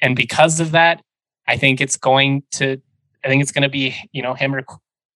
And 0.02 0.14
because 0.14 0.60
of 0.60 0.72
that, 0.72 1.02
I 1.48 1.56
think 1.56 1.80
it's 1.80 1.96
going 1.96 2.42
to, 2.52 2.80
I 3.24 3.28
think 3.28 3.42
it's 3.42 3.52
going 3.52 3.62
to 3.62 3.70
be, 3.70 3.94
you 4.12 4.22
know, 4.22 4.34
him 4.34 4.54
or 4.54 4.62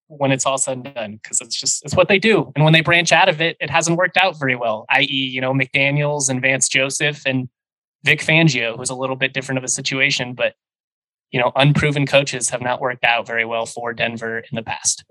when 0.08 0.30
it's 0.32 0.44
all 0.46 0.58
said 0.58 0.78
and 0.84 0.94
done, 0.94 1.12
because 1.22 1.40
it's 1.40 1.58
just, 1.58 1.84
it's 1.84 1.94
what 1.96 2.08
they 2.08 2.18
do. 2.18 2.52
And 2.54 2.64
when 2.64 2.72
they 2.72 2.80
branch 2.82 3.10
out 3.12 3.28
of 3.28 3.40
it, 3.40 3.56
it 3.60 3.70
hasn't 3.70 3.96
worked 3.96 4.16
out 4.16 4.38
very 4.38 4.54
well, 4.56 4.84
i.e., 4.90 5.06
you 5.06 5.40
know, 5.40 5.52
McDaniels 5.52 6.28
and 6.28 6.40
Vance 6.42 6.68
Joseph 6.68 7.22
and 7.26 7.48
Vic 8.04 8.20
Fangio, 8.20 8.76
who's 8.76 8.90
a 8.90 8.94
little 8.94 9.16
bit 9.16 9.32
different 9.32 9.58
of 9.58 9.64
a 9.64 9.68
situation, 9.68 10.34
but, 10.34 10.54
you 11.30 11.40
know, 11.40 11.52
unproven 11.56 12.06
coaches 12.06 12.50
have 12.50 12.60
not 12.60 12.80
worked 12.80 13.02
out 13.04 13.26
very 13.26 13.44
well 13.46 13.64
for 13.66 13.92
Denver 13.94 14.38
in 14.40 14.54
the 14.56 14.62
past. 14.62 15.04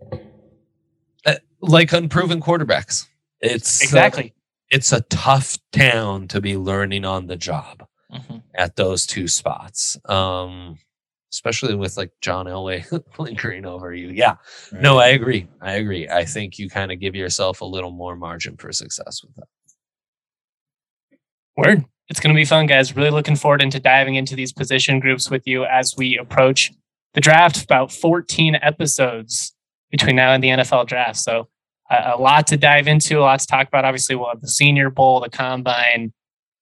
Uh, 1.26 1.36
like 1.62 1.92
unproven 1.92 2.40
quarterbacks. 2.40 3.08
It's 3.42 3.82
uh, 3.82 3.86
Exactly. 3.86 4.34
it's 4.70 4.92
a 4.92 5.02
tough 5.02 5.58
town 5.72 6.28
to 6.30 6.40
be 6.40 6.56
learning 6.56 7.04
on 7.04 7.28
the 7.28 7.36
job 7.36 7.88
Mhm. 8.14 8.44
at 8.54 8.76
those 8.76 9.08
two 9.08 9.28
spots. 9.28 9.98
Um, 10.08 10.78
especially 11.34 11.74
with 11.74 11.98
like 11.98 12.12
John 12.22 12.46
Elway 12.46 12.86
lingering 13.18 13.66
over 13.66 13.92
you. 13.94 14.10
Yeah. 14.10 14.36
No, 14.72 15.00
I 15.00 15.08
agree. 15.08 15.48
I 15.62 15.74
agree. 15.74 16.08
I 16.08 16.26
think 16.26 16.60
you 16.60 16.70
kind 16.70 16.92
of 16.92 17.00
give 17.00 17.16
yourself 17.16 17.62
a 17.62 17.66
little 17.66 17.90
more 17.90 18.16
margin 18.16 18.56
for 18.56 18.72
success 18.72 19.24
with 19.24 19.36
that. 19.36 19.48
Word. 21.58 21.86
It's 22.10 22.20
going 22.20 22.36
to 22.36 22.40
be 22.40 22.46
fun, 22.46 22.68
guys. 22.68 22.96
Really 22.96 23.10
looking 23.10 23.36
forward 23.36 23.64
into 23.64 23.80
diving 23.80 24.16
into 24.16 24.36
these 24.36 24.54
position 24.54 25.00
groups 25.00 25.32
with 25.32 25.48
you 25.48 25.66
as 25.66 25.96
we 25.98 26.18
approach 26.18 26.72
the 27.16 27.22
draft. 27.22 27.64
About 27.64 27.92
14 27.92 28.56
episodes 28.62 29.56
between 29.90 30.16
now 30.16 30.34
and 30.34 30.44
the 30.44 30.50
NFL 30.50 30.86
draft. 30.86 31.18
So 31.18 31.48
a, 31.90 32.14
a 32.16 32.22
lot 32.22 32.46
to 32.48 32.58
dive 32.58 32.88
into, 32.88 33.20
a 33.20 33.22
lot 33.22 33.40
to 33.40 33.48
talk 33.48 33.68
about. 33.68 33.86
Obviously, 33.86 34.16
we'll 34.16 34.30
have 34.30 34.42
the 34.42 34.48
Senior 34.48 34.92
Bowl, 34.92 35.20
the 35.20 35.30
Combine, 35.30 36.14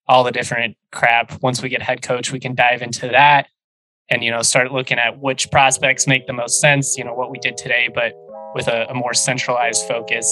all 0.08 0.24
the 0.24 0.32
different 0.32 0.78
crap. 0.94 1.42
Once 1.42 1.62
we 1.62 1.68
get 1.68 1.82
head 1.82 2.02
coach, 2.02 2.32
we 2.32 2.40
can 2.40 2.56
dive 2.56 2.82
into 2.82 3.10
that 3.10 3.48
and 4.12 4.24
you 4.24 4.30
know 4.30 4.42
start 4.42 4.72
looking 4.72 5.00
at 5.00 5.20
which 5.20 5.50
prospects 5.50 6.06
make 6.06 6.28
the 6.28 6.34
most 6.34 6.60
sense. 6.60 6.98
You 6.98 7.04
know 7.04 7.14
what 7.14 7.32
we 7.32 7.40
did 7.40 7.58
today, 7.58 7.90
but 7.94 8.14
with 8.54 8.68
a, 8.68 8.86
a 8.90 8.94
more 8.94 9.14
centralized 9.14 9.88
focus. 9.88 10.26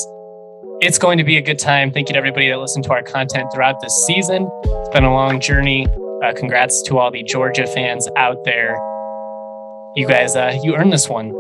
It's 0.81 0.97
going 0.97 1.17
to 1.17 1.23
be 1.23 1.37
a 1.37 1.41
good 1.41 1.59
time. 1.59 1.91
Thank 1.91 2.09
you 2.09 2.13
to 2.13 2.17
everybody 2.17 2.49
that 2.49 2.57
listened 2.57 2.85
to 2.85 2.91
our 2.91 3.03
content 3.03 3.49
throughout 3.53 3.81
this 3.81 3.93
season. 4.05 4.49
It's 4.63 4.89
been 4.89 5.03
a 5.03 5.13
long 5.13 5.39
journey. 5.39 5.87
Uh, 6.23 6.33
congrats 6.35 6.81
to 6.83 6.97
all 6.97 7.11
the 7.11 7.23
Georgia 7.23 7.65
fans 7.65 8.07
out 8.17 8.43
there. 8.45 8.77
You 9.95 10.07
guys, 10.07 10.35
uh, 10.35 10.57
you 10.63 10.75
earned 10.75 10.93
this 10.93 11.09
one. 11.09 11.33